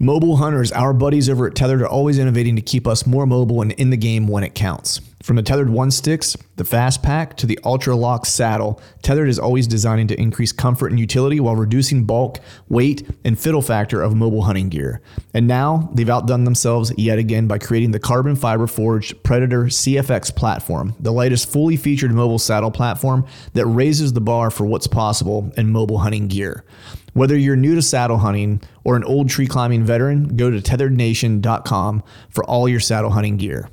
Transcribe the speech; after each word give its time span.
Mobile 0.00 0.36
hunters, 0.36 0.70
our 0.70 0.92
buddies 0.92 1.28
over 1.28 1.48
at 1.48 1.54
Tethrd 1.54 1.80
are 1.80 1.88
always 1.88 2.20
innovating 2.20 2.54
to 2.54 2.62
keep 2.62 2.86
us 2.86 3.04
more 3.04 3.26
mobile 3.26 3.62
and 3.62 3.72
in 3.72 3.90
the 3.90 3.96
game 3.96 4.28
when 4.28 4.44
it 4.44 4.54
counts. 4.54 5.00
From 5.28 5.36
the 5.36 5.42
Tethrd 5.42 5.68
One 5.68 5.90
Sticks, 5.90 6.38
the 6.56 6.64
Fast 6.64 7.02
Pack, 7.02 7.36
to 7.36 7.46
the 7.46 7.58
Ultra 7.62 7.94
Lock 7.94 8.24
saddle, 8.24 8.80
Tethrd 9.02 9.28
is 9.28 9.38
always 9.38 9.66
designing 9.66 10.06
to 10.06 10.18
increase 10.18 10.52
comfort 10.52 10.90
and 10.90 10.98
utility 10.98 11.38
while 11.38 11.54
reducing 11.54 12.04
bulk, 12.04 12.38
weight, 12.70 13.06
and 13.26 13.38
fiddle 13.38 13.60
factor 13.60 14.00
of 14.00 14.14
mobile 14.14 14.40
hunting 14.40 14.70
gear. 14.70 15.02
And 15.34 15.46
now 15.46 15.90
they've 15.92 16.08
outdone 16.08 16.44
themselves 16.44 16.94
yet 16.96 17.18
again 17.18 17.46
by 17.46 17.58
creating 17.58 17.90
the 17.90 17.98
carbon 17.98 18.36
fiber 18.36 18.66
forged 18.66 19.22
Predator 19.22 19.64
CFX 19.64 20.34
platform, 20.34 20.94
the 20.98 21.12
latest 21.12 21.52
fully 21.52 21.76
featured 21.76 22.14
mobile 22.14 22.38
saddle 22.38 22.70
platform 22.70 23.26
that 23.52 23.66
raises 23.66 24.14
the 24.14 24.22
bar 24.22 24.50
for 24.50 24.64
what's 24.64 24.86
possible 24.86 25.52
in 25.58 25.70
mobile 25.70 25.98
hunting 25.98 26.28
gear. 26.28 26.64
Whether 27.12 27.36
you're 27.36 27.54
new 27.54 27.74
to 27.74 27.82
saddle 27.82 28.16
hunting 28.16 28.62
or 28.82 28.96
an 28.96 29.04
old 29.04 29.28
tree 29.28 29.46
climbing 29.46 29.84
veteran, 29.84 30.38
go 30.38 30.50
to 30.50 30.58
tetherednation.com 30.62 32.02
for 32.30 32.44
all 32.44 32.66
your 32.66 32.80
saddle 32.80 33.10
hunting 33.10 33.36
gear. 33.36 33.68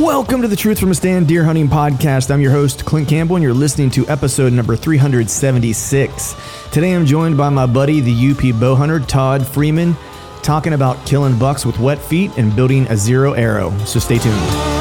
Welcome 0.00 0.40
to 0.40 0.48
the 0.48 0.56
Truth 0.56 0.80
from 0.80 0.92
a 0.92 0.94
Stand 0.94 1.28
Deer 1.28 1.44
Hunting 1.44 1.68
Podcast. 1.68 2.30
I'm 2.30 2.40
your 2.40 2.52
host, 2.52 2.86
Clint 2.86 3.06
Campbell, 3.06 3.36
and 3.36 3.42
you're 3.42 3.52
listening 3.52 3.90
to 3.90 4.08
episode 4.08 4.50
number 4.50 4.74
376. 4.74 6.70
Today 6.72 6.94
I'm 6.94 7.04
joined 7.04 7.36
by 7.36 7.50
my 7.50 7.66
buddy, 7.66 8.00
the 8.00 8.30
UP 8.30 8.58
bow 8.58 8.74
hunter, 8.74 8.98
Todd 8.98 9.46
Freeman, 9.46 9.94
talking 10.42 10.72
about 10.72 11.04
killing 11.04 11.38
bucks 11.38 11.66
with 11.66 11.78
wet 11.78 11.98
feet 11.98 12.30
and 12.38 12.56
building 12.56 12.86
a 12.86 12.96
zero 12.96 13.34
arrow. 13.34 13.76
So 13.84 14.00
stay 14.00 14.16
tuned. 14.16 14.79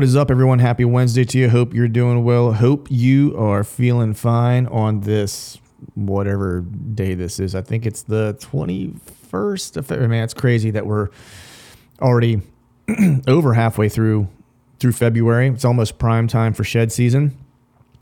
What 0.00 0.04
is 0.06 0.16
up, 0.16 0.30
everyone? 0.30 0.60
Happy 0.60 0.86
Wednesday 0.86 1.24
to 1.26 1.38
you. 1.38 1.50
Hope 1.50 1.74
you're 1.74 1.86
doing 1.86 2.24
well. 2.24 2.54
Hope 2.54 2.86
you 2.90 3.36
are 3.36 3.62
feeling 3.62 4.14
fine 4.14 4.66
on 4.68 5.00
this 5.00 5.58
whatever 5.94 6.62
day 6.62 7.12
this 7.12 7.38
is. 7.38 7.54
I 7.54 7.60
think 7.60 7.84
it's 7.84 8.04
the 8.04 8.34
21st 8.40 9.76
of 9.76 9.86
February. 9.86 10.08
Man, 10.08 10.24
it's 10.24 10.32
crazy 10.32 10.70
that 10.70 10.86
we're 10.86 11.10
already 12.00 12.40
over 13.28 13.52
halfway 13.52 13.90
through 13.90 14.26
through 14.78 14.92
February. 14.92 15.48
It's 15.48 15.66
almost 15.66 15.98
prime 15.98 16.28
time 16.28 16.54
for 16.54 16.64
shed 16.64 16.90
season. 16.92 17.36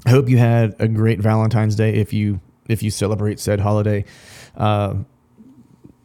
I 0.06 0.10
hope 0.10 0.28
you 0.28 0.38
had 0.38 0.76
a 0.78 0.86
great 0.86 1.18
Valentine's 1.18 1.74
Day 1.74 1.94
if 1.94 2.12
you 2.12 2.40
if 2.68 2.80
you 2.80 2.92
celebrate 2.92 3.40
said 3.40 3.58
holiday. 3.58 4.04
Uh, 4.56 4.94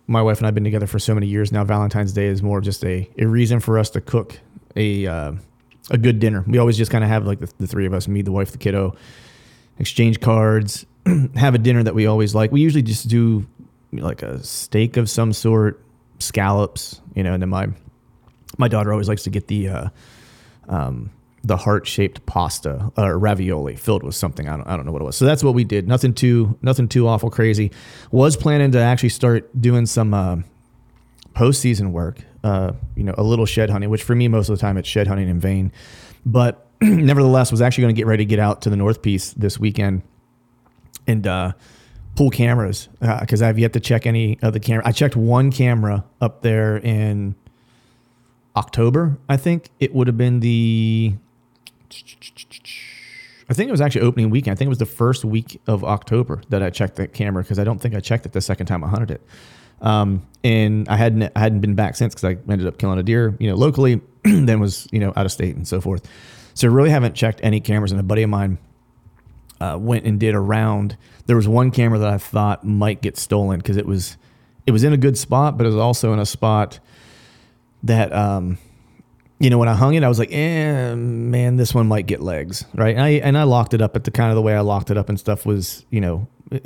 my 0.08 0.24
wife 0.24 0.40
and 0.40 0.48
I've 0.48 0.56
been 0.56 0.64
together 0.64 0.88
for 0.88 0.98
so 0.98 1.14
many 1.14 1.28
years 1.28 1.52
now. 1.52 1.64
Valentine's 1.64 2.14
Day 2.14 2.26
is 2.26 2.42
more 2.42 2.62
just 2.62 2.84
a, 2.84 3.08
a 3.20 3.28
reason 3.28 3.60
for 3.60 3.78
us 3.78 3.92
to 3.92 4.02
cook 4.02 4.40
a 4.76 5.06
uh, 5.06 5.34
a 5.90 5.98
good 5.98 6.20
dinner. 6.20 6.44
We 6.48 6.58
always 6.58 6.78
just 6.78 6.92
kind 6.92 7.04
of 7.04 7.10
have 7.10 7.26
like 7.26 7.40
the, 7.40 7.52
the 7.58 7.68
three 7.68 7.86
of 7.86 7.94
us, 7.94 8.08
me, 8.08 8.22
the 8.22 8.32
wife, 8.32 8.52
the 8.52 8.58
kiddo, 8.58 8.96
exchange 9.80 10.20
cards, 10.20 10.86
have 11.36 11.56
a 11.56 11.58
dinner 11.58 11.84
that 11.84 11.96
we 11.96 12.06
always 12.06 12.34
like. 12.34 12.52
We 12.52 12.62
usually 12.62 12.84
just 12.84 13.08
do 13.08 13.46
like 13.92 14.22
a 14.24 14.44
steak 14.44 14.98
of 14.98 15.10
some 15.10 15.34
sort, 15.34 15.84
scallops, 16.20 17.02
you 17.16 17.24
know, 17.24 17.34
and 17.34 17.42
then 17.42 17.50
my 17.50 17.68
my 18.58 18.68
daughter 18.68 18.92
always 18.92 19.10
likes 19.10 19.24
to 19.24 19.30
get 19.30 19.48
the 19.48 19.68
uh, 19.68 19.90
um, 20.70 21.12
the 21.44 21.58
heart 21.58 21.86
shaped 21.86 22.26
pasta 22.26 22.92
or 22.96 23.18
ravioli 23.18 23.76
filled 23.76 24.04
with 24.04 24.16
something. 24.16 24.48
I 24.48 24.56
don't, 24.56 24.68
I 24.68 24.78
don't 24.78 24.86
know 24.86 24.92
what 24.92 25.02
it 25.02 25.06
was. 25.06 25.18
So 25.18 25.26
that's 25.26 25.44
what 25.44 25.54
we 25.54 25.64
did. 25.64 25.88
Nothing 25.88 26.14
too 26.14 26.58
nothing 26.62 26.88
too 26.88 27.08
awful 27.08 27.30
crazy. 27.30 27.72
Was 28.12 28.38
planning 28.38 28.72
to 28.72 28.80
actually 28.80 29.10
start 29.10 29.50
doing 29.60 29.86
some 29.86 30.14
uh, 30.14 30.38
postseason 31.34 31.92
work. 31.92 32.20
Uh, 32.44 32.74
you 32.96 33.04
know, 33.04 33.16
a 33.18 33.24
little 33.24 33.46
shed 33.46 33.70
hunting, 33.70 33.90
which 33.90 34.04
for 34.04 34.16
me 34.16 34.28
most 34.28 34.50
of 34.50 34.58
the 34.58 34.62
time 34.62 34.78
it's 34.78 34.88
shed 34.88 35.08
hunting 35.08 35.30
in 35.30 35.40
vain. 35.40 35.72
But 36.26 36.68
nevertheless, 36.82 37.52
was 37.52 37.62
actually 37.62 37.84
going 37.84 37.96
to 37.96 38.00
get 38.00 38.08
ready 38.08 38.26
to 38.26 38.30
get 38.30 38.40
out 38.40 38.62
to 38.64 38.70
the 38.70 38.76
North 38.76 39.02
Piece 39.02 39.34
this 39.34 39.58
weekend 39.58 40.02
and 41.08 41.26
uh, 41.26 41.54
pull 42.16 42.30
cameras 42.30 42.90
because 43.00 43.42
I've 43.42 43.60
yet 43.60 43.74
to 43.74 43.80
check 43.80 44.06
any 44.06 44.40
of 44.42 44.54
the 44.54 44.60
camera. 44.60 44.84
I 44.86 44.92
checked 44.92 45.16
one 45.16 45.52
camera 45.52 46.06
up 46.22 46.42
there 46.42 46.78
in 46.78 47.36
October. 48.56 49.18
I 49.28 49.38
think 49.38 49.70
it 49.80 49.94
would 49.94 50.08
have 50.08 50.18
been 50.18 50.40
the. 50.40 51.16
I 53.50 53.54
think 53.54 53.68
it 53.68 53.72
was 53.72 53.82
actually 53.82 54.02
opening 54.02 54.30
weekend. 54.30 54.56
I 54.56 54.58
think 54.58 54.68
it 54.68 54.70
was 54.70 54.78
the 54.78 54.86
first 54.86 55.26
week 55.26 55.62
of 55.68 55.84
October 55.84 56.42
that 56.50 56.64
I 56.64 56.70
checked 56.70 56.96
that 56.96 57.14
camera 57.14 57.44
because 57.44 57.60
I 57.60 57.64
don't 57.64 57.80
think 57.80 57.94
I 57.94 58.00
checked 58.00 58.26
it 58.26 58.32
the 58.32 58.42
second 58.42 58.68
time 58.68 58.84
I 58.84 58.88
hunted 58.88 59.12
it. 59.12 59.22
Um, 59.84 60.26
and 60.44 60.88
I 60.90 60.96
hadn't 60.96 61.32
I 61.36 61.40
hadn't 61.40 61.60
been 61.60 61.76
back 61.76 61.96
since 61.96 62.16
because 62.16 62.26
I 62.36 62.52
ended 62.52 62.68
up 62.68 62.78
killing 62.78 62.98
a 62.98 63.04
deer, 63.04 63.36
you 63.40 63.50
know, 63.50 63.56
locally, 63.56 64.02
then 64.24 64.60
was 64.60 64.88
you 64.92 65.00
know 65.00 65.14
out 65.16 65.26
of 65.26 65.32
state 65.32 65.56
and 65.56 65.68
so 65.68 65.80
forth. 65.80 66.08
So 66.56 66.68
really 66.68 66.90
haven't 66.90 67.16
checked 67.16 67.40
any 67.44 67.60
cameras. 67.60 67.92
And 67.92 68.00
a 68.00 68.04
buddy 68.04 68.24
of 68.24 68.30
mine 68.30 68.58
uh, 69.60 69.78
went 69.80 70.06
and 70.06 70.20
did 70.20 70.36
a 70.36 70.40
round. 70.40 70.98
There 71.26 71.36
was 71.36 71.48
one 71.48 71.72
camera 71.72 72.00
that 72.00 72.10
I 72.10 72.18
thought 72.18 72.64
might 72.66 73.02
get 73.02 73.18
stolen 73.18 73.60
because 73.60 73.78
it 73.78 73.86
was 73.86 74.18
it 74.66 74.72
was 74.72 74.84
in 74.84 74.94
a 74.94 74.98
good 74.98 75.18
spot, 75.18 75.58
but 75.58 75.66
it 75.66 75.70
was 75.70 75.78
also 75.78 76.14
in 76.14 76.20
a 76.20 76.26
spot 76.26 76.80
that 77.84 78.14
um, 78.14 78.58
you 79.40 79.50
know 79.50 79.58
when 79.58 79.68
I 79.68 79.76
hung 79.76 79.96
it, 79.96 80.04
I 80.04 80.08
was 80.10 80.20
like, 80.20 80.32
eh, 80.32 80.96
man, 80.96 81.58
this 81.58 81.74
one 81.74 81.88
might 81.88 82.06
get 82.06 82.22
legs, 82.22 82.66
right? 82.74 82.96
And 82.96 83.04
I 83.04 83.10
and 83.10 83.38
I 83.38 83.44
locked 83.44 83.74
it 83.74 83.82
up 83.82 83.96
at 83.96 84.06
the 84.06 84.12
kind 84.12 84.30
of 84.30 84.36
the 84.36 84.42
way 84.42 84.56
I 84.56 84.62
locked 84.62 84.92
it 84.92 84.98
up 84.98 85.10
and 85.10 85.20
stuff 85.20 85.46
was 85.46 85.86
you 85.90 86.02
know. 86.02 86.28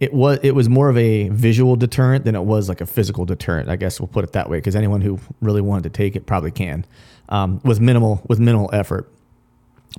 It, 0.00 0.12
was 0.12 0.40
it 0.42 0.52
was 0.52 0.68
more 0.68 0.88
of 0.88 0.98
a 0.98 1.28
visual 1.28 1.76
deterrent 1.76 2.24
than 2.24 2.34
it 2.34 2.42
was 2.42 2.68
like 2.68 2.80
a 2.80 2.86
physical 2.86 3.24
deterrent. 3.24 3.68
I 3.68 3.76
guess 3.76 4.00
we'll 4.00 4.08
put 4.08 4.24
it 4.24 4.32
that 4.32 4.50
way 4.50 4.58
because 4.58 4.74
anyone 4.74 5.00
who 5.00 5.20
really 5.40 5.60
wanted 5.60 5.84
to 5.84 5.90
take 5.90 6.16
it 6.16 6.26
probably 6.26 6.50
can 6.50 6.84
um, 7.28 7.60
with 7.64 7.80
minimal 7.80 8.22
with 8.28 8.40
minimal 8.40 8.68
effort 8.72 9.08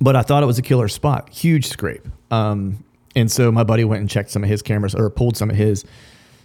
but 0.00 0.16
I 0.16 0.22
thought 0.22 0.42
it 0.42 0.46
was 0.46 0.58
a 0.58 0.62
killer 0.62 0.88
spot, 0.88 1.30
huge 1.30 1.66
scrape. 1.66 2.06
Um, 2.30 2.84
and 3.14 3.30
so 3.30 3.50
my 3.50 3.64
buddy 3.64 3.84
went 3.84 4.00
and 4.00 4.10
checked 4.10 4.30
some 4.30 4.44
of 4.44 4.50
his 4.50 4.62
cameras 4.62 4.94
or 4.94 5.08
pulled 5.08 5.36
some 5.36 5.50
of 5.50 5.56
his. 5.56 5.84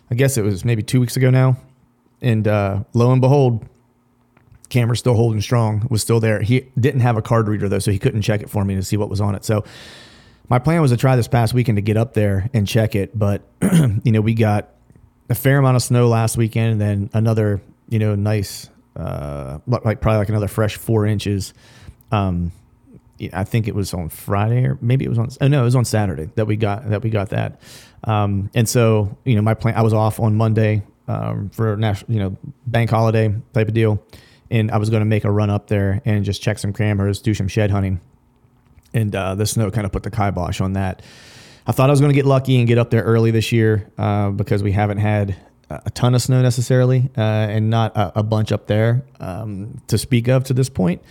I 0.09 0.15
guess 0.15 0.37
it 0.37 0.43
was 0.43 0.63
maybe 0.63 0.83
two 0.83 0.99
weeks 0.99 1.17
ago 1.17 1.29
now, 1.29 1.57
and 2.21 2.47
uh, 2.47 2.83
lo 2.93 3.11
and 3.11 3.21
behold, 3.21 3.65
camera 4.69 4.95
still 4.95 5.15
holding 5.15 5.41
strong, 5.41 5.87
was 5.89 6.01
still 6.01 6.19
there. 6.19 6.41
He 6.41 6.67
didn't 6.79 7.01
have 7.01 7.17
a 7.17 7.21
card 7.21 7.47
reader 7.47 7.67
though, 7.67 7.79
so 7.79 7.91
he 7.91 7.99
couldn't 7.99 8.21
check 8.21 8.41
it 8.41 8.49
for 8.49 8.63
me 8.63 8.75
to 8.75 8.83
see 8.83 8.97
what 8.97 9.09
was 9.09 9.21
on 9.21 9.35
it. 9.35 9.43
So 9.43 9.63
my 10.51 10.59
plan 10.59 10.81
was 10.81 10.91
to 10.91 10.97
try 10.97 11.15
this 11.15 11.29
past 11.29 11.53
weekend 11.53 11.77
to 11.77 11.81
get 11.81 11.95
up 11.95 12.13
there 12.13 12.49
and 12.53 12.67
check 12.67 12.93
it, 12.93 13.17
but 13.17 13.41
you 14.03 14.11
know 14.11 14.19
we 14.19 14.33
got 14.33 14.67
a 15.29 15.33
fair 15.33 15.57
amount 15.57 15.77
of 15.77 15.81
snow 15.81 16.09
last 16.09 16.35
weekend, 16.35 16.73
and 16.73 16.81
then 16.81 17.09
another 17.13 17.61
you 17.87 17.99
know 17.99 18.15
nice 18.15 18.69
uh, 18.97 19.59
like 19.65 20.01
probably 20.01 20.17
like 20.17 20.27
another 20.27 20.49
fresh 20.49 20.75
four 20.75 21.05
inches. 21.05 21.53
Um, 22.11 22.51
I 23.31 23.45
think 23.45 23.69
it 23.69 23.75
was 23.75 23.93
on 23.93 24.09
Friday 24.09 24.65
or 24.65 24.77
maybe 24.81 25.05
it 25.05 25.07
was 25.07 25.17
on. 25.17 25.29
Oh 25.39 25.47
no, 25.47 25.61
it 25.61 25.63
was 25.63 25.75
on 25.77 25.85
Saturday 25.85 26.29
that 26.35 26.47
we 26.47 26.57
got 26.57 26.89
that 26.89 27.01
we 27.01 27.09
got 27.09 27.29
that. 27.29 27.61
Um, 28.03 28.49
and 28.53 28.67
so 28.67 29.17
you 29.23 29.35
know, 29.35 29.41
my 29.41 29.53
plan. 29.53 29.75
I 29.75 29.83
was 29.83 29.93
off 29.93 30.19
on 30.19 30.35
Monday 30.35 30.83
um, 31.07 31.49
for 31.51 31.77
national, 31.77 32.11
you 32.11 32.19
know, 32.19 32.37
bank 32.67 32.89
holiday 32.89 33.33
type 33.53 33.69
of 33.69 33.73
deal, 33.73 34.03
and 34.49 34.69
I 34.69 34.79
was 34.79 34.89
going 34.89 34.99
to 34.99 35.05
make 35.05 35.23
a 35.23 35.31
run 35.31 35.49
up 35.49 35.67
there 35.67 36.01
and 36.03 36.25
just 36.25 36.41
check 36.41 36.59
some 36.59 36.73
cameras, 36.73 37.21
do 37.21 37.33
some 37.33 37.47
shed 37.47 37.71
hunting. 37.71 38.01
And 38.93 39.15
uh, 39.15 39.35
the 39.35 39.45
snow 39.45 39.71
kind 39.71 39.85
of 39.85 39.91
put 39.91 40.03
the 40.03 40.11
kibosh 40.11 40.61
on 40.61 40.73
that. 40.73 41.01
I 41.65 41.71
thought 41.71 41.89
I 41.89 41.91
was 41.91 41.99
going 41.99 42.11
to 42.11 42.15
get 42.15 42.25
lucky 42.25 42.57
and 42.57 42.67
get 42.67 42.77
up 42.77 42.89
there 42.89 43.03
early 43.03 43.31
this 43.31 43.51
year 43.51 43.91
uh, 43.97 44.31
because 44.31 44.63
we 44.63 44.71
haven't 44.71 44.97
had 44.97 45.35
a 45.85 45.89
ton 45.91 46.15
of 46.15 46.21
snow 46.21 46.41
necessarily, 46.41 47.09
uh, 47.17 47.21
and 47.21 47.69
not 47.69 47.95
a, 47.95 48.19
a, 48.19 48.23
bunch 48.23 48.51
up 48.51 48.67
there 48.67 49.03
um, 49.19 49.81
to 49.87 49.97
speak 49.97 50.27
of 50.27 50.43
to 50.45 50.53
this 50.53 50.69
point. 50.69 51.01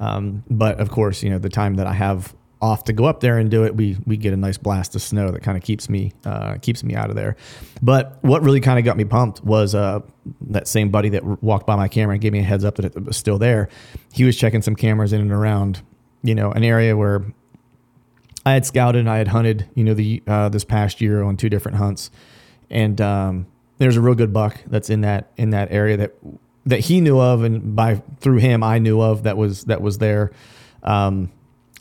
Um, 0.00 0.44
but 0.50 0.80
of 0.80 0.90
course, 0.90 1.22
you 1.22 1.30
know 1.30 1.38
the 1.38 1.48
time 1.48 1.74
that 1.76 1.86
I 1.86 1.92
have 1.92 2.34
off 2.60 2.84
to 2.84 2.92
go 2.92 3.04
up 3.04 3.20
there 3.20 3.38
and 3.38 3.50
do 3.50 3.64
it, 3.64 3.76
we 3.76 3.96
we 4.06 4.16
get 4.16 4.32
a 4.32 4.36
nice 4.36 4.58
blast 4.58 4.94
of 4.94 5.02
snow 5.02 5.30
that 5.30 5.42
kind 5.42 5.56
of 5.56 5.62
keeps 5.62 5.88
me 5.88 6.12
uh, 6.24 6.56
keeps 6.56 6.82
me 6.82 6.94
out 6.94 7.10
of 7.10 7.16
there. 7.16 7.36
But 7.82 8.18
what 8.22 8.42
really 8.42 8.60
kind 8.60 8.78
of 8.78 8.84
got 8.84 8.96
me 8.96 9.04
pumped 9.04 9.44
was 9.44 9.74
uh, 9.74 10.00
that 10.48 10.66
same 10.66 10.90
buddy 10.90 11.10
that 11.10 11.24
walked 11.42 11.66
by 11.66 11.76
my 11.76 11.88
camera 11.88 12.14
and 12.14 12.20
gave 12.20 12.32
me 12.32 12.40
a 12.40 12.42
heads 12.42 12.64
up 12.64 12.76
that 12.76 12.84
it 12.86 13.04
was 13.04 13.16
still 13.16 13.38
there. 13.38 13.68
He 14.12 14.24
was 14.24 14.36
checking 14.36 14.62
some 14.62 14.76
cameras 14.76 15.12
in 15.12 15.20
and 15.20 15.32
around, 15.32 15.82
you 16.24 16.34
know, 16.34 16.50
an 16.50 16.64
area 16.64 16.96
where 16.96 17.22
I 18.46 18.54
had 18.54 18.66
scouted 18.66 19.00
and 19.00 19.10
I 19.10 19.18
had 19.18 19.28
hunted, 19.28 19.68
you 19.74 19.84
know, 19.84 19.94
the 19.94 20.22
uh, 20.26 20.48
this 20.48 20.64
past 20.64 21.00
year 21.00 21.22
on 21.22 21.36
two 21.36 21.50
different 21.50 21.76
hunts, 21.78 22.10
and 22.70 23.00
um, 23.00 23.46
there's 23.78 23.96
a 23.96 24.00
real 24.00 24.14
good 24.14 24.32
buck 24.32 24.58
that's 24.66 24.90
in 24.90 25.02
that 25.02 25.30
in 25.36 25.50
that 25.50 25.70
area 25.70 25.98
that 25.98 26.14
that 26.66 26.80
he 26.80 27.00
knew 27.00 27.20
of, 27.20 27.42
and 27.42 27.76
by 27.76 28.02
through 28.20 28.38
him 28.38 28.62
I 28.62 28.78
knew 28.78 29.00
of 29.00 29.24
that 29.24 29.36
was 29.36 29.64
that 29.64 29.82
was 29.82 29.98
there, 29.98 30.32
um, 30.82 31.30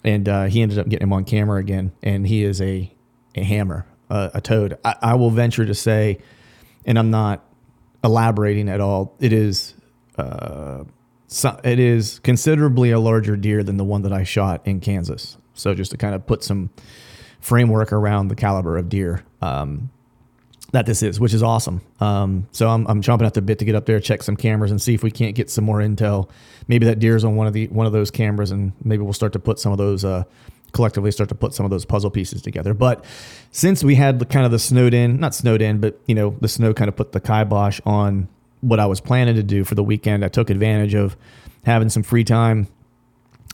and 0.04 0.28
uh, 0.28 0.44
he 0.46 0.62
ended 0.62 0.78
up 0.78 0.90
getting 0.90 1.08
him 1.08 1.14
on 1.14 1.24
camera 1.24 1.60
again, 1.60 1.94
and 2.04 2.28
he 2.28 2.44
is 2.44 2.62
a 2.62 2.94
a 3.36 3.44
hammer, 3.44 3.86
uh, 4.10 4.30
a 4.34 4.42
toad. 4.42 4.78
I, 4.84 4.96
I, 5.02 5.16
will 5.16 5.32
venture 5.32 5.66
to 5.66 5.74
say, 5.74 6.20
and 6.86 7.00
I'm 7.00 7.10
not 7.10 7.44
elaborating 8.04 8.68
at 8.70 8.82
all. 8.82 9.16
It 9.20 9.34
is. 9.34 9.74
So 11.34 11.60
it 11.64 11.80
is 11.80 12.20
considerably 12.20 12.92
a 12.92 13.00
larger 13.00 13.36
deer 13.36 13.64
than 13.64 13.78
the 13.78 13.84
one 13.84 14.04
that 14.04 14.14
I 14.14 14.24
shot 14.24 14.62
in 14.66 14.80
Kansas. 14.80 15.36
So 15.56 15.74
just 15.74 15.90
to 15.90 15.98
kind 15.98 16.14
of 16.14 16.28
put 16.28 16.44
some 16.44 16.70
framework 17.40 17.92
around 17.92 18.28
the 18.28 18.36
caliber 18.36 18.78
of 18.78 18.88
deer 18.88 19.24
um, 19.42 19.90
that 20.74 20.86
this 20.86 21.02
is, 21.02 21.20
which 21.20 21.34
is 21.34 21.42
awesome. 21.42 21.82
Um, 22.00 22.48
so 22.52 22.70
I'm, 22.70 22.86
I'm 22.86 23.02
chomping 23.02 23.26
at 23.26 23.34
the 23.34 23.42
bit 23.42 23.58
to 23.60 23.66
get 23.66 23.74
up 23.74 23.88
there, 23.88 24.00
check 24.00 24.22
some 24.22 24.36
cameras, 24.36 24.70
and 24.70 24.80
see 24.80 24.94
if 24.94 25.02
we 25.02 25.10
can't 25.10 25.34
get 25.34 25.50
some 25.50 25.64
more 25.64 25.80
intel. 25.80 26.30
Maybe 26.68 26.86
that 26.86 27.00
deer's 27.00 27.24
on 27.24 27.36
one 27.36 27.48
of 27.48 27.54
the 27.54 27.68
one 27.70 27.88
of 27.88 27.94
those 27.94 28.12
cameras, 28.12 28.52
and 28.52 28.74
maybe 28.84 29.02
we'll 29.02 29.14
start 29.14 29.34
to 29.34 29.40
put 29.40 29.58
some 29.58 29.72
of 29.72 29.80
those 29.80 30.06
uh, 30.06 30.26
collectively 30.72 31.12
start 31.12 31.30
to 31.30 31.36
put 31.36 31.56
some 31.56 31.66
of 31.66 31.72
those 31.72 31.84
puzzle 31.84 32.12
pieces 32.12 32.44
together. 32.44 32.76
But 32.76 33.04
since 33.52 33.84
we 33.84 33.96
had 33.96 34.20
the 34.20 34.26
kind 34.26 34.46
of 34.46 34.52
the 34.52 34.60
snowed 34.60 34.94
in, 34.94 35.20
not 35.20 35.34
snowed 35.34 35.64
in, 35.64 35.80
but 35.80 36.00
you 36.06 36.14
know 36.14 36.36
the 36.42 36.48
snow 36.48 36.76
kind 36.76 36.90
of 36.90 36.96
put 36.96 37.12
the 37.12 37.20
kibosh 37.20 37.82
on 37.88 38.28
what 38.64 38.80
I 38.80 38.86
was 38.86 39.02
planning 39.02 39.36
to 39.36 39.44
do 39.44 39.64
for 39.64 39.76
the 39.76 39.84
weekend. 39.84 40.24
I 40.24 40.30
took 40.30 40.50
advantage 40.50 40.94
of 40.94 41.18
having 41.66 41.90
some 41.90 42.04
free 42.04 42.24
time 42.24 42.68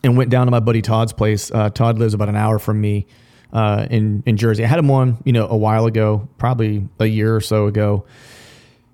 and 0.04 0.18
went 0.18 0.30
down 0.30 0.48
to 0.48 0.52
my 0.52 0.60
buddy 0.60 0.82
Todd's 0.82 1.14
place. 1.14 1.52
Uh, 1.52 1.70
Todd 1.70 2.00
lives 2.00 2.14
about 2.14 2.30
an 2.30 2.36
hour 2.36 2.60
from 2.60 2.80
me 2.80 3.08
uh, 3.52 3.88
in 3.90 4.24
in 4.26 4.38
Jersey. 4.38 4.64
I 4.64 4.68
had 4.68 4.80
him 4.80 4.92
on, 4.92 5.22
you 5.26 5.34
know, 5.34 5.48
a 5.48 5.58
while 5.58 5.86
ago, 5.86 6.28
probably 6.38 6.88
a 7.00 7.06
year 7.06 7.36
or 7.36 7.42
so 7.42 7.68
ago, 7.68 8.06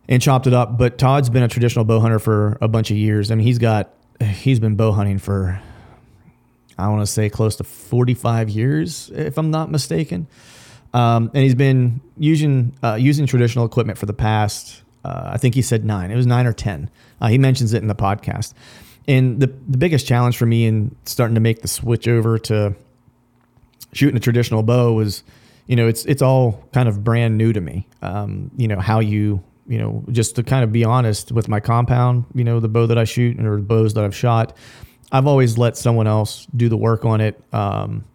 and 0.07 0.21
chopped 0.21 0.47
it 0.47 0.53
up. 0.53 0.77
But 0.77 0.97
Todd's 0.97 1.29
been 1.29 1.43
a 1.43 1.47
traditional 1.47 1.85
bow 1.85 1.99
hunter 1.99 2.19
for 2.19 2.57
a 2.61 2.67
bunch 2.67 2.91
of 2.91 2.97
years. 2.97 3.31
I 3.31 3.35
mean, 3.35 3.45
he's 3.45 3.59
got 3.59 3.93
he's 4.21 4.59
been 4.59 4.75
bow 4.75 4.91
hunting 4.91 5.19
for 5.19 5.61
I 6.77 6.87
want 6.89 7.01
to 7.01 7.07
say 7.07 7.29
close 7.29 7.55
to 7.57 7.63
45 7.63 8.49
years, 8.49 9.09
if 9.13 9.37
I'm 9.37 9.51
not 9.51 9.71
mistaken. 9.71 10.27
Um, 10.93 11.29
and 11.33 11.43
he's 11.43 11.55
been 11.55 12.01
using 12.17 12.73
uh, 12.81 12.95
using 12.95 13.27
traditional 13.27 13.65
equipment 13.65 13.97
for 13.97 14.05
the 14.05 14.13
past, 14.13 14.81
uh, 15.05 15.31
I 15.33 15.37
think 15.37 15.53
he 15.53 15.61
said 15.61 15.85
nine. 15.85 16.09
It 16.09 16.15
was 16.15 16.25
nine 16.25 16.47
or 16.47 16.53
ten. 16.53 16.89
Uh, 17.21 17.27
he 17.27 17.37
mentions 17.37 17.73
it 17.73 17.81
in 17.81 17.87
the 17.87 17.95
podcast. 17.95 18.53
And 19.07 19.39
the 19.39 19.47
the 19.67 19.77
biggest 19.77 20.07
challenge 20.07 20.35
for 20.35 20.47
me 20.47 20.65
in 20.65 20.95
starting 21.05 21.35
to 21.35 21.41
make 21.41 21.61
the 21.61 21.67
switch 21.67 22.07
over 22.07 22.39
to 22.39 22.75
shooting 23.93 24.17
a 24.17 24.19
traditional 24.19 24.63
bow 24.63 24.93
was, 24.93 25.23
you 25.67 25.75
know, 25.75 25.87
it's 25.87 26.05
it's 26.05 26.23
all 26.23 26.67
kind 26.73 26.89
of 26.89 27.03
brand 27.03 27.37
new 27.37 27.53
to 27.53 27.61
me. 27.61 27.87
Um, 28.01 28.49
you 28.57 28.67
know 28.67 28.79
how 28.79 28.99
you 28.99 29.43
you 29.67 29.77
know 29.77 30.03
just 30.11 30.35
to 30.37 30.43
kind 30.43 30.63
of 30.63 30.71
be 30.71 30.83
honest 30.83 31.31
with 31.31 31.47
my 31.47 31.59
compound, 31.59 32.25
you 32.33 32.43
know, 32.43 32.59
the 32.59 32.67
bow 32.69 32.87
that 32.87 32.97
I 32.97 33.03
shoot 33.03 33.39
or 33.39 33.57
the 33.57 33.61
bows 33.61 33.93
that 33.93 34.03
I've 34.03 34.15
shot, 34.15 34.57
I've 35.11 35.27
always 35.27 35.57
let 35.57 35.77
someone 35.77 36.07
else 36.07 36.47
do 36.55 36.67
the 36.67 36.77
work 36.77 37.05
on 37.05 37.21
it, 37.21 37.39
um, 37.53 38.05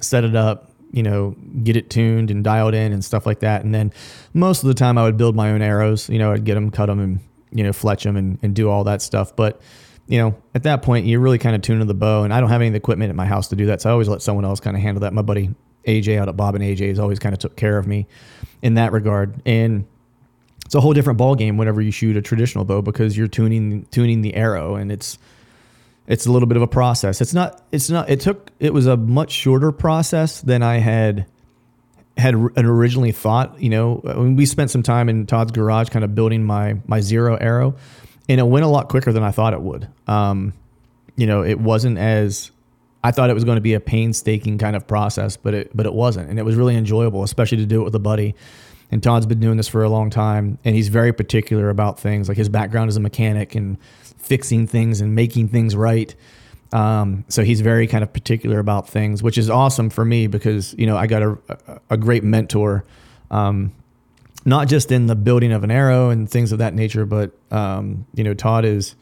set 0.00 0.22
it 0.22 0.36
up, 0.36 0.67
you 0.92 1.02
know, 1.02 1.36
get 1.62 1.76
it 1.76 1.90
tuned 1.90 2.30
and 2.30 2.42
dialed 2.42 2.74
in 2.74 2.92
and 2.92 3.04
stuff 3.04 3.26
like 3.26 3.40
that. 3.40 3.64
And 3.64 3.74
then 3.74 3.92
most 4.34 4.62
of 4.62 4.68
the 4.68 4.74
time 4.74 4.98
I 4.98 5.04
would 5.04 5.16
build 5.16 5.36
my 5.36 5.50
own 5.50 5.62
arrows. 5.62 6.08
You 6.08 6.18
know, 6.18 6.32
I'd 6.32 6.44
get 6.44 6.54
them, 6.54 6.70
cut 6.70 6.86
them, 6.86 7.00
and 7.00 7.20
you 7.50 7.64
know, 7.64 7.72
fletch 7.72 8.04
them 8.04 8.16
and, 8.16 8.38
and 8.42 8.54
do 8.54 8.70
all 8.70 8.84
that 8.84 9.02
stuff. 9.02 9.34
But 9.34 9.60
you 10.06 10.18
know, 10.18 10.34
at 10.54 10.62
that 10.62 10.82
point, 10.82 11.06
you're 11.06 11.20
really 11.20 11.38
kind 11.38 11.54
of 11.54 11.62
tuned 11.62 11.80
to 11.80 11.84
the 11.84 11.94
bow, 11.94 12.24
and 12.24 12.32
I 12.32 12.40
don't 12.40 12.48
have 12.48 12.62
any 12.62 12.74
equipment 12.74 13.10
at 13.10 13.16
my 13.16 13.26
house 13.26 13.48
to 13.48 13.56
do 13.56 13.66
that, 13.66 13.82
so 13.82 13.90
I 13.90 13.92
always 13.92 14.08
let 14.08 14.22
someone 14.22 14.44
else 14.46 14.58
kind 14.58 14.74
of 14.74 14.82
handle 14.82 15.02
that. 15.02 15.12
My 15.12 15.22
buddy 15.22 15.54
AJ 15.86 16.18
out 16.18 16.28
at 16.28 16.36
Bob 16.36 16.54
and 16.54 16.64
AJ 16.64 16.88
has 16.88 16.98
always 16.98 17.18
kind 17.18 17.34
of 17.34 17.38
took 17.38 17.56
care 17.56 17.76
of 17.78 17.86
me 17.86 18.06
in 18.62 18.74
that 18.74 18.92
regard, 18.92 19.42
and 19.44 19.86
it's 20.64 20.74
a 20.74 20.80
whole 20.80 20.94
different 20.94 21.18
ball 21.18 21.34
game 21.34 21.58
whenever 21.58 21.82
you 21.82 21.90
shoot 21.90 22.16
a 22.16 22.22
traditional 22.22 22.64
bow 22.64 22.80
because 22.80 23.16
you're 23.18 23.28
tuning 23.28 23.86
tuning 23.90 24.22
the 24.22 24.34
arrow, 24.34 24.76
and 24.76 24.90
it's 24.90 25.18
it's 26.08 26.26
a 26.26 26.32
little 26.32 26.48
bit 26.48 26.56
of 26.56 26.62
a 26.62 26.66
process. 26.66 27.20
It's 27.20 27.34
not 27.34 27.62
it's 27.70 27.88
not 27.88 28.10
it 28.10 28.20
took 28.20 28.50
it 28.58 28.74
was 28.74 28.86
a 28.86 28.96
much 28.96 29.30
shorter 29.30 29.70
process 29.70 30.40
than 30.40 30.62
I 30.62 30.78
had 30.78 31.26
had 32.16 32.34
originally 32.34 33.12
thought. 33.12 33.60
You 33.60 33.70
know, 33.70 33.94
when 33.96 34.34
we 34.34 34.46
spent 34.46 34.70
some 34.70 34.82
time 34.82 35.08
in 35.08 35.26
Todd's 35.26 35.52
garage, 35.52 35.90
kind 35.90 36.04
of 36.04 36.14
building 36.14 36.42
my 36.42 36.78
my 36.86 37.00
zero 37.00 37.36
arrow 37.36 37.76
and 38.28 38.40
it 38.40 38.44
went 38.44 38.64
a 38.64 38.68
lot 38.68 38.88
quicker 38.88 39.12
than 39.12 39.22
I 39.22 39.30
thought 39.30 39.54
it 39.54 39.60
would. 39.60 39.88
Um, 40.06 40.52
you 41.16 41.26
know, 41.26 41.42
it 41.42 41.58
wasn't 41.58 41.98
as 41.98 42.50
I 43.02 43.10
thought 43.10 43.30
it 43.30 43.34
was 43.34 43.44
going 43.44 43.56
to 43.56 43.62
be 43.62 43.74
a 43.74 43.80
painstaking 43.80 44.58
kind 44.58 44.76
of 44.76 44.86
process, 44.86 45.36
but 45.36 45.54
it 45.54 45.76
but 45.76 45.86
it 45.86 45.94
wasn't, 45.94 46.30
and 46.30 46.38
it 46.38 46.42
was 46.42 46.56
really 46.56 46.76
enjoyable, 46.76 47.22
especially 47.22 47.58
to 47.58 47.66
do 47.66 47.80
it 47.80 47.84
with 47.84 47.94
a 47.94 48.00
buddy. 48.00 48.34
And 48.90 49.02
Todd's 49.02 49.26
been 49.26 49.40
doing 49.40 49.58
this 49.58 49.68
for 49.68 49.84
a 49.84 49.88
long 49.88 50.08
time, 50.08 50.58
and 50.64 50.74
he's 50.74 50.88
very 50.88 51.12
particular 51.12 51.68
about 51.68 52.00
things. 52.00 52.28
Like 52.28 52.38
his 52.38 52.48
background 52.48 52.88
as 52.88 52.96
a 52.96 53.00
mechanic 53.00 53.54
and 53.54 53.76
fixing 54.18 54.66
things 54.66 55.00
and 55.00 55.14
making 55.14 55.48
things 55.48 55.74
right. 55.74 56.14
Um, 56.72 57.24
so 57.28 57.44
he's 57.44 57.62
very 57.62 57.86
kind 57.86 58.04
of 58.04 58.12
particular 58.12 58.58
about 58.58 58.88
things, 58.88 59.22
which 59.22 59.38
is 59.38 59.48
awesome 59.48 59.88
for 59.88 60.04
me 60.04 60.26
because 60.26 60.74
you 60.76 60.86
know 60.86 60.96
I 60.96 61.06
got 61.06 61.22
a 61.22 61.38
a 61.88 61.96
great 61.96 62.22
mentor 62.22 62.84
um, 63.30 63.72
not 64.44 64.68
just 64.68 64.90
in 64.90 65.06
the 65.06 65.14
building 65.14 65.52
of 65.52 65.64
an 65.64 65.70
arrow 65.70 66.10
and 66.10 66.28
things 66.28 66.52
of 66.52 66.58
that 66.58 66.74
nature, 66.74 67.04
but 67.04 67.32
um, 67.50 68.06
you 68.14 68.24
know, 68.24 68.34
Todd 68.34 68.64
is 68.64 68.94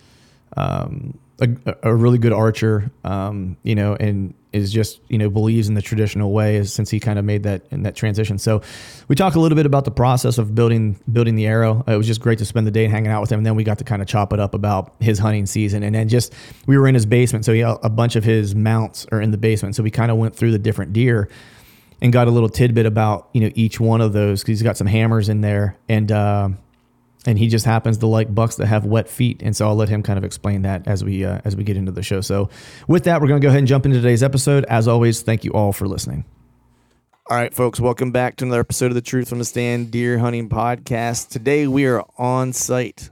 um, 0.56 1.18
a, 1.40 1.48
a, 1.82 1.94
really 1.94 2.18
good 2.18 2.32
archer, 2.32 2.90
um, 3.04 3.56
you 3.62 3.74
know, 3.74 3.94
and 3.94 4.34
is 4.56 4.72
just 4.72 5.00
you 5.08 5.18
know 5.18 5.30
believes 5.30 5.68
in 5.68 5.74
the 5.74 5.82
traditional 5.82 6.32
way 6.32 6.62
since 6.64 6.90
he 6.90 6.98
kind 6.98 7.18
of 7.18 7.24
made 7.24 7.42
that 7.44 7.62
in 7.70 7.82
that 7.82 7.94
transition. 7.94 8.38
So 8.38 8.62
we 9.08 9.14
talk 9.14 9.34
a 9.34 9.40
little 9.40 9.56
bit 9.56 9.66
about 9.66 9.84
the 9.84 9.90
process 9.90 10.38
of 10.38 10.54
building 10.54 10.98
building 11.12 11.36
the 11.36 11.46
arrow. 11.46 11.84
It 11.86 11.96
was 11.96 12.06
just 12.06 12.20
great 12.20 12.38
to 12.38 12.44
spend 12.44 12.66
the 12.66 12.70
day 12.70 12.86
hanging 12.86 13.10
out 13.10 13.20
with 13.20 13.30
him, 13.30 13.38
and 13.38 13.46
then 13.46 13.54
we 13.54 13.64
got 13.64 13.78
to 13.78 13.84
kind 13.84 14.02
of 14.02 14.08
chop 14.08 14.32
it 14.32 14.40
up 14.40 14.54
about 14.54 14.94
his 15.00 15.18
hunting 15.18 15.46
season, 15.46 15.82
and 15.82 15.94
then 15.94 16.08
just 16.08 16.32
we 16.66 16.76
were 16.76 16.88
in 16.88 16.94
his 16.94 17.06
basement, 17.06 17.44
so 17.44 17.52
he, 17.52 17.60
a 17.60 17.90
bunch 17.90 18.16
of 18.16 18.24
his 18.24 18.54
mounts 18.54 19.06
are 19.12 19.20
in 19.20 19.30
the 19.30 19.38
basement, 19.38 19.76
so 19.76 19.82
we 19.82 19.90
kind 19.90 20.10
of 20.10 20.16
went 20.16 20.34
through 20.34 20.52
the 20.52 20.58
different 20.58 20.92
deer 20.92 21.28
and 22.02 22.12
got 22.12 22.28
a 22.28 22.30
little 22.30 22.48
tidbit 22.48 22.86
about 22.86 23.28
you 23.32 23.40
know 23.40 23.50
each 23.54 23.80
one 23.80 24.00
of 24.00 24.12
those 24.12 24.42
because 24.42 24.58
he's 24.58 24.62
got 24.62 24.76
some 24.76 24.86
hammers 24.86 25.28
in 25.28 25.40
there 25.40 25.76
and 25.88 26.12
uh, 26.12 26.48
and 27.26 27.38
he 27.38 27.48
just 27.48 27.64
happens 27.64 27.98
to 27.98 28.06
like 28.06 28.34
bucks 28.34 28.56
that 28.56 28.66
have 28.66 28.84
wet 28.84 29.08
feet 29.08 29.42
and 29.42 29.56
so 29.56 29.66
I'll 29.66 29.74
let 29.74 29.88
him 29.88 30.02
kind 30.02 30.18
of 30.18 30.24
explain 30.24 30.62
that 30.62 30.86
as 30.86 31.04
we 31.04 31.24
uh, 31.24 31.40
as 31.44 31.56
we 31.56 31.64
get 31.64 31.76
into 31.76 31.92
the 31.92 32.02
show. 32.02 32.20
So 32.20 32.48
with 32.88 33.04
that, 33.04 33.20
we're 33.20 33.28
going 33.28 33.40
to 33.40 33.44
go 33.44 33.48
ahead 33.48 33.58
and 33.58 33.68
jump 33.68 33.84
into 33.84 33.98
today's 33.98 34.22
episode. 34.22 34.64
As 34.66 34.88
always, 34.88 35.22
thank 35.22 35.44
you 35.44 35.52
all 35.52 35.72
for 35.72 35.86
listening. 35.86 36.24
All 37.28 37.36
right, 37.36 37.52
folks, 37.52 37.80
welcome 37.80 38.12
back 38.12 38.36
to 38.36 38.44
another 38.44 38.60
episode 38.60 38.86
of 38.86 38.94
the 38.94 39.02
Truth 39.02 39.28
from 39.28 39.40
the 39.40 39.44
Stand 39.44 39.90
Deer 39.90 40.18
Hunting 40.18 40.48
Podcast. 40.48 41.28
Today 41.28 41.66
we 41.66 41.84
are 41.86 42.04
on 42.16 42.52
site 42.52 43.10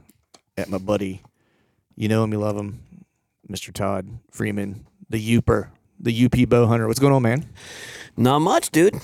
at 0.57 0.69
my 0.69 0.77
buddy, 0.77 1.21
you 1.97 2.07
know 2.07 2.23
him, 2.23 2.31
you 2.31 2.39
love 2.39 2.55
him, 2.55 2.79
Mr. 3.51 3.73
Todd 3.73 4.07
Freeman, 4.31 4.87
the 5.09 5.19
Yooper, 5.19 5.67
the 5.99 6.25
UP 6.25 6.47
bow 6.47 6.65
hunter. 6.65 6.87
What's 6.87 6.99
going 6.99 7.11
on, 7.11 7.23
man? 7.23 7.49
Not 8.15 8.39
much, 8.39 8.69
dude. 8.71 8.95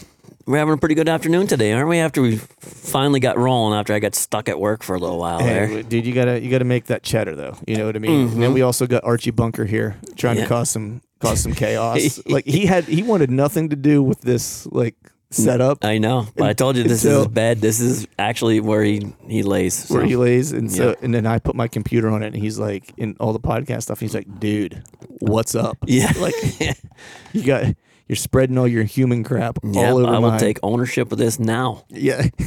We're 0.51 0.57
having 0.57 0.73
a 0.73 0.77
pretty 0.77 0.95
good 0.95 1.07
afternoon 1.07 1.47
today, 1.47 1.71
aren't 1.71 1.87
we? 1.87 1.99
After 1.99 2.21
we 2.21 2.35
finally 2.35 3.21
got 3.21 3.37
rolling, 3.37 3.79
after 3.79 3.93
I 3.93 3.99
got 3.99 4.15
stuck 4.15 4.49
at 4.49 4.59
work 4.59 4.83
for 4.83 4.97
a 4.97 4.99
little 4.99 5.17
while 5.17 5.39
there. 5.39 5.65
Hey, 5.65 5.81
dude, 5.81 6.05
you 6.05 6.13
gotta 6.13 6.41
you 6.41 6.51
gotta 6.51 6.65
make 6.65 6.87
that 6.87 7.03
cheddar 7.03 7.37
though. 7.37 7.55
You 7.65 7.77
know 7.77 7.85
what 7.85 7.95
I 7.95 7.99
mean? 7.99 8.27
Mm-hmm. 8.27 8.33
And 8.33 8.43
then 8.43 8.53
we 8.53 8.61
also 8.61 8.85
got 8.85 9.05
Archie 9.05 9.31
Bunker 9.31 9.63
here 9.63 9.95
trying 10.17 10.35
yeah. 10.35 10.43
to 10.43 10.49
cause 10.49 10.69
some 10.69 11.03
cause 11.21 11.41
some 11.41 11.53
chaos. 11.53 12.19
like 12.25 12.43
he 12.43 12.65
had 12.65 12.83
he 12.83 13.01
wanted 13.01 13.31
nothing 13.31 13.69
to 13.69 13.77
do 13.77 14.03
with 14.03 14.19
this 14.19 14.65
like 14.65 14.95
setup. 15.29 15.85
I 15.85 15.99
know, 15.99 16.27
but 16.35 16.49
I 16.49 16.53
told 16.53 16.75
you 16.75 16.83
this 16.83 17.03
so, 17.03 17.09
is 17.09 17.17
his 17.19 17.27
bed. 17.29 17.61
This 17.61 17.79
is 17.79 18.05
actually 18.19 18.59
where 18.59 18.83
he 18.83 19.13
he 19.29 19.43
lays. 19.43 19.73
So. 19.73 19.95
Where 19.95 20.03
he 20.03 20.17
lays, 20.17 20.51
and 20.51 20.69
so 20.69 20.89
yeah. 20.89 20.95
and 21.01 21.13
then 21.13 21.25
I 21.25 21.39
put 21.39 21.55
my 21.55 21.69
computer 21.69 22.09
on 22.09 22.23
it, 22.23 22.33
and 22.33 22.35
he's 22.35 22.59
like 22.59 22.91
in 22.97 23.15
all 23.21 23.31
the 23.31 23.39
podcast 23.39 23.83
stuff. 23.83 24.01
He's 24.01 24.13
like, 24.13 24.41
"Dude, 24.41 24.83
what's 25.19 25.55
up?" 25.55 25.77
Yeah, 25.87 26.11
like 26.17 26.35
you 27.31 27.43
got 27.45 27.73
you're 28.11 28.17
spreading 28.17 28.57
all 28.57 28.67
your 28.67 28.83
human 28.83 29.23
crap 29.23 29.57
all 29.63 29.99
over. 29.99 30.05
I 30.05 30.19
will 30.19 30.31
mine. 30.31 30.39
take 30.39 30.59
ownership 30.63 31.13
of 31.13 31.17
this 31.17 31.39
now. 31.39 31.85
Yeah, 31.87 32.17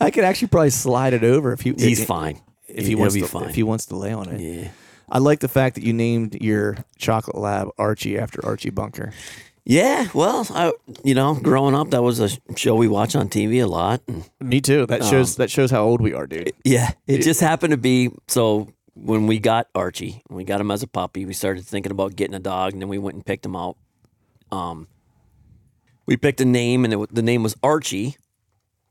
I 0.00 0.12
could 0.12 0.22
actually 0.22 0.46
probably 0.46 0.70
slide 0.70 1.12
it 1.12 1.24
over 1.24 1.52
if 1.52 1.62
he. 1.62 1.72
He's 1.72 2.02
if, 2.02 2.06
fine. 2.06 2.40
If 2.68 2.84
he 2.84 2.90
He'll 2.90 3.00
wants 3.00 3.16
to, 3.16 3.26
fine. 3.26 3.48
if 3.48 3.56
he 3.56 3.64
wants 3.64 3.86
to 3.86 3.96
lay 3.96 4.12
on 4.12 4.28
it. 4.28 4.40
Yeah. 4.40 4.68
I 5.08 5.18
like 5.18 5.40
the 5.40 5.48
fact 5.48 5.74
that 5.74 5.82
you 5.82 5.92
named 5.92 6.36
your 6.40 6.76
chocolate 6.98 7.36
lab 7.36 7.70
Archie 7.78 8.16
after 8.16 8.46
Archie 8.46 8.70
Bunker. 8.70 9.12
Yeah, 9.64 10.06
well, 10.14 10.46
I, 10.50 10.72
you 11.02 11.16
know, 11.16 11.34
growing 11.34 11.74
up, 11.74 11.90
that 11.90 12.04
was 12.04 12.20
a 12.20 12.28
show 12.56 12.76
we 12.76 12.86
watched 12.86 13.16
on 13.16 13.28
TV 13.28 13.60
a 13.60 13.66
lot. 13.66 14.02
Me 14.40 14.60
too. 14.60 14.86
That 14.86 15.02
shows 15.02 15.36
um, 15.36 15.42
that 15.42 15.50
shows 15.50 15.72
how 15.72 15.82
old 15.82 16.00
we 16.00 16.14
are, 16.14 16.28
dude. 16.28 16.52
yeah, 16.62 16.92
it 17.08 17.22
just 17.22 17.40
happened 17.40 17.72
to 17.72 17.76
be 17.76 18.10
so. 18.28 18.68
When 18.94 19.26
we 19.26 19.40
got 19.40 19.66
Archie, 19.74 20.22
we 20.30 20.44
got 20.44 20.60
him 20.60 20.70
as 20.70 20.84
a 20.84 20.86
puppy, 20.86 21.26
we 21.26 21.34
started 21.34 21.66
thinking 21.66 21.90
about 21.90 22.14
getting 22.14 22.34
a 22.34 22.38
dog, 22.38 22.72
and 22.72 22.80
then 22.80 22.88
we 22.88 22.98
went 22.98 23.16
and 23.16 23.26
picked 23.26 23.44
him 23.44 23.56
out. 23.56 23.76
Um, 24.52 24.88
we 26.06 26.16
picked 26.16 26.40
a 26.40 26.44
name, 26.44 26.84
and 26.84 26.94
it, 26.94 27.14
the 27.14 27.22
name 27.22 27.42
was 27.42 27.56
Archie, 27.62 28.16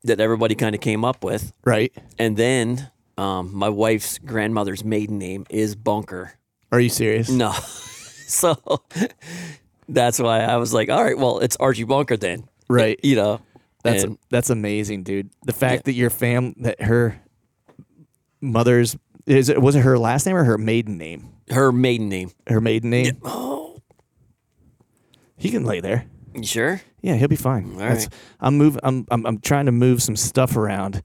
that 0.04 0.20
everybody 0.20 0.54
kind 0.54 0.74
of 0.74 0.80
came 0.80 1.04
up 1.04 1.24
with. 1.24 1.52
Right? 1.64 1.92
And 2.18 2.36
then 2.36 2.90
um, 3.18 3.54
my 3.54 3.68
wife's 3.68 4.18
grandmother's 4.18 4.84
maiden 4.84 5.18
name 5.18 5.46
is 5.50 5.74
Bunker. 5.74 6.34
Are 6.72 6.80
you 6.80 6.88
serious? 6.90 7.30
No. 7.30 7.52
so 8.26 8.56
that's 9.88 10.18
why 10.18 10.40
I 10.40 10.56
was 10.56 10.74
like, 10.74 10.90
all 10.90 11.02
right, 11.02 11.16
well, 11.16 11.38
it's 11.38 11.56
Archie 11.56 11.84
Bunker 11.84 12.16
then. 12.16 12.48
Right. 12.68 12.98
You 13.02 13.16
know, 13.16 13.40
That's 13.82 14.02
and- 14.04 14.18
that's 14.30 14.50
amazing, 14.50 15.04
dude. 15.04 15.30
The 15.44 15.52
fact 15.52 15.74
Yeah. 15.74 15.82
that 15.84 15.92
your 15.92 16.10
fam 16.10 16.54
that 16.58 16.82
her 16.82 17.20
mother's 18.40 18.96
is 19.26 19.48
it 19.48 19.60
was 19.62 19.74
it 19.76 19.80
her 19.82 19.98
last 19.98 20.26
name 20.26 20.36
or 20.36 20.44
her 20.44 20.58
maiden 20.58 20.98
name? 20.98 21.28
her 21.50 21.70
maiden 21.70 22.08
name. 22.08 22.30
Her 22.48 22.60
maiden 22.60 22.90
name. 22.90 23.18
Oh, 23.24 23.75
He 25.36 25.50
can 25.50 25.64
lay 25.64 25.80
there. 25.80 26.06
you 26.34 26.44
sure? 26.44 26.80
Yeah, 27.02 27.14
he'll 27.16 27.28
be 27.28 27.36
fine. 27.36 27.72
All 27.72 27.78
That's- 27.78 28.04
right. 28.04 28.14
I'm 28.40 28.56
moving. 28.58 28.80
I'm, 28.82 29.06
I'm 29.10 29.26
I'm 29.26 29.38
trying 29.40 29.66
to 29.66 29.72
move 29.72 30.02
some 30.02 30.16
stuff 30.16 30.56
around 30.56 31.02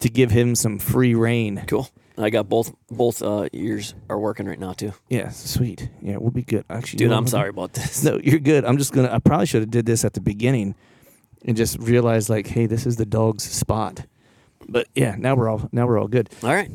to 0.00 0.08
give 0.08 0.30
him 0.30 0.54
some 0.54 0.78
free 0.78 1.14
reign. 1.14 1.64
Cool. 1.66 1.88
I 2.16 2.30
got 2.30 2.48
both 2.48 2.72
both 2.90 3.22
uh, 3.22 3.48
ears 3.52 3.94
are 4.08 4.18
working 4.18 4.46
right 4.46 4.58
now 4.58 4.72
too. 4.72 4.92
Yeah, 5.08 5.30
sweet. 5.30 5.88
Yeah, 6.00 6.18
we'll 6.18 6.30
be 6.30 6.42
good. 6.42 6.64
Actually, 6.70 6.98
you 6.98 6.98
Dude, 7.06 7.10
know 7.10 7.16
I'm 7.16 7.24
what? 7.24 7.30
sorry 7.30 7.48
about 7.48 7.72
this. 7.72 8.04
No, 8.04 8.20
you're 8.22 8.38
good. 8.38 8.64
I'm 8.64 8.78
just 8.78 8.92
gonna. 8.92 9.10
I 9.12 9.18
probably 9.18 9.46
should 9.46 9.62
have 9.62 9.70
did 9.70 9.86
this 9.86 10.04
at 10.04 10.12
the 10.12 10.20
beginning, 10.20 10.76
and 11.44 11.56
just 11.56 11.76
realized 11.80 12.28
like, 12.28 12.46
hey, 12.46 12.66
this 12.66 12.86
is 12.86 12.96
the 12.96 13.06
dog's 13.06 13.42
spot. 13.44 14.06
But 14.68 14.86
yeah, 14.94 15.16
now 15.18 15.34
we're 15.34 15.48
all 15.48 15.68
now 15.72 15.86
we're 15.86 15.98
all 15.98 16.06
good. 16.08 16.30
All 16.44 16.54
right. 16.54 16.70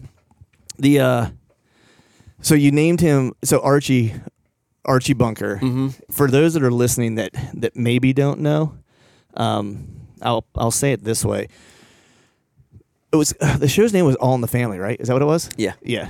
The 0.77 0.99
uh, 0.99 1.25
so 2.41 2.55
you 2.55 2.71
named 2.71 2.99
him 3.01 3.31
so 3.43 3.59
Archie, 3.61 4.13
Archie 4.85 5.13
Bunker. 5.13 5.57
Mm-hmm. 5.57 5.89
For 6.11 6.29
those 6.29 6.53
that 6.53 6.63
are 6.63 6.71
listening 6.71 7.15
that 7.15 7.31
that 7.53 7.75
maybe 7.75 8.13
don't 8.13 8.39
know, 8.39 8.77
um, 9.35 9.87
I'll 10.21 10.45
I'll 10.55 10.71
say 10.71 10.91
it 10.91 11.03
this 11.03 11.23
way. 11.23 11.47
It 13.11 13.15
was 13.15 13.29
the 13.57 13.67
show's 13.67 13.93
name 13.93 14.05
was 14.05 14.15
All 14.15 14.35
in 14.35 14.41
the 14.41 14.47
Family, 14.47 14.79
right? 14.79 14.99
Is 14.99 15.07
that 15.07 15.13
what 15.13 15.21
it 15.21 15.25
was? 15.25 15.49
Yeah. 15.57 15.73
Yeah. 15.81 16.09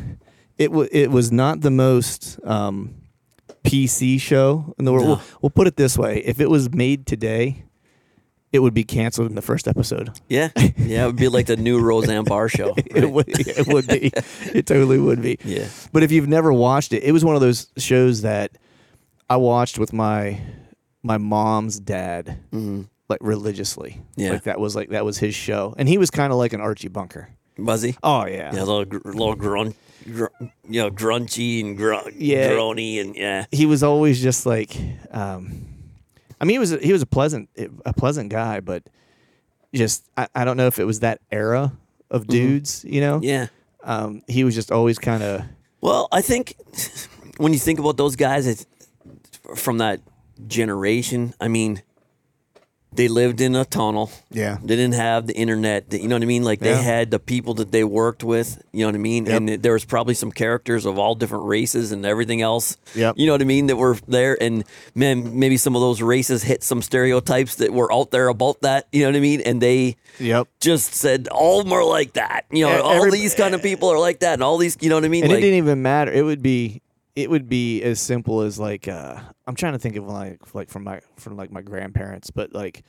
It 0.58 0.72
was 0.72 0.90
it 0.92 1.12
was 1.12 1.32
not 1.32 1.62
the 1.62 1.72
most 1.72 2.40
um, 2.44 2.96
PC 3.64 4.20
show 4.20 4.74
in 4.78 4.86
the 4.86 4.92
world. 4.92 5.06
No. 5.06 5.10
We'll, 5.16 5.22
we'll 5.42 5.50
put 5.52 5.68
it 5.68 5.78
this 5.78 5.98
way: 5.98 6.20
if 6.26 6.40
it 6.40 6.50
was 6.50 6.72
made 6.74 7.06
today, 7.06 7.64
it 8.52 8.60
would 8.60 8.74
be 8.74 8.84
canceled 8.84 9.30
in 9.30 9.36
the 9.36 9.42
first 9.42 9.68
episode. 9.68 10.10
Yeah. 10.28 10.50
Yeah. 10.78 11.04
It 11.04 11.08
would 11.08 11.16
be 11.18 11.28
like 11.28 11.46
the 11.46 11.56
new 11.58 11.80
Roseanne 11.80 12.24
Barr 12.24 12.50
show. 12.50 12.74
It 12.96 13.12
would 13.12 13.26
it 13.30 13.68
would 13.68 13.88
be. 13.88 14.12
It 14.54 14.66
totally 14.66 15.00
would 15.00 15.22
be. 15.22 15.38
Yeah. 15.44 15.68
But 15.94 16.04
if 16.04 16.12
you've 16.12 16.28
never 16.28 16.52
watched 16.52 16.94
it, 16.94 17.04
it 17.04 17.12
was 17.12 17.24
one 17.24 17.36
of 17.36 17.42
those 17.42 17.68
shows 17.78 18.22
that 18.24 18.52
I 19.30 19.38
watched 19.38 19.78
with 19.78 19.94
my 19.94 20.40
my 21.04 21.18
mom's 21.18 21.80
dad, 21.80 22.40
Mm-hmm. 22.52 22.82
like 23.08 23.20
religiously. 23.22 24.02
Yeah. 24.16 24.32
like 24.32 24.44
that 24.44 24.60
was 24.60 24.76
like 24.76 24.90
that 24.90 25.06
was 25.06 25.18
his 25.20 25.36
show, 25.36 25.76
and 25.78 25.88
he 25.88 25.98
was 25.98 26.10
kind 26.10 26.32
of 26.34 26.40
like 26.40 26.54
an 26.54 26.62
Archie 26.62 26.88
Bunker. 26.90 27.30
Buzzy. 27.58 27.96
Oh 28.04 28.26
yeah, 28.26 28.54
Yeah, 28.56 28.64
a 28.64 28.66
little, 28.66 28.86
gr- 28.86 29.00
little 29.06 29.36
grunt, 29.36 29.76
gr- 30.06 30.28
you 30.68 30.82
know, 30.82 30.88
and 30.88 31.78
gr- 31.78 31.94
Yeah. 32.16 32.50
groany 32.52 33.02
and 33.02 33.16
yeah. 33.18 33.46
he 33.52 33.66
was 33.66 33.84
always 33.84 34.22
just 34.22 34.46
like, 34.46 34.76
um, 35.12 35.66
I 36.40 36.46
mean, 36.46 36.56
he 36.56 36.60
was 36.60 36.72
a, 36.74 36.78
he 36.78 36.94
was 36.94 37.02
a 37.02 37.06
pleasant 37.06 37.50
a 37.86 37.94
pleasant 37.94 38.30
guy, 38.30 38.60
but 38.60 38.84
just 39.74 40.06
I, 40.18 40.28
I 40.34 40.46
don't 40.46 40.58
know 40.58 40.68
if 40.68 40.80
it 40.80 40.86
was 40.86 41.02
that 41.02 41.20
era 41.32 41.74
of 42.10 42.28
dudes, 42.28 42.86
you 42.88 43.02
know. 43.02 43.18
Mm-hmm. 43.18 43.24
Yeah. 43.26 43.48
Um, 43.84 44.24
he 44.28 44.44
was 44.44 44.56
just 44.56 44.72
always 44.72 45.00
kind 45.00 45.24
of 45.24 45.44
Well, 45.82 46.08
I 46.12 46.22
think 46.22 46.56
when 47.38 47.54
you 47.54 47.60
think 47.60 47.80
about 47.80 47.98
those 47.98 48.16
guys 48.16 48.48
it's 48.48 48.66
from 49.56 49.78
that 49.80 50.02
generation, 50.48 51.34
I 51.40 51.48
mean, 51.48 51.82
they 52.92 53.08
lived 53.08 53.40
in 53.40 53.56
a 53.56 53.66
tunnel. 53.66 54.10
Yeah. 54.32 54.58
They 54.62 54.76
didn't 54.76 54.96
have 54.96 55.28
the 55.28 55.36
internet. 55.36 55.94
You 55.94 56.08
know 56.08 56.16
what 56.16 56.24
I 56.24 56.26
mean? 56.26 56.44
Like 56.44 56.60
they 56.60 56.72
Yeah. 56.72 56.82
had 56.82 57.12
the 57.12 57.20
people 57.20 57.54
that 57.56 57.72
they 57.72 57.84
worked 57.84 58.24
with. 58.24 58.62
You 58.72 58.82
know 58.82 58.88
what 58.88 58.96
I 58.96 59.00
mean? 59.00 59.26
Yep. 59.26 59.38
And 59.38 59.50
there 59.64 59.74
was 59.74 59.86
probably 59.86 60.16
some 60.16 60.32
characters 60.32 60.86
of 60.86 60.98
all 60.98 61.14
different 61.14 61.46
races 61.46 61.92
and 61.92 62.06
everything 62.06 62.42
else. 62.42 62.78
Yep. 62.96 63.16
You 63.18 63.28
know 63.28 63.34
what 63.34 63.42
I 63.42 63.46
mean? 63.46 63.68
That 63.68 63.76
were 63.76 63.96
there, 64.08 64.42
and 64.42 64.64
man, 64.96 65.38
maybe 65.38 65.56
some 65.58 65.76
of 65.76 65.82
those 65.82 66.02
races 66.02 66.44
hit 66.44 66.64
some 66.64 66.82
stereotypes 66.82 67.56
that 67.56 67.72
were 67.74 67.94
out 67.94 68.10
there 68.12 68.28
about 68.28 68.62
that. 68.62 68.88
You 68.92 69.04
know 69.04 69.10
what 69.10 69.18
I 69.18 69.22
mean? 69.22 69.42
And 69.42 69.62
they 69.62 69.96
yep. 70.20 70.48
just 70.60 70.96
said 70.96 71.28
all 71.30 71.60
of 71.60 71.66
them 71.66 71.74
are 71.74 71.86
like 71.86 72.14
that. 72.14 72.46
You 72.52 72.66
know, 72.66 72.72
Yeah, 72.72 72.80
all 72.82 73.12
these 73.12 73.36
kind 73.36 73.54
of 73.54 73.62
eh, 73.62 73.64
people 73.64 73.90
are 73.90 74.00
like 74.00 74.22
that, 74.22 74.34
and 74.34 74.44
all 74.44 74.58
these. 74.58 74.78
You 74.82 74.90
know 74.90 74.96
what 74.96 75.06
I 75.06 75.10
mean? 75.10 75.24
and 75.26 75.32
like, 75.32 75.40
it 75.40 75.42
didn't 75.42 75.58
even 75.58 75.82
matter. 75.82 76.12
It 76.12 76.24
would 76.24 76.42
be 76.42 76.82
it 77.16 77.30
would 77.30 77.50
be 77.50 77.82
as 77.84 78.00
simple 78.00 78.42
as 78.42 78.60
like 78.60 78.88
uh, 78.88 79.20
I'm 79.48 79.56
trying 79.56 79.74
to 79.74 79.80
think 79.80 79.96
of 79.96 80.06
like 80.06 80.54
like 80.54 80.70
from 80.70 80.84
my 80.84 81.02
from 81.18 81.36
like 81.38 81.52
my 81.52 81.62
grandparents, 81.62 82.32
but 82.32 82.54
like 82.54 82.84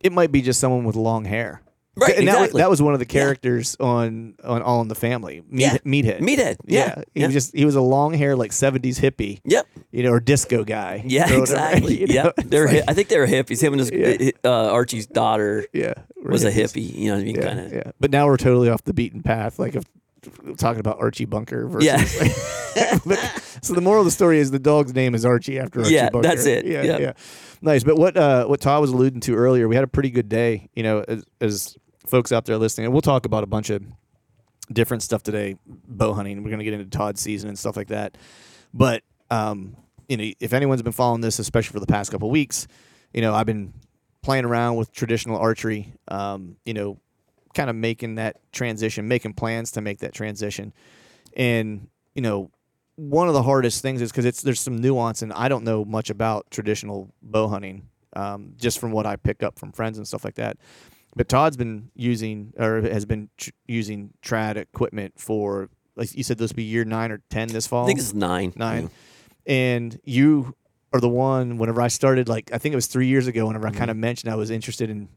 it 0.00 0.12
might 0.12 0.32
be 0.32 0.42
just 0.42 0.60
someone 0.60 0.84
with 0.84 0.96
long 0.96 1.24
hair. 1.24 1.62
Right, 1.98 2.18
and 2.18 2.28
that, 2.28 2.32
was, 2.32 2.40
exactly. 2.48 2.60
that 2.60 2.68
was 2.68 2.82
one 2.82 2.92
of 2.92 3.00
the 3.00 3.06
Yeah. 3.06 3.20
characters 3.22 3.74
on 3.80 4.34
on 4.44 4.60
All 4.60 4.82
in 4.82 4.88
the 4.88 4.94
Family. 4.94 5.42
Meat, 5.48 5.62
Yeah. 5.62 5.78
Meathead. 5.78 6.20
Meathead, 6.20 6.56
yeah, 6.66 7.02
He 7.14 7.20
yeah. 7.22 7.26
was 7.28 7.32
just 7.32 7.56
he 7.56 7.64
was 7.64 7.74
a 7.74 7.80
long 7.80 8.12
hair 8.12 8.36
like 8.36 8.50
70s 8.50 9.00
hippie. 9.00 9.40
Yep. 9.46 9.66
You 9.92 10.02
know, 10.02 10.10
or 10.10 10.20
disco 10.20 10.62
guy. 10.62 11.02
Yeah, 11.06 11.32
exactly. 11.32 12.00
you 12.00 12.06
know? 12.08 12.14
Yep. 12.36 12.50
They're 12.50 12.66
like- 12.66 12.84
I 12.86 12.92
think 12.92 13.08
they 13.08 13.18
were 13.18 13.26
hippies. 13.26 13.62
Him 13.62 13.72
and 13.72 13.80
his 13.80 13.90
Yeah. 13.90 14.30
uh, 14.44 14.70
Archie's 14.72 15.06
daughter 15.06 15.64
yeah, 15.72 15.94
was 16.22 16.44
a 16.44 16.52
hippie. 16.52 16.94
You 16.94 17.06
know 17.08 17.14
what 17.14 17.20
I 17.20 17.24
mean? 17.24 17.36
Yeah, 17.36 17.42
kind 17.42 17.60
of. 17.60 17.72
yeah. 17.72 17.90
But 17.98 18.10
now 18.10 18.26
we're 18.26 18.36
totally 18.36 18.68
off 18.68 18.84
the 18.84 18.92
beaten 18.92 19.22
path. 19.22 19.58
Like 19.58 19.74
of 19.74 19.84
talking 20.56 20.80
about 20.80 20.98
Archie 21.00 21.24
Bunker 21.24 21.66
versus. 21.68 21.86
Yeah. 21.86 22.98
but, 23.04 23.18
so 23.62 23.74
the 23.74 23.80
moral 23.80 24.00
of 24.00 24.04
the 24.06 24.10
story 24.10 24.38
is 24.38 24.50
the 24.50 24.58
dog's 24.58 24.94
name 24.94 25.14
is 25.14 25.24
Archie 25.24 25.58
after 25.58 25.80
Archie 25.80 25.94
Yeah, 25.94 26.10
Bunker. 26.10 26.28
that's 26.28 26.46
it. 26.46 26.66
Yeah, 26.66 26.82
Yeah. 26.82 26.98
yeah. 26.98 27.12
Nice. 27.62 27.84
But 27.84 27.96
what 27.96 28.16
uh, 28.16 28.46
what 28.46 28.60
Todd 28.60 28.80
was 28.80 28.90
alluding 28.90 29.20
to 29.20 29.34
earlier, 29.34 29.66
we 29.68 29.74
had 29.74 29.84
a 29.84 29.88
pretty 29.88 30.10
good 30.10 30.28
day. 30.28 30.68
You 30.74 30.82
know, 30.82 31.04
as, 31.08 31.24
as 31.40 31.76
folks 32.06 32.32
out 32.32 32.44
there 32.44 32.58
listening, 32.58 32.86
and 32.86 32.92
we'll 32.94 33.00
talk 33.02 33.26
about 33.26 33.42
a 33.44 33.46
bunch 33.46 33.70
of 33.70 33.82
different 34.72 35.02
stuff 35.02 35.22
today. 35.22 35.56
Bow 35.66 36.12
hunting. 36.12 36.42
We're 36.42 36.50
going 36.50 36.58
to 36.58 36.64
get 36.64 36.74
into 36.74 36.86
Todd's 36.90 37.20
season 37.20 37.48
and 37.48 37.58
stuff 37.58 37.76
like 37.76 37.88
that. 37.88 38.18
But 38.74 39.02
um, 39.30 39.76
you 40.08 40.16
know, 40.16 40.30
if 40.40 40.52
anyone's 40.52 40.82
been 40.82 40.92
following 40.92 41.20
this, 41.20 41.38
especially 41.38 41.72
for 41.72 41.80
the 41.80 41.86
past 41.86 42.10
couple 42.10 42.30
weeks, 42.30 42.66
you 43.12 43.22
know, 43.22 43.34
I've 43.34 43.46
been 43.46 43.72
playing 44.22 44.44
around 44.44 44.76
with 44.76 44.92
traditional 44.92 45.38
archery. 45.38 45.94
Um, 46.08 46.56
you 46.64 46.74
know, 46.74 46.98
kind 47.56 47.70
of 47.70 47.74
making 47.74 48.16
that 48.16 48.36
transition, 48.52 49.08
making 49.08 49.32
plans 49.32 49.72
to 49.72 49.80
make 49.80 49.98
that 50.00 50.12
transition. 50.12 50.72
And, 51.36 51.88
you 52.14 52.22
know, 52.22 52.50
one 52.96 53.28
of 53.28 53.34
the 53.34 53.42
hardest 53.42 53.82
things 53.82 54.00
is 54.02 54.12
because 54.12 54.26
it's 54.26 54.42
there's 54.42 54.60
some 54.60 54.76
nuance 54.76 55.22
and 55.22 55.32
I 55.32 55.48
don't 55.48 55.64
know 55.64 55.84
much 55.84 56.10
about 56.10 56.50
traditional 56.50 57.12
bow 57.22 57.48
hunting, 57.48 57.88
um, 58.14 58.52
just 58.56 58.78
from 58.78 58.92
what 58.92 59.06
I 59.06 59.16
pick 59.16 59.42
up 59.42 59.58
from 59.58 59.72
friends 59.72 59.98
and 59.98 60.06
stuff 60.06 60.24
like 60.24 60.36
that. 60.36 60.58
But 61.16 61.28
Todd's 61.28 61.56
been 61.56 61.90
using 61.94 62.52
or 62.58 62.82
has 62.82 63.06
been 63.06 63.30
tr- 63.38 63.50
using 63.66 64.12
trad 64.22 64.56
equipment 64.56 65.14
for 65.16 65.70
like 65.96 66.14
you 66.14 66.22
said 66.22 66.36
this 66.36 66.52
will 66.52 66.56
be 66.56 66.64
year 66.64 66.84
nine 66.84 67.10
or 67.10 67.22
ten 67.30 67.48
this 67.48 67.66
fall 67.66 67.84
I 67.84 67.86
think 67.86 67.98
it's 67.98 68.12
nine. 68.14 68.52
nine. 68.54 68.90
And 69.46 69.98
you 70.04 70.54
are 70.92 71.00
the 71.00 71.08
one. 71.08 71.56
Whenever 71.56 71.80
I 71.80 71.88
started, 71.88 72.28
like 72.28 72.50
I 72.52 72.58
think 72.58 72.74
it 72.74 72.76
was 72.76 72.86
three 72.86 73.06
years 73.06 73.26
ago. 73.26 73.46
Whenever 73.46 73.66
I 73.66 73.70
kind 73.70 73.90
of 73.90 73.96
mentioned 73.96 74.30
I 74.30 74.36
was 74.36 74.50
interested 74.50 74.90
in 74.90 75.08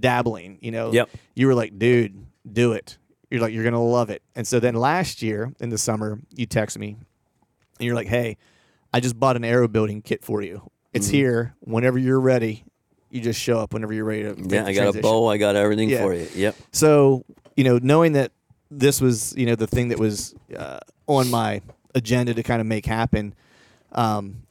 dabbling, 0.00 0.58
you 0.60 0.70
know. 0.70 0.92
Yep. 0.92 1.10
you 1.34 1.46
were 1.46 1.54
like, 1.54 1.78
"Dude, 1.78 2.14
do 2.50 2.72
it." 2.72 2.98
You're 3.30 3.40
like, 3.40 3.52
"You're 3.54 3.64
gonna 3.64 3.82
love 3.82 4.10
it." 4.10 4.22
And 4.34 4.46
so 4.46 4.60
then 4.60 4.74
last 4.74 5.22
year 5.22 5.52
in 5.60 5.70
the 5.70 5.78
summer, 5.78 6.20
you 6.34 6.46
text 6.46 6.78
me, 6.78 6.96
and 7.78 7.86
you're 7.86 7.94
like, 7.94 8.08
"Hey, 8.08 8.36
I 8.92 9.00
just 9.00 9.18
bought 9.18 9.36
an 9.36 9.44
arrow 9.44 9.68
building 9.68 10.02
kit 10.02 10.24
for 10.24 10.42
you. 10.42 10.70
It's 10.92 11.06
Mm-hmm. 11.06 11.16
here. 11.16 11.54
Whenever 11.60 11.98
you're 11.98 12.20
ready, 12.20 12.64
you 13.10 13.20
just 13.20 13.40
show 13.40 13.58
up. 13.58 13.72
Whenever 13.72 13.92
you're 13.94 14.04
ready 14.04 14.22
to." 14.24 14.36
Yeah, 14.38 14.66
I 14.66 14.72
got 14.74 14.94
a 14.94 15.00
bow. 15.00 15.26
I 15.28 15.38
got 15.38 15.56
everything 15.56 15.88
Yeah. 15.88 16.02
for 16.02 16.14
you. 16.14 16.28
Yep. 16.34 16.56
So, 16.72 17.24
you 17.56 17.64
know, 17.64 17.78
knowing 17.82 18.12
that 18.12 18.32
this 18.70 19.00
was, 19.00 19.34
you 19.36 19.46
know, 19.46 19.54
the 19.54 19.66
thing 19.66 19.88
that 19.88 19.98
was 19.98 20.34
uh, 20.56 20.80
on 21.06 21.30
my 21.30 21.60
agenda 21.94 22.32
to 22.34 22.42
kind 22.42 22.60
of 22.60 22.66
make 22.66 22.86
happen, 22.86 23.34
um, 23.92 24.42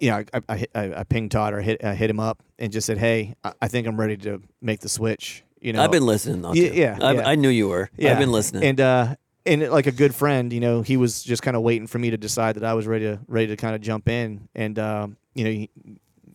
you 0.00 0.10
know, 0.10 0.24
I, 0.32 0.40
I, 0.48 0.66
I, 0.74 0.94
I 1.00 1.04
pinged 1.04 1.30
Todd 1.30 1.54
or 1.54 1.60
hit, 1.60 1.82
I 1.84 1.94
hit 1.94 2.10
him 2.10 2.20
up 2.20 2.42
and 2.58 2.72
just 2.72 2.86
said, 2.86 2.98
hey, 2.98 3.34
I, 3.44 3.52
I 3.62 3.68
think 3.68 3.86
I'm 3.86 3.98
ready 3.98 4.16
to 4.18 4.42
make 4.60 4.80
the 4.80 4.88
switch. 4.88 5.44
You 5.60 5.72
know, 5.72 5.82
I've 5.82 5.90
been 5.90 6.06
listening. 6.06 6.42
Though, 6.42 6.52
Yeah, 6.52 6.70
yeah, 6.70 7.12
yeah. 7.12 7.26
I 7.26 7.34
knew 7.34 7.48
you 7.48 7.68
were. 7.68 7.90
Yeah. 7.96 8.12
I've 8.12 8.18
been 8.18 8.32
listening. 8.32 8.62
And 8.62 8.80
uh, 8.80 9.16
and 9.46 9.68
like 9.70 9.86
a 9.86 9.92
good 9.92 10.14
friend, 10.14 10.52
you 10.52 10.60
know, 10.60 10.82
he 10.82 10.96
was 10.96 11.22
just 11.22 11.42
kind 11.42 11.56
of 11.56 11.62
waiting 11.62 11.86
for 11.86 11.98
me 11.98 12.10
to 12.10 12.16
decide 12.16 12.56
that 12.56 12.64
I 12.64 12.74
was 12.74 12.86
ready 12.86 13.06
to 13.06 13.20
ready 13.26 13.46
to 13.48 13.56
kind 13.56 13.74
of 13.74 13.80
jump 13.80 14.08
in. 14.08 14.48
And 14.54 14.78
um, 14.78 15.16
you 15.34 15.44
know, 15.44 15.50
he, 15.50 15.70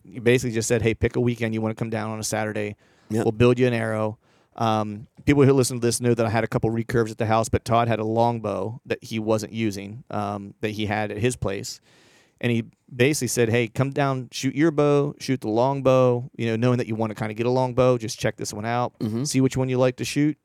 he 0.04 0.18
basically 0.18 0.52
just 0.52 0.68
said, 0.68 0.82
"Hey, 0.82 0.94
pick 0.94 1.16
a 1.16 1.20
weekend 1.20 1.54
you 1.54 1.60
want 1.60 1.76
to 1.76 1.80
come 1.80 1.90
down 1.90 2.10
on 2.10 2.18
a 2.18 2.24
Saturday. 2.24 2.76
Yep. 3.10 3.24
We'll 3.24 3.32
build 3.32 3.58
you 3.58 3.66
an 3.66 3.74
arrow. 3.74 4.18
Um, 4.56 5.06
people 5.24 5.44
who 5.44 5.52
listen 5.52 5.80
to 5.80 5.86
this 5.86 6.00
know 6.00 6.14
that 6.14 6.26
I 6.26 6.28
had 6.28 6.44
a 6.44 6.46
couple 6.48 6.70
recurves 6.70 7.10
at 7.10 7.18
the 7.18 7.26
house, 7.26 7.48
but 7.48 7.64
Todd 7.64 7.88
had 7.88 8.00
a 8.00 8.04
longbow 8.04 8.80
that 8.86 9.02
he 9.02 9.18
wasn't 9.18 9.52
using 9.52 10.04
um, 10.10 10.54
that 10.60 10.70
he 10.70 10.86
had 10.86 11.10
at 11.10 11.18
his 11.18 11.36
place, 11.36 11.80
and 12.40 12.52
he 12.52 12.64
basically 12.94 13.28
said, 13.28 13.48
"Hey, 13.48 13.68
come 13.68 13.90
down, 13.90 14.28
shoot 14.32 14.54
your 14.54 14.70
bow, 14.70 15.14
shoot 15.18 15.40
the 15.40 15.48
long 15.48 15.82
bow. 15.82 16.30
You 16.36 16.46
know, 16.46 16.56
knowing 16.56 16.78
that 16.78 16.86
you 16.86 16.94
want 16.94 17.10
to 17.10 17.14
kind 17.14 17.30
of 17.30 17.36
get 17.36 17.46
a 17.46 17.50
long 17.50 17.74
bow, 17.74 17.98
just 17.98 18.18
check 18.18 18.36
this 18.36 18.52
one 18.52 18.64
out, 18.66 18.98
Mm-hmm. 18.98 19.24
see 19.24 19.40
which 19.40 19.56
one 19.56 19.68
you 19.68 19.78
like 19.78 19.96
to 19.96 20.04
shoot, 20.04 20.36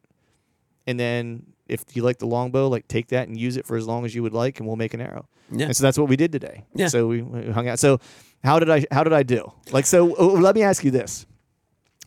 and 0.85 0.99
then 0.99 1.47
if 1.67 1.83
you 1.93 2.01
like 2.03 2.17
the 2.19 2.27
long 2.27 2.51
bow, 2.51 2.67
like 2.67 2.87
take 2.87 3.07
that 3.09 3.27
and 3.27 3.37
use 3.37 3.57
it 3.57 3.65
for 3.65 3.75
as 3.77 3.85
long 3.85 4.05
as 4.05 4.15
you 4.15 4.23
would 4.23 4.33
like, 4.33 4.59
and 4.59 4.67
we'll 4.67 4.77
make 4.77 4.93
an 4.93 5.01
arrow." 5.01 5.27
Yeah. 5.51 5.67
And 5.67 5.75
so 5.77 5.83
that's 5.83 5.97
what 5.97 6.09
we 6.09 6.15
did 6.17 6.31
today. 6.31 6.65
Yeah. 6.75 6.87
So 6.89 7.07
we, 7.07 7.21
we 7.21 7.51
hung 7.51 7.67
out. 7.69 7.79
So 7.79 7.99
how 8.43 8.59
did 8.59 8.69
I 8.69 8.85
how 8.91 9.03
did 9.03 9.13
I 9.13 9.23
do? 9.23 9.51
Like 9.71 9.85
so 9.85 10.15
oh, 10.17 10.27
let 10.27 10.55
me 10.55 10.61
ask 10.63 10.83
you 10.83 10.91
this. 10.91 11.25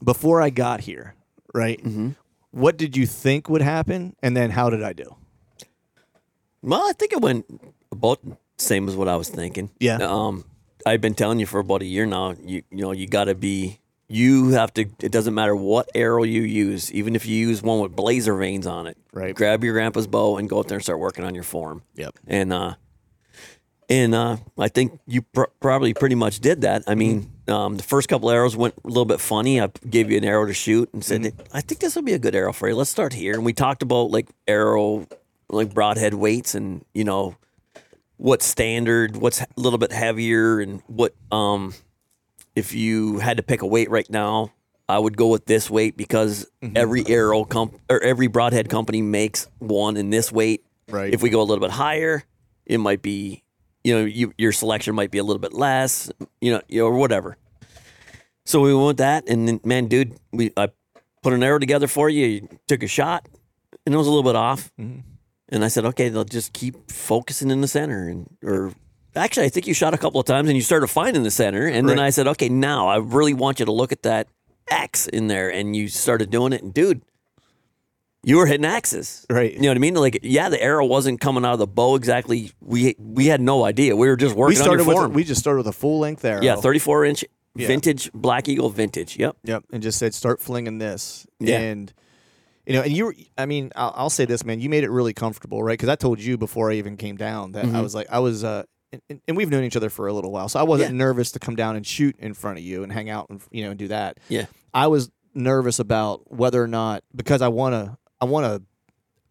Before 0.03 0.41
I 0.43 0.51
got 0.51 0.81
here, 0.81 1.15
right? 1.55 1.83
Mm-hmm. 1.83 2.11
What 2.53 2.77
did 2.79 2.97
you 2.97 3.07
think 3.07 3.49
would 3.49 3.63
happen 3.63 4.17
and 4.23 4.37
then 4.37 4.51
how 4.51 4.71
did 4.71 4.83
I 4.83 4.93
do? 4.93 5.17
Well, 6.63 6.83
I 6.89 6.93
think 6.93 7.13
it 7.13 7.21
went 7.21 7.47
about 7.93 8.21
same 8.61 8.89
as 8.89 8.97
what 8.97 9.09
I 9.09 9.17
was 9.17 9.29
thinking. 9.29 9.71
Yeah. 9.79 9.99
Um, 10.01 10.45
I've 10.87 11.01
been 11.01 11.15
telling 11.15 11.39
you 11.41 11.47
for 11.47 11.61
about 11.61 11.83
a 11.83 11.87
year 11.87 12.07
now. 12.07 12.35
You 12.43 12.63
you 12.71 12.83
know 12.83 12.93
you 12.93 13.07
got 13.07 13.25
to 13.25 13.35
be. 13.35 13.79
You 14.09 14.51
have 14.51 14.75
to. 14.75 14.87
It 15.01 15.13
doesn't 15.13 15.35
matter 15.35 15.55
what 15.55 15.89
arrow 15.95 16.25
you 16.25 16.43
use, 16.43 16.93
even 16.93 17.15
if 17.15 17.27
you 17.27 17.37
use 17.37 17.63
one 17.63 17.81
with 17.81 17.95
blazer 17.95 18.35
vanes 18.35 18.67
on 18.67 18.89
it. 18.89 18.97
Right. 19.13 19.35
Grab 19.35 19.63
your 19.63 19.73
grandpa's 19.75 20.09
bow 20.09 20.37
and 20.37 20.49
go 20.49 20.59
out 20.59 20.69
there 20.69 20.79
and 20.79 20.83
start 20.83 20.99
working 20.99 21.25
on 21.25 21.35
your 21.35 21.45
form. 21.45 21.83
Yep. 21.95 22.19
And 22.27 22.53
uh, 22.53 22.75
and 23.91 24.15
uh, 24.15 24.37
I 24.57 24.69
think 24.69 24.99
you 25.07 25.23
pr- 25.23 25.51
probably 25.61 25.95
pretty 25.95 26.15
much 26.15 26.41
did 26.41 26.61
that. 26.61 26.85
I 26.87 26.95
mean, 26.95 27.31
um, 27.49 27.77
the 27.77 27.83
first 27.83 28.09
couple 28.09 28.31
arrows 28.31 28.57
went 28.57 28.75
a 28.85 28.89
little 28.89 29.05
bit 29.05 29.21
funny. 29.21 29.61
I 29.61 29.69
gave 29.89 30.11
you 30.11 30.17
an 30.17 30.25
arrow 30.25 30.47
to 30.47 30.55
shoot 30.55 30.89
and 30.93 31.05
said, 31.05 31.33
"I 31.53 31.61
think 31.61 31.81
this 31.81 31.97
will 31.97 32.03
be 32.03 32.13
a 32.13 32.19
good 32.19 32.35
arrow 32.35 32.53
for 32.53 32.69
you. 32.69 32.77
Let's 32.77 32.91
start 32.91 33.13
here." 33.13 33.35
And 33.35 33.45
we 33.45 33.53
talked 33.53 33.83
about 33.83 34.13
like 34.13 34.29
arrow, 34.47 35.07
like 35.49 35.75
broadhead 35.75 36.15
weights, 36.15 36.55
and 36.55 36.85
you 36.95 37.03
know 37.03 37.37
what's 38.21 38.45
standard, 38.45 39.17
what's 39.17 39.41
a 39.41 39.47
little 39.57 39.79
bit 39.79 39.93
heavier, 39.93 40.61
and 40.61 40.83
what 40.87 41.15
um, 41.33 41.75
if 42.55 42.75
you 42.75 43.19
had 43.19 43.39
to 43.39 43.43
pick 43.43 43.63
a 43.63 43.67
weight 43.67 43.91
right 43.91 44.09
now. 44.11 44.53
I 44.89 44.99
would 44.99 45.17
go 45.17 45.29
with 45.29 45.47
this 45.47 45.71
weight 45.71 45.97
because 45.97 46.51
every 46.75 47.07
arrow 47.07 47.45
comp 47.45 47.79
or 47.89 48.01
every 48.01 48.27
broadhead 48.27 48.69
company 48.69 49.03
makes 49.03 49.47
one 49.61 49.97
in 49.97 50.11
this 50.11 50.33
weight. 50.33 50.65
Right. 50.89 51.15
If 51.15 51.23
we 51.23 51.31
go 51.31 51.41
a 51.41 51.45
little 51.45 51.61
bit 51.61 51.71
higher, 51.71 52.25
it 52.67 52.79
might 52.79 53.01
be, 53.01 53.45
you 53.85 53.95
know, 53.95 54.05
you, 54.05 54.35
your 54.37 54.51
selection 54.51 54.97
might 54.97 55.13
be 55.13 55.19
a 55.19 55.23
little 55.23 55.39
bit 55.39 55.53
less, 55.53 56.11
you 56.41 56.51
know, 56.51 56.61
you 56.67 56.81
know, 56.81 56.87
or 56.87 56.95
whatever. 56.95 57.37
So 58.45 58.63
we 58.63 58.75
went 58.75 58.87
with 58.89 58.97
that, 58.97 59.29
and 59.29 59.47
then, 59.47 59.61
man, 59.63 59.87
dude, 59.87 60.19
we 60.33 60.51
I 60.57 60.71
put 61.23 61.35
an 61.35 61.45
arrow 61.45 61.61
together 61.61 61.87
for 61.87 62.09
you. 62.09 62.27
You 62.27 62.49
took 62.67 62.83
a 62.83 62.89
shot, 62.89 63.29
and 63.87 63.95
it 63.95 63.97
was 63.99 64.09
a 64.09 64.11
little 64.11 64.25
bit 64.25 64.35
off. 64.35 64.73
And 65.51 65.65
I 65.65 65.69
said, 65.69 65.85
okay, 65.85 66.09
they'll 66.09 66.25
just 66.25 66.53
keep 66.53 66.91
focusing 66.91 67.51
in 67.51 67.61
the 67.61 67.69
center, 67.69 68.09
and 68.09 68.29
or 68.45 68.73
actually, 69.17 69.47
I 69.47 69.49
think 69.49 69.67
you 69.67 69.75
shot 69.75 69.95
a 69.95 69.99
couple 69.99 70.21
of 70.21 70.27
times, 70.27 70.49
and 70.49 70.57
you 70.57 70.63
started 70.63 70.87
finding 70.87 71.23
the 71.25 71.31
center. 71.31 71.67
And 71.67 71.89
then 71.89 71.99
I 71.99 72.11
said, 72.11 72.27
okay, 72.29 72.49
now 72.49 72.87
I 72.89 72.97
really 72.99 73.35
want 73.35 73.59
you 73.59 73.67
to 73.67 73.73
look 73.73 73.91
at 73.93 74.03
that 74.05 74.29
X 74.69 75.09
in 75.09 75.27
there, 75.27 75.49
and 75.51 75.75
you 75.75 75.89
started 75.89 76.31
doing 76.31 76.53
it, 76.53 76.63
and 76.63 76.73
dude. 76.73 77.03
You 78.23 78.37
were 78.37 78.45
hitting 78.45 78.67
X's, 78.67 79.25
Right. 79.31 79.51
You 79.51 79.61
know 79.63 79.69
what 79.69 79.79
I 79.79 79.81
mean? 79.81 79.95
Like, 79.95 80.21
yeah, 80.23 80.51
the 80.51 80.63
arrow 80.63 80.85
wasn't 80.85 81.23
coming 81.23 81.43
out 81.43 81.55
of 81.55 81.59
the 81.59 81.67
bow 81.67 81.95
exactly. 81.95 82.53
We 82.61 82.95
we 82.99 83.27
had 83.29 83.41
no 83.41 83.65
idea. 83.65 83.97
We 83.97 84.09
were 84.09 84.17
just 84.17 84.37
working 84.37 84.51
We 84.51 84.57
started 84.57 84.83
on 84.83 84.87
your 84.87 84.87
with 84.89 84.97
form. 85.05 85.13
we 85.15 85.25
just 85.25 85.41
started 85.41 85.57
with 85.61 85.69
a 85.69 85.73
full 85.73 86.01
length 86.01 86.23
arrow. 86.23 86.43
yeah, 86.43 86.57
thirty-four 86.57 87.07
inch 87.07 87.25
Yeah. 87.55 87.67
vintage 87.69 88.13
Black 88.13 88.47
Eagle 88.47 88.69
vintage. 88.69 89.17
Yep. 89.19 89.37
Yep, 89.45 89.65
and 89.73 89.83
just 89.83 89.99
said 89.99 90.13
start 90.13 90.43
flinging 90.43 90.77
this. 90.77 91.27
Yeah. 91.39 91.61
And 91.61 91.95
you 92.67 92.73
know, 92.75 92.83
and 92.83 92.93
you 92.93 93.07
were 93.07 93.15
I 93.39 93.47
mean, 93.47 93.73
I'll, 93.77 93.93
I'll 93.97 94.11
say 94.11 94.25
this, 94.25 94.45
man, 94.45 94.61
you 94.61 94.69
made 94.69 94.85
it 94.85 94.91
really 94.91 95.13
comfortable, 95.15 95.63
right? 95.63 95.79
Cuz 95.79 95.89
I 95.89 95.97
told 95.97 96.21
you 96.21 96.37
before 96.39 96.71
I 96.71 96.75
even 96.75 96.97
came 96.97 97.17
down 97.17 97.53
that 97.53 97.67
I 97.67 97.81
was 97.81 97.95
like 97.95 98.07
I 98.11 98.19
was 98.21 98.45
uh 98.45 98.65
and, 99.09 99.21
and 99.29 99.37
we've 99.37 99.49
known 99.51 99.63
each 99.65 99.77
other 99.77 99.89
for 99.89 100.09
a 100.09 100.13
little 100.13 100.33
while. 100.33 100.49
So 100.49 100.59
I 100.59 100.65
wasn't 100.65 100.91
Yeah. 100.93 100.99
nervous 100.99 101.31
to 101.33 101.39
come 101.39 101.55
down 101.57 101.77
and 101.77 101.87
shoot 101.87 102.17
in 102.19 102.35
front 102.35 102.59
of 102.59 102.65
you 102.65 102.83
and 102.83 102.93
hang 102.93 103.09
out 103.09 103.27
and 103.31 103.41
you 103.51 103.63
know 103.65 103.71
and 103.71 103.79
do 103.79 103.89
that. 103.89 104.19
Yeah. 104.29 104.47
I 104.75 104.89
was 104.89 105.11
nervous 105.35 105.79
about 105.79 106.31
whether 106.33 106.63
or 106.63 106.67
not 106.67 107.05
because 107.15 107.41
I 107.43 107.49
want 107.49 107.75
to 107.75 107.97
I 108.21 108.25
want 108.25 108.47
to 108.47 108.63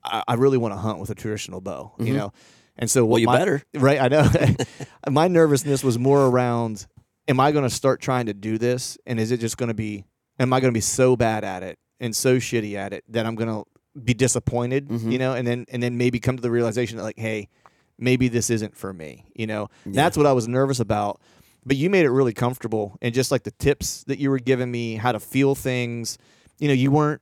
I, 0.03 0.23
I 0.29 0.33
really 0.35 0.57
want 0.57 0.73
to 0.73 0.77
hunt 0.77 0.99
with 0.99 1.09
a 1.09 1.15
traditional 1.15 1.59
bow, 1.61 1.91
you 1.99 2.13
know. 2.13 2.31
And 2.77 2.89
so 2.89 3.05
what 3.05 3.17
Mm-hmm. 3.17 3.21
you 3.21 3.25
my- 3.27 3.37
better. 3.37 3.63
Right, 3.75 3.99
I 4.01 4.07
know. 4.07 4.29
my 5.09 5.27
nervousness 5.27 5.83
was 5.83 5.99
more 5.99 6.25
around 6.25 6.87
am 7.27 7.39
I 7.39 7.51
going 7.51 7.63
to 7.67 7.69
start 7.69 8.01
trying 8.01 8.25
to 8.27 8.33
do 8.33 8.57
this 8.57 8.97
and 9.05 9.19
is 9.19 9.31
it 9.31 9.39
just 9.41 9.57
going 9.57 9.67
to 9.67 9.73
be 9.75 10.05
am 10.39 10.53
I 10.53 10.61
going 10.61 10.71
to 10.73 10.77
be 10.77 10.81
so 10.81 11.15
bad 11.17 11.43
at 11.43 11.63
it 11.63 11.77
and 11.99 12.15
so 12.15 12.37
shitty 12.37 12.75
at 12.75 12.93
it 12.93 13.03
that 13.09 13.25
I'm 13.25 13.35
to 13.37 13.65
be 14.01 14.13
disappointed, 14.13 14.87
Mm-hmm. 14.87 15.11
you 15.11 15.17
know, 15.19 15.33
and 15.33 15.47
then 15.47 15.65
and 15.69 15.81
then 15.83 15.97
maybe 15.97 16.19
come 16.19 16.35
to 16.35 16.41
the 16.41 16.51
realization 16.51 16.97
that 16.97 17.03
like 17.03 17.19
hey, 17.19 17.49
maybe 17.97 18.27
this 18.27 18.49
isn't 18.49 18.75
for 18.77 18.93
me, 18.93 19.25
you 19.35 19.47
know. 19.47 19.69
That's 19.85 20.15
what 20.17 20.25
I 20.25 20.33
was 20.33 20.47
nervous 20.47 20.79
about. 20.79 21.19
But 21.65 21.75
you 21.75 21.89
made 21.89 22.05
it 22.05 22.09
really 22.11 22.33
comfortable 22.33 22.97
and 23.01 23.13
just 23.13 23.31
like 23.31 23.43
the 23.43 23.51
tips 23.51 24.03
that 24.05 24.17
you 24.17 24.29
were 24.29 24.39
giving 24.39 24.71
me 24.71 24.95
how 24.95 25.11
to 25.11 25.19
feel 25.19 25.55
things, 25.55 26.17
you 26.57 26.67
know, 26.69 26.73
you 26.73 26.89
weren't 26.91 27.21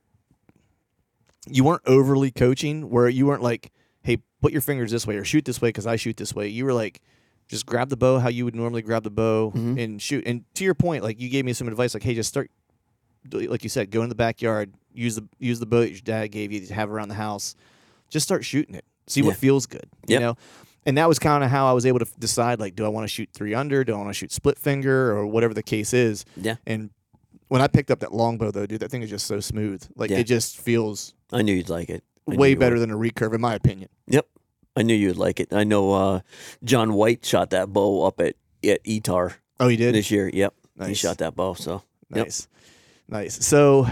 you 1.48 1.64
weren't 1.64 1.82
overly 1.86 2.30
coaching 2.30 2.90
where 2.90 3.08
you 3.08 3.26
weren't 3.26 3.42
like, 3.42 3.72
hey, 4.02 4.18
put 4.42 4.52
your 4.52 4.60
fingers 4.60 4.90
this 4.90 5.06
way 5.06 5.16
or 5.16 5.24
shoot 5.24 5.44
this 5.44 5.60
way 5.62 5.70
because 5.70 5.86
I 5.86 5.96
shoot 5.96 6.16
this 6.16 6.34
way. 6.34 6.48
You 6.48 6.64
were 6.64 6.72
like, 6.74 7.00
just 7.48 7.64
grab 7.66 7.88
the 7.88 7.96
bow 7.96 8.18
how 8.18 8.28
you 8.28 8.44
would 8.44 8.54
normally 8.54 8.82
grab 8.82 9.02
the 9.04 9.10
bow 9.10 9.50
Mm-hmm. 9.54 9.78
and 9.78 10.02
shoot. 10.02 10.24
And 10.26 10.44
to 10.54 10.64
your 10.64 10.74
point, 10.74 11.02
like 11.02 11.18
you 11.20 11.28
gave 11.30 11.44
me 11.44 11.52
some 11.54 11.66
advice, 11.68 11.94
like, 11.94 12.02
hey, 12.02 12.14
just 12.14 12.28
start, 12.28 12.50
like 13.32 13.62
you 13.62 13.68
said, 13.68 13.90
go 13.90 14.02
in 14.02 14.08
the 14.08 14.14
backyard, 14.14 14.72
use 14.92 15.16
the 15.16 15.26
use 15.38 15.60
the 15.60 15.66
boat 15.66 15.90
your 15.90 16.00
dad 16.00 16.28
gave 16.28 16.52
you 16.52 16.60
to 16.66 16.74
have 16.74 16.90
around 16.90 17.08
the 17.08 17.14
house, 17.14 17.54
just 18.08 18.24
start 18.26 18.44
shooting 18.44 18.74
it, 18.74 18.84
see 19.06 19.22
what 19.22 19.30
Yeah. 19.30 19.36
feels 19.36 19.66
good, 19.66 19.86
you 20.06 20.14
Yep. 20.14 20.20
know. 20.20 20.36
And 20.86 20.96
that 20.96 21.08
was 21.08 21.18
kind 21.18 21.44
of 21.44 21.50
how 21.50 21.66
I 21.68 21.72
was 21.72 21.84
able 21.84 21.98
to 21.98 22.06
decide, 22.18 22.58
like, 22.60 22.74
do 22.74 22.84
I 22.84 22.88
want 22.88 23.04
to 23.04 23.08
shoot 23.08 23.28
three 23.34 23.52
under, 23.54 23.84
do 23.84 23.92
I 23.94 23.96
want 23.98 24.08
to 24.10 24.14
shoot 24.14 24.32
split 24.32 24.58
finger, 24.58 25.12
or 25.12 25.26
whatever 25.26 25.52
the 25.52 25.62
case 25.62 25.92
is. 25.92 26.24
Yeah. 26.36 26.56
And 26.66 26.90
when 27.48 27.60
I 27.60 27.66
picked 27.66 27.90
up 27.90 28.00
that 28.00 28.14
longbow, 28.14 28.50
though, 28.52 28.64
dude, 28.66 28.80
that 28.80 28.90
thing 28.90 29.02
is 29.02 29.10
just 29.10 29.26
so 29.26 29.40
smooth. 29.40 29.82
Like 29.96 30.10
Yeah. 30.10 30.18
it 30.18 30.24
just 30.24 30.56
feels 30.58 31.14
I 31.32 31.42
knew 31.42 31.52
you'd 31.54 31.68
like 31.68 31.90
it. 31.90 32.04
I 32.30 32.36
way 32.36 32.54
better 32.54 32.76
would. 32.76 32.82
than 32.82 32.90
a 32.90 32.96
recurve, 32.96 33.34
in 33.34 33.40
my 33.40 33.54
opinion. 33.54 33.88
Yep. 34.06 34.26
I 34.76 34.82
knew 34.82 34.94
you'd 34.94 35.16
like 35.16 35.40
it. 35.40 35.52
I 35.52 35.64
know 35.64 35.92
uh, 35.92 36.20
John 36.64 36.92
White 36.94 37.24
shot 37.24 37.50
that 37.50 37.72
bow 37.72 38.04
up 38.06 38.20
at 38.20 38.36
at 38.64 38.82
ETAR 38.84 39.34
Oh, 39.60 39.68
he 39.68 39.76
did. 39.76 39.94
this 39.94 40.10
year. 40.10 40.30
Yep. 40.32 40.54
He 40.86 40.94
shot 40.94 41.18
that 41.18 41.34
bow. 41.36 41.54
So 41.54 41.82
yep. 42.14 42.28
Nice. 43.08 43.44
So 43.46 43.86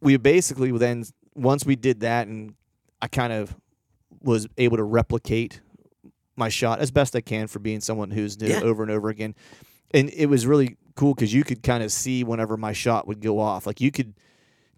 we 0.00 0.16
basically 0.16 0.70
then 0.72 1.04
once 1.34 1.64
we 1.64 1.76
did 1.76 2.00
that, 2.00 2.26
and 2.28 2.54
I 3.00 3.08
kind 3.08 3.32
of 3.32 3.56
was 4.20 4.46
able 4.58 4.76
to 4.76 4.84
replicate 4.84 5.60
my 6.36 6.48
shot 6.48 6.78
as 6.80 6.90
best 6.90 7.16
I 7.16 7.20
can 7.20 7.46
for 7.46 7.58
being 7.58 7.80
someone 7.80 8.10
who's 8.10 8.36
did 8.36 8.50
it 8.50 8.62
over 8.62 8.82
and 8.82 8.92
over 8.92 9.08
again, 9.08 9.34
and 9.92 10.10
it 10.10 10.26
was 10.26 10.46
really 10.46 10.76
cool 10.94 11.14
because 11.14 11.32
you 11.32 11.44
could 11.44 11.62
kind 11.62 11.82
of 11.82 11.90
see 11.92 12.24
whenever 12.24 12.56
my 12.56 12.72
shot 12.72 13.06
would 13.06 13.20
go 13.20 13.38
off, 13.38 13.66
like 13.66 13.80
you 13.80 13.90
could 13.90 14.14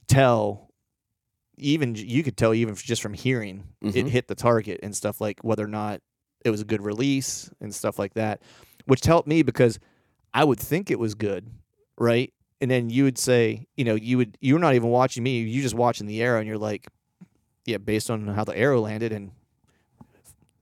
tell. 0.06 0.68
Even 1.62 1.94
you 1.94 2.22
could 2.22 2.38
tell 2.38 2.54
even 2.54 2.74
just 2.74 3.02
from 3.02 3.12
hearing 3.12 3.64
it 3.82 3.92
Mhm. 3.94 4.08
hit 4.08 4.28
the 4.28 4.34
target 4.34 4.80
and 4.82 4.96
stuff 4.96 5.20
like 5.20 5.44
whether 5.44 5.62
or 5.62 5.68
not 5.68 6.00
it 6.42 6.48
was 6.48 6.62
a 6.62 6.64
good 6.64 6.80
release 6.80 7.50
and 7.60 7.74
stuff 7.74 7.98
like 7.98 8.14
that, 8.14 8.40
which 8.86 9.04
helped 9.04 9.28
me 9.28 9.42
because 9.42 9.78
I 10.32 10.44
would 10.44 10.58
think 10.58 10.90
it 10.90 10.98
was 10.98 11.14
good, 11.14 11.50
right? 11.98 12.32
And 12.60 12.70
then 12.70 12.90
you 12.90 13.04
would 13.04 13.16
say, 13.18 13.66
you 13.76 13.84
know, 13.84 13.94
you 13.94 14.18
would 14.18 14.36
you're 14.40 14.58
not 14.58 14.74
even 14.74 14.90
watching 14.90 15.22
me, 15.22 15.40
You're 15.40 15.62
just 15.62 15.74
watching 15.74 16.06
the 16.06 16.22
arrow, 16.22 16.38
and 16.38 16.46
you're 16.46 16.58
like, 16.58 16.86
yeah, 17.64 17.78
based 17.78 18.10
on 18.10 18.26
how 18.28 18.44
the 18.44 18.56
arrow 18.56 18.80
landed, 18.80 19.12
and 19.12 19.30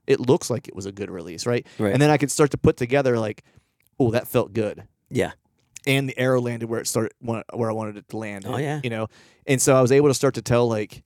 it 0.07 0.19
looks 0.19 0.49
like 0.49 0.67
it 0.67 0.75
was 0.75 0.85
a 0.85 0.91
good 0.91 1.09
release, 1.11 1.45
right? 1.45 1.65
Right. 1.77 1.93
And 1.93 2.01
then 2.01 2.09
I 2.09 2.17
could 2.17 2.31
start 2.31 2.51
to 2.51 2.57
put 2.57 2.77
together 2.77 3.19
like, 3.19 3.43
oh, 3.99 4.11
that 4.11 4.27
felt 4.27 4.53
good, 4.53 4.87
Yeah. 5.09 5.31
and 5.85 6.09
the 6.09 6.17
arrow 6.17 6.41
landed 6.41 6.69
where 6.69 6.79
it 6.79 6.87
started, 6.87 7.11
where 7.19 7.69
I 7.69 7.73
wanted 7.73 7.97
it 7.97 8.07
to 8.09 8.17
land. 8.17 8.45
Oh, 8.47 8.57
yeah. 8.57 8.79
you 8.83 8.89
know, 8.89 9.07
and 9.45 9.61
so 9.61 9.75
I 9.75 9.81
was 9.81 9.91
able 9.91 10.07
to 10.07 10.13
start 10.13 10.35
to 10.35 10.41
tell 10.41 10.67
like, 10.67 11.03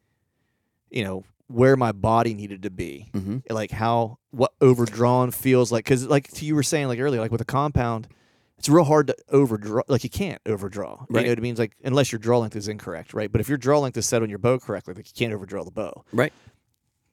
you 0.91 1.03
know, 1.03 1.23
where 1.47 1.75
my 1.75 1.91
body 1.91 2.33
needed 2.33 2.63
to 2.63 2.69
be, 2.69 3.09
Mm-hmm. 3.13 3.37
like 3.53 3.71
how 3.71 4.19
what 4.31 4.53
overdrawn 4.61 5.31
feels 5.31 5.71
like 5.71 5.83
because 5.85 6.07
like 6.07 6.41
you 6.41 6.55
were 6.55 6.63
saying 6.63 6.87
like 6.87 6.99
earlier 6.99 7.19
like 7.21 7.31
with 7.31 7.41
a 7.41 7.45
compound 7.45 8.07
it's 8.57 8.69
real 8.69 8.83
hard 8.85 9.07
to 9.07 9.15
overdraw 9.29 9.81
like 9.87 10.03
you 10.03 10.09
can't 10.09 10.41
overdraw 10.45 10.99
you 11.09 11.15
Right. 11.15 11.23
know 11.25 11.31
what 11.31 11.37
i 11.37 11.41
mean 11.41 11.51
It's 11.51 11.59
like 11.59 11.75
unless 11.83 12.11
your 12.11 12.19
draw 12.19 12.39
length 12.39 12.55
is 12.55 12.67
incorrect 12.67 13.13
right 13.13 13.31
but 13.31 13.41
if 13.41 13.49
your 13.49 13.57
draw 13.57 13.79
length 13.79 13.97
is 13.97 14.05
set 14.05 14.21
on 14.21 14.29
your 14.29 14.39
bow 14.39 14.59
correctly 14.59 14.93
like 14.93 15.07
you 15.07 15.13
can't 15.15 15.33
overdraw 15.33 15.63
the 15.63 15.71
bow 15.71 16.03
Right. 16.11 16.31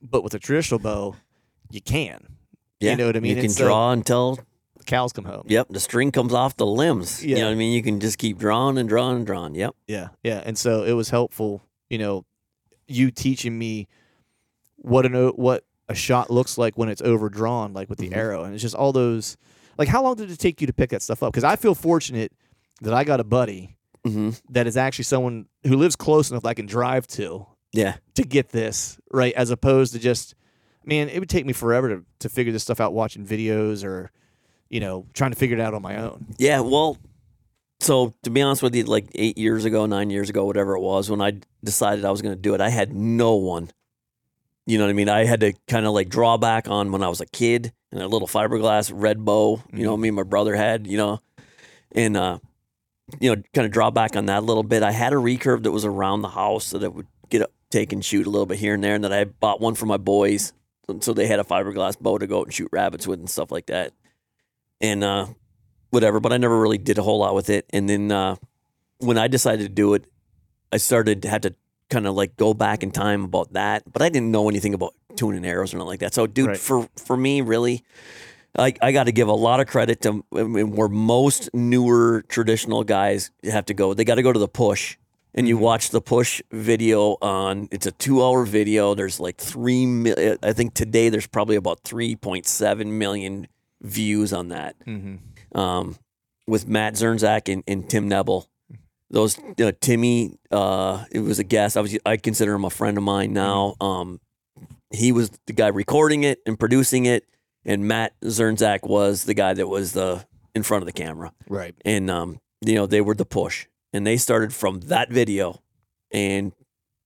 but 0.03 0.23
with 0.23 0.35
a 0.35 0.39
traditional 0.39 0.79
bow 0.79 1.17
you 1.71 1.81
can 1.81 2.37
Yeah. 2.79 2.93
you 2.93 2.97
know 2.97 3.07
what 3.07 3.17
i 3.17 3.21
mean 3.21 3.37
You 3.37 3.43
can 3.43 3.51
so 3.51 3.65
draw 3.65 3.93
until 3.93 4.39
the 4.77 4.85
cows 4.85 5.13
come 5.13 5.25
home 5.25 5.45
yep 5.47 5.67
the 5.71 5.81
string 5.81 6.11
comes 6.13 6.33
off 6.33 6.57
the 6.57 6.67
limbs. 6.67 7.25
You 7.25 7.37
know 7.37 7.47
what 7.47 7.53
I 7.53 7.55
mean? 7.55 7.73
You 7.75 7.83
can 7.83 8.01
just 8.01 8.17
keep 8.19 8.39
drawing 8.39 8.79
and 8.79 8.89
drawing 8.89 9.17
and 9.19 9.27
drawing. 9.27 9.55
Yep. 9.55 9.75
yeah 9.89 10.09
yeah 10.23 10.43
and 10.45 10.57
so 10.57 10.85
it 10.85 10.93
was 10.93 11.11
helpful 11.11 11.63
you 11.89 11.99
know 11.99 12.25
you 12.87 13.11
teaching 13.11 13.59
me 13.59 13.89
what 14.77 15.05
an 15.07 15.15
what 15.31 15.65
a 15.89 15.95
shot 15.95 16.31
looks 16.31 16.57
like 16.57 16.79
when 16.79 16.89
it's 16.89 17.03
overdrawn 17.03 17.73
like 17.73 17.89
with 17.91 17.99
the 17.99 18.09
Mhm. 18.11 18.17
arrow 18.17 18.45
and 18.45 18.55
it's 18.55 18.63
just 18.63 18.75
all 18.75 18.93
those 18.93 19.37
like 19.81 19.89
how 19.89 20.03
long 20.05 20.15
did 20.15 20.31
it 20.31 20.39
take 20.39 20.61
you 20.61 20.67
to 20.69 20.73
pick 20.73 20.91
that 20.91 21.03
stuff 21.03 21.23
up 21.25 21.33
because 21.33 21.43
i 21.45 21.57
feel 21.57 21.75
fortunate 21.75 22.31
that 22.83 22.95
i 22.95 23.03
got 23.03 23.19
a 23.19 23.25
buddy 23.25 23.77
hmm 24.07 24.31
that 24.51 24.67
is 24.67 24.77
actually 24.77 25.05
someone 25.05 25.47
who 25.67 25.77
lives 25.77 25.95
close 25.97 26.31
enough 26.31 26.43
that 26.45 26.49
I 26.51 26.55
can 26.55 26.67
drive 26.67 27.07
to 27.19 27.47
Yeah. 27.73 27.97
to 28.15 28.23
get 28.23 28.49
this 28.49 28.99
right, 29.13 29.35
as 29.35 29.51
opposed 29.51 29.93
to 29.93 29.99
just, 29.99 30.35
man, 30.87 31.09
it 31.11 31.19
would 31.19 31.29
take 31.29 31.45
me 31.45 31.53
forever 31.53 31.89
to 31.91 32.05
to 32.21 32.29
figure 32.31 32.51
this 32.53 32.63
stuff 32.63 32.81
out 32.81 32.95
watching 32.95 33.27
videos 33.27 33.85
or, 33.85 34.11
you 34.71 34.81
know, 34.81 35.05
trying 35.13 35.33
to 35.33 35.37
figure 35.37 35.57
it 35.59 35.61
out 35.61 35.75
on 35.75 35.83
my 35.83 35.97
own. 35.97 36.27
Yeah, 36.39 36.61
well, 36.61 36.97
so 37.81 38.15
to 38.23 38.31
be 38.31 38.41
honest 38.41 38.63
with 38.63 38.75
you, 38.75 38.85
like 38.85 39.07
eight 39.15 39.37
years 39.37 39.65
ago, 39.67 39.85
nine 39.87 40.09
years 40.11 40.31
ago, 40.31 40.45
whatever 40.47 40.75
it 40.77 40.81
was, 40.81 41.11
when 41.11 41.21
I 41.21 41.41
decided 41.63 42.05
I 42.07 42.11
was 42.11 42.23
going 42.23 42.35
to 42.35 42.41
do 42.41 42.55
it, 42.55 42.61
I 42.63 42.71
had 42.71 42.95
no 42.95 43.35
one. 43.35 43.69
You 44.71 44.79
know 44.79 44.85
what 44.85 44.91
I 44.91 44.93
mean? 44.93 45.09
I 45.09 45.25
had 45.25 45.41
to 45.41 45.53
kind 45.67 45.85
of 45.85 45.95
like 45.95 46.09
draw 46.09 46.37
back 46.37 46.69
on 46.69 46.93
when 46.93 47.03
I 47.03 47.09
was 47.09 47.21
a 47.21 47.27
kid 47.27 47.73
and 47.91 48.01
a 48.01 48.07
little 48.07 48.29
fiberglass 48.29 48.93
red 48.95 49.25
bow, 49.25 49.61
you 49.73 49.83
know, 49.85 49.97
me 49.97 50.07
and 50.07 50.17
my 50.17 50.23
brother 50.23 50.55
had, 50.55 50.87
you 50.87 50.97
know, 50.97 51.21
and, 51.91 52.17
uh, 52.17 52.39
you 53.19 53.35
know, 53.35 53.43
kind 53.53 53.67
of 53.67 53.73
draw 53.73 53.91
back 53.91 54.15
on 54.15 54.27
that 54.27 54.39
a 54.39 54.47
little 54.47 54.63
bit. 54.63 54.85
I 54.85 54.93
had 54.93 55.13
a 55.13 55.17
recurve 55.17 55.65
that 55.65 55.73
was 55.73 55.85
around 55.85 56.23
the 56.23 56.29
house 56.29 56.67
so 56.67 56.79
that 56.79 56.87
it 56.87 56.95
would 56.95 57.09
get 57.31 57.43
up, 57.43 57.51
take 57.71 57.93
and 57.93 58.05
shoot 58.05 58.29
a 58.29 58.31
little 58.31 58.47
bit 58.47 58.61
here 58.61 58.75
and 58.75 58.85
there. 58.85 58.95
And 58.95 59.03
then 59.03 59.13
I 59.13 59.25
bought 59.25 59.61
one 59.61 59.75
for 59.75 59.87
my 59.87 59.97
boys. 59.97 60.53
So 61.01 61.15
they 61.15 61.27
had 61.27 61.41
a 61.41 61.45
fiberglass 61.45 61.99
bow 61.99 62.19
to 62.19 62.29
go 62.29 62.39
out 62.39 62.47
and 62.47 62.55
shoot 62.55 62.69
rabbits 62.71 63.09
with 63.09 63.19
and 63.19 63.29
stuff 63.29 63.51
like 63.51 63.67
that. 63.67 63.93
And, 64.81 65.03
uh, 65.03 65.27
whatever, 65.91 66.21
but 66.21 66.33
I 66.33 66.37
never 66.37 66.61
really 66.61 66.79
did 66.79 66.97
a 66.97 67.03
whole 67.03 67.19
lot 67.19 67.35
with 67.35 67.51
it. 67.51 67.67
And 67.71 67.89
then 67.89 68.13
uh, 68.13 68.37
when 68.99 69.19
I 69.19 69.27
decided 69.27 69.65
to 69.65 69.69
do 69.69 69.95
it, 69.95 70.05
I 70.73 70.77
started 70.77 71.23
to 71.23 71.29
have 71.29 71.41
to 71.41 71.57
kind 71.91 72.07
of 72.07 72.15
like 72.15 72.37
go 72.37 72.55
back 72.55 72.83
in 72.83 72.91
time 72.91 73.25
about 73.25 73.53
that. 73.53 73.83
But 73.93 74.03
I 74.03 74.09
didn't 74.09 74.31
know 74.31 74.49
anything 74.49 74.75
about 74.75 74.95
tuning 75.17 75.45
arrows 75.45 75.75
or 75.75 75.79
nothing 75.79 75.89
like 75.89 76.01
that. 76.01 76.15
So, 76.15 76.27
dude, 76.27 76.49
Right. 76.49 76.57
for 76.57 76.89
for 76.97 77.17
me, 77.17 77.41
really, 77.41 77.83
I, 78.59 78.75
I 78.81 78.93
got 78.93 79.05
to 79.05 79.13
give 79.13 79.29
a 79.29 79.35
lot 79.35 79.61
of 79.61 79.67
credit 79.67 80.01
to 80.03 80.25
I 80.35 80.43
mean, 80.45 80.73
where 80.73 80.89
most 80.89 81.51
newer 81.53 82.25
traditional 82.29 82.85
guys 82.85 83.31
have 83.45 83.67
to 83.67 83.75
go. 83.75 83.95
They 83.95 84.05
got 84.05 84.17
to 84.17 84.23
go 84.23 84.33
to 84.33 84.39
the 84.39 84.49
push. 84.49 84.97
And 85.33 85.47
you 85.47 85.55
mm-hmm. 85.55 85.65
watch 85.65 85.91
the 85.91 86.01
push 86.01 86.43
video 86.51 87.17
on. 87.23 87.69
It's 87.71 87.87
a 87.87 87.93
two-hour 87.93 88.45
video. 88.45 88.97
There's 88.97 89.21
like 89.21 89.37
three. 89.37 89.87
mil- 89.87 90.19
uh, 90.19 90.37
I 90.43 90.53
think 90.53 90.75
today 90.75 91.09
there's 91.09 91.29
probably 91.29 91.55
about 91.55 91.85
three 91.85 92.17
point 92.17 92.47
seven 92.47 92.99
million 92.99 93.47
views 93.81 94.33
on 94.33 94.49
that 94.49 94.75
mm-hmm. 94.85 95.57
um, 95.57 95.97
with 96.49 96.67
Matt 96.67 96.95
Zirnsak 96.95 97.51
and, 97.53 97.63
and 97.69 97.89
Tim 97.89 98.09
Nebel. 98.09 98.49
Those 99.11 99.39
uh, 99.61 99.73
Timmy, 99.81 100.39
uh, 100.51 101.05
it 101.11 101.21
was 101.21 101.39
a 101.39 101.45
guest. 101.45 101.77
I 101.77 101.81
was 101.81 101.97
I 102.07 102.17
consider 102.17 102.55
him 102.55 102.65
a 102.65 102.71
friend 102.71 102.97
of 102.97 103.03
mine 103.03 103.33
now. 103.33 103.75
Um, 103.81 104.21
he 104.91 105.13
was 105.13 105.31
the 105.47 105.53
guy 105.53 105.69
recording 105.69 106.23
it 106.25 106.41
and 106.47 106.59
producing 106.59 107.07
it, 107.07 107.25
and 107.65 107.87
Matt 107.89 108.13
Zirnsak 108.23 108.89
was 108.89 109.25
the 109.25 109.35
guy 109.35 109.53
that 109.55 109.67
was 109.67 109.93
the 109.93 110.25
in 110.55 110.63
front 110.63 110.83
of 110.83 110.87
the 110.87 110.93
camera. 110.93 111.33
Right. 111.49 111.75
And 111.85 112.11
um, 112.11 112.39
you 112.61 112.75
know 112.75 112.87
they 112.87 113.01
were 113.01 113.15
the 113.15 113.25
push, 113.25 113.67
and 113.93 114.07
they 114.07 114.17
started 114.17 114.55
from 114.55 114.81
that 114.83 115.11
video, 115.11 115.61
and 116.13 116.53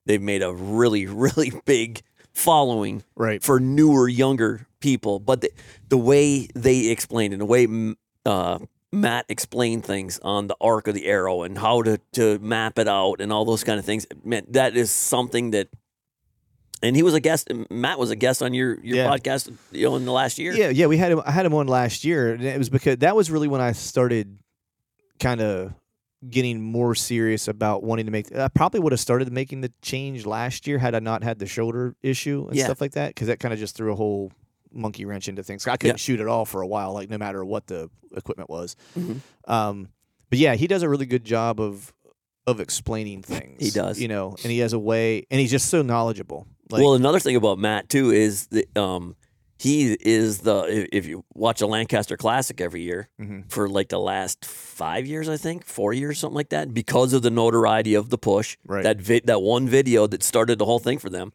they've 0.07 0.21
made 0.21 0.43
a 0.43 0.53
really 0.53 1.07
really 1.25 1.53
big 1.65 2.03
following 2.35 3.03
Right. 3.17 3.43
for 3.43 3.61
newer, 3.61 4.09
younger 4.09 4.67
people. 4.81 5.21
But 5.21 5.41
the, 5.41 5.51
the 5.89 5.97
way 5.97 6.49
they 6.55 6.89
explained 6.89 7.33
it, 7.33 7.39
the 7.39 7.47
way 7.47 7.67
uh, 8.27 8.59
Matt 8.95 9.27
explained 9.29 9.85
things 9.85 10.19
on 10.23 10.47
the 10.47 10.57
arc 10.61 10.87
of 10.89 10.95
the 10.95 11.07
arrow 11.07 11.43
and 11.43 11.59
how 11.59 11.83
to, 11.83 11.99
to 12.13 12.39
map 12.39 12.79
it 12.79 12.89
out 12.89 13.21
and 13.21 13.33
all 13.33 13.45
those 13.45 13.65
kind 13.65 13.79
of 13.79 13.85
things, 13.85 14.07
man, 14.25 14.45
that 14.51 14.77
is 14.77 14.91
something 14.91 15.51
that. 15.53 15.69
And 16.83 16.95
he 16.95 17.03
was 17.03 17.15
a 17.15 17.21
guest. 17.21 17.49
Matt 17.71 17.99
was 17.99 18.11
a 18.11 18.17
guest 18.17 18.43
on 18.43 18.53
your 18.53 18.79
your 18.83 18.97
Yeah. 18.99 19.09
podcast, 19.09 19.51
you 19.73 19.87
know, 19.87 19.97
in 19.97 20.05
the 20.05 20.13
last 20.13 20.39
year. 20.39 20.53
Yeah, 20.55 20.69
yeah, 20.69 20.87
we 20.87 20.99
had 20.99 21.13
him. 21.13 21.23
I 21.25 21.31
had 21.31 21.47
him 21.47 21.55
on 21.55 21.67
last 21.67 22.05
year, 22.05 22.35
and 22.35 22.45
it 22.45 22.59
was 22.59 22.69
because 22.69 22.99
that 22.99 23.17
was 23.17 23.31
really 23.31 23.49
when 23.49 23.63
I 23.63 23.73
started 23.73 24.39
kind 25.19 25.41
of 25.41 25.73
getting 26.29 26.61
more 26.61 26.95
serious 26.95 27.49
about 27.49 27.83
wanting 27.85 28.05
to 28.07 28.13
make. 28.13 28.35
I 28.37 28.49
probably 28.49 28.81
would 28.81 28.93
have 28.93 29.01
started 29.01 29.33
making 29.33 29.63
the 29.63 29.73
change 29.81 30.27
last 30.27 30.67
year 30.67 30.79
had 30.79 30.95
I 30.95 30.99
not 30.99 31.23
had 31.23 31.39
the 31.39 31.47
shoulder 31.47 31.95
issue 32.03 32.45
and 32.49 32.57
Yeah. 32.57 32.65
stuff 32.65 32.81
like 32.83 32.93
that, 32.93 33.09
because 33.15 33.29
that 33.29 33.41
kind 33.41 33.55
of 33.55 33.59
just 33.61 33.77
threw 33.77 33.91
a 33.93 33.97
whole 33.97 34.33
monkey 34.75 35.05
wrench 35.05 35.29
into 35.29 35.43
things. 35.43 35.67
I 35.67 35.77
couldn't 35.77 35.95
Yeah. 35.95 36.05
shoot 36.05 36.21
at 36.21 36.27
all 36.27 36.45
for 36.45 36.61
a 36.63 36.67
while, 36.67 36.93
like 36.93 37.09
no 37.11 37.19
matter 37.19 37.45
what 37.45 37.67
the 37.67 37.89
equipment 38.17 38.51
was. 38.51 38.77
Mhm. 38.99 39.21
Um, 39.47 39.89
but 40.31 40.39
yeah, 40.39 40.55
he 40.55 40.67
does 40.67 40.83
a 40.83 40.89
really 40.89 41.07
good 41.07 41.25
job 41.25 41.61
of 41.61 41.93
of 42.47 42.61
explaining 42.61 43.23
things. 43.23 43.63
He 43.63 43.71
does. 43.71 43.99
you 43.99 44.07
know, 44.09 44.37
and 44.43 44.53
he 44.53 44.59
has 44.59 44.75
a 44.75 44.79
way, 44.79 45.27
and 45.31 45.41
he's 45.41 45.51
just 45.51 45.71
so 45.71 45.81
knowledgeable. 45.81 46.47
Like, 46.71 46.83
well, 46.83 46.93
another 46.95 47.19
thing 47.19 47.37
about 47.37 47.59
Matt 47.59 47.89
too 47.89 48.11
is 48.11 48.49
that 48.49 48.77
um, 48.77 49.17
he 49.59 49.95
is 49.99 50.41
the 50.41 50.87
if- 50.93 51.07
you 51.07 51.25
watch 51.35 51.63
a 51.63 51.67
Lancaster 51.67 52.19
Classic 52.19 52.61
every 52.61 52.83
year 52.83 53.09
Mhm. 53.19 53.51
for 53.51 53.67
like 53.67 53.89
the 53.89 53.99
last 53.99 54.45
five 54.45 55.07
years, 55.07 55.27
I 55.27 55.39
think 55.39 55.65
four 55.65 55.95
years, 55.95 56.19
something 56.19 56.35
like 56.37 56.51
that, 56.51 56.75
because 56.75 57.15
of 57.15 57.23
the 57.23 57.31
notoriety 57.31 57.95
of 57.95 58.11
the 58.11 58.19
push. 58.19 58.59
Right. 58.67 58.83
That 58.83 59.01
vi- 59.01 59.23
that 59.25 59.41
one 59.41 59.67
video 59.67 60.07
that 60.07 60.23
started 60.23 60.59
the 60.59 60.67
whole 60.67 60.81
thing 60.81 60.99
for 60.99 61.09
them. 61.09 61.33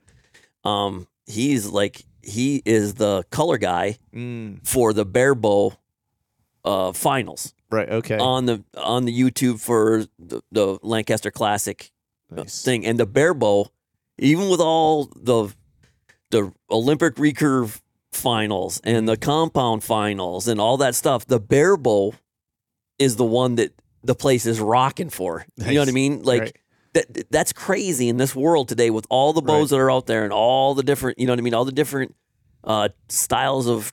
Um, 0.63 1.08
he's 1.25 1.67
like 1.67 2.04
he 2.21 2.62
is 2.65 2.95
the 2.95 3.23
color 3.32 3.58
guy 3.58 3.97
mm, 4.13 4.65
for 4.67 4.93
the 4.93 5.05
bare 5.05 5.36
bow 5.36 5.73
uh, 6.65 6.91
finals 6.91 7.53
right, 7.69 7.89
okay, 7.89 8.17
on 8.17 8.45
the 8.45 8.63
on 8.75 9.05
the 9.05 9.17
YouTube 9.17 9.60
for 9.60 10.05
the, 10.17 10.41
the 10.51 10.77
Lancaster 10.84 11.32
Classic 11.32 11.91
Nice. 12.32 12.63
thing. 12.63 12.86
And 12.86 12.99
the 12.99 13.05
bare 13.05 13.34
bow, 13.34 13.71
even 14.17 14.49
with 14.49 14.60
all 14.60 15.10
the 15.15 15.53
the 16.32 16.51
Olympic 16.69 17.15
recurve 17.15 17.82
finals 18.12 18.82
and 18.84 19.08
the 19.08 19.17
compound 19.17 19.84
finals 19.84 20.47
and 20.47 20.60
all 20.60 20.77
that 20.77 20.95
stuff, 20.95 21.25
the 21.25 21.39
bare 21.39 21.77
bow 21.77 22.13
is 22.97 23.15
the 23.15 23.25
one 23.25 23.55
that 23.55 23.73
the 24.03 24.15
place 24.15 24.45
is 24.45 24.60
rocking 24.60 25.10
for. 25.10 25.45
You 25.58 25.73
know 25.73 25.79
what 25.82 25.89
I 25.89 25.91
mean? 25.91 26.23
Like 26.23 26.41
Right. 26.41 26.58
That 26.93 27.32
that's 27.32 27.54
crazy 27.54 28.10
in 28.10 28.17
this 28.17 28.36
world 28.36 28.67
today 28.69 28.89
with 28.89 29.06
all 29.10 29.34
the 29.34 29.41
bows 29.41 29.69
that 29.69 29.78
are 29.78 29.91
out 29.91 30.08
there 30.08 30.23
and 30.23 30.34
all 30.34 30.73
the 30.73 30.84
different, 30.84 31.19
you 31.19 31.28
know 31.28 31.34
what 31.34 31.39
I 31.39 31.41
mean, 31.41 31.54
all 31.54 31.65
the 31.65 31.71
different 31.71 32.15
uh, 32.63 32.89
styles 33.08 33.67
of 33.67 33.91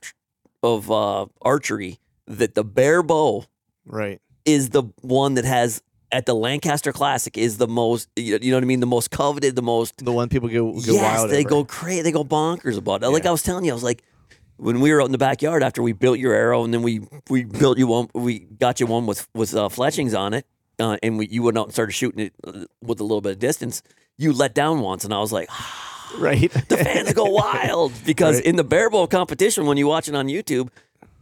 of 0.62 0.90
uh, 0.90 1.26
archery 1.42 1.98
that 2.26 2.54
the 2.54 2.64
bare 2.64 3.02
bow 3.02 3.44
right, 3.86 4.20
is 4.44 4.70
the 4.70 4.82
one 5.02 5.34
that 5.34 5.44
has 5.44 5.82
at 6.12 6.26
the 6.26 6.34
Lancaster 6.34 6.92
Classic 6.92 7.36
is 7.36 7.58
the 7.58 7.68
most 7.68 8.08
you 8.16 8.38
you 8.40 8.50
know 8.50 8.56
what 8.56 8.64
I 8.64 8.66
mean 8.66 8.80
the 8.80 8.86
most 8.86 9.10
coveted 9.10 9.56
the 9.56 9.62
most 9.62 10.04
the 10.04 10.12
one 10.12 10.28
people 10.28 10.48
go 10.48 10.72
go 10.72 10.80
yes 10.80 11.18
wild. 11.18 11.30
they 11.30 11.40
over. 11.40 11.48
go 11.48 11.64
crazy 11.64 12.02
they 12.02 12.12
go 12.12 12.24
bonkers 12.24 12.78
about 12.78 13.02
it 13.02 13.08
like 13.08 13.26
I 13.26 13.30
was 13.30 13.42
telling 13.42 13.64
you 13.64 13.72
I 13.72 13.74
was 13.74 13.82
like 13.82 14.02
when 14.56 14.80
we 14.80 14.92
were 14.92 15.02
out 15.02 15.06
in 15.06 15.12
the 15.12 15.18
backyard 15.18 15.62
after 15.62 15.82
we 15.82 15.92
built 15.92 16.18
your 16.18 16.32
arrow 16.32 16.64
and 16.64 16.72
then 16.72 16.82
we 16.82 17.00
we 17.28 17.44
built 17.44 17.78
you 17.78 17.88
one 17.88 18.08
we 18.14 18.40
got 18.40 18.80
you 18.80 18.86
one 18.86 19.06
with 19.06 19.28
with 19.34 19.54
uh, 19.54 19.68
fletchings 19.68 20.14
on 20.14 20.32
it 20.32 20.46
uh, 20.78 20.96
and 21.02 21.18
we 21.18 21.26
you 21.28 21.42
went 21.42 21.56
out 21.58 21.64
and 21.66 21.72
started 21.72 21.92
shooting 21.92 22.26
it 22.26 22.32
uh, 22.46 22.64
with 22.82 23.00
a 23.00 23.04
little 23.04 23.20
bit 23.20 23.32
of 23.32 23.38
distance 23.38 23.82
you 24.18 24.32
let 24.32 24.54
down 24.54 24.80
once 24.80 25.04
and 25.04 25.12
I 25.14 25.18
was 25.20 25.32
like 25.32 25.48
right. 26.18 26.50
the 26.68 26.76
fans 26.76 27.12
go 27.12 27.24
wild 27.24 27.92
because 28.06 28.36
Right. 28.36 28.44
in 28.46 28.56
the 28.56 28.64
bare 28.64 28.90
bow 28.90 29.06
competition 29.06 29.66
when 29.66 29.76
you 29.76 29.86
watch 29.86 30.08
it 30.08 30.14
on 30.14 30.26
YouTube, 30.28 30.68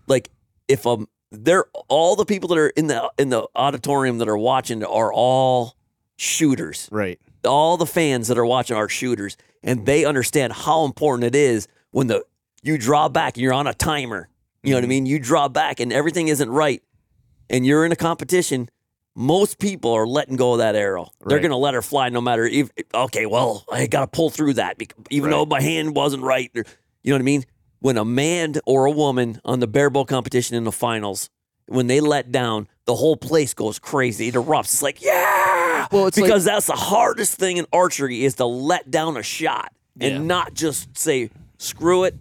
like 0.07 0.31
if 0.69 0.87
um 0.87 1.09
they're 1.31 1.64
all 1.88 2.14
the 2.17 2.25
people 2.25 2.49
that 2.51 2.59
are 2.59 2.69
in 2.69 2.87
the 2.87 3.11
in 3.19 3.29
the 3.31 3.47
auditorium 3.57 4.19
that 4.19 4.29
are 4.29 4.38
watching 4.38 4.85
are 4.85 5.12
all 5.12 5.77
shooters. 6.17 6.88
right. 6.93 7.19
All 7.45 7.77
the 7.77 7.87
fans 7.87 8.29
that 8.29 8.38
are 8.38 8.47
watching 8.47 8.77
are 8.77 8.88
shooters, 8.88 9.37
and 9.62 9.85
they 9.85 10.05
understand 10.07 10.53
how 10.53 10.85
important 10.87 11.25
it 11.27 11.35
is 11.37 11.69
when 11.90 12.07
the 12.07 12.25
you 12.62 12.79
draw 12.79 13.09
back 13.11 13.35
and 13.37 13.43
you're 13.43 13.53
on 13.53 13.67
a 13.67 13.75
timer. 13.75 14.29
You 14.62 14.71
know 14.71 14.77
what 14.79 14.85
I 14.85 14.87
mean? 14.87 15.05
You 15.05 15.19
draw 15.19 15.49
back 15.49 15.79
and 15.81 15.93
everything 15.93 16.29
isn't 16.29 16.49
right, 16.49 16.83
and 17.51 17.67
you're 17.67 17.85
in 17.85 17.93
a 17.93 17.97
competition. 17.97 18.71
Most 19.16 19.59
people 19.61 19.92
are 19.92 20.07
letting 20.07 20.37
go 20.37 20.53
of 20.53 20.59
that 20.59 20.74
arrow. 20.74 21.11
They're 21.24 21.38
going 21.38 21.50
to 21.53 21.57
let 21.57 21.74
her 21.74 21.83
fly 21.83 22.09
no 22.09 22.20
matter 22.20 22.44
if 22.46 22.70
okay, 22.92 23.27
well, 23.27 23.64
I 23.70 23.87
got 23.87 24.00
to 24.00 24.07
pull 24.09 24.31
through 24.31 24.55
that 24.55 24.77
even 25.11 25.31
Right. 25.31 25.37
though 25.37 25.46
my 25.46 25.61
hand 25.61 25.94
wasn't 25.94 26.22
right. 26.24 26.50
You 26.55 26.62
know 27.05 27.14
what 27.14 27.20
I 27.20 27.22
mean? 27.22 27.44
When 27.81 27.96
a 27.96 28.05
man 28.05 28.55
or 28.66 28.87
a 28.87 28.90
woman 28.90 29.40
on 29.44 29.61
the 29.61 29.66
bare 29.68 29.90
bow 29.90 30.05
competition 30.05 30.57
in 30.57 30.64
the 30.64 30.72
finals, 30.72 31.31
when 31.66 31.87
they 31.87 32.00
let 32.00 32.33
down, 32.33 32.66
the 32.87 32.94
whole 32.96 33.16
place 33.16 33.55
goes 33.55 33.79
crazy. 33.79 34.29
It 34.29 34.35
erupts. 34.35 34.64
It's 34.64 34.83
like, 34.83 35.03
yeah. 35.03 35.87
Well, 35.92 36.07
it's 36.07 36.16
like- 36.18 36.27
because 36.27 36.44
that's 36.44 36.66
the 36.66 36.72
hardest 36.72 37.37
thing 37.37 37.59
in 37.59 37.66
archery 37.72 38.24
is 38.24 38.35
to 38.37 38.46
let 38.46 38.90
down 38.90 39.16
a 39.16 39.22
shot 39.22 39.72
and 40.00 40.12
Yeah. 40.12 40.18
not 40.22 40.55
just 40.55 40.96
say, 40.98 41.31
screw 41.59 42.05
it. 42.05 42.16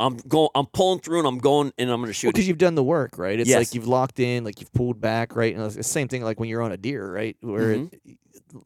I'm 0.00 0.16
going. 0.16 0.48
I'm 0.54 0.66
pulling 0.66 1.00
through 1.00 1.18
and 1.18 1.26
I'm 1.28 1.38
going 1.38 1.72
and 1.78 1.90
I'm 1.90 1.98
going 2.00 2.06
to 2.08 2.12
shoot. 2.12 2.28
because 2.32 2.44
it. 2.44 2.48
you've 2.48 2.58
done 2.58 2.74
the 2.76 2.84
work, 2.84 3.18
right? 3.18 3.38
It's 3.40 3.48
Yes. 3.48 3.58
like 3.58 3.74
you've 3.74 3.88
locked 3.88 4.20
in, 4.20 4.44
like 4.44 4.60
you've 4.60 4.72
pulled 4.72 5.00
back, 5.00 5.34
right? 5.34 5.54
And 5.54 5.64
it's 5.64 5.74
the 5.76 5.82
same 5.82 6.06
thing 6.08 6.22
like 6.22 6.38
when 6.38 6.48
you're 6.48 6.62
on 6.62 6.72
a 6.72 6.76
deer, 6.76 7.12
right? 7.12 7.36
Where 7.40 7.76
Mm-hmm. 7.76 8.56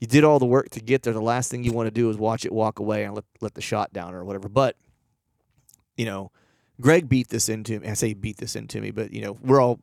you 0.00 0.06
did 0.06 0.24
all 0.24 0.38
the 0.38 0.46
work 0.46 0.70
to 0.70 0.80
get 0.80 1.02
there. 1.02 1.12
The 1.12 1.20
last 1.20 1.50
thing 1.50 1.64
you 1.64 1.72
want 1.72 1.86
to 1.86 1.90
do 1.90 2.10
is 2.10 2.16
watch 2.16 2.44
it 2.44 2.52
walk 2.52 2.78
away 2.78 3.04
and 3.04 3.14
let 3.14 3.24
let 3.40 3.54
the 3.54 3.60
shot 3.62 3.92
down 3.92 4.14
or 4.14 4.24
whatever. 4.24 4.48
But 4.48 4.76
you 5.96 6.04
know, 6.04 6.30
Greg 6.80 7.08
beat 7.08 7.28
this 7.28 7.48
into 7.48 7.80
me. 7.80 7.88
I 7.88 7.94
say 7.94 8.08
he 8.08 8.14
beat 8.14 8.36
this 8.36 8.54
into 8.56 8.80
me, 8.82 8.90
but 8.90 9.12
you 9.12 9.22
know, 9.22 9.38
we're 9.42 9.60
all 9.60 9.80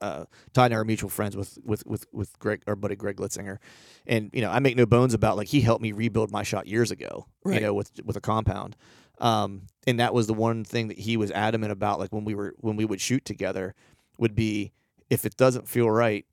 uh, 0.00 0.24
Todd 0.52 0.66
and 0.66 0.74
I 0.74 0.78
are 0.78 0.84
mutual 0.84 1.10
friends 1.10 1.36
with 1.36 1.58
with 1.64 1.86
with 1.86 2.06
with 2.12 2.36
Greg, 2.40 2.62
our 2.66 2.74
buddy 2.74 2.96
Greg 2.96 3.16
Litzinger, 3.18 3.58
and 4.06 4.30
you 4.32 4.40
know, 4.40 4.50
I 4.50 4.58
make 4.58 4.76
no 4.76 4.86
bones 4.86 5.14
about 5.14 5.36
like 5.36 5.48
he 5.48 5.60
helped 5.60 5.82
me 5.82 5.92
rebuild 5.92 6.32
my 6.32 6.42
shot 6.42 6.66
years 6.66 6.90
ago. 6.90 7.26
Right. 7.44 7.56
You 7.56 7.60
know, 7.60 7.74
with 7.74 7.92
with 8.04 8.16
a 8.16 8.20
compound. 8.20 8.76
Um, 9.22 9.62
and 9.86 9.98
that 10.00 10.12
was 10.12 10.26
the 10.26 10.34
one 10.34 10.64
thing 10.64 10.88
that 10.88 10.98
he 10.98 11.16
was 11.16 11.30
adamant 11.30 11.72
about, 11.72 11.98
like 11.98 12.12
when 12.12 12.24
we 12.24 12.34
were 12.34 12.54
when 12.58 12.76
we 12.76 12.84
would 12.84 13.00
shoot 13.00 13.24
together, 13.24 13.74
would 14.18 14.34
be 14.34 14.72
if 15.10 15.24
it 15.24 15.36
doesn't 15.36 15.68
feel 15.68 15.90
right, 15.90 16.26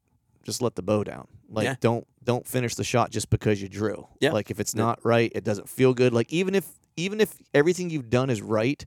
just 0.44 0.62
let 0.62 0.76
the 0.76 0.82
bow 0.82 1.04
down. 1.04 1.28
Like 1.50 1.66
Yeah. 1.66 1.76
don't 1.80 2.06
don't 2.24 2.46
finish 2.48 2.76
the 2.76 2.84
shot 2.84 3.12
just 3.12 3.30
because 3.30 3.62
you 3.62 3.70
drew. 3.70 4.08
Yeah. 4.20 4.32
Like 4.34 4.52
if 4.52 4.60
it's 4.60 4.74
Yeah. 4.76 4.84
not 4.84 5.00
right, 5.06 5.32
it 5.36 5.44
doesn't 5.44 5.70
feel 5.70 5.94
good. 5.94 6.14
Like 6.14 6.32
even 6.34 6.56
if 6.56 6.66
even 6.98 7.22
if 7.22 7.38
everything 7.54 7.90
you've 7.90 8.10
done 8.10 8.30
is 8.30 8.42
right 8.42 8.84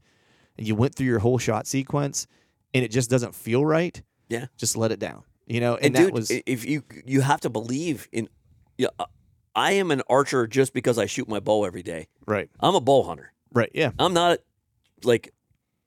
and 0.58 0.66
you 0.66 0.74
went 0.74 0.94
through 0.94 1.06
your 1.06 1.20
whole 1.20 1.38
shot 1.38 1.66
sequence 1.66 2.26
and 2.74 2.84
it 2.84 2.90
just 2.90 3.08
doesn't 3.08 3.34
feel 3.34 3.64
right, 3.64 4.02
Yeah. 4.28 4.46
just 4.56 4.76
let 4.76 4.92
it 4.92 4.98
down. 4.98 5.22
You 5.46 5.60
know, 5.60 5.74
and, 5.76 5.86
And, 5.86 5.94
that 5.96 6.04
dude, 6.06 6.14
was 6.14 6.30
if 6.30 6.64
you 6.64 6.82
you 7.04 7.20
have 7.22 7.40
to 7.40 7.50
believe 7.50 8.08
in, 8.12 8.28
yeah, 8.78 8.88
uh, 8.98 9.06
I 9.54 9.72
am 9.72 9.90
an 9.90 10.02
archer 10.08 10.46
just 10.46 10.72
because 10.72 10.98
I 10.98 11.06
shoot 11.06 11.28
my 11.28 11.40
bow 11.40 11.64
every 11.64 11.82
day. 11.82 12.08
right. 12.26 12.48
I'm 12.60 12.74
a 12.74 12.80
bow 12.80 13.02
hunter. 13.02 13.32
Right. 13.52 13.70
Yeah. 13.74 13.90
I'm 13.98 14.14
not 14.14 14.38
like 15.04 15.32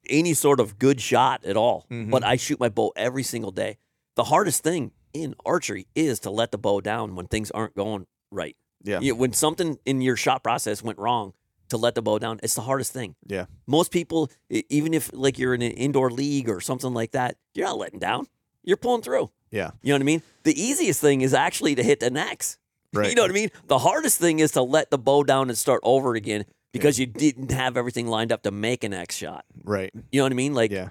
any 0.10 0.34
sort 0.34 0.60
of 0.60 0.78
good 0.78 1.01
shot 1.01 1.43
at 1.45 1.58
all, 1.58 1.86
Mhm. 1.91 2.12
but 2.12 2.23
I 2.23 2.36
shoot 2.36 2.60
my 2.60 2.69
bow 2.69 2.91
every 2.95 3.23
single 3.23 3.51
day. 3.51 3.78
The 4.15 4.25
hardest 4.25 4.63
thing 4.63 4.91
in 5.13 5.36
archery 5.45 5.88
is 5.95 6.19
to 6.21 6.30
let 6.30 6.51
the 6.51 6.58
bow 6.58 6.82
down 6.82 7.15
when 7.15 7.28
things 7.28 7.49
aren't 7.51 7.75
going 7.75 8.06
right. 8.32 8.56
Yeah. 8.84 8.99
You- 8.99 9.15
when 9.15 9.34
something 9.34 9.80
in 9.86 10.01
your 10.01 10.15
shot 10.15 10.43
process 10.43 10.84
went 10.84 10.99
wrong, 10.99 11.34
to 11.69 11.78
let 11.78 11.95
the 11.95 12.01
bow 12.04 12.19
down, 12.19 12.39
it's 12.43 12.54
the 12.54 12.62
hardest 12.62 12.91
thing. 12.93 13.15
Yeah. 13.25 13.45
Most 13.65 13.89
people, 13.91 14.30
even 14.49 14.93
if 14.93 15.10
like 15.13 15.39
you're 15.39 15.56
in 15.56 15.63
an 15.63 15.71
indoor 15.71 16.12
league 16.12 16.47
or 16.47 16.62
something 16.62 16.93
like 16.93 17.12
that, 17.13 17.38
you're 17.56 17.65
not 17.65 17.80
letting 17.80 17.97
down. 17.97 18.28
You're 18.63 18.78
pulling 18.78 19.01
through. 19.01 19.32
Yeah. 19.49 19.71
You 19.82 19.89
know 19.89 19.95
what 19.95 20.01
I 20.01 20.06
mean? 20.06 20.21
The 20.43 20.60
easiest 20.62 21.01
thing 21.01 21.21
is 21.21 21.34
actually 21.34 21.73
to 21.75 21.84
hit 21.84 21.99
the 22.01 22.12
next. 22.12 22.60
Right. 22.93 23.10
You 23.10 23.15
know 23.15 23.23
what 23.23 23.32
I 23.32 23.34
mean? 23.34 23.49
The 23.67 23.80
hardest 23.80 24.19
thing 24.19 24.39
is 24.39 24.51
to 24.51 24.62
let 24.62 24.89
the 24.91 24.97
bow 24.97 25.23
down 25.23 25.49
and 25.49 25.58
start 25.58 25.82
over 25.84 26.13
again 26.15 26.45
because 26.79 26.99
you 26.99 27.05
didn't 27.05 27.51
have 27.51 27.77
everything 27.77 28.07
lined 28.07 28.31
up 28.31 28.43
to 28.43 28.51
make 28.51 28.83
an 28.83 28.93
X 28.93 29.15
shot. 29.15 29.45
Right. 29.63 29.91
You 30.11 30.19
know 30.19 30.25
what 30.25 30.31
I 30.31 30.35
mean? 30.35 30.53
Like, 30.53 30.71
Yeah, 30.71 30.89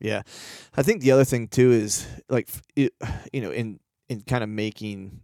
yeah. 0.00 0.22
I 0.76 0.82
think 0.82 1.02
the 1.02 1.12
other 1.12 1.24
thing 1.24 1.48
too 1.48 1.72
is 1.72 2.06
like 2.28 2.48
it, 2.76 2.92
you 3.32 3.40
know 3.40 3.50
in 3.50 3.80
in 4.08 4.20
kind 4.22 4.42
of 4.44 4.50
making 4.50 5.20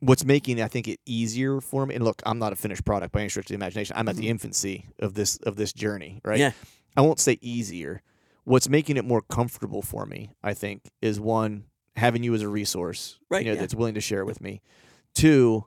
what's 0.00 0.24
making 0.24 0.60
I 0.60 0.68
think 0.68 0.88
it 0.88 1.00
easier 1.06 1.60
for 1.60 1.86
me. 1.86 1.94
And 1.94 2.04
look, 2.04 2.22
I'm 2.24 2.38
not 2.38 2.52
a 2.52 2.56
finished 2.56 2.84
product 2.84 3.12
by 3.12 3.20
any 3.20 3.28
stretch 3.28 3.46
of 3.46 3.48
the 3.48 3.54
imagination. 3.54 3.96
I'm 3.96 4.08
at 4.08 4.16
the 4.16 4.22
mm-hmm. 4.22 4.30
infancy 4.30 4.86
of 4.98 5.14
this 5.14 5.36
of 5.38 5.56
this 5.56 5.72
journey, 5.72 6.20
right? 6.24 6.38
Yeah. 6.38 6.52
I 6.96 7.02
won't 7.02 7.20
say 7.20 7.38
easier. 7.40 8.02
What's 8.44 8.68
making 8.68 8.96
it 8.96 9.04
more 9.04 9.22
comfortable 9.22 9.82
for 9.82 10.04
me, 10.04 10.32
I 10.42 10.54
think, 10.54 10.90
is 11.00 11.20
one 11.20 11.64
having 11.94 12.24
you 12.24 12.34
as 12.34 12.42
a 12.42 12.48
resource, 12.48 13.18
Right, 13.30 13.44
You 13.44 13.50
know, 13.50 13.54
yeah. 13.54 13.60
that's 13.60 13.74
willing 13.74 13.94
to 13.94 14.00
share 14.00 14.24
with 14.24 14.40
me. 14.40 14.62
Two, 15.14 15.66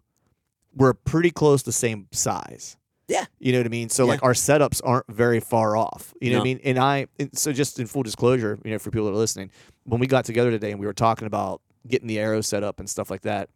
we're 0.75 0.93
pretty 0.93 1.31
close 1.31 1.63
the 1.63 1.71
same 1.71 2.07
size. 2.11 2.77
Yeah. 3.07 3.25
You 3.39 3.51
know 3.51 3.59
what 3.59 3.67
I 3.67 3.69
mean? 3.69 3.89
So 3.89 4.03
Yeah. 4.05 4.11
like 4.11 4.23
our 4.23 4.33
setups 4.33 4.81
aren't 4.83 5.07
very 5.07 5.39
far 5.39 5.77
off. 5.77 6.13
You 6.19 6.31
know 6.31 6.37
what 6.37 6.43
I 6.43 6.45
mean? 6.45 6.59
And 6.63 6.79
I 6.79 7.07
and 7.19 7.37
so 7.37 7.51
just 7.53 7.79
in 7.79 7.87
full 7.87 8.03
disclosure, 8.03 8.57
you 8.63 8.71
know, 8.71 8.79
for 8.79 8.89
people 8.91 9.05
that 9.05 9.11
are 9.11 9.15
listening, 9.17 9.51
when 9.83 9.99
we 9.99 10.07
got 10.07 10.25
together 10.25 10.51
today 10.51 10.71
and 10.71 10.79
we 10.79 10.85
were 10.85 10.93
talking 10.93 11.27
about 11.27 11.61
getting 11.87 12.07
the 12.07 12.17
arrow 12.19 12.41
set 12.41 12.63
up 12.63 12.79
and 12.79 12.89
stuff 12.89 13.11
like 13.11 13.21
that, 13.21 13.49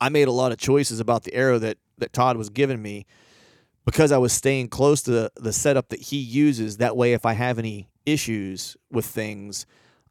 I 0.00 0.08
made 0.08 0.28
a 0.28 0.32
lot 0.32 0.52
of 0.52 0.58
choices 0.58 1.00
about 1.00 1.24
the 1.24 1.34
arrow 1.34 1.58
that 1.58 1.78
that 1.98 2.12
Todd 2.12 2.36
was 2.36 2.50
giving 2.50 2.80
me 2.80 3.04
because 3.84 4.12
I 4.12 4.18
was 4.18 4.32
staying 4.32 4.68
close 4.68 5.02
to 5.02 5.10
the, 5.10 5.32
the 5.36 5.52
setup 5.52 5.88
that 5.88 6.00
he 6.00 6.18
uses. 6.18 6.76
That 6.76 6.96
way, 6.96 7.14
if 7.14 7.26
I 7.26 7.32
have 7.32 7.58
any 7.58 7.88
issues 8.06 8.76
with 8.90 9.06
things, 9.06 9.66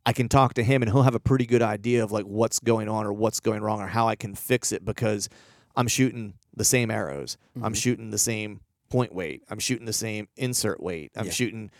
I 0.05 0.13
can 0.13 0.27
talk 0.27 0.55
to 0.55 0.63
him 0.63 0.81
and 0.81 0.91
he'll 0.91 1.03
have 1.03 1.15
a 1.15 1.19
pretty 1.19 1.45
good 1.45 1.61
idea 1.61 2.03
of 2.03 2.11
like 2.11 2.25
what's 2.25 2.59
going 2.59 2.89
on 2.89 3.05
or 3.05 3.13
what's 3.13 3.39
going 3.39 3.61
wrong 3.61 3.81
or 3.81 3.87
how 3.87 4.07
I 4.09 4.15
can 4.15 4.35
fix 4.35 4.71
it 4.71 4.83
because 4.83 5.29
I'm 5.75 5.87
shooting 5.87 6.33
the 6.55 6.65
same 6.65 6.91
arrows. 6.91 7.37
I'm 7.55 7.61
mm-hmm. 7.61 7.73
shooting 7.73 8.11
the 8.11 8.17
same 8.17 8.61
point 8.89 9.13
weight. 9.13 9.43
I'm 9.49 9.59
shooting 9.59 9.85
the 9.85 9.93
same 9.93 10.27
insert 10.35 10.81
weight. 10.81 11.11
I'm 11.15 11.27
Yeah. 11.27 11.31
shooting 11.31 11.71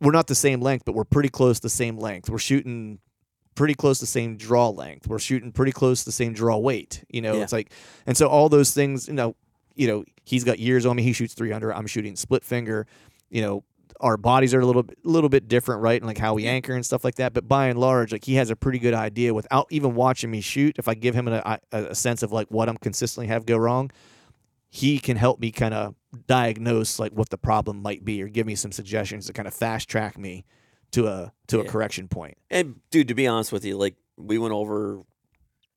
we're 0.00 0.12
not 0.12 0.28
the 0.28 0.34
same 0.34 0.62
length, 0.62 0.86
but 0.86 0.94
we're 0.94 1.04
pretty 1.04 1.28
close 1.28 1.58
to 1.58 1.62
the 1.64 1.68
same 1.68 1.98
length. 1.98 2.30
We're 2.30 2.38
shooting 2.38 3.00
pretty 3.54 3.74
close 3.74 3.98
to 3.98 4.04
the 4.04 4.10
same 4.10 4.38
draw 4.38 4.70
length. 4.70 5.06
We're 5.06 5.18
shooting 5.18 5.52
pretty 5.52 5.72
close 5.72 6.00
to 6.00 6.04
the 6.06 6.12
same 6.12 6.32
draw 6.32 6.56
weight. 6.56 7.04
You 7.10 7.20
know, 7.20 7.34
Yeah. 7.34 7.42
it's 7.42 7.52
like 7.52 7.70
and 8.06 8.16
so 8.16 8.26
all 8.26 8.48
those 8.48 8.72
things, 8.72 9.08
you 9.08 9.14
know, 9.14 9.36
you 9.74 9.86
know, 9.86 10.04
he's 10.24 10.44
got 10.44 10.58
years 10.58 10.86
on 10.86 10.96
me. 10.96 11.02
He 11.02 11.12
shoots 11.12 11.34
three 11.34 11.52
under. 11.52 11.74
I'm 11.74 11.86
shooting 11.86 12.16
split 12.16 12.44
finger. 12.44 12.86
You 13.28 13.42
know, 13.42 13.64
our 14.00 14.16
bodies 14.16 14.54
are 14.54 14.60
a 14.60 14.66
little 14.66 14.82
bit, 14.82 14.98
little 15.04 15.28
bit 15.28 15.48
different, 15.48 15.82
right? 15.82 16.00
And 16.00 16.06
like 16.06 16.18
how 16.18 16.34
we 16.34 16.42
mm-hmm. 16.42 16.54
anchor 16.54 16.74
and 16.74 16.84
stuff 16.84 17.04
like 17.04 17.16
that. 17.16 17.32
But 17.32 17.46
by 17.46 17.66
and 17.66 17.78
large, 17.78 18.12
like 18.12 18.24
he 18.24 18.34
has 18.34 18.50
a 18.50 18.56
pretty 18.56 18.78
good 18.78 18.94
idea 18.94 19.32
without 19.34 19.66
even 19.70 19.94
watching 19.94 20.30
me 20.30 20.40
shoot. 20.40 20.76
If 20.78 20.88
I 20.88 20.94
give 20.94 21.14
him 21.14 21.28
a, 21.28 21.60
a, 21.72 21.78
a 21.84 21.94
sense 21.94 22.22
of 22.22 22.32
like 22.32 22.48
what 22.48 22.68
I'm 22.68 22.76
consistently 22.76 23.28
have 23.28 23.46
go 23.46 23.56
wrong, 23.56 23.90
he 24.68 24.98
can 24.98 25.16
help 25.16 25.40
me 25.40 25.50
kind 25.50 25.74
of 25.74 25.94
diagnose 26.26 26.98
like 26.98 27.12
what 27.12 27.30
the 27.30 27.38
problem 27.38 27.82
might 27.82 28.04
be 28.04 28.22
or 28.22 28.28
give 28.28 28.46
me 28.46 28.54
some 28.54 28.72
suggestions 28.72 29.26
to 29.26 29.32
kind 29.32 29.46
of 29.46 29.54
fast 29.54 29.88
track 29.88 30.18
me 30.18 30.44
to 30.92 31.06
a 31.06 31.32
to 31.48 31.60
a 31.60 31.64
correction 31.64 32.08
point. 32.08 32.36
and 32.50 32.80
dude, 32.90 33.08
to 33.08 33.14
be 33.14 33.26
honest 33.26 33.52
with 33.52 33.64
you, 33.64 33.76
like 33.76 33.94
we 34.16 34.38
went 34.38 34.52
over 34.52 35.02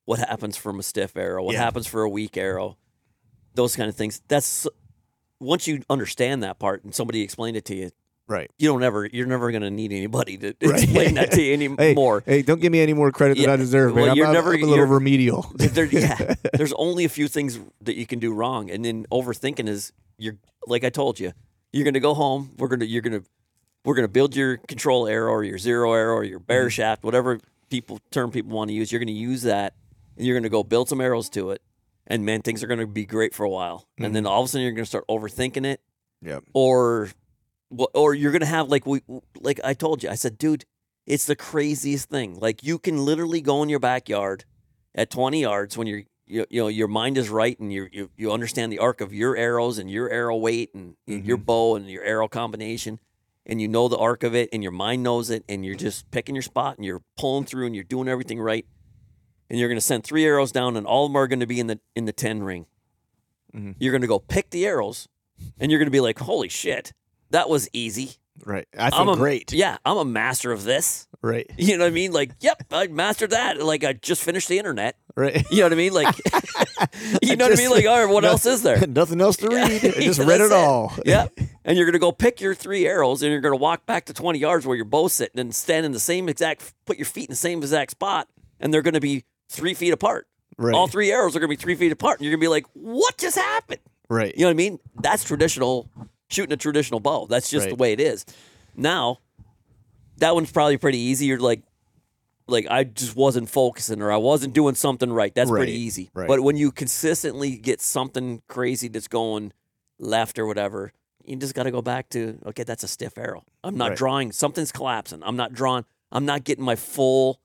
what 0.05 0.19
happens 0.19 0.57
from 0.57 0.79
a 0.79 0.83
stiff 0.83 1.15
arrow, 1.15 1.43
what 1.43 1.53
Yeah. 1.53 1.63
happens 1.63 1.87
for 1.87 2.03
a 2.03 2.09
weak 2.09 2.35
arrow, 2.37 2.77
those 3.53 3.75
kind 3.75 3.89
of 3.89 3.95
things. 3.95 4.21
That's 4.27 4.67
once 5.39 5.67
you 5.67 5.83
understand 5.89 6.43
that 6.43 6.59
part 6.59 6.83
and 6.83 6.93
somebody 6.93 7.21
explained 7.21 7.57
it 7.57 7.65
to 7.65 7.75
you, 7.75 7.91
Right. 8.27 8.49
you 8.57 8.69
don't 8.69 8.83
ever, 8.83 9.05
you're 9.05 9.27
never 9.27 9.51
going 9.51 9.63
to 9.63 9.69
need 9.69 9.91
anybody 9.91 10.37
to 10.37 10.53
Right. 10.63 10.81
explain 10.83 11.15
that 11.15 11.31
to 11.31 11.41
you 11.41 11.53
anymore. 11.53 12.23
hey, 12.25 12.41
don't 12.41 12.61
give 12.61 12.71
me 12.71 12.79
any 12.79 12.93
more 12.93 13.11
credit 13.11 13.37
than 13.37 13.49
I 13.49 13.55
deserve, 13.57 13.93
man. 13.93 14.03
well, 14.03 14.11
I'm, 14.11 14.17
you're 14.17 14.25
I'm- 14.27 14.33
never- 14.33 14.53
I'm 14.53 14.63
a 14.63 14.65
little 14.65 14.85
remedial. 14.85 15.51
there, 15.55 15.85
yeah, 15.85 16.35
there's 16.53 16.73
only 16.73 17.05
a 17.05 17.09
few 17.09 17.27
things 17.27 17.59
that 17.81 17.95
you 17.95 18.05
can 18.05 18.19
do 18.19 18.33
wrong, 18.33 18.69
and 18.69 18.83
then 18.85 19.05
overthinking 19.11 19.67
is 19.67 19.91
you're 20.17 20.37
like 20.67 20.83
I 20.83 20.89
told 20.89 21.19
you, 21.19 21.33
you're 21.71 21.83
gonna 21.85 21.99
go 21.99 22.13
home. 22.13 22.51
We're 22.57 22.69
gonna 22.69 22.85
you're 22.85 23.01
gonna 23.01 23.23
we're 23.83 23.95
gonna 23.95 24.07
build 24.07 24.35
your 24.35 24.57
control 24.57 25.07
arrow 25.07 25.31
or 25.31 25.43
your 25.43 25.57
zero 25.57 25.91
arrow 25.93 26.15
or 26.15 26.23
your 26.23 26.39
bare 26.39 26.63
mm-hmm. 26.63 26.69
shaft, 26.69 27.03
whatever 27.03 27.39
people 27.69 27.99
term 28.11 28.31
people 28.31 28.51
want 28.51 28.69
to 28.69 28.73
use. 28.73 28.91
You're 28.91 28.99
gonna 28.99 29.11
use 29.11 29.41
that, 29.43 29.73
and 30.17 30.25
you're 30.25 30.37
gonna 30.37 30.49
go 30.49 30.63
build 30.63 30.87
some 30.89 31.01
arrows 31.01 31.29
to 31.31 31.51
it, 31.51 31.61
and 32.07 32.25
man, 32.25 32.41
things 32.41 32.63
are 32.63 32.67
gonna 32.67 32.87
be 32.87 33.05
great 33.05 33.33
for 33.33 33.43
a 33.43 33.49
while, 33.49 33.87
and 33.97 34.15
then 34.15 34.23
mm-hmm. 34.23 34.31
all 34.31 34.41
of 34.41 34.45
a 34.45 34.49
sudden 34.49 34.63
you're 34.63 34.71
gonna 34.71 34.85
start 34.85 35.05
overthinking 35.09 35.65
it, 35.65 35.81
Yep. 36.21 36.43
or 36.53 37.09
or 37.93 38.13
you're 38.13 38.31
gonna 38.31 38.45
have 38.45 38.69
like 38.69 38.85
we 38.85 39.01
like 39.39 39.59
I 39.63 39.73
told 39.73 40.03
you. 40.03 40.09
I 40.09 40.15
said, 40.15 40.37
dude, 40.37 40.65
it's 41.05 41.25
the 41.25 41.35
craziest 41.35 42.09
thing. 42.09 42.39
Like 42.39 42.63
you 42.63 42.79
can 42.79 43.03
literally 43.05 43.41
go 43.41 43.61
in 43.63 43.69
your 43.69 43.79
backyard 43.79 44.45
at 44.95 45.09
20 45.09 45.41
yards 45.41 45.77
when 45.77 45.87
you're 45.87 46.03
you, 46.25 46.45
you 46.49 46.61
know 46.61 46.67
your 46.69 46.87
mind 46.87 47.17
is 47.17 47.29
right 47.29 47.59
and 47.59 47.71
you 47.73 47.87
you 47.91 48.09
you 48.15 48.31
understand 48.31 48.71
the 48.71 48.79
arc 48.79 49.01
of 49.01 49.13
your 49.13 49.35
arrows 49.35 49.77
and 49.77 49.91
your 49.91 50.09
arrow 50.09 50.37
weight 50.37 50.73
and 50.73 50.95
your 51.05 51.37
bow 51.37 51.75
and 51.75 51.89
your 51.89 52.03
arrow 52.03 52.27
combination 52.29 52.99
and 53.45 53.59
you 53.61 53.67
know 53.67 53.89
the 53.89 53.97
arc 53.97 54.23
of 54.23 54.33
it 54.33 54.47
and 54.53 54.63
your 54.63 54.71
mind 54.71 55.03
knows 55.03 55.29
it 55.29 55.43
and 55.49 55.65
you're 55.65 55.75
just 55.75 56.09
picking 56.11 56.33
your 56.33 56.41
spot 56.41 56.77
and 56.77 56.85
you're 56.85 57.01
pulling 57.17 57.43
through 57.43 57.65
and 57.65 57.75
you're 57.75 57.83
doing 57.83 58.07
everything 58.07 58.39
right 58.39 58.65
and 59.49 59.59
you're 59.59 59.67
going 59.67 59.75
to 59.77 59.81
send 59.81 60.03
three 60.05 60.23
arrows 60.25 60.51
down 60.53 60.77
and 60.77 60.87
all 60.87 61.05
of 61.05 61.09
them 61.11 61.17
are 61.17 61.27
going 61.27 61.41
to 61.41 61.45
be 61.45 61.59
in 61.59 61.67
the 61.67 61.77
in 61.95 62.05
the 62.05 62.13
10 62.13 62.41
ring 62.43 62.65
Mhm. 63.53 63.75
you're 63.77 63.91
going 63.91 64.01
to 64.01 64.07
go 64.07 64.17
pick 64.19 64.49
the 64.49 64.65
arrows 64.65 65.07
and 65.59 65.71
you're 65.71 65.79
going 65.79 65.87
to 65.87 65.91
be 65.91 65.99
like 65.99 66.19
holy 66.19 66.47
shit 66.49 66.93
that 67.33 67.49
was 67.49 67.69
easy 67.73 68.11
Right. 68.45 68.67
I 68.75 68.89
feel 68.89 68.99
I'm 69.01 69.09
a, 69.09 69.15
great. 69.15 69.53
yeah 69.53 69.77
i'm 69.85 69.97
a 69.97 70.05
master 70.05 70.51
of 70.51 70.63
this 70.63 71.07
Right. 71.21 71.49
you 71.57 71.77
know 71.77 71.83
what 71.83 71.91
i 71.91 71.93
mean 71.93 72.11
like 72.11 72.31
yep 72.39 72.63
i 72.71 72.87
mastered 72.87 73.29
that 73.31 73.61
like 73.61 73.83
i 73.83 73.93
just 73.93 74.23
finished 74.23 74.47
the 74.47 74.57
internet 74.57 74.95
Right. 75.15 75.45
you 75.51 75.57
know 75.57 75.65
what 75.65 75.73
I 75.73 75.75
mean? 75.75 75.93
Like, 75.93 76.15
you 77.21 77.35
know 77.35 77.45
what 77.45 77.53
I 77.53 77.61
mean? 77.61 77.69
Like, 77.69 77.85
all 77.85 78.03
right, 78.03 78.11
what 78.11 78.25
else 78.31 78.47
is 78.47 78.63
there? 78.63 78.85
Nothing 78.87 79.21
else 79.21 79.37
to 79.37 79.47
read. 79.47 79.85
I 79.85 80.01
just 80.01 80.19
read 80.19 80.41
it 80.41 80.51
all. 80.51 80.91
Yeah. 81.05 81.27
And 81.63 81.77
you're 81.77 81.85
going 81.85 81.93
to 81.93 81.99
go 81.99 82.11
pick 82.11 82.41
your 82.41 82.55
three 82.55 82.87
arrows 82.87 83.21
and 83.21 83.31
you're 83.31 83.39
going 83.39 83.53
to 83.53 83.61
walk 83.61 83.85
back 83.85 84.05
to 84.05 84.13
20 84.15 84.39
yards 84.39 84.65
where 84.65 84.75
you're 84.75 84.85
both 84.85 85.11
sitting 85.11 85.39
and 85.39 85.53
stand 85.53 85.85
in 85.85 85.91
the 85.91 85.99
same 85.99 86.29
exact, 86.29 86.73
put 86.85 86.97
your 86.97 87.05
feet 87.05 87.25
in 87.29 87.31
the 87.31 87.35
same 87.35 87.59
exact 87.59 87.91
spot. 87.91 88.27
And 88.59 88.73
they're 88.73 88.81
going 88.81 88.95
to 88.95 88.99
be 88.99 89.23
three 89.49 89.75
feet 89.75 89.93
apart. 89.93 90.27
Right. 90.57 90.73
All 90.73 90.87
three 90.87 91.11
arrows 91.11 91.35
are 91.35 91.39
going 91.39 91.49
to 91.51 91.55
be 91.57 91.61
three 91.61 91.75
feet 91.75 91.91
apart. 91.91 92.17
And 92.17 92.25
you're 92.25 92.31
going 92.31 92.41
to 92.41 92.45
be 92.45 92.49
like, 92.49 92.65
what 92.73 93.15
just 93.19 93.37
happened? 93.37 93.81
Right. 94.09 94.33
You 94.35 94.41
know 94.41 94.47
what 94.47 94.53
I 94.53 94.55
mean? 94.55 94.79
That's 94.99 95.23
traditional, 95.23 95.91
shooting 96.33 96.53
a 96.53 96.57
traditional 96.57 96.99
bow. 96.99 97.27
That's 97.27 97.49
just 97.49 97.69
the 97.69 97.75
way 97.75 97.93
it 97.93 97.99
is. 97.99 98.25
Now, 98.75 99.19
that 100.17 100.35
one's 100.35 100.51
probably 100.51 100.77
pretty 100.77 100.97
easy. 100.99 101.25
You're 101.25 101.39
like, 101.39 101.61
like 102.47 102.67
I 102.69 102.83
just 102.83 103.15
wasn't 103.15 103.49
focusing 103.49 104.01
or 104.01 104.11
I 104.11 104.17
wasn't 104.17 104.53
doing 104.53 104.75
something 104.75 105.11
right. 105.11 105.33
That's 105.33 105.49
pretty 105.49 105.73
easy. 105.73 106.09
right. 106.13 106.27
But 106.27 106.41
when 106.41 106.57
you 106.57 106.71
consistently 106.71 107.55
get 107.57 107.81
something 107.81 108.41
crazy 108.47 108.87
that's 108.89 109.07
going 109.07 109.53
left 109.99 110.37
or 110.39 110.45
whatever, 110.45 110.91
you 111.23 111.35
just 111.37 111.55
got 111.55 111.63
to 111.63 111.71
go 111.71 111.81
back 111.81 112.09
to 112.09 112.37
okay, 112.47 112.63
that's 112.63 112.83
a 112.83 112.87
stiff 112.87 113.17
arrow. 113.17 113.43
I'm 113.63 113.77
not 113.77 113.89
Right. 113.89 113.97
drawing. 113.97 114.31
Something's 114.33 114.71
collapsing. 114.73 115.21
I'm 115.23 115.37
not 115.37 115.53
drawing. 115.53 115.85
I'm 116.11 116.25
not 116.25 116.43
getting 116.43 116.65
my 116.65 116.75
full 116.75 117.39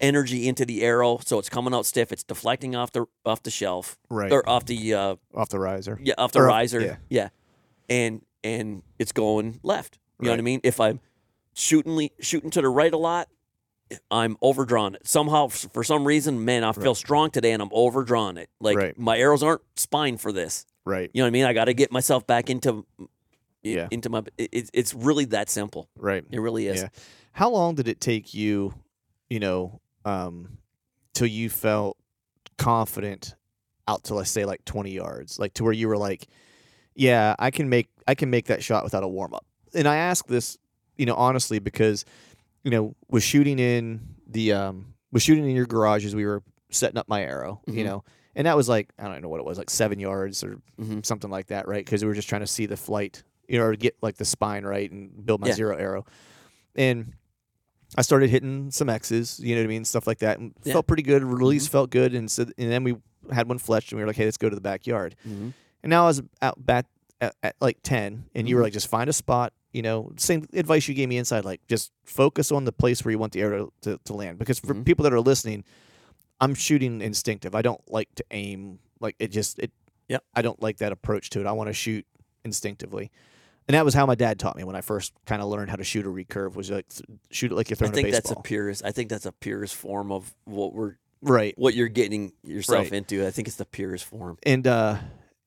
energy 0.00 0.46
into 0.46 0.66
the 0.66 0.82
arrow, 0.82 1.18
so 1.24 1.38
it's 1.38 1.48
coming 1.48 1.72
out 1.72 1.86
stiff. 1.86 2.12
It's 2.12 2.22
deflecting 2.24 2.76
off 2.76 2.92
the 2.92 3.06
off 3.24 3.42
the 3.42 3.50
shelf 3.50 3.96
Right. 4.10 4.30
or 4.30 4.46
off 4.48 4.66
the 4.66 4.92
uh, 4.92 5.16
Off 5.34 5.48
the 5.48 5.58
riser. 5.58 5.98
yeah, 6.02 6.14
off 6.18 6.32
the 6.32 6.40
Or 6.40 6.50
off- 6.50 6.54
riser. 6.56 6.80
yeah. 6.80 6.96
yeah. 7.08 7.28
And 7.88 8.22
and 8.42 8.82
it's 8.98 9.12
going 9.12 9.60
left. 9.62 9.98
You 10.20 10.26
know 10.26 10.32
what 10.32 10.38
I 10.38 10.42
mean? 10.42 10.60
If 10.64 10.80
I'm 10.80 11.00
shooting 11.54 12.08
shooting 12.20 12.50
to 12.50 12.60
the 12.62 12.68
right 12.68 12.92
a 12.92 12.96
lot, 12.98 13.28
I'm 14.10 14.36
overdrawn 14.42 14.94
it. 14.94 15.06
Somehow 15.06 15.48
for 15.48 15.84
some 15.84 16.06
reason, 16.06 16.44
man, 16.44 16.64
I 16.64 16.72
feel 16.72 16.94
strong 16.94 17.30
today 17.30 17.52
and 17.52 17.62
I'm 17.62 17.70
overdrawn 17.72 18.38
it. 18.38 18.48
Like 18.60 18.76
Right. 18.76 18.98
my 18.98 19.18
arrows 19.18 19.42
aren't 19.42 19.62
spine 19.76 20.16
for 20.16 20.32
this. 20.32 20.66
Right. 20.84 21.10
You 21.12 21.20
know 21.20 21.24
what 21.24 21.28
I 21.28 21.30
mean? 21.30 21.44
I 21.44 21.52
got 21.52 21.66
to 21.66 21.74
get 21.74 21.92
myself 21.92 22.26
back 22.26 22.48
into 22.50 22.86
Yeah. 23.62 23.88
into 23.90 24.08
my 24.08 24.20
it, 24.38 24.50
it's- 24.52 24.70
it's 24.72 24.94
really 24.94 25.26
that 25.26 25.48
simple. 25.50 25.88
Right. 25.96 26.24
It 26.30 26.38
really 26.38 26.66
is. 26.68 26.82
Yeah. 26.82 26.88
How 27.32 27.50
long 27.50 27.74
did 27.74 27.88
it 27.88 28.00
take 28.00 28.32
you, 28.34 28.74
you 29.28 29.40
know, 29.40 29.80
um, 30.04 30.58
till 31.12 31.26
you 31.26 31.50
felt 31.50 31.96
confident 32.58 33.34
out 33.88 34.04
to 34.04 34.14
let's 34.14 34.30
say 34.30 34.44
like 34.44 34.64
20 34.64 34.92
yards, 34.92 35.38
like 35.38 35.54
to 35.54 35.64
where 35.64 35.72
you 35.72 35.88
were 35.88 35.96
like, 35.98 36.26
yeah, 36.94 37.34
I 37.38 37.50
can 37.50 37.68
make 37.68 37.88
I 38.06 38.14
can 38.14 38.30
make 38.30 38.46
that 38.46 38.62
shot 38.62 38.84
without 38.84 39.02
a 39.02 39.08
warm 39.08 39.34
up. 39.34 39.44
And 39.74 39.88
I 39.88 39.96
ask 39.96 40.26
this, 40.26 40.58
you 40.96 41.06
know, 41.06 41.14
honestly 41.14 41.58
because, 41.58 42.04
you 42.62 42.70
know, 42.70 42.94
was 43.08 43.22
shooting 43.22 43.58
in 43.58 44.00
the 44.26 44.52
um 44.52 44.94
was 45.12 45.22
shooting 45.22 45.48
in 45.48 45.54
your 45.56 45.66
garage 45.66 46.04
as 46.04 46.14
we 46.14 46.24
were 46.24 46.42
setting 46.70 46.98
up 46.98 47.08
my 47.08 47.22
arrow, 47.22 47.60
you 47.66 47.82
Mhm. 47.82 47.84
know, 47.86 48.04
and 48.34 48.46
that 48.46 48.56
was 48.56 48.68
like 48.68 48.92
I 48.98 49.04
don't 49.08 49.22
know 49.22 49.28
what 49.28 49.40
it 49.40 49.46
was, 49.46 49.58
like 49.58 49.70
seven 49.70 49.98
yards 50.00 50.42
or 50.44 50.60
Mhm. 50.80 51.04
something 51.04 51.30
like 51.30 51.46
that, 51.48 51.66
right? 51.68 51.84
Because 51.84 52.02
we 52.02 52.08
were 52.08 52.14
just 52.14 52.28
trying 52.28 52.40
to 52.42 52.46
see 52.46 52.66
the 52.66 52.76
flight, 52.76 53.22
you 53.48 53.58
know, 53.58 53.64
or 53.64 53.76
get 53.76 53.96
like 54.02 54.16
the 54.16 54.24
spine 54.24 54.64
right 54.64 54.90
and 54.90 55.24
build 55.24 55.40
my 55.40 55.48
Yeah. 55.48 55.54
zero 55.54 55.76
arrow, 55.76 56.04
and 56.74 57.12
I 57.96 58.02
started 58.02 58.28
hitting 58.30 58.72
some 58.72 58.88
X's, 58.88 59.38
you 59.38 59.54
know 59.54 59.60
what 59.60 59.66
I 59.66 59.68
mean, 59.68 59.84
stuff 59.84 60.06
like 60.08 60.18
that, 60.18 60.38
and 60.40 60.52
Yeah. 60.64 60.72
felt 60.72 60.86
pretty 60.88 61.04
good. 61.04 61.22
Release 61.22 61.68
felt 61.68 61.90
good, 61.90 62.12
and 62.14 62.28
so 62.30 62.42
and 62.58 62.70
then 62.72 62.82
we 62.84 62.96
had 63.32 63.48
one 63.48 63.58
fletched, 63.58 63.92
and 63.92 63.98
we 63.98 64.02
were 64.02 64.08
like, 64.08 64.16
hey, 64.16 64.24
let's 64.24 64.36
go 64.36 64.48
to 64.50 64.54
the 64.56 64.60
backyard. 64.60 65.14
Mhm. 65.26 65.54
And 65.84 65.90
now 65.90 66.04
I 66.04 66.06
was 66.06 66.22
out 66.42 66.64
back 66.64 66.86
at, 67.20 67.36
at 67.42 67.56
like 67.60 67.78
ten, 67.82 68.24
and 68.34 68.48
you 68.48 68.56
were 68.56 68.62
Mhm. 68.62 68.64
like, 68.64 68.72
just 68.72 68.88
find 68.88 69.08
a 69.08 69.12
spot. 69.12 69.52
You 69.72 69.82
know, 69.82 70.12
same 70.16 70.48
advice 70.54 70.88
you 70.88 70.94
gave 70.94 71.08
me 71.08 71.18
inside, 71.18 71.44
like 71.44 71.60
just 71.68 71.92
focus 72.04 72.50
on 72.50 72.64
the 72.64 72.72
place 72.72 73.04
where 73.04 73.12
you 73.12 73.18
want 73.18 73.32
the 73.32 73.42
arrow 73.42 73.72
to, 73.82 73.98
to 74.04 74.14
land. 74.14 74.38
Because 74.38 74.58
for 74.58 74.74
Mhm. 74.74 74.84
people 74.86 75.02
that 75.02 75.12
are 75.12 75.20
listening, 75.20 75.62
I'm 76.40 76.54
shooting 76.54 77.00
instinctive. 77.02 77.54
I 77.54 77.62
don't 77.62 77.80
like 77.90 78.08
to 78.16 78.24
aim 78.30 78.78
like 79.00 79.14
it. 79.18 79.28
Just 79.28 79.58
it. 79.58 79.70
yeah. 80.08 80.18
I 80.34 80.42
don't 80.42 80.60
like 80.62 80.78
that 80.78 80.90
approach 80.92 81.28
to 81.30 81.40
it. 81.40 81.46
I 81.46 81.52
want 81.52 81.68
to 81.68 81.72
shoot 81.74 82.06
instinctively, 82.44 83.10
and 83.68 83.74
that 83.74 83.84
was 83.84 83.94
how 83.94 84.06
my 84.06 84.14
dad 84.14 84.38
taught 84.38 84.56
me 84.56 84.64
when 84.64 84.76
I 84.76 84.80
first 84.80 85.12
kind 85.26 85.42
of 85.42 85.48
learned 85.48 85.70
how 85.70 85.76
to 85.76 85.84
shoot 85.84 86.06
a 86.06 86.08
recurve. 86.08 86.54
Was 86.54 86.70
like 86.70 86.88
th- 86.88 87.02
shoot 87.30 87.52
it 87.52 87.54
like 87.56 87.68
you're. 87.68 87.76
I 87.76 87.78
throwing 87.78 87.92
think 87.94 88.08
a 88.08 88.12
that's 88.12 88.30
a 88.30 88.36
purest. 88.36 88.84
I 88.84 88.92
think 88.92 89.10
that's 89.10 89.26
a 89.26 89.32
purest 89.32 89.74
form 89.74 90.10
of 90.12 90.34
what 90.44 90.72
we're 90.72 90.94
right. 91.20 91.52
what 91.58 91.74
you're 91.74 91.88
getting 91.88 92.32
yourself 92.42 92.84
Right. 92.84 92.92
into. 92.92 93.26
I 93.26 93.30
think 93.30 93.48
it's 93.48 93.56
the 93.58 93.64
purest 93.66 94.04
form. 94.04 94.38
and 94.44 94.66
uh 94.66 94.98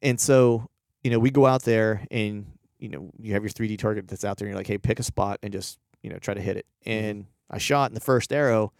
and 0.02 0.20
so 0.20 0.68
you 1.04 1.12
know 1.12 1.20
we 1.20 1.30
go 1.32 1.46
out 1.46 1.64
there 1.64 2.06
and 2.12 2.46
you 2.80 2.90
know 2.90 3.10
you 3.20 3.34
have 3.34 3.44
your 3.44 3.50
3d 3.50 3.78
target 3.80 4.08
that's 4.08 4.24
out 4.26 4.38
there 4.38 4.48
and 4.48 4.52
you're 4.54 4.60
like 4.60 4.68
hey 4.68 4.78
pick 4.78 5.00
a 5.00 5.04
spot 5.04 5.40
and 5.44 5.52
just 5.54 5.80
you 6.04 6.10
know 6.10 6.18
try 6.20 6.34
to 6.34 6.42
hit 6.42 6.58
it. 6.58 6.66
And 6.86 7.26
i 7.50 7.58
shot 7.58 7.90
and 7.90 7.96
the 7.96 8.02
first 8.02 8.32
arrow 8.34 8.72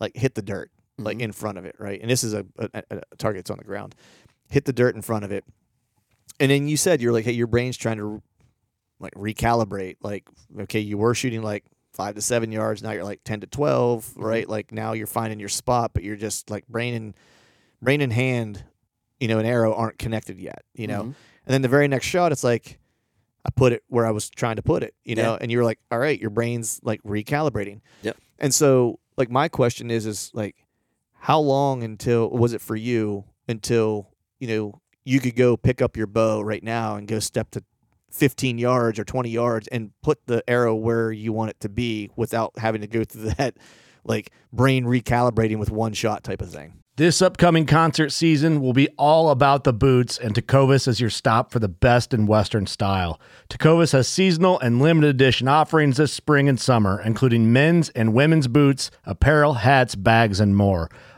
like 0.00 0.16
hit 0.16 0.34
the 0.34 0.42
dirt 0.42 0.70
like 0.98 1.18
Mhm. 1.18 1.22
in 1.22 1.32
front 1.32 1.58
of 1.58 1.64
it 1.64 1.76
right? 1.78 2.00
And 2.00 2.10
this 2.10 2.22
is 2.24 2.34
a, 2.34 2.44
a, 2.58 2.82
a 2.90 3.00
target 3.18 3.40
that's 3.44 3.50
on 3.50 3.58
the 3.58 3.64
ground. 3.64 3.94
Hit 4.48 4.64
the 4.64 4.72
dirt 4.72 4.94
in 4.94 5.02
front 5.02 5.24
of 5.24 5.32
it. 5.32 5.44
And 6.40 6.50
then 6.50 6.66
you 6.68 6.76
said 6.76 7.00
you're 7.00 7.12
like 7.12 7.24
hey 7.24 7.32
your 7.32 7.46
brain's 7.46 7.76
trying 7.76 7.98
to 7.98 8.22
like 9.00 9.14
recalibrate 9.14 9.96
like 10.02 10.24
okay 10.60 10.80
you 10.80 10.96
were 10.98 11.14
shooting 11.14 11.42
like 11.42 11.64
five 11.92 12.14
to 12.16 12.22
seven 12.22 12.50
yards 12.50 12.82
now 12.82 12.90
you're 12.92 13.04
like 13.04 13.20
10 13.24 13.40
to 13.40 13.46
12 13.46 14.04
Mm-hmm. 14.04 14.22
right? 14.24 14.48
Like 14.48 14.72
now 14.72 14.92
you're 14.94 15.06
finding 15.06 15.38
your 15.40 15.48
spot 15.48 15.92
but 15.94 16.02
you're 16.02 16.16
just 16.16 16.50
like 16.50 16.66
brain 16.68 16.94
and 16.94 17.14
brain 17.82 18.00
and 18.00 18.12
hand 18.12 18.64
you 19.24 19.28
know 19.28 19.38
an 19.38 19.46
arrow 19.46 19.72
aren't 19.74 19.98
connected 19.98 20.38
yet 20.38 20.62
you 20.74 20.86
know 20.86 21.00
Mhm. 21.02 21.14
and 21.46 21.52
then 21.54 21.62
the 21.62 21.68
very 21.76 21.88
next 21.88 22.06
shot 22.06 22.30
it's 22.32 22.44
like 22.44 22.78
i 23.46 23.50
put 23.62 23.72
it 23.72 23.82
where 23.88 24.04
i 24.06 24.10
was 24.10 24.28
trying 24.28 24.56
to 24.56 24.62
put 24.62 24.82
it 24.82 24.92
you 25.04 25.14
know 25.14 25.32
Yeah. 25.32 25.38
and 25.40 25.50
you 25.50 25.56
were 25.58 25.64
like 25.64 25.78
all 25.90 25.98
right 25.98 26.20
your 26.20 26.30
brain's 26.38 26.78
like 26.82 27.00
recalibrating 27.02 27.80
Yep. 28.02 28.16
and 28.38 28.52
so 28.54 28.98
like 29.16 29.30
my 29.30 29.48
question 29.48 29.90
is 29.90 30.04
is 30.04 30.30
like 30.34 30.56
how 31.30 31.38
long 31.40 31.82
until 31.82 32.28
was 32.28 32.52
it 32.52 32.60
for 32.60 32.76
you 32.76 33.24
until 33.48 34.10
you 34.40 34.48
know 34.48 34.80
you 35.04 35.20
could 35.20 35.36
go 35.36 35.56
pick 35.56 35.80
up 35.80 35.96
your 35.96 36.06
bow 36.06 36.40
right 36.42 36.62
now 36.62 36.96
and 36.96 37.08
go 37.08 37.18
step 37.18 37.50
to 37.52 37.62
15 38.10 38.58
yards 38.58 38.98
or 38.98 39.04
20 39.04 39.28
yards 39.30 39.66
and 39.68 39.90
put 40.02 40.18
the 40.26 40.42
arrow 40.48 40.74
where 40.74 41.10
you 41.12 41.32
want 41.32 41.50
it 41.50 41.58
to 41.60 41.68
be 41.68 42.10
without 42.16 42.52
having 42.58 42.80
to 42.82 42.86
go 42.86 43.04
through 43.04 43.30
that 43.38 43.54
like 44.04 44.30
brain 44.52 44.84
recalibrating 44.84 45.58
with 45.58 45.70
one 45.70 45.92
shot 45.92 46.22
type 46.24 46.40
of 46.40 46.50
thing 46.50 46.74
This 46.96 47.20
upcoming 47.20 47.66
concert 47.66 48.10
season 48.10 48.60
will 48.60 48.72
be 48.72 48.88
all 48.96 49.30
about 49.30 49.64
the 49.64 49.72
boots, 49.72 50.16
and 50.16 50.32
Tecovas 50.32 50.86
is 50.86 51.00
your 51.00 51.10
stop 51.10 51.50
for 51.50 51.58
the 51.58 51.68
best 51.68 52.14
in 52.14 52.26
Western 52.26 52.68
style. 52.68 53.18
Tecovas 53.50 53.92
has 53.92 54.06
seasonal 54.06 54.60
and 54.60 54.80
limited 54.80 55.10
edition 55.10 55.48
offerings 55.48 55.96
this 55.96 56.12
spring 56.12 56.48
and 56.48 56.60
summer, 56.60 57.02
including 57.04 57.52
men's 57.52 57.88
and 57.90 58.14
women's 58.14 58.46
boots, 58.46 58.92
apparel, 59.04 59.54
hats, 59.54 59.96
bags, 59.96 60.38
and 60.38 60.56
more. 60.56 60.88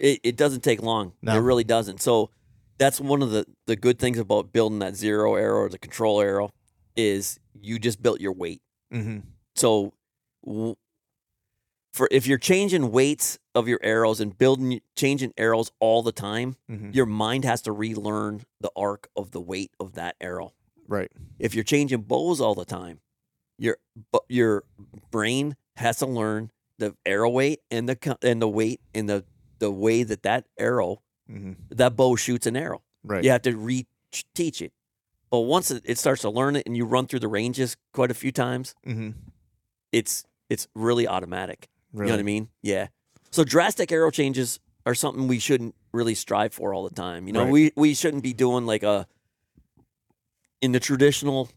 It, 0.00 0.20
it 0.24 0.36
doesn't 0.36 0.62
take 0.62 0.82
long. 0.82 1.12
No. 1.22 1.36
It 1.36 1.40
really 1.40 1.64
doesn't. 1.64 2.00
So 2.00 2.30
that's 2.78 3.00
one 3.00 3.22
of 3.22 3.30
the, 3.30 3.44
the 3.66 3.76
good 3.76 3.98
things 3.98 4.18
about 4.18 4.52
building 4.52 4.78
that 4.80 4.96
zero 4.96 5.34
arrow 5.36 5.60
or 5.60 5.68
the 5.68 5.78
control 5.78 6.20
arrow 6.20 6.50
is 6.96 7.38
you 7.60 7.78
just 7.78 8.02
built 8.02 8.20
your 8.20 8.32
weight. 8.32 8.62
mm-hmm. 8.92 9.18
So 9.54 9.92
w- 10.44 10.76
for 11.92 12.08
if 12.10 12.26
you're 12.26 12.38
changing 12.38 12.90
weights 12.92 13.38
of 13.54 13.66
your 13.68 13.80
arrows 13.82 14.20
and 14.20 14.36
building 14.38 14.80
changing 14.96 15.32
arrows 15.36 15.70
all 15.80 16.02
the 16.02 16.12
time, 16.12 16.56
Mm-hmm. 16.70 16.90
your 16.92 17.06
mind 17.06 17.44
has 17.44 17.62
to 17.62 17.72
relearn 17.72 18.44
the 18.60 18.70
arc 18.76 19.08
of 19.16 19.32
the 19.32 19.40
weight 19.40 19.72
of 19.80 19.94
that 19.94 20.14
arrow. 20.20 20.52
right 20.88 21.10
If 21.38 21.54
you're 21.54 21.64
changing 21.64 22.02
bows 22.02 22.40
all 22.40 22.54
the 22.54 22.64
time, 22.64 23.00
your 23.58 23.76
your 24.28 24.64
brain 25.10 25.56
has 25.76 25.98
to 25.98 26.06
learn 26.06 26.50
the 26.78 26.94
arrow 27.04 27.28
weight 27.28 27.60
and 27.70 27.88
the 27.88 28.16
and 28.22 28.40
the 28.40 28.48
weight 28.48 28.80
and 28.94 29.08
the 29.08 29.24
the 29.60 29.70
way 29.70 30.02
that 30.02 30.22
that 30.24 30.46
arrow 30.58 31.00
mm-hmm. 31.30 31.52
that 31.70 31.94
bow 31.94 32.16
shoots 32.16 32.46
an 32.46 32.56
arrow. 32.56 32.82
right 33.04 33.22
You 33.22 33.30
have 33.30 33.42
to 33.42 33.56
re-teach 33.56 34.60
it. 34.60 34.72
But 35.30 35.40
once 35.40 35.70
it, 35.70 35.82
it 35.86 35.96
starts 35.96 36.22
to 36.22 36.30
learn 36.30 36.56
it 36.56 36.64
and 36.66 36.76
you 36.76 36.84
run 36.84 37.06
through 37.06 37.20
the 37.20 37.28
ranges 37.28 37.76
quite 37.92 38.10
a 38.10 38.14
few 38.14 38.32
times, 38.32 38.74
mm-hmm. 38.84 39.10
it's 39.92 40.24
it's 40.48 40.66
really 40.74 41.06
automatic. 41.06 41.68
really. 41.92 42.08
You 42.08 42.12
know 42.12 42.16
what 42.16 42.20
I 42.20 42.24
mean? 42.24 42.48
Yeah. 42.62 42.88
So 43.30 43.44
drastic 43.44 43.92
arrow 43.92 44.10
changes 44.10 44.58
are 44.84 44.94
something 44.94 45.28
we 45.28 45.38
shouldn't 45.38 45.76
really 45.92 46.16
strive 46.16 46.52
for 46.52 46.74
all 46.74 46.82
the 46.88 46.94
time. 46.94 47.28
You 47.28 47.32
know, 47.32 47.44
Right. 47.44 47.52
we 47.52 47.72
we 47.76 47.94
shouldn't 47.94 48.24
be 48.24 48.32
doing 48.32 48.66
like 48.66 48.82
a 48.82 49.06
in 50.60 50.72
the 50.72 50.80
traditional 50.80 51.48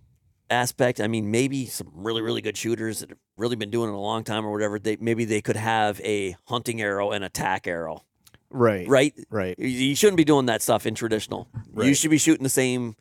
aspect. 0.50 1.00
I 1.02 1.08
mean, 1.08 1.32
maybe 1.32 1.66
some 1.66 1.90
really 1.94 2.22
really 2.22 2.42
good 2.42 2.58
shooters 2.58 3.00
that 3.00 3.10
have 3.10 3.18
really 3.38 3.56
been 3.56 3.70
doing 3.72 3.90
it 3.90 3.94
a 3.94 3.98
long 3.98 4.24
time 4.24 4.46
or 4.46 4.52
whatever. 4.52 4.80
They 4.80 4.98
maybe 5.00 5.26
they 5.26 5.42
could 5.42 5.56
have 5.56 6.00
a 6.02 6.36
hunting 6.48 6.82
arrow 6.82 7.12
and 7.12 7.24
attack 7.24 7.68
arrow, 7.68 8.04
right 8.50 8.88
right? 8.88 9.14
right 9.30 9.58
You- 9.58 9.96
shouldn't 9.96 10.18
be 10.18 10.26
doing 10.26 10.46
that 10.48 10.62
stuff 10.62 10.86
in 10.86 10.96
traditional. 10.96 11.48
Right. 11.72 11.88
You 11.88 11.94
should 11.94 12.12
be 12.12 12.18
shooting 12.18 12.44
the 12.44 12.50
same 12.50 12.96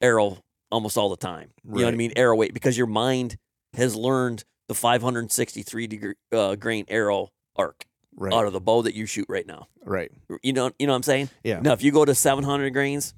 arrow 0.00 0.38
almost 0.70 0.96
all 0.96 1.10
the 1.10 1.16
time. 1.16 1.50
You 1.64 1.80
know 1.80 1.84
what 1.86 1.94
I 1.94 1.96
mean? 1.96 2.12
Arrow 2.16 2.36
weight 2.36 2.54
because 2.54 2.78
your 2.78 2.86
mind 2.86 3.36
has 3.74 3.94
learned 3.94 4.44
the 4.68 4.74
563 4.74 5.86
degree 5.86 6.14
uh, 6.32 6.54
grain 6.54 6.84
arrow 6.88 7.28
arc 7.56 7.84
right 8.16 8.32
out 8.32 8.46
of 8.46 8.52
the 8.52 8.60
bow 8.60 8.82
that 8.82 8.94
you 8.94 9.04
shoot 9.06 9.26
right 9.28 9.46
now. 9.46 9.66
right 9.84 10.10
You 10.42 10.52
know, 10.52 10.70
you 10.78 10.86
know 10.86 10.92
what 10.92 10.96
I'm 10.96 11.02
saying? 11.02 11.30
Yeah. 11.42 11.60
Now, 11.60 11.72
if 11.72 11.82
you 11.82 11.90
go 11.92 12.04
to 12.04 12.14
700 12.14 12.70
grains, 12.72 13.14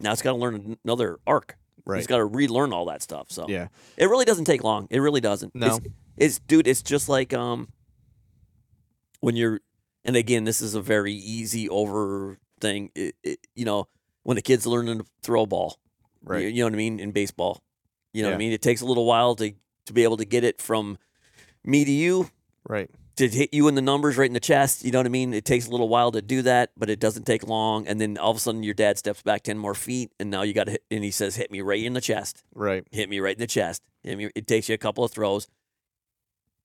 now 0.00 0.12
it's 0.12 0.22
got 0.22 0.32
to 0.32 0.38
learn 0.38 0.76
another 0.84 1.18
arc. 1.26 1.56
Right 1.88 1.98
It's 1.98 2.06
got 2.06 2.18
to 2.18 2.24
relearn 2.24 2.72
all 2.72 2.84
that 2.84 3.02
stuff. 3.02 3.26
So 3.30 3.46
yeah 3.48 3.68
it 3.96 4.06
really 4.06 4.24
doesn't 4.24 4.44
take 4.44 4.62
long. 4.62 4.86
It 4.90 5.00
really 5.00 5.20
doesn't. 5.20 5.54
No. 5.54 5.66
It's, 5.66 5.80
it's 6.16 6.38
dude. 6.38 6.68
It's 6.68 6.82
just 6.82 7.08
like 7.08 7.34
um 7.34 7.68
when 9.20 9.34
you're, 9.34 9.60
and 10.04 10.14
again, 10.14 10.44
this 10.44 10.60
is 10.62 10.74
a 10.76 10.80
very 10.80 11.12
easy 11.12 11.68
over 11.68 12.38
thing. 12.60 12.90
It, 12.94 13.16
it, 13.24 13.38
you 13.56 13.64
know, 13.64 13.88
when 14.22 14.36
the 14.36 14.42
kid's 14.42 14.64
learning 14.66 14.98
to 14.98 15.06
throw 15.22 15.42
a 15.42 15.46
ball, 15.46 15.78
right 16.22 16.42
you, 16.42 16.48
you 16.48 16.58
know 16.60 16.66
what 16.66 16.74
I 16.74 16.76
mean 16.76 17.00
in 17.00 17.10
baseball. 17.10 17.62
You 18.12 18.22
know 18.22 18.28
what 18.28 18.32
Yeah. 18.32 18.36
I 18.36 18.38
mean. 18.38 18.52
It 18.52 18.62
takes 18.62 18.80
a 18.80 18.86
little 18.86 19.06
while 19.06 19.34
to 19.36 19.52
to 19.86 19.92
be 19.92 20.04
able 20.04 20.18
to 20.18 20.24
get 20.24 20.44
it 20.44 20.60
from 20.60 20.98
me 21.64 21.84
to 21.84 21.90
you 21.90 22.30
right 22.68 22.90
to 23.18 23.28
hit 23.28 23.52
you 23.52 23.68
in 23.68 23.74
the 23.76 23.82
numbers 23.82 24.16
right 24.16 24.26
in 24.26 24.32
the 24.32 24.40
chest. 24.40 24.84
You 24.84 24.90
know 24.90 24.98
what 24.98 25.06
I 25.06 25.10
mean? 25.10 25.32
It 25.34 25.44
takes 25.44 25.66
a 25.66 25.70
little 25.70 25.88
while 25.88 26.10
to 26.12 26.20
do 26.22 26.42
that, 26.42 26.70
but 26.76 26.90
it 26.90 26.98
doesn't 26.98 27.24
take 27.24 27.46
long. 27.46 27.86
And 27.86 28.00
then 28.00 28.18
all 28.18 28.30
of 28.32 28.36
a 28.36 28.40
sudden, 28.40 28.62
your 28.62 28.74
dad 28.74 28.98
steps 28.98 29.22
back 29.22 29.42
ten 29.42 29.58
more 29.58 29.74
feet, 29.74 30.12
and 30.18 30.30
now 30.30 30.42
you 30.42 30.52
got 30.54 30.64
to 30.64 30.72
hit. 30.72 30.84
And 30.90 31.04
he 31.04 31.10
says, 31.10 31.36
"Hit 31.36 31.50
me 31.50 31.60
right 31.60 31.82
in 31.82 31.92
the 31.92 32.00
chest. 32.00 32.42
Right. 32.54 32.84
Hit 32.90 33.08
me 33.08 33.20
right 33.20 33.34
in 33.36 33.40
the 33.40 33.46
chest." 33.46 33.82
Hit 34.02 34.16
me. 34.18 34.30
It 34.34 34.46
takes 34.46 34.68
you 34.68 34.74
a 34.74 34.78
couple 34.78 35.04
of 35.04 35.10
throws, 35.12 35.46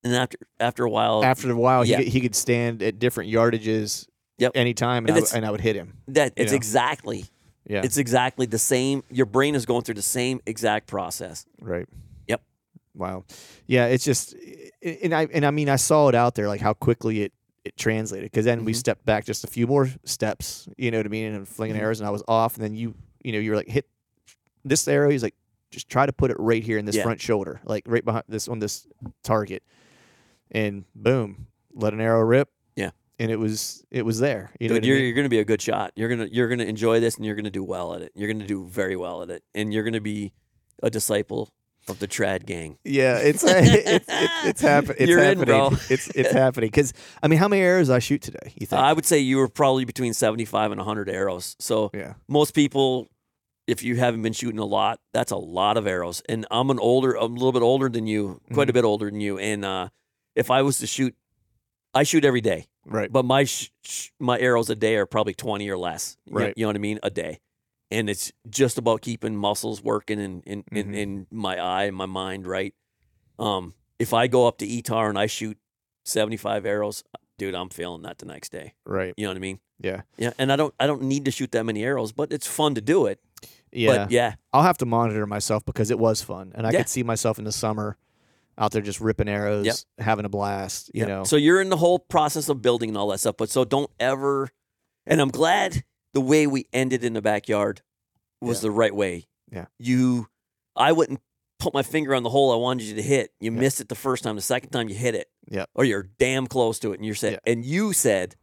and 0.03 0.15
after 0.15 0.37
after 0.59 0.83
a 0.85 0.89
while, 0.89 1.23
After 1.23 1.51
a 1.51 1.55
while, 1.55 1.85
yeah. 1.85 1.97
he, 1.97 2.03
could, 2.03 2.13
he 2.13 2.21
could 2.21 2.35
stand 2.35 2.81
at 2.83 2.99
different 2.99 3.31
yardages 3.31 4.07
Yep. 4.39 4.53
anytime, 4.55 5.05
and, 5.05 5.15
And 5.17 5.25
I, 5.31 5.37
and 5.37 5.45
I 5.45 5.51
would 5.51 5.61
hit 5.61 5.75
him. 5.75 5.93
that 6.09 6.33
it's 6.35 6.51
know. 6.51 6.55
exactly 6.55 7.25
Yeah. 7.67 7.81
it's 7.83 7.97
exactly 7.97 8.45
the 8.47 8.57
same. 8.57 9.03
Your 9.11 9.25
brain 9.27 9.53
is 9.55 9.65
going 9.65 9.83
through 9.83 9.93
the 9.95 10.01
same 10.01 10.41
exact 10.45 10.87
process. 10.87 11.45
Right. 11.61 11.87
Wow. 12.95 13.25
Yeah, 13.67 13.87
it's 13.87 14.03
just 14.03 14.35
and 14.81 15.13
I 15.13 15.27
and 15.33 15.45
I 15.45 15.51
mean 15.51 15.69
I 15.69 15.77
saw 15.77 16.07
it 16.09 16.15
out 16.15 16.35
there 16.35 16.47
like 16.47 16.61
how 16.61 16.73
quickly 16.73 17.23
it 17.23 17.33
it 17.65 17.77
translated 17.77 18.29
because 18.29 18.45
then 18.45 18.65
we 18.65 18.73
Mhm. 18.73 18.77
stepped 18.77 19.05
back 19.05 19.25
just 19.25 19.43
a 19.43 19.47
few 19.47 19.65
more 19.67 19.89
steps, 20.03 20.67
you 20.77 20.91
know 20.91 20.97
what 20.99 21.05
I 21.05 21.09
mean, 21.09 21.33
and 21.33 21.47
flinging 21.47 21.77
Mhm. 21.77 21.81
arrows 21.81 21.99
and 21.99 22.07
I 22.07 22.11
was 22.11 22.23
off 22.27 22.55
and 22.55 22.63
then 22.63 22.75
you 22.75 22.93
you 23.23 23.31
know 23.31 23.39
you're 23.39 23.55
like 23.55 23.67
hit 23.69 23.87
this 24.65 24.87
arrow 24.87 25.09
he's 25.09 25.23
like 25.23 25.35
just 25.71 25.89
try 25.89 26.05
to 26.05 26.13
put 26.13 26.29
it 26.29 26.37
right 26.39 26.61
here 26.63 26.77
in 26.77 26.85
this 26.85 26.95
Yeah. 26.95 27.03
front 27.03 27.19
shoulder, 27.19 27.59
like 27.65 27.83
right 27.87 28.05
behind 28.05 28.25
this 28.27 28.47
on 28.47 28.59
this 28.59 28.85
target. 29.23 29.63
And 30.51 30.85
boom, 30.93 31.47
let 31.73 31.93
an 31.93 31.99
arrow 32.01 32.21
rip. 32.21 32.49
Yeah. 32.75 32.91
And 33.17 33.31
it 33.31 33.37
was 33.37 33.83
it 33.89 34.03
was 34.05 34.19
there. 34.19 34.51
You 34.59 34.69
know 34.69 34.75
Dude, 34.75 34.83
I 34.83 34.87
you're, 34.87 34.95
mean? 34.97 35.05
you're 35.05 35.15
going 35.15 35.25
to 35.25 35.29
be 35.29 35.39
a 35.39 35.45
good 35.45 35.61
shot. 35.61 35.91
You're 35.95 36.09
gonna 36.09 36.27
you're 36.31 36.47
gonna 36.47 36.65
enjoy 36.65 36.99
this, 36.99 37.15
and 37.15 37.25
you're 37.25 37.35
gonna 37.35 37.49
do 37.49 37.63
well 37.63 37.95
at 37.95 38.01
it. 38.03 38.11
You're 38.13 38.31
gonna 38.31 38.45
do 38.45 38.65
very 38.65 38.95
well 38.95 39.23
at 39.23 39.29
it, 39.31 39.43
and 39.55 39.73
you're 39.73 39.83
gonna 39.83 40.01
be 40.01 40.33
a 40.83 40.89
disciple 40.91 41.49
of 41.87 41.99
the 41.99 42.07
trad 42.07 42.45
gang. 42.45 42.77
Yeah, 42.83 43.17
it's 43.17 43.43
it's 43.47 44.07
it's, 44.09 44.45
it's, 44.45 44.61
happen- 44.61 44.95
it's 44.97 45.09
You're 45.09 45.19
in, 45.19 45.39
happening. 45.39 45.45
bro. 45.45 45.69
It's 45.89 46.07
it's 46.09 46.31
happening 46.31 46.69
because 46.69 46.93
I 47.21 47.27
mean, 47.27 47.39
how 47.39 47.47
many 47.47 47.61
arrows 47.61 47.89
I 47.89 47.99
shoot 47.99 48.21
today? 48.21 48.53
You 48.59 48.65
think? 48.67 48.81
I 48.81 48.93
would 48.93 49.05
say 49.05 49.19
you 49.19 49.37
were 49.37 49.47
probably 49.49 49.85
between 49.85 50.13
75 50.13 50.71
and 50.71 50.79
100 50.79 51.09
arrows. 51.09 51.55
So 51.59 51.91
yeah, 51.93 52.13
most 52.27 52.53
people, 52.53 53.07
if 53.67 53.83
you 53.83 53.95
haven't 53.97 54.21
been 54.21 54.33
shooting 54.33 54.59
a 54.59 54.65
lot, 54.65 54.99
that's 55.13 55.31
a 55.31 55.37
lot 55.37 55.77
of 55.77 55.87
arrows. 55.87 56.21
And 56.29 56.45
I'm 56.51 56.69
an 56.69 56.79
older, 56.79 57.13
I'm 57.17 57.31
a 57.31 57.35
little 57.35 57.51
bit 57.51 57.61
older 57.61 57.89
than 57.89 58.07
you, 58.07 58.41
quite 58.53 58.63
Mm-hmm. 58.63 58.69
a 58.69 58.73
bit 58.73 58.83
older 58.85 59.05
than 59.09 59.19
you. 59.21 59.37
And 59.39 59.63
uh, 59.65 59.89
if 60.35 60.49
I 60.51 60.61
was 60.61 60.79
to 60.79 60.87
shoot, 60.87 61.15
I 61.93 62.03
shoot 62.03 62.25
every 62.25 62.41
day, 62.41 62.65
right. 62.85 63.11
but 63.11 63.23
my 63.23 63.43
sh- 63.43 63.69
sh- 63.83 64.09
my 64.19 64.39
arrows 64.39 64.69
a 64.71 64.75
day 64.75 64.95
are 64.95 65.05
probably 65.05 65.35
20 65.35 65.69
or 65.69 65.77
less. 65.77 66.17
You- 66.25 66.35
Right. 66.37 66.53
You 66.57 66.63
know 66.63 66.69
what 66.69 66.75
I 66.75 66.79
mean? 66.79 66.99
A 67.03 67.09
day. 67.11 67.39
And 67.93 68.09
it's 68.09 68.31
just 68.49 68.77
about 68.77 69.01
keeping 69.01 69.35
muscles 69.35 69.83
working 69.83 70.19
and 70.19 70.43
in, 70.45 70.63
in, 70.71 70.87
Mhm. 70.87 70.95
in 70.97 71.27
my 71.31 71.57
eye 71.59 71.83
and 71.83 71.95
my 71.95 72.05
mind 72.07 72.47
right. 72.47 72.73
Um, 73.39 73.73
if 73.99 74.13
I 74.13 74.27
go 74.27 74.47
up 74.47 74.57
to 74.59 74.65
ETAR 74.67 75.09
and 75.09 75.17
I 75.17 75.27
shoot 75.27 75.57
75 76.05 76.65
arrows, 76.65 77.03
dude, 77.37 77.55
I'm 77.55 77.69
feeling 77.69 78.01
that 78.03 78.17
the 78.17 78.25
next 78.25 78.51
day. 78.51 78.73
right. 78.85 79.13
You 79.17 79.25
know 79.25 79.29
what 79.29 79.37
I 79.37 79.41
mean? 79.41 79.59
Yeah, 79.79 80.01
Yeah, 80.17 80.31
and 80.37 80.51
I 80.51 80.55
don't 80.55 80.73
I 80.79 80.87
don't 80.87 81.01
need 81.03 81.25
to 81.25 81.31
shoot 81.31 81.51
that 81.51 81.63
many 81.65 81.83
arrows, 81.83 82.11
but 82.13 82.31
it's 82.31 82.47
fun 82.47 82.75
to 82.75 82.81
do 82.81 83.05
it. 83.05 83.19
yeah. 83.71 83.97
But 84.05 84.11
yeah, 84.11 84.35
I'll 84.53 84.63
have 84.63 84.77
to 84.77 84.85
monitor 84.85 85.25
myself 85.27 85.65
because 85.65 85.91
it 85.91 85.99
was 85.99 86.21
fun, 86.21 86.51
and 86.55 86.65
I 86.65 86.71
Yeah. 86.71 86.79
could 86.79 86.89
see 86.89 87.03
myself 87.03 87.37
in 87.37 87.43
the 87.45 87.51
summer 87.51 87.97
out 88.57 88.71
there 88.71 88.81
just 88.81 89.01
ripping 89.01 89.27
arrows, 89.27 89.65
Yep. 89.65 89.75
having 89.99 90.25
a 90.25 90.29
blast. 90.29 90.89
You 90.93 91.01
yeah. 91.01 91.07
know, 91.07 91.23
So 91.25 91.35
you're 91.35 91.59
in 91.59 91.69
the 91.69 91.77
whole 91.77 91.99
process 91.99 92.49
of 92.49 92.61
building 92.61 92.89
and 92.91 92.97
all 92.97 93.07
that 93.09 93.19
stuff, 93.19 93.35
but 93.37 93.49
so 93.49 93.65
don't 93.65 93.89
ever 93.99 94.49
and 95.05 95.19
I'm 95.19 95.29
glad 95.29 95.83
the 96.13 96.21
way 96.21 96.47
we 96.47 96.67
ended 96.73 97.03
in 97.03 97.13
the 97.13 97.21
backyard 97.21 97.81
was 98.41 98.59
Yeah. 98.59 98.67
the 98.69 98.71
right 98.71 98.95
way. 98.95 99.27
Yeah. 99.51 99.65
You 99.79 100.27
I 100.75 100.91
wouldn't 100.91 101.21
put 101.59 101.73
my 101.73 101.83
finger 101.83 102.13
on 102.15 102.23
the 102.23 102.29
hole 102.29 102.51
I 102.51 102.55
wanted 102.55 102.85
you 102.85 102.95
to 102.95 103.01
hit. 103.01 103.31
You 103.39 103.51
missed 103.51 103.79
it 103.79 103.87
the 103.89 103.95
first 103.95 104.23
time, 104.23 104.35
the 104.35 104.41
second 104.41 104.71
time 104.71 104.89
you 104.89 104.95
hit 104.95 105.15
it. 105.15 105.29
Yeah. 105.49 105.65
Or 105.75 105.85
you're 105.85 106.09
damn 106.19 106.47
close 106.47 106.79
to 106.79 106.91
it 106.91 106.95
and 106.95 107.05
you're 107.05 107.15
said 107.15 107.33
Yeah. 107.33 107.51
and 107.51 107.63
you 107.65 107.93
said, 107.93 108.35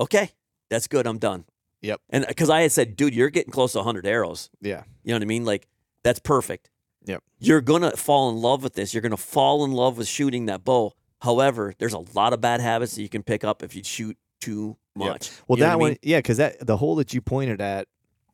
"Okay, 0.00 0.30
that's 0.70 0.86
good. 0.88 1.06
I'm 1.06 1.18
done." 1.18 1.44
Yep. 1.82 2.00
And 2.10 2.24
uh, 2.24 2.32
cuz 2.36 2.50
I 2.50 2.62
had 2.62 2.72
said, 2.72 2.96
"Dude, 2.96 3.14
you're 3.14 3.30
getting 3.30 3.52
close 3.52 3.72
to 3.72 3.78
100 3.78 4.06
arrows." 4.06 4.50
yeah, 4.60 4.84
You 5.04 5.10
know 5.10 5.16
what 5.16 5.22
I 5.22 5.26
mean? 5.26 5.44
Like 5.44 5.68
that's 6.02 6.18
perfect. 6.20 6.70
Yep. 7.04 7.22
You're 7.38 7.60
gonna 7.60 7.92
fall 7.96 8.30
in 8.30 8.36
love 8.36 8.62
with 8.62 8.74
this. 8.74 8.92
You're 8.94 9.02
gonna 9.02 9.16
fall 9.16 9.64
in 9.64 9.72
love 9.72 9.96
with 9.98 10.08
shooting 10.08 10.46
that 10.46 10.64
bow. 10.64 10.94
However, 11.22 11.74
there's 11.78 11.92
a 11.94 12.04
lot 12.14 12.32
of 12.32 12.40
bad 12.40 12.60
habits 12.60 12.94
that 12.94 13.02
you 13.02 13.08
can 13.08 13.22
pick 13.22 13.44
up 13.44 13.62
if 13.62 13.74
you 13.74 13.82
shoot 13.84 14.16
too 14.40 14.76
Yep. 15.00 15.08
much. 15.12 15.30
Well, 15.46 15.58
You 15.58 15.64
know 15.64 15.68
that 15.70 15.74
what 15.76 15.80
I 15.80 15.84
one, 15.84 15.90
mean? 15.90 15.98
yeah, 16.02 16.18
because 16.18 16.36
that 16.38 16.66
the 16.66 16.76
hole 16.76 16.96
that 16.96 17.12
you 17.14 17.20
pointed 17.20 17.60
at, 17.60 17.86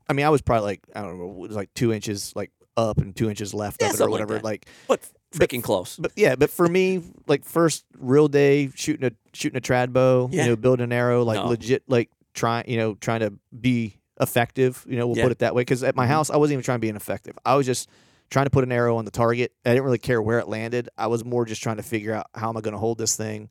I 0.09 0.13
mean, 0.13 0.27
I 0.27 0.31
was 0.31 0.43
probably 0.43 0.65
like 0.67 0.81
I 0.95 1.03
don't 1.03 1.19
know, 1.19 1.31
it 1.31 1.49
was 1.49 1.57
like 1.57 1.73
two 1.75 1.93
inches 1.93 2.33
like 2.35 2.51
up 2.77 2.99
and 2.99 3.15
two 3.15 3.29
inches 3.31 3.55
left 3.55 3.81
Yeah, 3.81 3.89
of 3.89 3.93
it 3.93 3.95
or 3.95 3.99
something 3.99 4.13
like 4.13 4.21
whatever. 4.29 4.41
Like, 4.43 4.67
but 4.89 5.01
freaking 5.33 5.63
close. 5.63 5.97
but 5.97 6.13
yeah, 6.17 6.35
but 6.37 6.51
for 6.51 6.69
me, 6.69 7.01
like 7.29 7.45
first 7.45 7.85
real 7.99 8.29
day 8.29 8.71
shooting 8.75 9.07
a 9.07 9.13
shooting 9.33 9.57
a 9.57 9.61
trad 9.61 9.93
bow, 9.93 10.29
Yeah. 10.33 10.45
you 10.45 10.51
know, 10.51 10.57
building 10.57 10.85
an 10.85 10.93
arrow, 10.93 11.23
like 11.23 11.37
No. 11.37 11.49
legit, 11.49 11.83
like 11.89 12.11
trying, 12.35 12.69
you 12.69 12.77
know, 12.77 12.95
trying 12.95 13.21
to 13.21 13.33
be 13.59 13.99
effective. 14.21 14.85
You 14.89 14.97
know, 14.97 15.07
we'll 15.07 15.17
Yeah. 15.17 15.25
put 15.25 15.33
it 15.33 15.39
that 15.39 15.55
way. 15.55 15.63
Because 15.63 15.83
at 15.85 15.95
my 15.97 16.05
Mhm. 16.07 16.09
house, 16.09 16.31
I 16.31 16.37
wasn't 16.37 16.55
even 16.55 16.65
trying 16.65 16.77
to 16.79 16.81
be 16.81 16.89
ineffective. 16.89 17.37
I 17.45 17.55
was 17.57 17.67
just 17.67 17.89
trying 18.31 18.47
to 18.47 18.51
put 18.51 18.65
an 18.65 18.73
arrow 18.73 18.97
on 18.97 19.05
the 19.05 19.11
target. 19.11 19.53
I 19.65 19.71
didn't 19.71 19.85
really 19.85 19.99
care 19.99 20.21
where 20.21 20.39
it 20.41 20.49
landed. 20.49 20.89
I 20.99 21.07
was 21.09 21.25
more 21.25 21.45
just 21.45 21.63
trying 21.63 21.77
to 21.77 21.83
figure 21.83 22.13
out 22.13 22.27
how 22.35 22.49
am 22.49 22.57
I 22.57 22.61
going 22.61 22.73
to 22.73 22.79
hold 22.79 22.99
this 22.99 23.17
thing? 23.17 23.51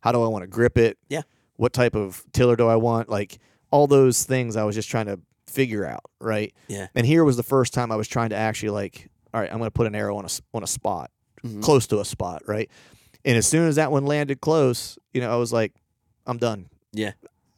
How 0.00 0.12
do 0.12 0.22
I 0.22 0.28
want 0.28 0.42
to 0.42 0.46
grip 0.46 0.76
it? 0.76 0.98
Yeah. 1.08 1.22
What 1.58 1.72
type 1.74 1.94
of 1.94 2.24
tiller 2.32 2.56
do 2.56 2.66
I 2.66 2.76
want? 2.76 3.08
Like 3.10 3.38
all 3.70 3.86
those 3.86 4.24
things, 4.24 4.56
I 4.56 4.64
was 4.64 4.74
just 4.74 4.88
trying 4.88 5.06
to 5.06 5.20
figure 5.46 5.84
out. 5.84 6.04
Right. 6.20 6.54
Yeah. 6.68 6.86
And 6.94 7.06
here 7.06 7.22
was 7.24 7.36
the 7.36 7.42
first 7.42 7.74
time 7.74 7.92
I 7.92 7.96
was 7.96 8.08
trying 8.08 8.30
to 8.30 8.36
actually 8.36 8.70
like, 8.70 9.10
all 9.34 9.40
right, 9.40 9.50
I'm 9.52 9.58
going 9.58 9.68
to 9.68 9.72
put 9.72 9.86
an 9.86 9.94
arrow 9.94 10.16
on 10.16 10.24
a 10.24 10.28
on 10.54 10.62
a 10.62 10.66
spot, 10.66 11.10
Mhm. 11.44 11.62
close 11.62 11.86
to 11.88 12.00
a 12.00 12.04
spot, 12.04 12.42
right? 12.46 12.70
And 13.24 13.36
as 13.36 13.46
soon 13.46 13.68
as 13.68 13.76
that 13.76 13.92
one 13.92 14.06
landed 14.06 14.40
close, 14.40 14.98
you 15.12 15.20
know, 15.20 15.30
I 15.30 15.36
was 15.36 15.52
like, 15.52 15.74
I'm 16.26 16.38
done. 16.38 16.70
Yeah. 16.92 17.12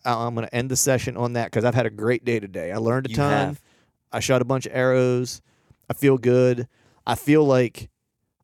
I- 0.05 0.27
I'm 0.27 0.35
going 0.35 0.47
to 0.47 0.55
end 0.55 0.71
the 0.71 0.77
session 0.77 1.17
on 1.17 1.35
that 1.35 1.47
because 1.47 1.65
I've 1.65 1.75
had 1.75 1.87
a 1.87 1.91
great 1.91 2.25
day 2.25 2.41
today. 2.41 2.73
I 2.73 2.79
learned 2.79 3.07
a 3.07 3.11
You 3.11 3.17
ton. 3.17 3.31
have. 3.31 3.63
I 4.11 4.19
shot 4.21 4.43
a 4.43 4.45
bunch 4.45 4.67
of 4.67 4.73
arrows. 4.75 5.41
I 5.89 5.93
feel 5.93 6.17
good. 6.19 6.67
I 7.07 7.15
feel 7.15 7.45
like 7.45 7.91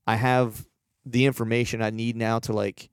I 0.07 0.17
have 0.17 0.67
the 1.05 1.25
information 1.27 1.81
I 1.83 1.91
need 1.91 2.15
now 2.17 2.39
to 2.41 2.53
like 2.53 2.91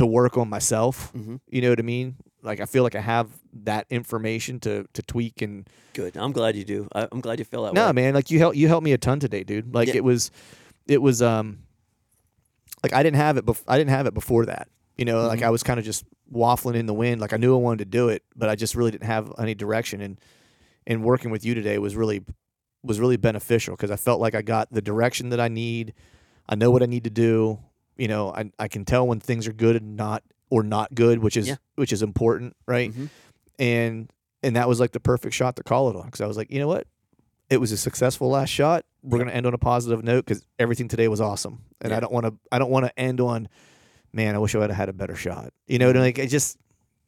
to 0.00 0.06
work 0.06 0.36
on 0.38 0.48
myself. 0.48 1.12
Mhm. 1.12 1.40
You 1.48 1.60
know 1.62 1.70
what 1.70 1.78
I 1.78 1.82
mean? 1.82 2.16
Like 2.42 2.60
I 2.60 2.64
feel 2.66 2.82
like 2.82 2.94
I 2.94 3.00
have 3.00 3.28
that 3.64 3.84
information 3.90 4.58
to 4.60 4.86
to 4.94 5.02
tweak 5.02 5.42
and 5.42 5.68
Good. 5.92 6.16
I'm 6.16 6.32
glad 6.32 6.56
you 6.56 6.64
do. 6.64 6.88
I, 6.94 7.06
I'm 7.12 7.20
glad 7.20 7.38
you 7.38 7.44
feel 7.44 7.62
that 7.64 7.72
way. 7.74 7.80
no 7.80 7.86
way. 7.88 7.92
man, 7.92 8.14
like 8.14 8.30
you 8.30 8.38
help 8.38 8.56
you 8.56 8.66
helped 8.68 8.84
me 8.84 8.92
a 8.92 8.98
ton 8.98 9.20
today, 9.20 9.44
dude. 9.44 9.74
Like 9.74 9.88
Yeah. 9.88 9.96
it 9.96 10.04
was 10.04 10.30
it 10.86 11.02
was 11.02 11.20
um 11.22 11.58
like 12.82 12.92
I 12.94 13.02
didn't 13.02 13.16
have 13.16 13.36
it 13.36 13.44
bef- 13.44 13.64
I 13.68 13.76
didn't 13.78 13.90
have 13.90 14.06
it 14.06 14.14
before 14.14 14.46
that. 14.46 14.68
You 14.96 15.04
know, 15.04 15.26
like 15.26 15.40
Mhm. 15.40 15.44
I 15.46 15.50
was 15.50 15.62
kind 15.62 15.78
of 15.78 15.84
just 15.84 16.04
waffling 16.32 16.76
in 16.76 16.86
the 16.86 16.94
wind. 16.94 17.20
Like 17.20 17.32
I 17.32 17.36
knew 17.36 17.54
I 17.54 17.58
wanted 17.58 17.80
to 17.80 17.90
do 17.98 18.08
it, 18.08 18.22
but 18.36 18.48
I 18.48 18.54
just 18.54 18.74
really 18.74 18.90
didn't 18.90 19.04
have 19.06 19.32
any 19.38 19.54
direction 19.54 20.00
and 20.00 20.18
and 20.86 21.04
working 21.04 21.30
with 21.30 21.44
you 21.44 21.54
today 21.54 21.78
was 21.78 21.94
really 21.94 22.22
was 22.82 22.98
really 22.98 23.18
beneficial 23.18 23.76
because 23.76 23.90
I 23.90 23.96
felt 23.96 24.20
like 24.20 24.34
I 24.34 24.40
got 24.42 24.72
the 24.72 24.80
direction 24.80 25.28
that 25.30 25.40
I 25.40 25.48
need. 25.48 25.92
I 26.48 26.54
know 26.54 26.70
what 26.70 26.82
I 26.82 26.86
need 26.86 27.04
to 27.04 27.10
do. 27.10 27.58
You 28.00 28.08
know, 28.08 28.32
I 28.34 28.50
I 28.58 28.68
can 28.68 28.84
tell 28.86 29.06
when 29.06 29.20
things 29.20 29.46
are 29.46 29.52
good 29.52 29.76
and 29.76 29.94
not 29.96 30.22
or 30.48 30.62
not 30.62 30.94
good, 30.94 31.18
which 31.18 31.36
is 31.36 31.48
Yeah. 31.48 31.56
which 31.76 31.92
is 31.92 32.02
important, 32.02 32.56
right? 32.66 32.90
Mhm. 32.92 33.08
And 33.58 34.10
and 34.42 34.56
that 34.56 34.68
was 34.68 34.80
like 34.80 34.92
the 34.92 35.00
perfect 35.00 35.34
shot 35.34 35.56
to 35.56 35.62
call 35.62 35.90
it 35.90 35.96
on 35.96 36.06
because 36.06 36.22
I 36.22 36.26
was 36.26 36.36
like, 36.38 36.50
you 36.50 36.58
know 36.58 36.66
what, 36.68 36.86
it 37.50 37.58
was 37.58 37.72
a 37.72 37.76
successful 37.76 38.30
last 38.30 38.48
shot. 38.48 38.84
We're 39.02 39.18
gonna 39.18 39.32
end 39.32 39.44
on 39.46 39.52
a 39.52 39.58
positive 39.58 40.02
note 40.02 40.24
because 40.24 40.46
everything 40.58 40.88
today 40.88 41.08
was 41.08 41.20
awesome, 41.20 41.60
and 41.82 41.92
I 41.92 42.00
don't 42.00 42.12
want 42.12 42.24
to 42.26 42.34
I 42.50 42.58
don't 42.58 42.70
want 42.70 42.86
to 42.86 42.98
end 42.98 43.20
on, 43.20 43.48
man, 44.14 44.34
I 44.34 44.38
wish 44.38 44.54
I 44.54 44.58
would 44.58 44.70
have 44.70 44.76
had 44.78 44.88
a 44.88 44.94
better 44.94 45.14
shot. 45.14 45.52
You 45.66 45.78
know, 45.78 45.90
like 45.90 46.18
I 46.18 46.26
just. 46.26 46.56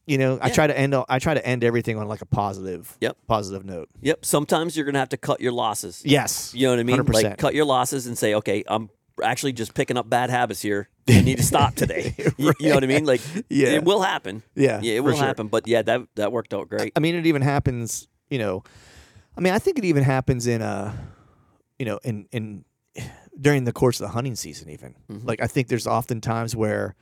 You 0.04 0.18
know, 0.18 0.36
I 0.42 0.50
try 0.50 0.66
to 0.66 0.76
end. 0.76 0.96
I 1.08 1.20
try 1.20 1.32
to 1.32 1.46
end 1.46 1.62
everything 1.62 1.96
on 1.96 2.08
like 2.08 2.22
a 2.22 2.26
positive, 2.26 2.98
Yep. 3.00 3.18
positive 3.28 3.64
note. 3.64 3.88
Yep. 4.00 4.24
Sometimes 4.24 4.76
you're 4.76 4.84
gonna 4.84 4.98
have 4.98 5.10
to 5.10 5.16
cut 5.16 5.40
your 5.40 5.52
losses. 5.52 6.02
Yes, 6.04 6.52
You 6.52 6.66
know 6.66 6.72
what 6.72 6.80
I 6.80 6.82
mean? 6.82 6.96
100%. 6.96 7.12
Like 7.30 7.38
cut 7.38 7.54
your 7.54 7.64
losses 7.64 8.08
and 8.08 8.18
say, 8.18 8.34
okay, 8.34 8.64
I'm 8.66 8.90
actually 9.22 9.52
just 9.52 9.74
picking 9.74 9.96
up 9.96 10.08
bad 10.08 10.30
habits 10.30 10.60
here. 10.62 10.88
I 11.08 11.20
need 11.22 11.38
to 11.38 11.42
stop 11.42 11.74
today. 11.74 12.14
you, 12.38 12.52
you 12.60 12.68
know 12.68 12.74
what 12.76 12.84
I 12.84 12.86
mean? 12.86 13.04
Like, 13.04 13.20
Yeah. 13.48 13.68
it 13.70 13.84
will 13.84 14.02
happen. 14.02 14.42
yeah, 14.54 14.80
Yeah, 14.82 14.94
it 14.94 15.00
will 15.04 15.14
sure. 15.16 15.24
happen. 15.24 15.48
But 15.48 15.66
yeah, 15.66 15.82
that 15.82 16.02
that 16.16 16.32
worked 16.32 16.54
out 16.54 16.68
great. 16.68 16.92
I 16.96 17.00
mean, 17.00 17.14
it 17.14 17.26
even 17.26 17.42
happens. 17.42 18.08
You 18.30 18.38
know, 18.38 18.62
I 19.36 19.40
mean, 19.40 19.52
I 19.52 19.58
think 19.58 19.78
it 19.78 19.84
even 19.84 20.02
happens 20.04 20.46
in 20.46 20.62
uh, 20.62 20.94
you 21.78 21.84
know, 21.86 21.98
in 22.04 22.26
in 22.32 22.64
during 23.40 23.64
the 23.64 23.72
course 23.72 24.00
of 24.00 24.06
the 24.06 24.12
hunting 24.12 24.36
season. 24.36 24.68
Even 24.70 24.94
Mhm. 25.10 25.24
like 25.26 25.40
I 25.42 25.46
think 25.46 25.68
there's 25.68 25.86
often 25.86 26.20
times 26.20 26.54
where, 26.54 26.94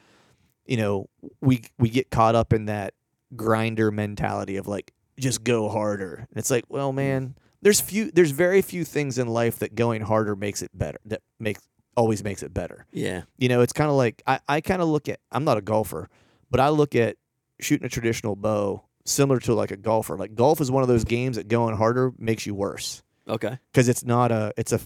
you 0.67 0.77
know, 0.77 1.09
we 1.41 1.63
we 1.79 1.89
get 1.91 2.11
caught 2.11 2.35
up 2.35 2.53
in 2.53 2.67
that 2.67 2.95
grinder 3.37 3.91
mentality 3.91 4.57
of 4.57 4.67
like 4.67 4.93
just 5.19 5.45
go 5.45 5.69
harder. 5.69 6.15
And 6.31 6.37
it's 6.39 6.51
like, 6.51 6.65
well, 6.69 6.93
man, 6.93 7.35
there's 7.63 7.81
few, 7.81 8.11
there's 8.11 8.31
very 8.31 8.63
few 8.63 8.85
things 8.85 9.19
in 9.19 9.29
life 9.29 9.59
that 9.59 9.75
going 9.75 10.01
harder 10.03 10.35
makes 10.35 10.63
it 10.63 10.71
better. 10.73 10.99
That 11.05 11.21
makes 11.39 11.61
always 11.97 12.23
makes 12.25 12.43
it 12.43 12.53
better. 12.55 12.87
Yeah. 12.93 13.23
You 13.39 13.49
know, 13.49 13.61
it's 13.61 13.73
kind 13.73 13.91
of 13.91 13.97
like 13.97 14.23
I, 14.27 14.41
I 14.49 14.61
kind 14.61 14.83
of 14.83 14.89
look 14.89 15.09
at 15.09 15.21
I'm 15.33 15.45
not 15.45 15.59
a 15.59 15.63
golfer, 15.63 16.09
but 16.51 16.61
I 16.61 16.69
look 16.69 16.95
at 16.95 17.17
shooting 17.61 17.87
a 17.87 17.91
traditional 17.91 18.37
bow 18.37 18.85
similar 19.05 19.41
to 19.41 19.55
like 19.55 19.71
a 19.71 19.77
golfer. 19.77 20.17
Like 20.17 20.35
golf 20.35 20.61
is 20.61 20.71
one 20.71 20.83
of 20.83 20.89
those 20.89 21.05
games 21.05 21.37
that 21.37 21.49
going 21.49 21.77
harder 21.77 22.13
makes 22.19 22.47
you 22.47 22.55
worse 22.55 23.03
Okay. 23.29 23.59
because 23.73 23.89
it's 23.89 24.05
not 24.05 24.31
a 24.33 24.53
it's 24.57 24.73
a 24.73 24.81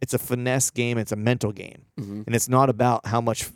it's 0.00 0.14
a 0.14 0.18
finesse 0.18 0.70
game. 0.70 0.96
It's 0.98 1.12
a 1.12 1.16
mental 1.16 1.52
game, 1.52 1.84
hmm 1.98 2.22
and 2.26 2.34
it's 2.34 2.48
not 2.48 2.70
about 2.70 3.06
how 3.06 3.20
much 3.20 3.50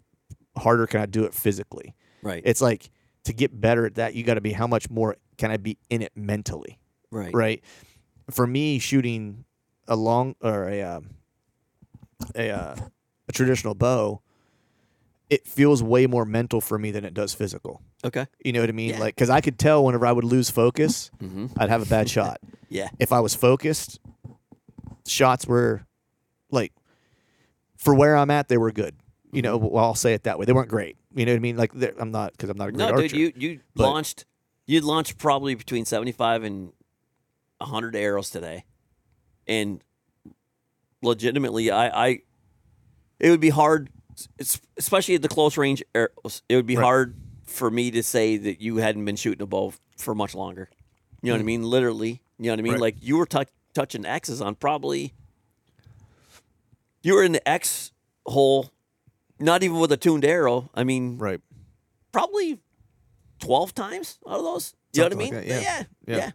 harder 0.56 0.86
can 0.86 1.00
I 1.00 1.06
do 1.06 1.24
it 1.24 1.34
physically. 1.34 1.94
Right. 2.22 2.42
It's 2.44 2.60
like 2.60 2.90
to 3.24 3.32
get 3.32 3.58
better 3.58 3.86
at 3.86 3.94
that, 3.94 4.14
you 4.14 4.22
got 4.22 4.34
to 4.34 4.40
be 4.40 4.52
how 4.52 4.66
much 4.66 4.90
more 4.90 5.16
can 5.38 5.50
I 5.50 5.56
be 5.56 5.78
in 5.88 6.02
it 6.02 6.12
mentally, 6.14 6.78
right. 7.10 7.32
right? 7.34 7.64
For 8.30 8.46
me, 8.46 8.78
shooting 8.78 9.44
a 9.88 9.96
long 9.96 10.36
or 10.42 10.68
a 10.68 10.82
um, 10.82 11.10
a 12.34 12.50
uh, 12.50 12.76
a 13.28 13.32
traditional 13.32 13.74
bow, 13.74 14.20
it 15.30 15.46
feels 15.46 15.82
way 15.82 16.06
more 16.06 16.24
mental 16.24 16.60
for 16.60 16.78
me 16.78 16.90
than 16.90 17.04
it 17.04 17.14
does 17.14 17.32
physical. 17.34 17.80
Okay. 18.04 18.26
You 18.44 18.52
know 18.52 18.60
what 18.60 18.68
I 18.68 18.72
mean? 18.72 18.90
Yeah. 18.90 18.98
Like, 19.00 19.14
because 19.14 19.30
I 19.30 19.40
could 19.40 19.58
tell 19.58 19.84
whenever 19.84 20.04
I 20.06 20.12
would 20.12 20.24
lose 20.24 20.50
focus, 20.50 21.10
Mm-hmm. 21.22 21.46
I'd 21.56 21.70
have 21.70 21.82
a 21.82 21.86
bad 21.86 22.08
shot. 22.10 22.38
Yeah. 22.70 22.88
If 22.98 23.12
I 23.12 23.20
was 23.20 23.36
focused, 23.36 24.00
shots 25.06 25.46
were 25.46 25.86
like 26.50 26.72
for 27.76 27.94
where 27.94 28.16
I'm 28.16 28.30
at, 28.30 28.48
they 28.48 28.58
were 28.58 28.72
good. 28.72 28.96
You 29.32 29.42
know, 29.42 29.58
Mm-hmm. 29.58 29.68
well, 29.74 29.84
I'll 29.84 29.94
say 29.94 30.14
it 30.14 30.24
that 30.24 30.38
way. 30.38 30.44
They 30.44 30.52
weren't 30.52 30.68
great. 30.70 30.96
You 31.14 31.24
know 31.24 31.32
what 31.32 31.36
I 31.36 31.40
mean? 31.40 31.56
Like, 31.56 31.72
I'm 32.00 32.10
not 32.10 32.32
because 32.32 32.50
I'm 32.50 32.56
not 32.56 32.68
a 32.70 32.72
great 32.72 32.78
No, 32.78 32.90
archer. 32.90 33.08
dude, 33.08 33.12
you 33.16 33.32
you 33.36 33.60
but- 33.76 33.84
launched 33.84 34.24
you 34.66 34.80
launched 34.80 35.18
probably 35.18 35.54
between 35.54 35.84
seventy 35.84 36.10
five 36.12 36.42
and 36.42 36.72
hundred 37.60 37.94
arrows 37.94 38.30
today, 38.30 38.64
and 39.46 39.80
legitimately, 41.04 41.70
I, 41.70 42.06
I 42.06 42.18
it 43.20 43.30
would 43.30 43.40
be 43.40 43.50
hard, 43.50 43.90
especially 44.78 45.14
at 45.14 45.22
the 45.22 45.28
close 45.28 45.56
range 45.56 45.82
er, 45.96 46.10
arrows. 46.24 46.42
It 46.48 46.56
would 46.56 46.66
be 46.66 46.76
Right. 46.76 46.84
hard 46.84 47.16
for 47.44 47.70
me 47.70 47.90
to 47.92 48.02
say 48.02 48.36
that 48.36 48.60
you 48.60 48.76
hadn't 48.76 49.04
been 49.04 49.16
shooting 49.16 49.42
a 49.42 49.46
bow 49.46 49.72
for 49.96 50.14
much 50.14 50.34
longer. 50.34 50.68
You 51.22 51.28
know 51.28 51.34
what 51.34 51.40
I 51.40 51.42
mm. 51.42 51.46
mean? 51.46 51.62
Literally, 51.62 52.22
you 52.38 52.46
know 52.46 52.52
what 52.52 52.58
I 52.58 52.62
mean? 52.62 52.72
Right. 52.72 52.80
Like 52.80 52.96
you 53.00 53.16
were 53.16 53.26
tou 53.26 53.44
touching 53.74 54.04
X's 54.04 54.40
on 54.40 54.54
probably. 54.54 55.14
You 57.02 57.14
were 57.14 57.22
in 57.22 57.32
the 57.32 57.48
X 57.48 57.92
hole, 58.26 58.70
not 59.38 59.62
even 59.62 59.78
with 59.78 59.92
a 59.92 59.96
tuned 59.96 60.24
arrow. 60.24 60.70
I 60.74 60.84
mean, 60.84 61.18
right. 61.18 61.40
probably 62.12 62.60
12 63.40 63.74
times 63.74 64.18
out 64.26 64.38
of 64.38 64.44
those. 64.44 64.74
You 64.92 65.02
know 65.02 65.06
what 65.06 65.12
I 65.12 65.16
mean? 65.16 65.34
like 65.34 65.44
that, 65.44 65.48
yeah. 65.48 65.60
yeah. 65.60 65.82
Yeah. 66.06 66.16
yeah. 66.16 66.30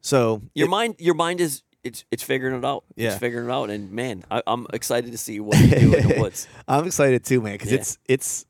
So 0.00 0.42
Your 0.54 0.66
it- 0.68 0.70
mind 0.70 0.94
your 0.98 1.14
mind 1.14 1.40
is 1.40 1.62
it's 1.88 2.04
it's 2.10 2.22
figuring 2.22 2.56
it 2.56 2.64
out. 2.64 2.84
Yeah. 2.96 3.10
It's 3.10 3.18
figuring 3.18 3.48
it 3.48 3.52
out 3.52 3.70
and 3.70 3.90
man, 3.90 4.24
I, 4.30 4.42
I'm 4.46 4.66
excited 4.72 5.10
to 5.12 5.18
see 5.18 5.40
what 5.40 5.58
you 5.58 5.68
do 5.68 5.94
in 5.94 6.08
the 6.08 6.14
woods. 6.20 6.46
I'm 6.68 6.86
excited 6.86 7.24
too, 7.24 7.40
man, 7.40 7.54
because 7.54 7.72
Yeah. 7.72 7.78
it's 7.80 7.98
it's 8.06 8.46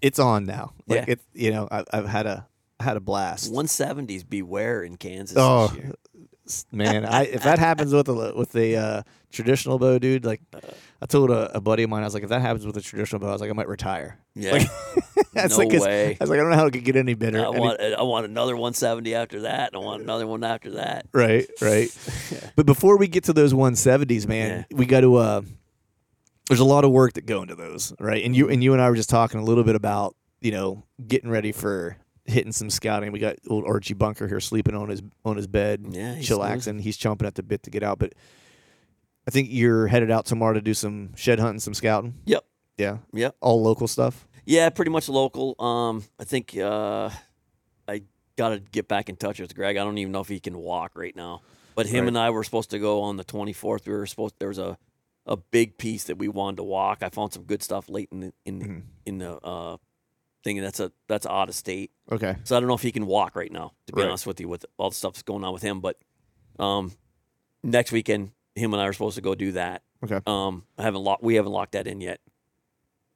it's 0.00 0.18
on 0.18 0.44
now. 0.46 0.72
Like 0.86 1.06
Yeah. 1.06 1.12
it's 1.14 1.24
you 1.34 1.50
know 1.52 1.68
I, 1.70 1.84
I've 1.92 2.06
had 2.06 2.26
a 2.26 2.46
I 2.80 2.84
had 2.84 2.96
a 2.96 3.00
blast. 3.00 3.52
170s 3.52 4.28
beware 4.28 4.82
in 4.82 4.96
Kansas 4.96 5.36
Oh, 5.38 5.68
this 5.68 5.76
year. 5.76 5.86
s- 5.86 5.94
man! 6.72 7.04
I 7.04 7.24
if 7.24 7.42
that 7.44 7.58
happens 7.58 7.92
with 7.92 8.08
a 8.08 8.32
with 8.36 8.52
the 8.52 8.76
uh, 8.76 9.02
traditional 9.30 9.78
bow, 9.78 9.98
dude, 9.98 10.24
like 10.24 10.40
I 11.00 11.06
told 11.06 11.30
a, 11.30 11.56
a 11.56 11.60
buddy 11.60 11.82
of 11.82 11.90
mine, 11.90 12.02
I 12.02 12.06
was 12.06 12.14
like, 12.14 12.22
if 12.22 12.28
that 12.30 12.40
happens 12.42 12.64
with 12.66 12.76
a 12.76 12.80
traditional 12.80 13.20
bow, 13.20 13.28
I 13.28 13.32
was 13.32 13.40
like, 13.40 13.50
I 13.50 13.54
might 13.54 13.68
retire. 13.68 14.18
Yeah. 14.34 14.64
That's 15.34 15.56
No 15.56 15.64
like 15.64 15.80
way. 15.80 16.16
I 16.20 16.22
was 16.22 16.28
like, 16.30 16.38
I 16.38 16.42
don't 16.42 16.50
know 16.50 16.56
how 16.56 16.66
it 16.66 16.72
could 16.72 16.84
get 16.84 16.96
any 16.96 17.14
better. 17.14 17.40
I 17.40 17.48
Any- 17.48 17.58
want 17.60 17.80
I 17.80 18.02
want 18.02 18.26
another 18.26 18.54
170 18.54 19.14
after 19.14 19.40
that, 19.42 19.72
and 19.72 19.82
I 19.82 19.84
want 19.84 20.02
another 20.02 20.26
one 20.26 20.44
after 20.44 20.72
that. 20.72 21.06
right, 21.12 21.48
right. 21.60 21.88
But 22.56 22.66
before 22.66 22.98
we 22.98 23.08
get 23.08 23.24
to 23.24 23.32
those 23.32 23.52
170s, 23.54 24.26
man, 24.28 24.66
we 24.70 24.84
got 24.86 25.00
to. 25.00 25.16
Uh, 25.16 25.42
there's 26.48 26.60
a 26.60 26.64
lot 26.64 26.84
of 26.84 26.90
work 26.90 27.14
that 27.14 27.24
go 27.24 27.40
into 27.42 27.54
those, 27.54 27.94
right? 27.98 28.22
And 28.24 28.36
you 28.36 28.48
and 28.50 28.62
you 28.62 28.72
and 28.74 28.82
I 28.82 28.90
were 28.90 28.96
just 28.96 29.08
talking 29.08 29.40
a 29.40 29.44
little 29.44 29.64
bit 29.64 29.74
about 29.76 30.14
you 30.42 30.50
know 30.50 30.84
getting 31.06 31.30
ready 31.30 31.52
for 31.52 31.96
hitting 32.24 32.52
some 32.52 32.70
scouting. 32.70 33.12
We 33.12 33.18
got 33.18 33.36
old 33.48 33.64
Archie 33.66 33.94
Bunker 33.94 34.28
here 34.28 34.40
sleeping 34.40 34.74
on 34.74 34.88
his 34.88 35.02
on 35.24 35.36
his 35.36 35.46
bed, 35.46 35.84
Yeah, 35.90 36.14
he's 36.14 36.28
chillaxing. 36.28 36.80
He's 36.80 36.96
chomping 36.98 37.26
at 37.26 37.34
the 37.34 37.42
bit 37.42 37.62
to 37.64 37.70
get 37.70 37.82
out. 37.82 37.98
But 37.98 38.14
I 39.26 39.30
think 39.30 39.48
you're 39.50 39.86
headed 39.86 40.10
out 40.10 40.26
tomorrow 40.26 40.54
to 40.54 40.60
do 40.60 40.74
some 40.74 41.14
shed 41.16 41.38
hunting, 41.38 41.60
some 41.60 41.74
scouting. 41.74 42.14
Yep. 42.26 42.44
Yeah, 42.78 42.98
Yep. 43.12 43.36
all 43.40 43.62
local 43.62 43.86
stuff. 43.86 44.26
Yeah, 44.44 44.68
pretty 44.70 44.90
much 44.90 45.08
local. 45.08 45.54
Um, 45.62 46.02
I 46.18 46.24
think 46.24 46.56
uh, 46.56 47.10
I 47.86 48.02
got 48.36 48.48
to 48.50 48.58
get 48.60 48.88
back 48.88 49.08
in 49.08 49.16
touch 49.16 49.38
with 49.38 49.54
Greg. 49.54 49.76
I 49.76 49.84
don't 49.84 49.98
even 49.98 50.10
know 50.10 50.20
if 50.20 50.28
he 50.28 50.40
can 50.40 50.58
walk 50.58 50.92
right 50.96 51.14
now. 51.14 51.42
But 51.74 51.86
him 51.86 52.00
Right. 52.04 52.08
and 52.08 52.18
I 52.18 52.30
were 52.30 52.42
supposed 52.42 52.70
to 52.70 52.78
go 52.78 53.02
on 53.02 53.16
the 53.16 53.24
24th. 53.24 53.86
We 53.86 53.92
were 53.92 54.06
supposed 54.06 54.34
there 54.40 54.48
was 54.48 54.58
a, 54.58 54.76
a 55.26 55.36
big 55.36 55.78
piece 55.78 56.04
that 56.04 56.18
we 56.18 56.26
wanted 56.28 56.56
to 56.56 56.64
walk. 56.64 56.98
I 57.02 57.08
found 57.10 57.32
some 57.32 57.44
good 57.44 57.62
stuff 57.62 57.88
late 57.88 58.08
in 58.10 58.20
the 58.20 58.32
in 58.44 58.60
Mm-hmm. 58.60 58.78
in 59.06 59.18
the 59.18 59.36
uh, 59.38 59.76
thing. 60.44 60.58
and 60.58 60.66
That's 60.66 60.80
a 60.80 60.92
that's 61.08 61.26
out 61.26 61.48
of 61.48 61.54
state. 61.54 61.90
Okay. 62.10 62.36
So 62.44 62.56
I 62.56 62.60
don't 62.60 62.68
know 62.68 62.74
if 62.74 62.82
he 62.82 62.92
can 62.92 63.06
walk 63.06 63.36
right 63.36 63.50
now. 63.52 63.72
To 63.86 63.92
be 63.92 64.02
Right. 64.02 64.08
honest 64.08 64.26
with 64.26 64.40
you, 64.40 64.48
with 64.48 64.64
all 64.78 64.90
the 64.90 64.96
stuff 64.96 65.14
that's 65.14 65.22
going 65.22 65.44
on 65.44 65.52
with 65.52 65.62
him. 65.62 65.80
But 65.80 65.98
um, 66.58 66.92
next 67.62 67.92
weekend, 67.92 68.32
him 68.54 68.72
and 68.74 68.82
I 68.82 68.86
are 68.86 68.92
supposed 68.92 69.16
to 69.16 69.22
go 69.22 69.34
do 69.34 69.52
that. 69.52 69.82
Okay. 70.04 70.20
Um, 70.26 70.64
I 70.76 70.82
haven't 70.82 71.02
locked. 71.02 71.22
We 71.22 71.36
haven't 71.36 71.52
locked 71.52 71.72
that 71.72 71.86
in 71.86 72.00
yet. 72.00 72.20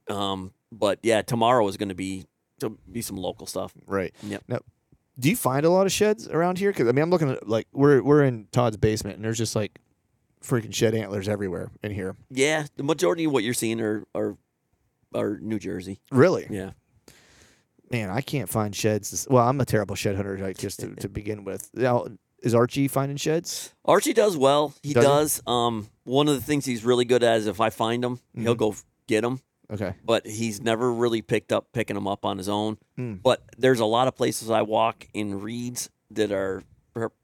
Um, 0.09 0.53
but 0.73 0.99
yeah, 1.03 1.23
tomorrow 1.23 1.67
is 1.69 1.77
going 1.77 1.89
to 1.89 1.95
be 1.95 2.27
to 2.61 2.71
be 2.91 3.03
some 3.03 3.17
local 3.17 3.47
stuff. 3.47 3.73
Right. 3.87 4.15
Yep. 4.23 4.45
Now, 4.49 4.59
do 5.19 5.29
you 5.29 5.37
find 5.37 5.67
a 5.67 5.71
lot 5.71 5.87
of 5.87 5.93
sheds 5.93 6.29
around 6.29 6.59
here? 6.59 6.71
Because 6.71 6.89
I 6.89 6.93
mean, 6.93 7.03
I'm 7.03 7.11
looking 7.11 7.31
at 7.31 7.49
like 7.49 7.67
we're 7.73 8.03
we're 8.03 8.23
in 8.25 8.47
Todd's 8.53 8.77
basement, 8.77 9.17
and 9.17 9.25
there's 9.25 9.39
just 9.39 9.57
like 9.57 9.79
freaking 10.43 10.73
shed 10.75 10.95
antlers 10.95 11.29
everywhere 11.29 11.71
in 11.83 11.91
here. 11.93 12.15
Yeah, 12.31 12.67
the 12.77 12.83
majority 12.85 13.25
of 13.25 13.33
what 13.33 13.43
you're 13.43 13.55
seeing 13.55 13.81
are 13.81 14.05
are, 14.15 14.37
are 15.15 15.39
New 15.41 15.59
Jersey. 15.59 16.01
Really, 16.13 16.47
Yeah. 16.51 16.71
Man, 17.91 18.11
I 18.11 18.21
can't 18.21 18.49
find 18.49 18.75
sheds. 18.75 19.27
Well, 19.31 19.47
I'm 19.47 19.61
a 19.61 19.65
terrible 19.65 19.95
shed 19.95 20.17
hunter, 20.17 20.39
like 20.39 20.59
just 20.59 20.81
to, 20.81 20.95
to 20.97 21.09
begin 21.09 21.45
with. 21.45 21.71
Now, 21.75 22.07
is 22.43 22.55
Archie 22.55 22.89
finding 22.89 23.17
sheds? 23.17 23.75
Archie 23.85 24.13
does 24.13 24.37
well. 24.37 24.75
He 24.83 24.93
Does 24.93 25.05
does. 25.05 25.43
Um, 25.47 25.89
one 26.05 26.29
of 26.29 26.35
the 26.35 26.41
things 26.43 26.65
he's 26.65 26.85
really 26.85 27.05
good 27.05 27.23
at 27.23 27.39
is 27.39 27.47
if 27.47 27.61
I 27.61 27.71
find 27.71 28.05
him, 28.05 28.21
he'll 28.35 28.55
Mhm. 28.55 28.59
go 28.59 28.75
get 29.07 29.25
him. 29.25 29.41
Okay. 29.71 29.95
But 30.05 30.27
he's 30.27 30.61
never 30.61 30.93
really 30.93 31.23
picked 31.23 31.51
up 31.53 31.73
picking 31.73 31.95
them 31.95 32.07
up 32.07 32.25
on 32.25 32.39
his 32.39 32.49
own. 32.49 32.79
Hmm. 32.97 33.15
But 33.15 33.43
there's 33.59 33.81
a 33.81 33.85
lot 33.87 34.07
of 34.07 34.15
places 34.15 34.49
I 34.51 34.63
walk 34.63 35.09
in 35.13 35.41
reeds 35.41 35.91
that 36.13 36.31
are 36.31 36.63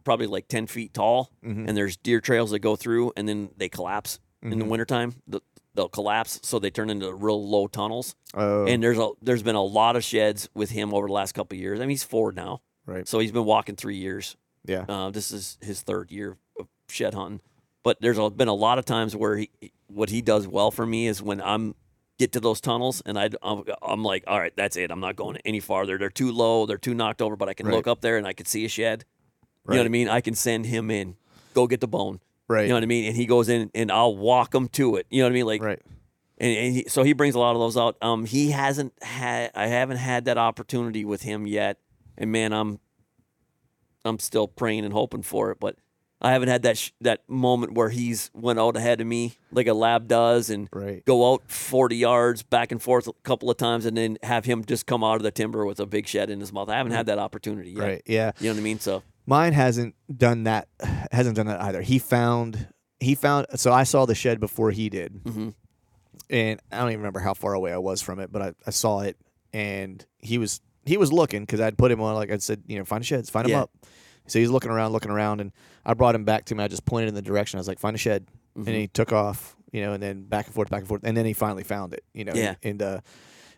probably 0.05 0.27
like 0.27 0.49
ten 0.49 0.67
feet 0.67 0.93
tall, 0.93 1.31
Mhm. 1.45 1.69
and 1.69 1.77
there's 1.77 1.97
deer 1.97 2.21
trails 2.21 2.51
that 2.51 2.59
go 2.59 2.75
through, 2.77 3.13
and 3.17 3.29
then 3.29 3.51
they 3.57 3.69
collapse 3.69 4.19
in 4.43 4.59
the 4.59 4.65
Mhm. 4.65 4.69
wintertime. 4.69 5.15
The, 5.29 5.41
they'll 5.75 5.89
collapse, 5.89 6.41
so 6.43 6.59
they 6.59 6.71
turn 6.71 6.91
into 6.91 7.13
real 7.13 7.47
low 7.49 7.67
tunnels. 7.67 8.15
Oh, 8.35 8.67
And 8.67 8.83
there's 8.83 8.99
a 8.99 9.11
there's 9.23 9.43
been 9.43 9.55
a 9.57 9.63
lot 9.63 9.97
of 9.97 10.05
sheds 10.05 10.49
with 10.55 10.71
him 10.71 10.93
over 10.95 11.07
the 11.07 11.13
last 11.13 11.33
couple 11.33 11.57
of 11.57 11.61
years. 11.61 11.79
I 11.81 11.83
mean, 11.83 11.91
he's 11.91 12.05
four 12.05 12.33
now, 12.33 12.61
right. 12.87 13.07
so 13.09 13.19
he's 13.19 13.33
been 13.33 13.45
walking 13.45 13.77
three 13.77 13.97
years. 13.97 14.37
Yeah. 14.65 14.85
Uh, 14.89 15.11
this 15.11 15.33
is 15.33 15.59
his 15.61 15.81
third 15.83 16.11
year 16.11 16.37
of 16.59 16.69
shed 16.89 17.15
hunting. 17.15 17.41
But 17.83 18.01
there's 18.01 18.17
a, 18.19 18.31
been 18.31 18.47
a 18.49 18.55
lot 18.55 18.79
of 18.79 18.85
times 18.85 19.17
where 19.17 19.37
he, 19.39 19.51
what 19.89 20.09
he 20.09 20.23
does 20.23 20.47
well 20.47 20.71
for 20.71 20.87
me 20.87 21.09
is 21.09 21.21
when 21.21 21.41
I'm 21.43 21.75
get 22.19 22.31
to 22.33 22.41
those 22.41 22.61
tunnels 22.61 23.03
and 23.05 23.19
I, 23.19 23.31
I'm, 23.43 23.65
I'm 23.83 24.05
like, 24.05 24.23
all 24.29 24.39
right, 24.39 24.53
that's 24.55 24.77
it. 24.77 24.93
I'm 24.93 25.01
not 25.01 25.17
going 25.17 25.37
any 25.45 25.59
farther. 25.59 25.99
They're 25.99 26.11
too 26.11 26.31
low. 26.31 26.65
They're 26.67 26.79
too 26.79 26.95
knocked 26.95 27.21
over. 27.21 27.35
But 27.35 27.49
I 27.49 27.55
can 27.55 27.67
Right. 27.67 27.75
look 27.75 27.89
up 27.89 28.01
there 28.03 28.19
and 28.19 28.27
I 28.27 28.35
can 28.35 28.47
see 28.47 28.65
a 28.65 28.69
shed. 28.69 29.05
You 29.67 29.75
know 29.75 29.81
what 29.81 29.87
I 29.87 29.89
mean? 29.91 30.09
I 30.09 30.21
can 30.21 30.35
send 30.37 30.67
him 30.67 30.93
in. 30.93 31.17
Go 31.55 31.67
get 31.67 31.81
the 31.81 31.89
bone. 31.89 32.21
Right. 32.53 32.63
You 32.63 32.69
know 32.69 32.75
what 32.77 32.83
I 32.83 32.87
mean? 32.87 33.07
And 33.07 33.17
he 33.17 33.27
goes 33.27 33.49
in 33.49 33.71
and 33.75 33.91
I'll 33.91 34.17
walk 34.17 34.55
him 34.55 34.69
to 34.69 34.97
it. 34.97 35.07
You 35.11 35.23
know 35.23 35.27
what 35.27 35.33
I 35.33 35.35
mean? 35.35 35.47
Like, 35.47 35.63
right. 35.63 35.81
and, 36.39 36.57
and 36.57 36.75
he, 36.75 36.85
so 36.89 37.03
he 37.03 37.13
brings 37.15 37.35
a 37.35 37.39
lot 37.39 37.55
of 37.55 37.61
those 37.61 37.77
out. 37.77 37.97
Um, 38.03 38.25
he 38.25 38.51
hasn't 38.51 38.93
had, 39.03 39.51
I 39.55 39.67
haven't 39.69 39.97
had 39.99 40.27
that 40.27 40.39
opportunity 40.39 41.05
with 41.05 41.23
him 41.23 41.47
yet, 41.47 41.79
and 42.19 42.31
man, 42.31 42.53
I'm, 42.53 42.79
I'm 44.05 44.19
still 44.19 44.49
praying 44.49 44.85
and 44.85 44.93
hoping 44.93 45.23
for 45.23 45.51
it, 45.53 45.59
but 45.61 45.77
I 46.21 46.33
haven't 46.33 46.49
had 46.51 46.63
that 46.63 46.79
sh- 46.79 46.91
that 47.01 47.29
moment 47.29 47.75
where 47.75 47.89
he's 47.89 48.31
went 48.33 48.59
out 48.61 48.77
ahead 48.77 49.01
of 49.01 49.07
me 49.09 49.35
like 49.51 49.67
a 49.67 49.75
lab 49.75 50.07
does, 50.09 50.51
and 50.51 50.69
Right. 50.73 51.05
go 51.05 51.33
out 51.33 51.43
40 51.51 51.97
yards 51.97 52.43
back 52.45 52.71
and 52.71 52.81
forth 52.83 53.09
a 53.09 53.13
couple 53.25 53.51
of 53.51 53.57
times, 53.57 53.87
and 53.87 53.97
then 53.97 54.19
have 54.23 54.45
him 54.45 54.65
just 54.65 54.87
come 54.87 55.03
out 55.03 55.17
of 55.17 55.23
the 55.23 55.31
timber 55.33 55.65
with 55.67 55.81
a 55.81 55.87
big 55.87 56.07
shed 56.07 56.31
in 56.31 56.39
his 56.41 56.53
mouth. 56.53 56.69
I 56.69 56.77
haven't 56.77 56.93
had 56.93 57.07
that 57.07 57.19
opportunity 57.19 57.71
yet. 57.73 57.81
Right. 57.81 58.03
Yeah. 58.07 58.33
You 58.39 58.49
know 58.51 58.55
what 58.55 58.61
I 58.61 58.63
mean? 58.63 58.79
So 58.79 59.03
Mine 59.27 59.53
hasn't 59.53 59.95
done 60.15 60.45
that. 60.45 60.69
Hasn't 61.13 61.37
done 61.37 61.47
that 61.47 61.61
either. 61.61 61.83
He 61.83 61.99
found. 61.99 62.69
He 63.01 63.15
found. 63.15 63.47
So 63.57 63.73
I 63.73 63.85
saw 63.85 64.07
the 64.07 64.15
shed 64.15 64.41
before 64.41 64.71
he 64.71 64.89
did. 64.89 65.23
mhm. 65.25 65.55
and 66.31 66.61
I 66.71 66.79
don't 66.79 66.89
even 66.89 67.01
remember 67.01 67.21
how 67.21 67.35
far 67.35 67.53
away 67.55 67.73
I 67.73 67.79
was 67.79 68.01
from 68.03 68.19
it, 68.21 68.33
but 68.33 68.43
I, 68.43 68.53
I 68.67 68.71
saw 68.71 69.01
it, 69.01 69.17
and 69.53 70.05
he 70.19 70.39
was 70.39 70.61
he 70.85 70.97
was 70.97 71.13
looking 71.13 71.43
because 71.43 71.61
I'd 71.61 71.77
put 71.79 71.91
him 71.93 72.01
on 72.01 72.15
like 72.15 72.31
I 72.31 72.39
said, 72.39 72.63
you 72.67 72.79
know, 72.79 72.85
find 72.85 73.03
a 73.03 73.05
sheds, 73.07 73.31
find 73.31 73.47
him 73.47 73.53
Yeah. 73.53 73.63
up. 73.63 73.71
So 74.29 74.39
he's 74.39 74.51
looking 74.51 74.71
around, 74.71 74.93
looking 74.93 75.11
around, 75.11 75.41
and 75.41 75.53
I 75.85 75.95
brought 75.95 76.15
him 76.15 76.25
back 76.25 76.45
to 76.47 76.55
me. 76.55 76.63
I 76.65 76.69
just 76.69 76.85
pointed 76.85 77.09
in 77.09 77.15
the 77.15 77.23
direction. 77.23 77.59
I 77.59 77.61
was 77.61 77.69
like, 77.69 77.79
find 77.79 77.95
a 77.95 77.99
shed, 77.99 78.27
Mm-hmm. 78.57 78.69
and 78.69 78.77
he 78.77 78.87
took 78.89 79.13
off, 79.13 79.57
you 79.73 79.81
know, 79.81 79.95
and 79.95 80.03
then 80.03 80.25
back 80.25 80.45
and 80.47 80.55
forth, 80.55 80.69
back 80.71 80.81
and 80.81 80.89
forth, 80.89 81.01
and 81.05 81.17
then 81.17 81.25
he 81.25 81.33
finally 81.33 81.65
found 81.65 81.95
it, 81.95 82.05
you 82.13 82.25
know. 82.25 82.35
Yeah. 82.35 82.55
And 82.63 82.83
uh, 82.83 83.01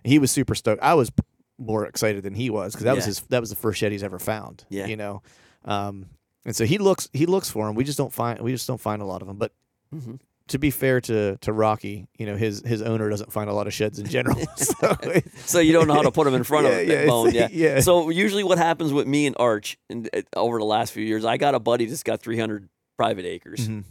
he 0.04 0.18
was 0.20 0.30
super 0.30 0.54
stoked. 0.54 0.82
I 0.82 0.94
was 0.94 1.10
more 1.58 1.84
excited 1.86 2.22
than 2.22 2.34
he 2.34 2.48
was 2.50 2.72
because 2.72 2.84
that 2.84 2.94
was 2.94 3.04
his 3.04 3.20
that 3.30 3.40
was 3.40 3.50
the 3.50 3.56
first 3.56 3.78
shed 3.80 3.90
he's 3.92 4.02
ever 4.04 4.18
found. 4.20 4.64
Yeah. 4.68 4.86
You 4.86 4.96
know, 4.96 5.22
um, 5.64 6.06
and 6.44 6.54
so 6.54 6.64
he 6.64 6.78
looks 6.78 7.08
he 7.12 7.26
looks 7.26 7.50
for 7.50 7.68
him. 7.68 7.74
We 7.74 7.84
just 7.84 7.98
don't 7.98 8.12
find 8.12 8.40
we 8.40 8.52
just 8.52 8.66
don't 8.66 8.80
find 8.80 9.00
a 9.02 9.04
lot 9.06 9.22
of 9.22 9.28
them, 9.28 9.36
but 9.38 9.52
Mhm. 9.94 10.18
to 10.48 10.58
be 10.58 10.70
fair 10.70 11.00
to 11.02 11.36
to 11.38 11.52
Rocky, 11.52 12.06
you 12.18 12.26
know, 12.26 12.36
his 12.36 12.60
his 12.66 12.82
owner 12.82 13.08
doesn't 13.08 13.32
find 13.32 13.48
a 13.48 13.52
lot 13.54 13.66
of 13.66 13.72
sheds 13.74 13.98
in 13.98 14.06
general. 14.06 14.36
so 14.56 14.96
so 15.46 15.58
you 15.60 15.72
don't 15.72 15.86
know 15.88 15.94
how 15.94 16.02
to 16.02 16.10
put 16.12 16.24
them 16.24 16.34
in 16.34 16.44
front 16.52 16.66
Yeah, 16.66 16.72
of 16.72 16.88
yeah, 16.88 17.06
bone. 17.06 17.32
Yeah. 17.34 17.48
yeah. 17.50 17.80
So 17.80 18.10
usually 18.10 18.44
what 18.44 18.58
happens 18.58 18.92
with 18.92 19.06
me 19.06 19.26
and 19.26 19.36
Arch 19.38 19.78
and 19.88 20.08
uh, 20.14 20.22
over 20.36 20.58
the 20.58 20.64
last 20.64 20.92
few 20.92 21.04
years, 21.04 21.24
I 21.24 21.36
got 21.38 21.54
a 21.54 21.60
buddy 21.60 21.86
that's 21.86 22.02
got 22.02 22.20
300 22.20 22.68
private 22.98 23.24
acres. 23.24 23.68
Mhm. 23.68 23.84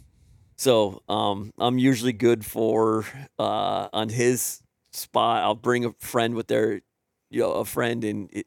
So 0.56 1.02
um, 1.08 1.52
I'm 1.58 1.78
usually 1.78 2.12
good 2.12 2.44
for 2.44 3.04
uh, 3.38 3.88
on 3.92 4.08
his 4.08 4.62
spot. 4.92 5.42
I'll 5.42 5.56
bring 5.56 5.84
a 5.84 5.92
friend 5.98 6.34
with 6.36 6.46
their 6.46 6.82
you 7.30 7.40
know, 7.40 7.52
a 7.52 7.64
friend 7.64 8.04
and 8.04 8.28
it, 8.32 8.46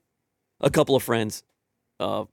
a 0.61 0.69
couple 0.69 0.95
of 0.95 1.03
friends, 1.03 1.43
uh, 1.99 2.23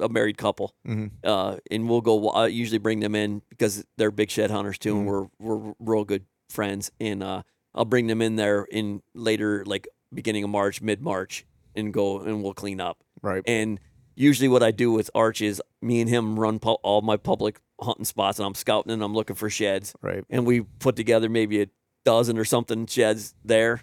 a 0.00 0.08
married 0.08 0.38
couple, 0.38 0.74
Mhm. 0.86 1.10
uh, 1.24 1.56
and 1.70 1.88
we'll 1.88 2.00
go. 2.00 2.28
I 2.30 2.46
usually 2.48 2.78
bring 2.78 3.00
them 3.00 3.14
in 3.14 3.42
because 3.48 3.84
they're 3.96 4.10
big 4.10 4.30
shed 4.30 4.50
hunters 4.50 4.78
too, 4.78 4.96
and 4.96 5.06
we're 5.06 5.26
we're 5.38 5.74
real 5.78 6.04
good 6.04 6.26
friends. 6.50 6.90
And 7.00 7.22
uh, 7.22 7.42
I'll 7.74 7.84
bring 7.84 8.06
them 8.06 8.22
in 8.22 8.36
there 8.36 8.64
in 8.70 9.02
later, 9.14 9.64
like 9.66 9.88
beginning 10.14 10.44
of 10.44 10.50
March, 10.50 10.80
mid 10.80 11.00
March, 11.02 11.44
and 11.74 11.92
go 11.92 12.20
and 12.20 12.42
we'll 12.42 12.54
clean 12.54 12.80
up. 12.80 13.02
Right. 13.22 13.42
And 13.46 13.80
usually, 14.16 14.48
what 14.48 14.62
I 14.62 14.70
do 14.70 14.92
with 14.92 15.10
Arch 15.14 15.40
is 15.42 15.60
me 15.82 16.00
and 16.00 16.08
him 16.08 16.38
run 16.38 16.58
pu- 16.58 16.78
all 16.82 17.02
my 17.02 17.16
public 17.16 17.60
hunting 17.80 18.04
spots, 18.04 18.38
and 18.38 18.46
I'm 18.46 18.54
scouting 18.54 18.90
and 18.92 19.02
I'm 19.02 19.14
looking 19.14 19.36
for 19.36 19.48
sheds 19.48 19.94
Right. 20.02 20.24
and 20.28 20.44
we 20.46 20.62
put 20.62 20.96
together 20.96 21.28
maybe 21.28 21.62
a 21.62 21.66
dozen 22.04 22.36
or 22.38 22.44
something 22.44 22.86
sheds 22.86 23.34
there 23.44 23.82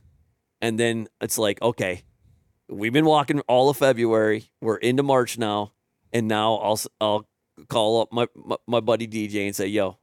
and 0.61 0.77
then 0.79 1.07
it's 1.21 1.37
like 1.37 1.61
okay 1.61 2.01
we've 2.67 2.91
been 2.91 3.05
walking 3.05 3.39
all 3.41 3.69
of 3.69 3.77
february 3.77 4.49
we're 4.61 4.77
into 4.77 5.03
march 5.03 5.37
now 5.37 5.71
and 6.15 6.27
now 6.27 6.55
i'll 6.55 6.79
i'll 7.01 7.27
call 7.69 8.01
up 8.01 8.11
my, 8.11 8.27
my 8.35 8.55
my 8.67 8.79
buddy 8.79 9.07
dj 9.07 9.45
and 9.45 9.55
say 9.55 9.67
yo 9.67 9.97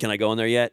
can 0.00 0.10
i 0.10 0.16
go 0.16 0.30
in 0.32 0.38
there 0.38 0.46
yet 0.46 0.72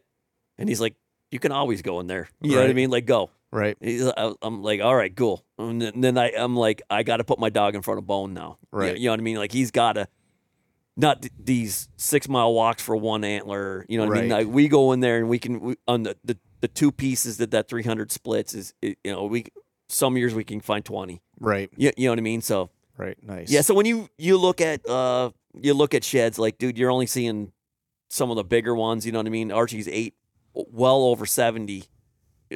and 0.57 0.69
he's 0.69 0.79
like 0.81 0.95
you 1.31 1.39
can 1.39 1.51
always 1.51 1.81
go 1.81 1.99
in 1.99 2.07
there 2.07 2.27
you 2.41 2.51
know 2.51 2.61
what 2.61 2.69
i 2.69 2.73
mean 2.73 2.89
like 2.91 3.05
go 3.05 3.29
Right. 3.51 3.77
He's, 3.79 4.01
uh, 4.03 4.13
I- 4.17 4.33
i'm 4.47 4.63
like 4.63 4.81
all 4.81 4.95
right 4.95 5.15
cool 5.15 5.45
and 5.59 5.81
then- 5.81 6.01
then 6.01 6.17
i 6.17 6.31
i'm 6.37 6.55
like 6.55 6.81
i 6.89 7.03
gotta 7.03 7.23
put 7.23 7.39
my 7.39 7.49
dog 7.49 7.75
in 7.75 7.81
front 7.81 7.97
of 7.99 8.07
bone 8.07 8.33
now 8.33 8.57
Right. 8.71 8.97
you 8.97 9.05
know 9.05 9.11
what 9.13 9.19
i 9.19 9.23
mean 9.23 9.37
like 9.37 9.51
he's 9.51 9.71
gotta 9.71 10.07
not 10.95 11.21
th- 11.23 11.33
these 11.43 11.87
six 11.97 12.29
mile 12.29 12.53
walks 12.53 12.83
for 12.83 12.95
one 12.95 13.23
antler. 13.23 13.83
You 13.89 13.97
know 13.97 14.05
what 14.05 14.15
I 14.17 14.21
mean? 14.21 14.29
Like 14.29 14.47
we 14.47 14.67
go 14.67 14.91
in 14.91 14.99
there 14.99 15.17
and 15.17 15.27
we 15.27 15.39
can 15.39 15.59
we, 15.59 15.75
on 15.87 16.03
the, 16.03 16.15
the 16.23 16.37
the 16.61 16.67
two 16.67 16.91
pieces 16.91 17.37
that 17.37 17.49
that 17.49 17.67
300 17.67 18.11
splits 18.11 18.53
is 18.53 18.75
you 18.83 18.95
know 19.05 19.25
we 19.25 19.45
some 19.89 20.17
years 20.17 20.35
we 20.35 20.43
can 20.43 20.59
find 20.61 20.85
20. 20.85 21.19
Right. 21.39 21.71
You, 21.75 21.91
you 21.97 22.05
know 22.05 22.11
what 22.11 22.19
I 22.19 22.21
mean? 22.21 22.41
So 22.41 22.69
Right. 22.97 23.17
Nice. 23.23 23.49
yeah. 23.51 23.61
So 23.61 23.73
when 23.73 23.85
you 23.85 24.07
you 24.17 24.37
look 24.37 24.61
at 24.61 24.87
uh 24.87 25.31
you 25.59 25.73
look 25.73 25.93
at 25.93 26.03
sheds 26.03 26.37
like 26.39 26.57
dude, 26.57 26.77
you're 26.77 26.91
only 26.91 27.05
seeing 27.07 27.51
some 28.09 28.29
of 28.29 28.35
the 28.37 28.43
bigger 28.43 28.75
ones. 28.75 29.05
You 29.05 29.11
know 29.11 29.19
what 29.19 29.25
I 29.27 29.31
mean? 29.31 29.51
Archie's 29.51 29.87
eight, 29.87 30.13
well 30.53 31.03
over 31.03 31.25
70. 31.25 31.83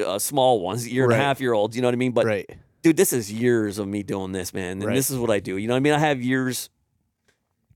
Uh, 0.06 0.20
small 0.20 0.60
ones, 0.62 0.88
year 0.88 1.06
and 1.06 1.12
Right. 1.14 1.20
a 1.20 1.24
half 1.24 1.42
year 1.42 1.54
olds. 1.54 1.76
You 1.76 1.82
know 1.82 1.88
what 1.88 1.94
I 1.96 1.98
mean? 1.98 2.12
But 2.12 2.26
right. 2.28 2.48
dude, 2.84 2.98
this 2.98 3.12
is 3.14 3.32
years 3.32 3.80
of 3.80 3.88
me 3.88 4.04
doing 4.04 4.32
this, 4.32 4.54
man. 4.54 4.74
And 4.74 4.86
Right. 4.86 4.94
this 4.96 5.10
is 5.10 5.18
what 5.18 5.32
I 5.32 5.40
do. 5.40 5.58
You 5.58 5.68
know 5.68 5.74
what 5.74 5.78
I 5.78 5.82
mean? 5.82 5.94
I 5.94 5.98
have 6.00 6.22
years, 6.22 6.70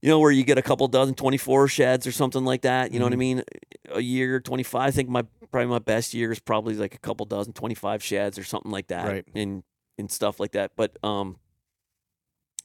you 0.00 0.08
know, 0.08 0.20
where 0.20 0.30
you 0.30 0.44
get 0.44 0.56
a 0.56 0.62
couple 0.62 0.86
dozen, 0.86 1.14
24 1.16 1.66
sheds 1.66 2.06
or 2.06 2.12
something 2.12 2.44
like 2.44 2.62
that. 2.62 2.92
You 2.92 3.00
know 3.00 3.06
what 3.06 3.12
I 3.12 3.16
Mhm. 3.16 3.18
mean? 3.18 3.42
A 3.90 4.00
year, 4.00 4.38
25. 4.38 4.80
I 4.82 4.90
think 4.92 5.08
my 5.08 5.22
probably 5.50 5.66
my 5.68 5.80
best 5.80 6.14
year 6.14 6.30
is 6.30 6.38
probably 6.38 6.74
like 6.74 6.94
a 6.94 6.98
couple 6.98 7.26
dozen, 7.26 7.52
25 7.54 8.02
sheds 8.04 8.38
or 8.38 8.44
something 8.44 8.70
like 8.70 8.86
that. 8.86 9.06
Right. 9.08 9.24
And, 9.34 9.64
and 9.98 10.08
stuff 10.10 10.38
like 10.38 10.52
that. 10.52 10.72
But, 10.76 10.96
um, 11.04 11.38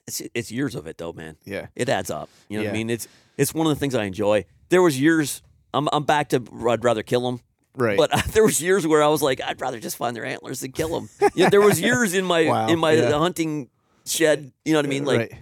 it's, 0.07 0.21
it's 0.33 0.51
years 0.51 0.73
of 0.75 0.87
it 0.87 0.97
though, 0.97 1.13
man. 1.13 1.35
Yeah. 1.45 1.67
It 1.75 1.89
adds 1.89 2.09
up. 2.09 2.29
You 2.49 2.57
know 2.59 2.63
what 2.65 2.69
I 2.71 2.73
mean? 2.73 2.89
It's, 2.89 3.07
it's 3.37 3.53
one 3.53 3.67
of 3.67 3.71
the 3.75 3.79
things 3.79 3.93
I 3.95 4.05
enjoy. 4.05 4.45
There 4.69 4.81
was 4.81 4.99
years, 4.99 5.41
I'm, 5.73 5.87
I'm 5.91 6.03
back 6.03 6.29
to, 6.29 6.41
I'd 6.69 6.83
rather 6.83 7.03
kill 7.03 7.21
them. 7.21 7.41
Right. 7.75 7.97
But 7.97 8.11
there 8.33 8.43
was 8.43 8.61
years 8.61 8.87
where 8.87 9.03
I 9.03 9.07
was 9.07 9.21
like, 9.21 9.41
I'd 9.41 9.61
rather 9.61 9.79
just 9.79 9.97
find 9.97 10.15
their 10.15 10.25
antlers 10.25 10.61
than 10.61 10.71
kill 10.71 10.89
them. 10.99 11.09
yeah, 11.35 11.49
there 11.49 11.61
was 11.61 11.79
years 11.79 12.13
in 12.13 12.25
my 12.25 12.45
Wow, 12.47 12.67
in 12.69 12.79
my 12.79 12.93
yeah. 12.93 13.11
hunting 13.11 13.69
shed. 14.05 14.51
You 14.65 14.73
know 14.73 14.79
what 14.79 14.85
I 14.85 14.89
mean? 14.89 15.05
Like, 15.05 15.19
right. 15.19 15.33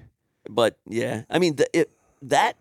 but 0.49 0.77
yeah, 0.87 1.23
I 1.29 1.39
mean 1.39 1.55
the, 1.55 1.67
it 1.79 1.91
that 2.23 2.57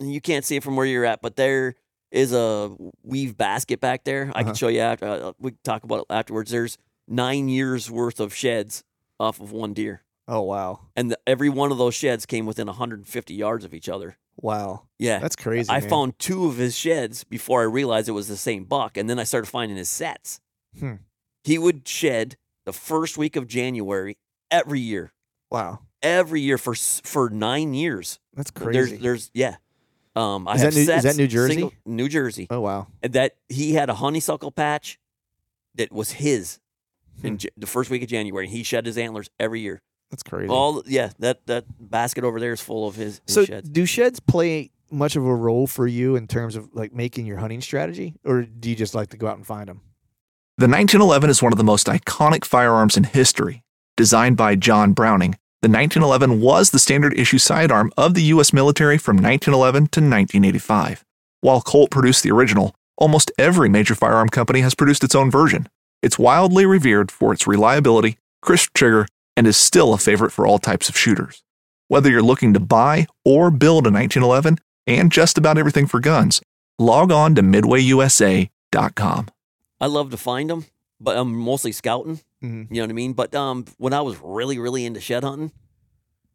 you 0.00 0.20
can't 0.20 0.44
see 0.44 0.56
it 0.56 0.62
from 0.64 0.76
where 0.76 0.86
you're 0.86 1.04
at, 1.04 1.22
but 1.22 1.36
there 1.36 1.74
is 2.10 2.32
a 2.32 2.74
weave 3.02 3.36
basket 3.36 3.80
back 3.80 4.04
there. 4.04 4.30
I 4.34 4.40
Uh-huh. 4.40 4.44
can 4.50 4.54
show 4.54 4.68
you 4.68 4.80
after. 4.80 5.06
Uh, 5.06 5.32
we 5.38 5.52
talk 5.62 5.84
about 5.84 6.00
it 6.00 6.06
afterwards. 6.10 6.50
There's 6.50 6.76
nine 7.06 7.48
years 7.48 7.90
worth 7.90 8.18
of 8.20 8.34
sheds 8.34 8.82
off 9.20 9.40
of 9.40 9.52
one 9.52 9.74
deer, 9.74 10.02
Oh 10.28 10.42
wow. 10.42 10.80
and 10.96 11.10
the, 11.12 11.18
every 11.26 11.48
one 11.48 11.70
of 11.72 11.78
those 11.78 11.94
sheds 11.94 12.26
came 12.26 12.46
within 12.46 12.66
150 12.66 13.34
yards 13.34 13.64
of 13.64 13.72
each 13.74 13.88
other. 13.88 14.16
Wow. 14.38 14.82
Yeah, 14.98 15.18
That's 15.18 15.36
crazy. 15.36 15.70
I 15.70 15.80
man. 15.80 15.88
found 15.88 16.18
two 16.18 16.46
of 16.46 16.56
his 16.56 16.76
sheds 16.76 17.24
before 17.24 17.60
I 17.62 17.64
realized 17.64 18.08
it 18.08 18.12
was 18.12 18.28
the 18.28 18.36
same 18.36 18.64
buck, 18.64 18.96
and 18.96 19.08
then 19.08 19.18
I 19.18 19.24
started 19.24 19.46
finding 19.46 19.76
his 19.78 19.88
sets. 19.88 20.40
Hmm. 20.78 20.94
He 21.44 21.56
would 21.58 21.86
shed 21.88 22.36
the 22.66 22.72
first 22.72 23.16
week 23.16 23.36
of 23.36 23.46
January 23.46 24.18
every 24.50 24.80
year, 24.80 25.12
Wow. 25.50 25.78
every 26.02 26.40
year 26.40 26.58
for 26.58 26.74
for 26.74 27.30
nine 27.30 27.72
years. 27.72 28.18
That's 28.34 28.50
crazy. 28.50 28.96
there's 28.96 29.30
yeah. 29.32 29.56
Um, 30.16 30.48
I 30.48 30.54
Is 30.56 30.62
have 30.62 30.74
that 30.74 30.80
New- 30.80 30.92
is 30.94 31.02
that 31.04 31.16
New 31.16 31.26
Jersey? 31.28 31.52
single- 31.54 31.72
New 31.86 32.08
Jersey. 32.08 32.46
oh 32.50 32.60
wow. 32.60 32.88
And 33.02 33.12
that 33.12 33.36
he 33.48 33.74
had 33.74 33.88
a 33.90 33.94
honeysuckle 33.94 34.50
patch 34.50 34.98
that 35.76 35.92
was 35.92 36.12
his 36.12 36.58
Hmm. 37.20 37.26
in 37.26 37.38
J- 37.38 37.48
the 37.56 37.66
first 37.66 37.88
week 37.90 38.02
of 38.02 38.08
January. 38.08 38.48
He 38.48 38.62
shed 38.62 38.84
his 38.86 38.98
antlers 38.98 39.30
every 39.40 39.60
year. 39.60 39.80
That's 40.10 40.22
crazy. 40.22 40.48
All 40.48 40.82
yeah, 40.86 41.10
that 41.18 41.46
that 41.46 41.64
basket 41.78 42.24
over 42.24 42.38
there 42.40 42.52
is 42.52 42.60
full 42.60 42.86
of 42.86 42.94
his, 42.94 43.20
his 43.26 43.34
so 43.34 43.44
sheds. 43.44 43.68
do 43.68 43.86
sheds 43.86 44.20
play 44.20 44.70
much 44.90 45.16
of 45.16 45.24
a 45.24 45.34
role 45.34 45.66
for 45.66 45.86
you 45.86 46.16
in 46.16 46.26
terms 46.26 46.54
of 46.56 46.68
like 46.74 46.92
making 46.92 47.26
your 47.26 47.38
hunting 47.38 47.60
strategy, 47.60 48.14
or 48.24 48.42
do 48.42 48.70
you 48.70 48.76
just 48.76 48.94
like 48.94 49.10
to 49.10 49.16
go 49.16 49.26
out 49.26 49.36
and 49.36 49.46
find 49.46 49.68
them? 49.68 49.80
The 50.58 50.68
1911 50.68 51.28
is 51.28 51.42
one 51.42 51.52
of 51.52 51.58
the 51.58 51.64
most 51.64 51.86
iconic 51.86 52.44
firearms 52.44 52.96
in 52.96 53.04
history. 53.04 53.62
Designed 53.96 54.36
by 54.36 54.56
John 54.56 54.92
Browning, 54.92 55.32
the 55.62 55.68
1911 55.68 56.40
was 56.40 56.70
the 56.70 56.78
standard 56.78 57.18
issue 57.18 57.38
sidearm 57.38 57.92
of 57.96 58.14
the 58.14 58.22
U.S. 58.24 58.52
military 58.52 58.98
from 58.98 59.16
1911 59.16 59.82
to 59.88 60.00
1985. 60.00 61.04
While 61.40 61.60
Colt 61.60 61.90
produced 61.90 62.22
the 62.22 62.30
original, 62.30 62.74
almost 62.96 63.32
every 63.38 63.68
major 63.68 63.94
firearm 63.94 64.28
company 64.28 64.60
has 64.60 64.74
produced 64.74 65.04
its 65.04 65.14
own 65.14 65.30
version. 65.30 65.68
It's 66.02 66.18
wildly 66.18 66.66
revered 66.66 67.10
for 67.10 67.32
its 67.32 67.46
reliability, 67.46 68.18
crisp 68.42 68.72
trigger, 68.74 69.06
and 69.36 69.46
is 69.46 69.56
still 69.56 69.92
a 69.94 69.98
favorite 69.98 70.30
for 70.32 70.46
all 70.46 70.58
types 70.58 70.88
of 70.88 70.96
shooters. 70.96 71.42
Whether 71.88 72.10
you're 72.10 72.22
looking 72.22 72.54
to 72.54 72.60
buy 72.60 73.06
or 73.24 73.50
build 73.50 73.86
a 73.86 73.90
1911 73.90 74.58
and 74.86 75.12
just 75.12 75.38
about 75.38 75.58
everything 75.58 75.86
for 75.86 76.00
guns, 76.00 76.40
log 76.78 77.12
on 77.12 77.34
to 77.36 77.42
midwayusa.com. 77.42 79.28
I 79.80 79.86
love 79.86 80.10
to 80.10 80.16
find 80.16 80.50
them, 80.50 80.66
but 81.00 81.16
I'm 81.16 81.34
mostly 81.34 81.72
scouting. 81.72 82.20
Mhm. 82.42 82.68
You 82.70 82.76
know 82.76 82.82
what 82.82 82.90
I 82.90 82.94
mean? 82.94 83.12
But 83.12 83.34
um, 83.34 83.64
when 83.78 83.92
I 83.92 84.00
was 84.00 84.16
really, 84.22 84.58
really 84.58 84.84
into 84.84 85.00
shed 85.00 85.22
hunting, 85.24 85.52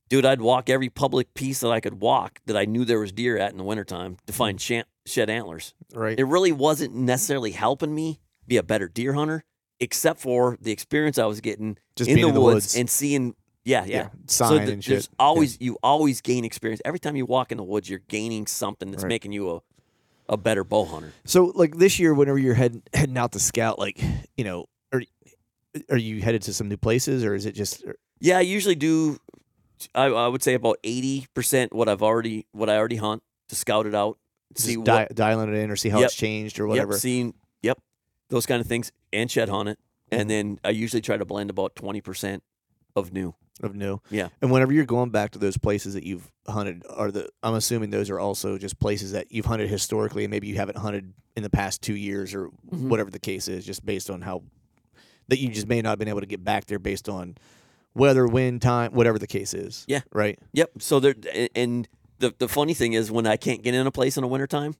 dude, 0.09 0.25
I'd 0.25 0.41
walk 0.41 0.69
every 0.69 0.89
public 0.89 1.33
piece 1.33 1.59
that 1.61 1.71
I 1.71 1.79
could 1.79 2.01
walk 2.01 2.39
that 2.45 2.57
I 2.57 2.65
knew 2.65 2.85
there 2.85 2.99
was 2.99 3.11
deer 3.11 3.37
at 3.37 3.51
in 3.51 3.57
the 3.57 3.63
wintertime 3.63 4.17
to 4.27 4.33
find 4.33 4.59
shan- 4.61 4.85
shed 5.05 5.29
antlers. 5.29 5.73
Right. 5.93 6.19
It 6.19 6.25
really 6.25 6.51
wasn't 6.51 6.93
necessarily 6.95 7.51
helping 7.51 7.93
me 7.95 8.19
be 8.47 8.57
a 8.57 8.63
better 8.63 8.87
deer 8.87 9.13
hunter, 9.13 9.43
except 9.81 10.21
for 10.21 10.57
the 10.61 10.71
experience 10.71 11.17
I 11.17 11.25
was 11.25 11.41
getting 11.41 11.77
Just 11.97 12.09
in 12.09 12.15
the, 12.21 12.27
in 12.29 12.33
the 12.33 12.39
woods, 12.41 12.55
woods. 12.55 12.75
and 12.77 12.89
seeing. 12.89 13.35
Yeah, 13.65 13.83
yeah. 13.85 14.09
Sign 14.27 14.49
so 14.49 14.57
th- 14.57 14.69
and 14.69 14.83
there's 14.83 15.03
shit. 15.03 15.09
always 15.19 15.57
you 15.61 15.77
always 15.83 16.21
gain 16.21 16.45
experience 16.45 16.81
every 16.85 16.99
time 16.99 17.15
you 17.15 17.25
walk 17.25 17.51
in 17.51 17.57
the 17.57 17.63
woods. 17.63 17.89
You're 17.89 17.99
gaining 18.07 18.47
something 18.47 18.89
that's 18.91 19.03
Right. 19.03 19.09
making 19.09 19.33
you 19.33 19.51
a 19.51 19.61
a 20.29 20.37
better 20.37 20.63
bow 20.63 20.85
hunter. 20.85 21.11
So 21.25 21.51
like 21.53 21.77
this 21.77 21.99
year, 21.99 22.13
whenever 22.13 22.37
you're 22.39 22.53
heading 22.55 22.81
heading 22.93 23.17
out 23.17 23.33
to 23.33 23.39
scout, 23.39 23.77
like 23.77 24.01
you 24.37 24.43
know, 24.45 24.65
are 24.93 25.03
are 25.91 25.97
you 25.97 26.21
headed 26.21 26.41
to 26.43 26.53
some 26.53 26.69
new 26.69 26.77
places, 26.77 27.23
or 27.23 27.35
is 27.35 27.45
it 27.45 27.51
just 27.53 27.83
er 27.85 27.95
Yeah, 28.19 28.37
I 28.37 28.41
usually 28.41 28.75
do. 28.75 29.19
I, 29.93 30.05
I 30.05 30.27
would 30.27 30.41
say 30.43 30.53
about 30.55 30.77
eighty 30.83 31.27
percent 31.35 31.71
what 31.73 31.87
I've 31.89 32.01
already 32.03 32.47
what 32.53 32.69
I 32.69 32.77
already 32.77 32.95
hunt 32.97 33.21
to 33.49 33.55
scout 33.55 33.85
it 33.85 33.93
out, 33.93 34.17
see 34.55 34.75
just 34.75 34.87
what 34.87 35.13
dialing 35.15 35.49
it 35.53 35.55
in, 35.57 35.69
or 35.69 35.75
see 35.75 35.89
how 35.89 35.99
Yep. 35.99 36.05
it's 36.07 36.15
changed, 36.15 36.59
or 36.59 36.65
whatever? 36.67 36.93
Yep, 36.93 37.01
seeing 37.01 37.33
those 38.31 38.47
kind 38.47 38.59
of 38.61 38.65
things 38.67 38.91
and 39.13 39.29
shed 39.29 39.49
hunt 39.49 39.69
it, 39.69 39.77
Mm-hmm. 40.11 40.19
and 40.21 40.29
then 40.29 40.59
I 40.65 40.71
usually 40.71 41.01
try 41.01 41.15
to 41.15 41.23
blend 41.23 41.49
about 41.49 41.73
twenty 41.75 42.01
percent 42.01 42.43
of 42.97 43.13
new. 43.13 43.33
of 43.63 43.75
new. 43.75 44.01
Yeah. 44.09 44.27
And 44.41 44.51
whenever 44.51 44.73
you're 44.73 44.85
going 44.85 45.09
back 45.11 45.31
to 45.31 45.39
those 45.39 45.55
places 45.57 45.93
that 45.93 46.03
you've 46.03 46.29
hunted, 46.47 46.83
are 46.89 47.11
the 47.11 47.29
I'm 47.43 47.53
assuming 47.53 47.91
those 47.91 48.09
are 48.09 48.19
also 48.19 48.57
just 48.57 48.77
places 48.79 49.13
that 49.13 49.31
you've 49.31 49.45
hunted 49.45 49.69
historically, 49.69 50.25
and 50.25 50.31
maybe 50.31 50.47
you 50.47 50.55
haven't 50.55 50.77
hunted 50.79 51.13
in 51.37 51.43
the 51.43 51.49
past 51.49 51.81
two 51.81 51.95
years, 51.95 52.33
or 52.33 52.49
Mhm. 52.73 52.89
whatever 52.89 53.09
the 53.09 53.19
case 53.19 53.47
is, 53.47 53.65
just 53.65 53.85
based 53.85 54.09
on 54.09 54.19
how 54.21 54.43
that 55.29 55.39
you 55.39 55.47
just 55.47 55.67
may 55.67 55.81
not 55.81 55.91
have 55.91 55.99
been 55.99 56.09
able 56.09 56.19
to 56.19 56.25
get 56.25 56.43
back 56.43 56.65
there 56.65 56.79
based 56.79 57.07
on 57.07 57.37
weather, 57.93 58.27
wind, 58.27 58.61
time, 58.61 58.91
whatever 58.91 59.17
the 59.17 59.27
case 59.27 59.53
is. 59.53 59.85
Yeah. 59.87 60.01
Right. 60.11 60.37
Yep. 60.51 60.71
So 60.79 60.99
there 60.99 61.15
and 61.55 61.87
the 62.19 62.33
the 62.37 62.49
funny 62.49 62.73
thing 62.73 62.91
is 62.93 63.09
when 63.09 63.25
I 63.27 63.37
can't 63.37 63.61
get 63.63 63.73
in 63.75 63.87
a 63.87 63.91
place 63.91 64.17
in 64.17 64.23
the 64.23 64.27
wintertime, 64.27 64.73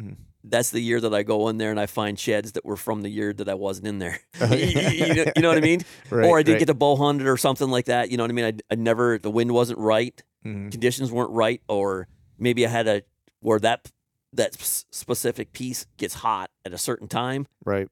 Mhm. 0.00 0.16
That's 0.44 0.70
the 0.70 0.80
year 0.80 1.00
that 1.00 1.12
I 1.12 1.22
go 1.24 1.48
in 1.48 1.58
there 1.58 1.70
and 1.70 1.80
I 1.80 1.86
find 1.86 2.18
sheds 2.18 2.52
that 2.52 2.64
were 2.64 2.76
from 2.76 3.02
the 3.02 3.08
year 3.08 3.32
that 3.32 3.48
I 3.48 3.54
wasn't 3.54 3.88
in 3.88 3.98
there. 3.98 4.20
Uh-huh. 4.40 4.54
you, 4.56 5.14
know, 5.14 5.32
you 5.36 5.42
know 5.42 5.48
what 5.48 5.58
I 5.58 5.60
mean? 5.60 5.80
Right. 6.10 6.26
or 6.26 6.38
I 6.38 6.42
didn't 6.42 6.54
right. 6.54 6.58
get 6.60 6.66
to 6.66 6.74
bow 6.74 6.96
hunt 6.96 7.20
it 7.20 7.26
or 7.26 7.36
something 7.36 7.68
like 7.68 7.86
that. 7.86 8.10
You 8.10 8.16
know 8.16 8.22
what 8.24 8.30
I 8.30 8.34
mean? 8.34 8.44
I, 8.44 8.52
I 8.72 8.74
never 8.76 9.18
the 9.18 9.30
wind 9.30 9.52
wasn't 9.52 9.78
right. 9.78 10.20
Mhm. 10.46 10.70
conditions 10.70 11.10
weren't 11.10 11.32
right, 11.32 11.60
or 11.68 12.06
maybe 12.38 12.64
I 12.64 12.68
had 12.70 12.86
a 12.86 13.02
where 13.40 13.58
that 13.58 13.90
that 14.34 14.54
specific 14.54 15.52
piece 15.52 15.86
gets 15.96 16.14
hot 16.14 16.50
at 16.64 16.72
a 16.72 16.78
certain 16.78 17.08
time. 17.08 17.46
Right. 17.64 17.88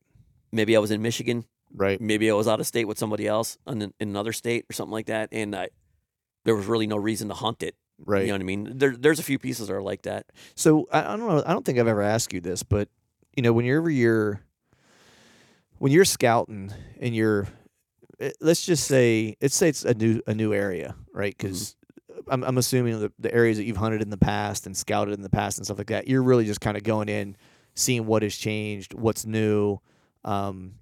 Maybe 0.53 0.77
I 0.77 0.79
was 0.79 0.91
in 0.93 1.03
Michigan, 1.03 1.45
Right. 1.75 2.01
maybe 2.01 2.31
I 2.31 2.35
was 2.35 2.47
out 2.47 2.61
of 2.61 2.67
state 2.67 2.85
with 2.87 2.99
somebody 2.99 3.27
else 3.27 3.59
in, 3.67 3.83
in 3.83 3.93
another 3.99 4.33
state 4.33 4.65
or 4.71 4.73
something 4.75 4.93
like 4.93 5.07
that, 5.07 5.29
and 5.33 5.57
I 5.57 5.71
there 6.45 6.55
was 6.55 6.67
really 6.67 6.87
no 6.87 6.97
reason 6.97 7.29
to 7.29 7.35
hunt 7.35 7.63
it. 7.65 7.75
Right. 8.05 8.23
You 8.23 8.29
know 8.29 8.35
what 8.35 8.41
I 8.41 8.45
mean? 8.45 8.73
There, 8.79 8.97
there's 8.97 9.19
a 9.19 9.23
few 9.23 9.39
pieces 9.39 9.69
that 9.69 9.75
are 9.75 9.83
like 9.83 10.03
that. 10.03 10.27
So 10.55 10.89
I, 10.93 11.01
I 11.01 11.17
don't 11.17 11.27
know. 11.27 11.43
I 11.47 11.53
don't 11.53 11.65
think 11.65 11.79
I've 11.79 11.89
ever 11.89 12.03
asked 12.03 12.33
you 12.33 12.41
this, 12.41 12.63
but 12.63 12.89
you 13.35 13.43
know, 13.43 13.53
whenever 13.53 13.91
you're 13.91 14.41
when 15.79 15.93
you're 15.93 16.05
scouting 16.05 16.73
and 17.01 17.15
you're 17.15 17.47
eh, 18.21 18.33
let's 18.41 18.65
just 18.65 18.87
say 18.87 19.37
let's 19.41 19.55
say 19.55 19.69
it's 19.69 19.85
a 19.85 19.95
new 19.95 20.21
a 20.27 20.35
new 20.35 20.53
area, 20.53 20.95
right? 21.13 21.35
Because 21.37 21.77
I'm 22.29 22.45
I'm 22.45 22.59
assuming 22.59 23.01
the, 23.01 23.13
the 23.19 23.33
areas 23.35 23.57
that 23.57 23.65
you've 23.65 23.77
hunted 23.77 24.03
in 24.03 24.11
the 24.11 24.19
past 24.19 24.67
and 24.67 24.77
scouted 24.77 25.15
in 25.15 25.23
the 25.23 25.31
past 25.31 25.59
and 25.59 25.67
stuff 25.67 25.79
like 25.79 25.89
that, 25.89 26.09
you're 26.09 26.23
really 26.23 26.45
just 26.45 26.61
kind 26.61 26.77
of 26.77 26.83
going 26.83 27.09
in, 27.09 27.37
seeing 27.75 28.07
what 28.07 28.23
has 28.23 28.37
changed, 28.37 28.95
what's 28.95 29.25
new. 29.25 29.79
Um, 30.25 30.75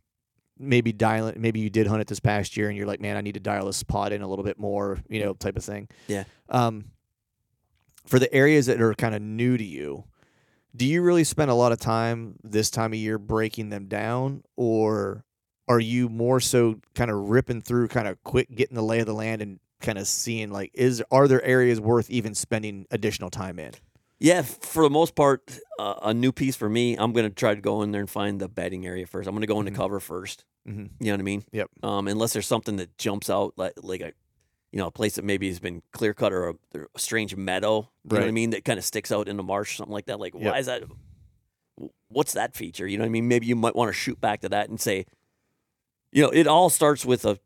maybe 0.59 0.93
dial 0.93 1.33
maybe 1.37 1.61
you 1.61 1.69
did 1.69 1.87
hunt 1.87 2.01
it 2.01 2.07
this 2.07 2.21
past 2.21 2.57
year 2.57 2.69
and 2.69 2.77
you're 2.77 2.87
like, 2.87 3.01
man, 3.01 3.17
I 3.17 3.21
need 3.21 3.35
to 3.35 3.41
dial 3.41 3.67
this 3.67 3.77
spot 3.77 4.12
in 4.12 4.23
a 4.23 4.29
little 4.29 4.45
bit 4.45 4.59
more, 4.59 4.99
you 5.09 5.21
know, 5.21 5.35
type 5.35 5.57
of 5.57 5.65
thing. 5.65 5.89
Yeah. 6.07 6.25
Um, 6.49 6.87
for 8.07 8.19
the 8.19 8.33
areas 8.35 8.67
that 8.67 8.81
are 8.81 8.95
kind 8.95 9.15
of 9.15 9.23
new 9.23 9.57
to 9.57 9.65
you, 9.65 10.05
do 10.77 10.85
you 10.87 11.03
really 11.03 11.25
spend 11.25 11.51
a 11.51 11.55
lot 11.55 11.73
of 11.73 11.79
time 11.81 12.37
this 12.43 12.71
time 12.71 12.93
of 12.93 12.99
year 12.99 13.19
breaking 13.19 13.71
them 13.71 13.87
down 13.87 14.43
or 14.57 15.25
are 15.69 15.81
you 15.81 16.09
more 16.09 16.41
so 16.41 16.81
kind 16.95 17.11
of 17.11 17.29
ripping 17.31 17.63
through 17.63 17.89
kind 17.89 18.07
of 18.09 18.23
quick 18.25 18.55
getting 18.55 18.75
the 18.75 18.83
lay 18.83 19.01
of 19.01 19.07
the 19.07 19.15
land 19.15 19.41
and 19.41 19.61
kind 19.81 19.99
of 19.99 20.07
seeing 20.07 20.51
like 20.51 20.71
is 20.75 21.03
are 21.11 21.29
there 21.29 21.43
areas 21.45 21.81
worth 21.81 22.11
even 22.11 22.35
spending 22.35 22.87
additional 22.91 23.31
time 23.31 23.59
in 23.59 23.73
Yeah, 24.19 24.43
for 24.43 24.83
the 24.83 24.91
most 24.91 25.15
part, 25.15 25.59
uh, 25.79 25.95
a 26.03 26.15
new 26.15 26.33
piece 26.33 26.57
for 26.57 26.69
me. 26.69 26.97
I'm 26.97 27.13
gonna 27.13 27.31
try 27.31 27.55
to 27.55 27.61
go 27.61 27.83
in 27.83 27.93
there 27.93 28.01
and 28.01 28.11
find 28.11 28.41
the 28.41 28.49
bedding 28.49 28.87
area 28.87 29.07
first. 29.07 29.29
I'm 29.29 29.35
gonna 29.35 29.47
go 29.47 29.61
into 29.61 29.73
Mhm. 29.73 29.77
cover 29.77 30.01
1st 30.01 30.45
Mhm. 30.69 30.91
You 31.01 31.07
know 31.07 31.13
what 31.13 31.21
I 31.21 31.25
mean? 31.25 31.45
Yep. 31.53 31.71
Um, 31.83 32.09
unless 32.09 32.33
there's 32.33 32.47
something 32.47 32.77
that 32.77 32.97
jumps 32.99 33.29
out, 33.31 33.53
like 33.57 33.75
like 33.83 34.01
a, 34.01 34.13
you 34.75 34.81
know, 34.81 34.89
a 34.89 34.91
place 34.91 35.14
that 35.14 35.25
maybe 35.25 35.47
has 35.47 35.61
been 35.61 35.83
clear 35.93 36.12
cut 36.12 36.33
or 36.33 36.49
a, 36.49 36.55
or 36.75 36.89
a 36.97 36.99
strange 36.99 37.37
meadow. 37.37 37.89
You 38.11 38.16
know 38.16 38.22
what 38.22 38.29
I 38.29 38.33
mean? 38.33 38.51
That 38.51 38.64
kind 38.64 38.77
of 38.77 38.85
sticks 38.85 39.12
out 39.12 39.29
in 39.29 39.37
the 39.37 39.45
marsh, 39.45 39.77
something 39.77 39.93
like 39.93 40.07
that. 40.07 40.18
Like, 40.18 40.35
Yep. 40.35 40.43
why 40.43 40.59
is 40.59 40.66
that? 40.66 40.83
What's 42.09 42.33
that 42.33 42.57
feature? 42.57 42.85
You 42.85 42.99
know 42.99 43.03
what 43.05 43.07
I 43.09 43.11
mean? 43.11 43.29
Maybe 43.29 43.47
you 43.47 43.55
might 43.55 43.77
want 43.77 43.89
to 43.89 43.93
shoot 43.93 44.20
back 44.20 44.41
to 44.41 44.49
that 44.49 44.68
and 44.70 44.81
say, 44.81 45.07
you 46.11 46.22
know, 46.25 46.31
it 46.31 46.49
all 46.49 46.70
starts 46.70 47.05
with 47.05 47.25
a 47.25 47.39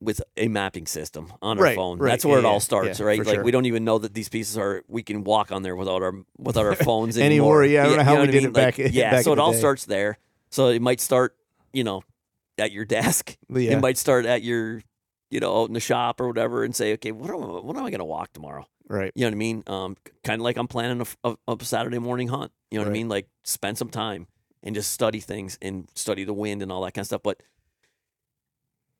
with 0.00 0.20
a 0.36 0.48
mapping 0.48 0.86
system 0.86 1.32
on 1.40 1.56
our 1.56 1.64
Right, 1.64 1.76
phone. 1.76 1.98
right. 1.98 2.10
That's 2.10 2.26
where 2.26 2.34
Yeah, 2.40 2.46
it 2.46 2.50
all 2.50 2.60
starts, 2.60 3.00
yeah, 3.00 3.06
right? 3.06 3.24
Like 3.24 3.36
sure. 3.36 3.42
we 3.44 3.50
don't 3.50 3.64
even 3.64 3.84
know 3.84 3.96
that 3.98 4.12
these 4.12 4.28
pieces 4.28 4.58
are 4.58 4.82
we 4.86 5.02
can 5.02 5.24
walk 5.24 5.50
on 5.50 5.62
there 5.62 5.74
without 5.76 6.02
our 6.02 6.12
without 6.36 6.66
our 6.66 6.74
phones 6.88 7.16
Anymore, 7.16 7.62
anymore. 7.62 7.64
yeah, 7.64 7.84
I 7.84 7.86
don't 7.88 7.96
know 7.96 8.04
how 8.04 8.14
you 8.16 8.20
we 8.20 8.26
did 8.26 8.34
mean? 8.34 8.44
it 8.48 8.52
back 8.52 8.78
Like, 8.78 8.86
in- 8.88 8.92
yeah, 8.92 9.10
back 9.12 9.24
so 9.24 9.32
it 9.32 9.38
all 9.38 9.52
day. 9.52 9.58
starts 9.58 9.86
there. 9.86 10.18
So 10.50 10.68
it 10.68 10.82
might 10.82 11.00
start, 11.00 11.36
you 11.72 11.84
know, 11.84 12.02
at 12.58 12.70
your 12.70 12.84
desk. 12.84 13.34
It 13.48 13.80
might 13.80 13.96
start 13.98 14.26
at 14.26 14.42
your, 14.42 14.82
you 15.30 15.40
know, 15.40 15.62
out 15.62 15.68
in 15.68 15.74
the 15.74 15.80
shop 15.80 16.20
or 16.20 16.28
whatever, 16.28 16.64
and 16.64 16.74
say, 16.76 16.92
okay, 16.94 17.12
what 17.12 17.30
am 17.30 17.36
I, 17.42 17.46
what 17.60 17.76
am 17.76 17.84
I 17.84 17.90
going 17.90 17.98
to 17.98 18.04
walk 18.04 18.32
tomorrow? 18.32 18.66
right 18.88 19.12
You 19.14 19.22
know 19.22 19.28
what 19.28 19.34
I 19.34 19.36
mean? 19.36 19.62
Um, 19.66 19.96
kind 20.24 20.40
of 20.40 20.44
like 20.44 20.56
I'm 20.58 20.68
planning 20.68 21.06
a 21.24 21.56
Saturday 21.60 21.98
morning 21.98 22.28
hunt. 22.28 22.52
You 22.70 22.78
know 22.78 22.82
what 22.84 22.88
Right. 22.90 22.96
I 22.96 22.98
mean? 22.98 23.08
Like 23.08 23.28
spend 23.44 23.78
some 23.78 23.88
time 23.88 24.26
and 24.62 24.74
just 24.74 24.92
study 24.92 25.20
things 25.20 25.58
and 25.62 25.88
study 25.94 26.24
the 26.24 26.34
wind 26.34 26.60
and 26.62 26.70
all 26.70 26.82
that 26.82 26.92
kind 26.94 27.02
of 27.02 27.06
stuff. 27.06 27.22
But 27.22 27.40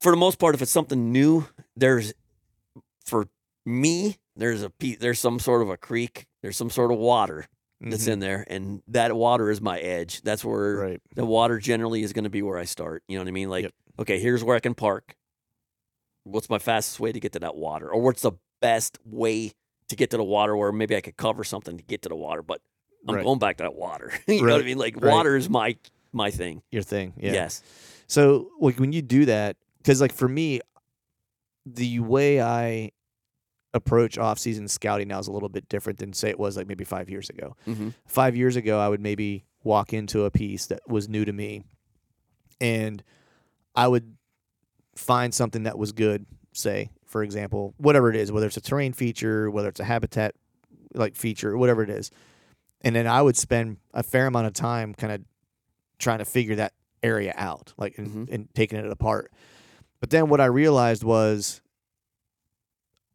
for 0.00 0.10
the 0.10 0.16
most 0.16 0.38
part, 0.38 0.54
if 0.54 0.62
it's 0.62 0.70
something 0.70 1.12
new, 1.12 1.46
there's 1.76 2.12
for 3.04 3.28
me, 3.66 4.16
there's 4.36 4.62
a 4.62 4.70
pe- 4.70 4.96
there's 4.96 5.18
some 5.20 5.38
sort 5.38 5.62
of 5.62 5.70
a 5.70 5.76
creek, 5.76 6.26
there's 6.42 6.56
some 6.56 6.70
sort 6.70 6.90
of 6.92 6.98
water 6.98 7.46
that's 7.80 8.04
Mhm. 8.06 8.12
in 8.12 8.18
there, 8.20 8.44
and 8.48 8.82
that 8.88 9.14
water 9.14 9.50
is 9.50 9.60
my 9.60 9.78
edge. 9.78 10.22
That's 10.22 10.44
where 10.44 10.76
right 10.76 11.02
the 11.14 11.24
water 11.26 11.58
generally 11.58 12.02
is 12.02 12.12
going 12.12 12.24
to 12.24 12.30
be 12.30 12.42
where 12.42 12.58
I 12.58 12.64
start. 12.64 13.02
You 13.08 13.16
know 13.18 13.22
what 13.22 13.28
I 13.28 13.32
mean? 13.32 13.50
Like, 13.50 13.64
Yep. 13.64 13.72
okay, 14.00 14.18
here's 14.18 14.42
where 14.44 14.56
I 14.56 14.60
can 14.60 14.74
park. 14.74 15.14
What's 16.24 16.50
my 16.50 16.58
fastest 16.58 16.98
way 17.00 17.12
to 17.12 17.20
get 17.20 17.32
to 17.32 17.38
that 17.40 17.54
water, 17.56 17.88
or 17.90 18.00
what's 18.00 18.22
the 18.22 18.32
best 18.60 18.98
way 19.04 19.52
to 19.88 19.96
get 19.96 20.10
to 20.10 20.16
the 20.16 20.24
water 20.24 20.56
where 20.56 20.72
maybe 20.72 20.96
I 20.96 21.00
could 21.00 21.16
cover 21.16 21.44
something 21.44 21.76
to 21.76 21.82
get 21.82 22.02
to 22.02 22.08
the 22.08 22.16
water, 22.16 22.42
but 22.42 22.60
I'm 23.06 23.16
Right. 23.16 23.22
going 23.24 23.38
back 23.38 23.58
to 23.58 23.64
that 23.64 23.74
water. 23.74 24.10
you 24.26 24.40
know 24.44 24.52
what 24.54 24.62
I 24.62 24.64
mean? 24.64 24.78
Like 24.78 24.96
right. 24.96 25.12
water 25.12 25.36
is 25.36 25.48
my 25.50 25.76
my 26.12 26.30
thing. 26.30 26.62
your 26.70 26.82
thing 26.82 27.12
yeah 27.18 27.32
Yes. 27.32 27.62
So 28.06 28.50
like 28.60 28.78
when 28.78 28.92
you 28.92 29.02
do 29.02 29.26
that, 29.26 29.56
because 29.78 30.00
like 30.00 30.12
for 30.12 30.28
me, 30.28 30.60
the 31.66 32.00
way 32.00 32.40
I 32.40 32.92
approach 33.74 34.16
off-season 34.18 34.68
scouting 34.68 35.08
now 35.08 35.18
is 35.18 35.26
a 35.26 35.32
little 35.32 35.48
bit 35.48 35.68
different 35.68 35.98
than 35.98 36.12
say 36.12 36.30
it 36.30 36.38
was 36.38 36.56
like 36.56 36.68
maybe 36.68 36.84
five 36.84 37.10
years 37.10 37.28
ago. 37.28 37.56
hmm 37.64 37.88
Five 38.06 38.36
years 38.36 38.54
ago, 38.56 38.78
I 38.78 38.88
would 38.88 39.00
maybe 39.00 39.44
walk 39.64 39.92
into 39.92 40.24
a 40.24 40.30
piece 40.30 40.66
that 40.66 40.80
was 40.88 41.08
new 41.08 41.24
to 41.24 41.32
me, 41.32 41.64
and 42.60 43.02
I 43.74 43.88
would 43.88 44.16
find 44.96 45.34
something 45.34 45.64
that 45.64 45.78
was 45.78 45.92
good. 45.92 46.26
Say, 46.52 46.90
for 47.06 47.22
example, 47.22 47.74
whatever 47.78 48.10
it 48.10 48.16
is, 48.16 48.30
whether 48.30 48.46
it's 48.46 48.56
a 48.56 48.60
terrain 48.60 48.92
feature, 48.92 49.50
whether 49.50 49.68
it's 49.68 49.80
a 49.80 49.84
habitat 49.84 50.34
like 50.94 51.16
feature, 51.16 51.56
whatever 51.58 51.82
it 51.82 51.90
is, 51.90 52.10
and 52.82 52.94
then 52.94 53.06
I 53.06 53.20
would 53.22 53.36
spend 53.36 53.78
a 53.92 54.02
fair 54.04 54.26
amount 54.26 54.46
of 54.46 54.52
time 54.52 54.94
kind 54.94 55.12
of 55.12 55.22
trying 55.98 56.18
to 56.18 56.24
figure 56.24 56.54
that 56.56 56.72
area 57.02 57.34
out, 57.36 57.72
like 57.76 57.98
and, 57.98 58.08
Mhm. 58.28 58.32
and 58.32 58.48
taking 58.54 58.78
it 58.78 58.86
apart. 58.90 59.32
But 60.00 60.10
then 60.10 60.28
what 60.28 60.40
I 60.40 60.46
realized 60.46 61.02
was 61.02 61.60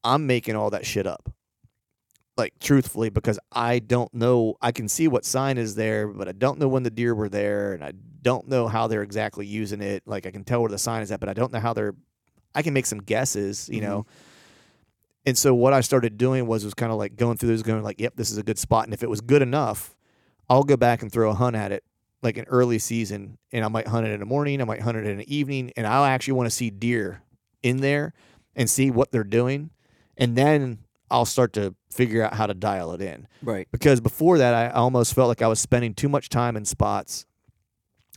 I'm 0.04 0.26
making 0.28 0.56
all 0.56 0.70
that 0.72 0.86
shit 0.86 1.06
up. 1.08 1.32
Like 2.40 2.58
truthfully, 2.60 3.10
because 3.10 3.38
I 3.52 3.80
don't 3.80 4.14
know. 4.14 4.56
I 4.62 4.72
can 4.72 4.88
see 4.88 5.08
what 5.08 5.26
sign 5.26 5.58
is 5.58 5.76
there, 5.76 6.08
but 6.08 6.28
I 6.28 6.32
don't 6.32 6.58
know 6.58 6.68
when 6.68 6.84
the 6.84 6.90
deer 6.90 7.14
were 7.14 7.30
there, 7.30 7.74
and 7.74 7.84
I 7.84 7.94
don't 8.22 8.48
know 8.48 8.68
how 8.68 8.88
they're 8.88 9.04
exactly 9.04 9.46
using 9.46 9.82
it. 9.82 10.04
Like 10.06 10.26
I 10.26 10.32
can 10.32 10.44
tell 10.44 10.62
where 10.62 10.70
the 10.70 10.78
sign 10.78 11.02
is 11.02 11.12
at, 11.12 11.20
but 11.20 11.30
I 11.30 11.34
don't 11.34 11.52
know 11.52 11.60
how 11.60 11.74
they're. 11.74 11.96
I 12.56 12.62
can 12.62 12.74
make 12.74 12.86
some 12.86 13.00
guesses, 13.00 13.70
you 13.72 13.82
know. 13.82 14.00
Mm-hmm. 14.00 14.14
And 15.26 15.38
so 15.38 15.54
what 15.54 15.74
I 15.74 15.82
started 15.82 16.18
doing 16.18 16.48
was 16.48 16.64
was 16.64 16.74
kind 16.74 16.92
of 16.92 16.98
like 16.98 17.16
going 17.16 17.38
through 17.38 17.50
those, 17.50 17.62
going 17.62 17.84
like, 17.84 18.00
"Yep, 18.00 18.16
this 18.16 18.32
is 18.32 18.38
a 18.38 18.44
good 18.44 18.58
spot." 18.58 18.86
And 18.86 18.94
if 18.94 19.04
it 19.04 19.10
was 19.10 19.22
good 19.22 19.42
enough, 19.42 19.96
I'll 20.50 20.64
go 20.64 20.78
back 20.78 21.02
and 21.02 21.12
throw 21.12 21.30
a 21.30 21.36
hunt 21.36 21.56
at 21.56 21.72
it, 21.72 21.84
like 22.24 22.38
an 22.38 22.46
early 22.48 22.80
season, 22.80 23.38
and 23.52 23.64
I 23.64 23.68
might 23.68 23.88
hunt 23.88 24.08
it 24.08 24.12
in 24.12 24.20
the 24.20 24.26
morning, 24.26 24.62
I 24.62 24.64
might 24.64 24.82
hunt 24.82 24.98
it 24.98 25.06
in 25.06 25.18
the 25.18 25.36
evening, 25.36 25.72
and 25.78 25.86
I'll 25.86 26.06
actually 26.06 26.34
want 26.34 26.48
to 26.48 26.56
see 26.56 26.70
deer 26.70 27.22
in 27.62 27.78
there 27.78 28.14
and 28.56 28.70
see 28.70 28.90
what 28.90 29.12
they're 29.12 29.24
doing, 29.24 29.70
and 30.18 30.36
then 30.36 30.80
I'll 31.12 31.26
start 31.26 31.54
to 31.54 31.76
figure 31.92 32.22
out 32.24 32.34
how 32.36 32.46
to 32.48 32.54
dial 32.54 32.94
it 32.94 33.02
in. 33.02 33.28
Right. 33.42 33.68
Because 33.72 34.00
before 34.02 34.38
that, 34.38 34.54
I 34.54 34.70
almost 34.70 35.14
felt 35.14 35.28
like 35.28 35.42
I 35.42 35.48
was 35.48 35.60
spending 35.60 35.94
too 35.94 36.10
much 36.10 36.30
time 36.30 36.56
in 36.56 36.66
spots 36.66 37.26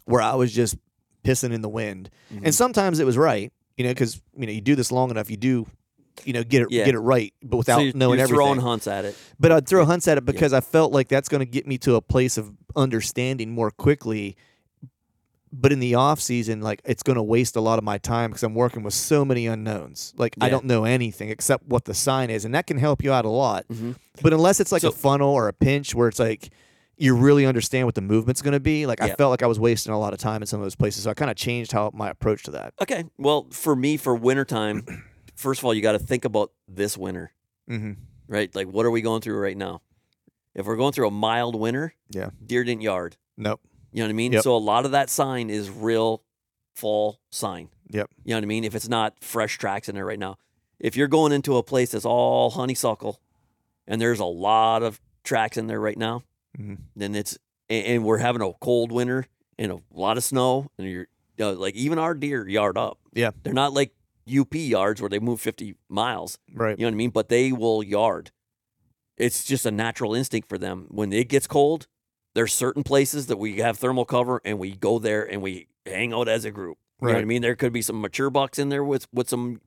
where 0.04 0.20
I 0.20 0.34
was 0.34 0.52
just 0.52 0.76
pissing 1.24 1.52
in 1.52 1.62
the 1.62 1.68
wind, 1.68 2.10
Mhm. 2.34 2.42
and 2.44 2.54
sometimes 2.54 2.98
it 2.98 3.06
was 3.06 3.16
right, 3.16 3.52
you 3.76 3.84
know, 3.84 3.90
because 3.90 4.20
you 4.36 4.46
know 4.46 4.52
you 4.52 4.60
do 4.60 4.74
this 4.74 4.90
long 4.90 5.10
enough, 5.10 5.30
you 5.30 5.36
do. 5.36 5.66
You 6.24 6.34
know, 6.34 6.44
get 6.44 6.62
it 6.62 6.68
Yeah. 6.70 6.84
get 6.84 6.94
it 6.94 6.98
right, 7.00 7.32
but 7.42 7.56
without 7.56 7.76
so 7.76 7.82
you're, 7.84 7.94
knowing 7.94 8.18
you're 8.18 8.24
everything. 8.24 8.36
throwing 8.44 8.60
hunts 8.60 8.86
at 8.86 9.06
it. 9.06 9.16
But 9.40 9.50
I'd 9.50 9.66
throw 9.66 9.86
hunts 9.86 10.06
at 10.06 10.18
it 10.18 10.26
because 10.26 10.52
I 10.52 10.60
felt 10.60 10.92
like 10.92 11.08
that's 11.08 11.26
going 11.28 11.38
to 11.40 11.46
get 11.46 11.66
me 11.66 11.78
to 11.78 11.94
a 11.94 12.02
place 12.02 12.36
of 12.36 12.52
understanding 12.76 13.50
more 13.50 13.70
quickly. 13.70 14.36
But 15.54 15.70
in 15.72 15.80
the 15.80 15.94
off 15.96 16.18
season, 16.20 16.62
like 16.62 16.80
it's 16.84 17.02
going 17.02 17.16
to 17.16 17.22
waste 17.22 17.56
a 17.56 17.60
lot 17.60 17.78
of 17.78 17.84
my 17.84 17.98
time 17.98 18.30
because 18.30 18.42
I'm 18.42 18.54
working 18.54 18.82
with 18.82 18.94
so 18.94 19.22
many 19.24 19.46
unknowns. 19.46 20.14
Like 20.16 20.34
I 20.40 20.46
Yeah. 20.46 20.50
don't 20.52 20.64
know 20.64 20.84
anything 20.84 21.28
except 21.28 21.66
what 21.66 21.84
the 21.84 21.92
sign 21.94 22.30
is, 22.30 22.44
and 22.46 22.54
that 22.54 22.66
can 22.66 22.78
help 22.78 23.04
you 23.04 23.12
out 23.12 23.24
a 23.26 23.28
lot. 23.30 23.66
Mhm. 23.68 23.96
But 24.22 24.32
unless 24.32 24.60
it's 24.60 24.72
like 24.72 24.80
So- 24.82 24.88
a 24.88 24.92
funnel 24.92 25.28
or 25.30 25.48
a 25.48 25.52
pinch 25.52 25.94
where 25.94 26.08
it's 26.08 26.18
like 26.18 26.50
you 26.96 27.14
really 27.16 27.44
understand 27.46 27.86
what 27.86 27.94
the 27.94 28.00
movement's 28.00 28.40
going 28.42 28.52
to 28.52 28.60
be, 28.60 28.86
like 28.86 29.02
I 29.02 29.08
Yeah. 29.08 29.16
felt 29.16 29.30
like 29.30 29.42
I 29.42 29.46
was 29.46 29.58
wasting 29.60 29.92
a 29.92 29.98
lot 29.98 30.12
of 30.12 30.18
time 30.20 30.40
in 30.42 30.46
some 30.46 30.60
of 30.60 30.64
those 30.64 30.76
places. 30.76 31.02
So 31.04 31.10
I 31.10 31.14
kind 31.14 31.30
of 31.30 31.36
changed 31.36 31.72
how 31.72 31.90
my 31.92 32.08
approach 32.10 32.44
to 32.44 32.50
that. 32.52 32.74
Okay. 32.80 33.04
Well, 33.18 33.48
for 33.50 33.74
me, 33.76 33.96
for 33.96 34.14
wintertime, 34.14 34.84
first 35.34 35.60
of 35.60 35.64
all, 35.64 35.74
you 35.74 35.82
got 35.82 35.92
to 35.92 35.98
think 35.98 36.24
about 36.24 36.52
this 36.68 36.96
winter. 36.96 37.32
Mm-hmm. 37.70 37.92
right? 38.28 38.54
Like, 38.54 38.68
what 38.68 38.86
are 38.86 38.90
we 38.90 39.02
going 39.02 39.20
through 39.20 39.38
right 39.38 39.56
now? 39.56 39.82
If 40.54 40.64
we're 40.66 40.76
going 40.76 40.92
through 40.92 41.08
a 41.08 41.10
mild 41.12 41.54
winter, 41.58 41.94
Yeah. 42.10 42.30
deer 42.44 42.64
didn't 42.64 42.82
yard. 42.82 43.16
Nope. 43.36 43.60
You 43.92 43.98
know 44.00 44.06
what 44.06 44.10
I 44.10 44.14
mean? 44.14 44.32
Yep. 44.32 44.42
So 44.42 44.56
a 44.56 44.58
lot 44.58 44.84
of 44.84 44.92
that 44.92 45.10
sign 45.10 45.50
is 45.50 45.70
real 45.70 46.22
fall 46.74 47.20
sign. 47.30 47.68
Yep. 47.90 48.10
You 48.24 48.30
know 48.30 48.36
what 48.38 48.44
I 48.44 48.46
mean? 48.46 48.64
If 48.64 48.74
it's 48.74 48.88
not 48.88 49.14
fresh 49.22 49.58
tracks 49.58 49.88
in 49.88 49.94
there 49.94 50.06
right 50.06 50.18
now, 50.18 50.38
if 50.80 50.96
you're 50.96 51.08
going 51.08 51.32
into 51.32 51.56
a 51.56 51.62
place 51.62 51.92
that's 51.92 52.04
all 52.06 52.50
honeysuckle, 52.50 53.20
and 53.86 54.00
there's 54.00 54.20
a 54.20 54.24
lot 54.24 54.82
of 54.82 55.00
tracks 55.24 55.56
in 55.56 55.66
there 55.66 55.80
right 55.80 55.98
now, 55.98 56.22
Mhm. 56.58 56.78
then 56.96 57.14
it's 57.14 57.38
and, 57.68 57.86
and 57.86 58.04
we're 58.04 58.18
having 58.18 58.42
a 58.42 58.52
cold 58.60 58.92
winter 58.92 59.26
and 59.58 59.72
a 59.72 59.78
lot 59.92 60.16
of 60.16 60.24
snow, 60.24 60.70
and 60.78 60.88
you're 60.88 61.06
you 61.38 61.44
know, 61.46 61.52
like 61.52 61.74
even 61.74 61.98
our 61.98 62.14
deer 62.14 62.46
yard 62.48 62.76
up. 62.78 62.98
Yeah. 63.14 63.30
They're 63.42 63.52
not 63.54 63.72
like 63.72 63.94
UP 64.26 64.54
yards 64.54 65.00
where 65.00 65.08
they 65.10 65.18
move 65.18 65.40
50 65.40 65.74
miles. 65.88 66.38
Right. 66.54 66.78
You 66.78 66.84
know 66.84 66.88
what 66.88 66.94
I 66.94 66.96
mean? 66.96 67.10
But 67.10 67.28
they 67.28 67.52
will 67.52 67.82
yard. 67.82 68.30
It's 69.16 69.44
just 69.44 69.64
a 69.66 69.70
natural 69.70 70.14
instinct 70.14 70.48
for 70.48 70.58
them. 70.58 70.86
When 70.90 71.12
it 71.12 71.28
gets 71.28 71.46
cold, 71.46 71.86
there's 72.34 72.52
certain 72.52 72.82
places 72.82 73.26
that 73.26 73.36
we 73.38 73.58
have 73.58 73.78
thermal 73.78 74.04
cover 74.04 74.40
and 74.44 74.58
we 74.58 74.74
go 74.74 74.98
there 74.98 75.22
and 75.30 75.42
we 75.42 75.68
hang 75.86 76.12
out 76.12 76.28
as 76.28 76.44
a 76.44 76.50
group. 76.50 76.78
You 77.00 77.08
know 77.08 77.14
what 77.14 77.22
I 77.22 77.24
mean? 77.24 77.42
There 77.42 77.56
could 77.56 77.72
be 77.72 77.82
some 77.82 78.00
mature 78.00 78.30
bucks 78.30 78.58
in 78.58 78.68
there 78.68 78.84
with 78.84 79.06
with 79.12 79.28
some 79.28 79.60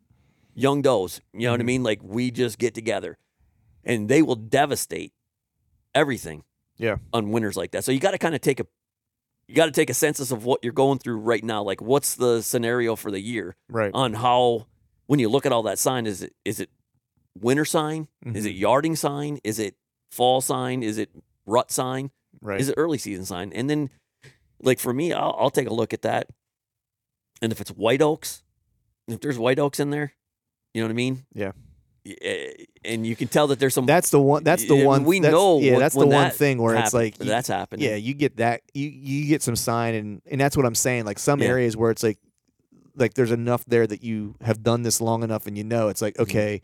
young 0.53 0.81
does. 0.81 1.19
You 1.33 1.41
know 1.47 1.51
what 1.51 1.59
I 1.59 1.63
Mhm. 1.63 1.67
mean? 1.67 1.83
Like 1.83 1.99
we 2.01 2.31
just 2.31 2.57
get 2.57 2.73
together. 2.73 3.17
And 3.83 4.07
they 4.09 4.21
will 4.21 4.35
devastate 4.37 5.13
everything 5.93 6.43
Yeah. 6.77 6.97
on 7.13 7.31
winters 7.31 7.55
like 7.57 7.71
that. 7.71 7.83
So 7.83 7.91
you 7.91 7.99
got 7.99 8.11
to 8.11 8.17
kind 8.17 8.35
of 8.35 8.41
take 8.41 8.59
a 8.59 8.67
you 9.47 9.53
got 9.53 9.67
to 9.67 9.71
take 9.71 9.91
a 9.91 9.93
census 9.93 10.31
of 10.31 10.43
what 10.43 10.61
you're 10.63 10.73
going 10.73 10.97
through 10.97 11.17
right 11.17 11.43
now. 11.43 11.61
Like 11.61 11.79
what's 11.81 12.15
the 12.15 12.41
scenario 12.41 12.95
for 12.95 13.11
the 13.11 13.19
year? 13.19 13.55
Right. 13.69 13.91
on 13.93 14.13
how 14.13 14.67
when 15.07 15.19
you 15.19 15.29
look 15.29 15.45
at 15.45 15.51
all 15.51 15.61
that 15.63 15.77
sign 15.77 16.07
is 16.07 16.23
it 16.23 16.33
is 16.43 16.59
it 16.59 16.69
winter 17.39 17.65
sign 17.65 18.07
is 18.33 18.45
it 18.45 18.55
Mhm. 18.55 18.59
yarding 18.59 18.95
sign 18.95 19.39
is 19.43 19.59
it 19.59 19.75
fall 20.09 20.39
sign 20.41 20.81
is 20.81 20.97
it 20.97 21.11
rut 21.45 21.69
sign 21.69 22.09
Right. 22.45 22.61
is 22.61 22.69
it 22.69 22.75
early 22.77 22.97
season 22.97 23.25
sign 23.25 23.51
and 23.53 23.69
then 23.69 23.89
like 24.61 24.79
for 24.79 24.93
me 24.93 25.11
I'll, 25.13 25.35
I'll 25.39 25.49
take 25.49 25.67
a 25.67 25.73
look 25.73 25.93
at 25.93 26.03
that 26.03 26.27
and 27.41 27.51
if 27.51 27.59
it's 27.59 27.71
white 27.71 28.01
oaks 28.01 28.43
if 29.07 29.19
there's 29.19 29.37
white 29.37 29.59
oaks 29.59 29.79
in 29.79 29.89
there, 29.91 30.13
you 30.73 30.81
know 30.81 30.87
what 30.87 30.91
I 30.91 30.95
mean? 30.95 31.25
Yeah. 31.33 31.51
Yeah, 32.03 32.49
And 32.83 33.05
you 33.05 33.15
can 33.15 33.27
tell 33.27 33.47
that 33.47 33.59
there's 33.59 33.73
some. 33.73 33.85
That's 33.87 34.09
the 34.11 34.19
one. 34.19 34.43
That's 34.43 34.65
the 34.67 34.83
one. 34.85 35.05
we 35.05 35.19
know 35.19 35.59
Yeah, 35.59 35.71
when- 35.71 35.79
that's 35.79 35.93
the 35.95 36.01
one 36.01 36.09
that 36.09 36.35
thing 36.35 36.59
where 36.61 36.75
it's 36.75 36.93
like 36.93 37.19
you- 37.19 37.25
that's 37.25 37.47
happening. 37.47 37.83
Yeah, 37.87 37.95
you 37.95 38.13
get 38.13 38.37
that. 38.37 38.61
You 38.75 38.87
you 38.89 39.27
get 39.27 39.41
some 39.41 39.55
sign, 39.55 39.95
and 39.95 40.21
and 40.29 40.39
that's 40.41 40.55
what 40.57 40.65
I'm 40.67 40.75
saying. 40.75 41.05
Like 41.05 41.17
some 41.19 41.39
Yeah. 41.41 41.47
areas 41.47 41.75
where 41.75 41.89
it's 41.91 42.03
like, 42.03 42.19
like 42.95 43.15
there's 43.15 43.31
enough 43.31 43.65
there 43.65 43.87
that 43.87 44.03
you 44.03 44.35
have 44.41 44.61
done 44.63 44.83
this 44.83 45.01
long 45.01 45.23
enough, 45.23 45.47
and 45.47 45.57
you 45.57 45.63
know 45.63 45.87
it's 45.89 45.99
Mm-hmm. 46.01 46.05
like 46.05 46.29
okay, 46.29 46.61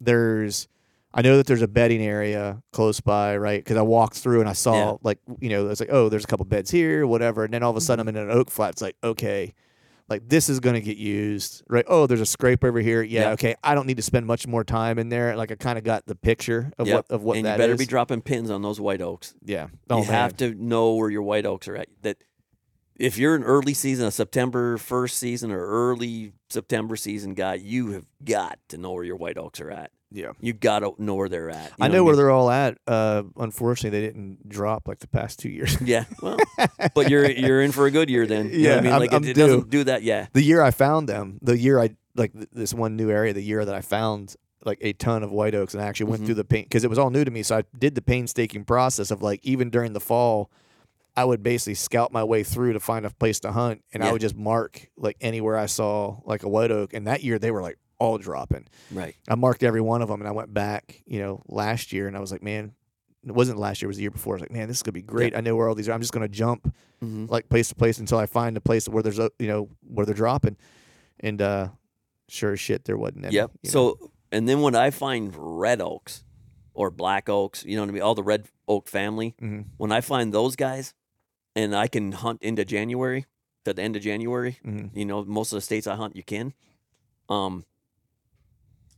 there's. 0.00 0.68
I 1.14 1.22
know 1.22 1.36
that 1.38 1.46
there's 1.46 1.62
a 1.62 1.68
bedding 1.68 2.02
area 2.02 2.62
close 2.72 3.00
by, 3.00 3.36
right? 3.38 3.62
Because 3.64 3.76
I 3.78 3.82
walked 3.82 4.16
through 4.16 4.40
and 4.40 4.48
I 4.48 4.52
saw 4.52 4.74
Yeah. 4.74 4.96
like 5.02 5.18
you 5.40 5.48
know 5.48 5.68
it's 5.68 5.80
like 5.80 5.88
oh 5.92 6.08
there's 6.08 6.24
a 6.24 6.26
couple 6.26 6.44
beds 6.44 6.70
here, 6.70 7.06
whatever, 7.06 7.44
and 7.44 7.54
then 7.54 7.62
all 7.62 7.70
of 7.70 7.76
a 7.76 7.80
sudden 7.80 8.04
Mm-hmm. 8.06 8.16
I'm 8.16 8.22
in 8.24 8.30
an 8.30 8.36
oak 8.36 8.50
flat. 8.50 8.70
It's 8.72 8.82
like 8.82 8.96
okay. 9.02 9.54
Like 10.08 10.28
this 10.28 10.48
is 10.48 10.60
gonna 10.60 10.80
get 10.80 10.98
used, 10.98 11.64
right? 11.68 11.84
Oh, 11.88 12.06
there's 12.06 12.20
a 12.20 12.26
scrape 12.26 12.62
over 12.62 12.78
here. 12.80 13.02
Yeah, 13.02 13.30
okay. 13.30 13.56
I 13.64 13.74
don't 13.74 13.86
need 13.88 13.96
to 13.96 14.02
spend 14.04 14.24
much 14.26 14.46
more 14.46 14.62
time 14.62 15.00
in 15.00 15.08
there. 15.08 15.34
Like 15.36 15.50
I 15.50 15.56
kind 15.56 15.78
of 15.78 15.84
got 15.84 16.06
the 16.06 16.14
picture 16.14 16.70
of 16.78 16.86
Yep. 16.86 16.94
what 16.96 17.06
of 17.10 17.22
what 17.24 17.36
and 17.38 17.46
that 17.46 17.54
you 17.54 17.58
better 17.58 17.72
is. 17.72 17.78
be 17.78 17.86
dropping 17.86 18.20
pins 18.20 18.48
on 18.50 18.62
those 18.62 18.78
white 18.80 19.00
oaks. 19.00 19.34
Yeah. 19.44 19.66
you 19.90 20.02
have 20.04 20.36
to 20.36 20.54
know 20.54 20.94
where 20.94 21.10
your 21.10 21.22
white 21.22 21.44
oaks 21.46 21.66
are 21.66 21.76
at. 21.76 21.88
That 22.02 22.18
if 22.94 23.18
you're 23.18 23.34
an 23.34 23.42
early 23.42 23.74
season, 23.74 24.06
a 24.06 24.10
September 24.12 24.76
first 24.78 25.18
season 25.18 25.50
or 25.50 25.58
early 25.66 26.32
September 26.50 26.94
season 26.94 27.34
guy, 27.34 27.54
you 27.54 27.90
have 27.92 28.06
got 28.24 28.58
to 28.68 28.78
know 28.78 28.92
where 28.92 29.04
your 29.04 29.16
white 29.16 29.36
oaks 29.38 29.60
are 29.60 29.70
at. 29.72 29.90
Yeah. 30.12 30.32
You 30.40 30.52
got 30.52 30.80
to 30.80 30.94
know 30.98 31.14
where 31.16 31.28
they're 31.28 31.50
at. 31.50 31.70
You 31.70 31.76
I 31.80 31.88
know 31.88 32.04
what 32.04 32.06
where 32.06 32.12
mean? 32.14 32.18
they're 32.18 32.30
all 32.30 32.50
at. 32.50 32.78
Uh, 32.86 33.24
unfortunately, 33.36 33.98
they 34.00 34.06
didn't 34.06 34.48
drop 34.48 34.86
like 34.88 35.00
the 35.00 35.08
past 35.08 35.38
two 35.40 35.48
years. 35.50 35.76
Yeah, 35.80 36.04
well, 36.22 36.36
but 36.94 37.10
you're 37.10 37.28
you're 37.30 37.60
in 37.62 37.72
for 37.72 37.86
a 37.86 37.90
good 37.90 38.08
year 38.08 38.26
then. 38.26 38.50
You 38.50 38.50
know 38.50 38.58
what 38.58 38.60
Yeah, 38.62 38.76
I 38.76 38.80
mean, 38.82 38.92
I'm- 38.92 39.00
like 39.00 39.12
I'm 39.12 39.24
it, 39.24 39.30
it 39.30 39.34
doesn't 39.34 39.68
do 39.70 39.84
that. 39.84 40.02
Yeah, 40.02 40.26
the 40.32 40.42
year 40.42 40.62
I 40.62 40.70
found 40.70 41.08
them, 41.08 41.38
the 41.42 41.58
year 41.58 41.80
I 41.80 41.96
like 42.14 42.32
th- 42.32 42.48
this 42.52 42.72
one 42.72 42.96
new 42.96 43.10
area, 43.10 43.32
the 43.32 43.42
year 43.42 43.64
that 43.64 43.74
I 43.74 43.80
found 43.80 44.36
like 44.64 44.78
a 44.80 44.92
ton 44.94 45.22
of 45.22 45.30
white 45.30 45.54
oaks 45.54 45.74
and 45.74 45.82
I 45.82 45.86
actually 45.86 46.10
went 46.10 46.22
Mhm. 46.22 46.26
through 46.26 46.34
the 46.36 46.44
paint 46.44 46.68
because 46.68 46.82
it 46.82 46.88
was 46.90 46.98
all 46.98 47.10
new 47.10 47.24
to 47.24 47.30
me. 47.30 47.42
So 47.42 47.58
I 47.58 47.64
did 47.78 47.94
the 47.94 48.02
painstaking 48.02 48.64
process 48.64 49.10
of 49.10 49.22
like 49.22 49.40
even 49.44 49.70
during 49.70 49.92
the 49.92 50.00
fall, 50.00 50.50
I 51.16 51.24
would 51.24 51.42
basically 51.42 51.74
scout 51.74 52.12
my 52.12 52.24
way 52.24 52.42
through 52.42 52.72
to 52.72 52.80
find 52.80 53.06
a 53.06 53.10
place 53.10 53.38
to 53.40 53.52
hunt, 53.52 53.82
and 53.92 54.02
I 54.02 54.10
would 54.12 54.20
just 54.20 54.34
mark 54.36 54.88
like 54.96 55.16
anywhere 55.20 55.56
I 55.56 55.66
saw 55.66 56.16
like 56.24 56.42
a 56.42 56.48
white 56.48 56.70
oak. 56.70 56.94
And 56.94 57.06
that 57.06 57.22
year 57.22 57.38
they 57.38 57.50
were 57.50 57.62
like 57.62 57.78
all 57.98 58.18
dropping. 58.18 58.66
right. 58.92 59.14
I 59.28 59.34
marked 59.34 59.62
every 59.62 59.80
one 59.80 60.02
of 60.02 60.08
them, 60.08 60.20
and 60.20 60.28
I 60.28 60.32
went 60.32 60.52
back, 60.52 61.02
you 61.06 61.18
know, 61.20 61.42
last 61.48 61.92
year, 61.92 62.06
and 62.08 62.16
I 62.16 62.20
was 62.20 62.30
like, 62.32 62.42
man, 62.42 62.72
it 63.24 63.32
wasn't 63.32 63.58
last 63.58 63.80
year; 63.82 63.86
it 63.86 63.88
was 63.88 63.96
the 63.96 64.02
year 64.02 64.10
before. 64.10 64.34
I 64.34 64.36
was 64.36 64.40
like, 64.42 64.52
man, 64.52 64.68
this 64.68 64.78
is 64.78 64.82
gonna 64.82 64.92
be 64.92 65.02
great. 65.02 65.34
I 65.36 65.40
know 65.40 65.56
where 65.56 65.68
all 65.68 65.74
these 65.74 65.88
are. 65.88 65.92
I'm 65.92 66.00
just 66.00 66.12
gonna 66.12 66.28
jump 66.28 66.72
hmm 67.00 67.26
like 67.28 67.48
place 67.48 67.68
to 67.68 67.74
place 67.74 67.98
until 67.98 68.18
I 68.18 68.26
find 68.26 68.56
a 68.56 68.60
place 68.60 68.88
where 68.88 69.02
there's 69.02 69.18
a, 69.18 69.30
you 69.38 69.48
know, 69.48 69.68
where 69.82 70.06
they're 70.06 70.14
dropping, 70.14 70.56
and 71.20 71.42
uh, 71.42 71.68
sure 72.28 72.52
as 72.52 72.60
shit, 72.60 72.84
there 72.84 72.96
wasn't 72.96 73.24
any. 73.26 73.34
Yep. 73.34 73.50
you 73.62 73.68
know. 73.68 73.72
So 73.72 74.10
and 74.32 74.48
then 74.48 74.60
when 74.60 74.74
I 74.74 74.90
find 74.90 75.34
red 75.36 75.80
oaks 75.80 76.24
or 76.74 76.90
black 76.90 77.28
oaks, 77.28 77.64
you 77.64 77.76
know 77.76 77.82
what 77.82 77.88
I 77.88 77.92
mean, 77.92 78.02
all 78.02 78.14
the 78.14 78.22
red 78.22 78.48
oak 78.68 78.88
family. 78.88 79.34
Mhm. 79.40 79.66
When 79.76 79.90
I 79.92 80.00
find 80.00 80.32
those 80.32 80.54
guys, 80.56 80.94
and 81.54 81.74
I 81.74 81.86
can 81.88 82.12
hunt 82.12 82.42
into 82.42 82.64
January 82.64 83.24
to 83.64 83.72
the 83.72 83.82
end 83.82 83.96
of 83.96 84.02
January, 84.02 84.58
Mhm. 84.64 84.90
you 84.94 85.04
know, 85.04 85.24
most 85.24 85.52
of 85.52 85.56
the 85.56 85.60
states 85.62 85.86
I 85.86 85.96
hunt, 85.96 86.14
you 86.16 86.22
can. 86.22 86.52
Um, 87.28 87.64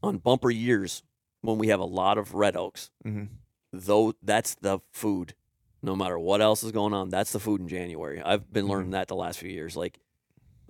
on 0.03 0.19
bumper 0.19 0.51
years, 0.51 1.03
when 1.41 1.59
we 1.59 1.69
have 1.69 1.81
a 1.81 1.85
lot 1.85 2.19
of 2.19 2.35
red 2.35 2.57
oaks, 2.57 2.91
Mhm. 3.05 3.29
though 3.73 4.15
that's 4.23 4.55
the 4.57 4.81
food. 4.93 5.35
No 5.83 5.95
matter 5.95 6.19
what 6.19 6.41
else 6.41 6.65
is 6.65 6.73
going 6.73 6.93
on, 6.93 7.09
that's 7.09 7.31
the 7.33 7.39
food 7.39 7.61
in 7.61 7.69
January. 7.69 8.21
I've 8.21 8.53
been 8.53 8.67
learning 8.67 8.91
that 8.91 9.07
the 9.09 9.15
last 9.15 9.39
few 9.39 9.49
years. 9.51 9.77
Like, 9.77 10.01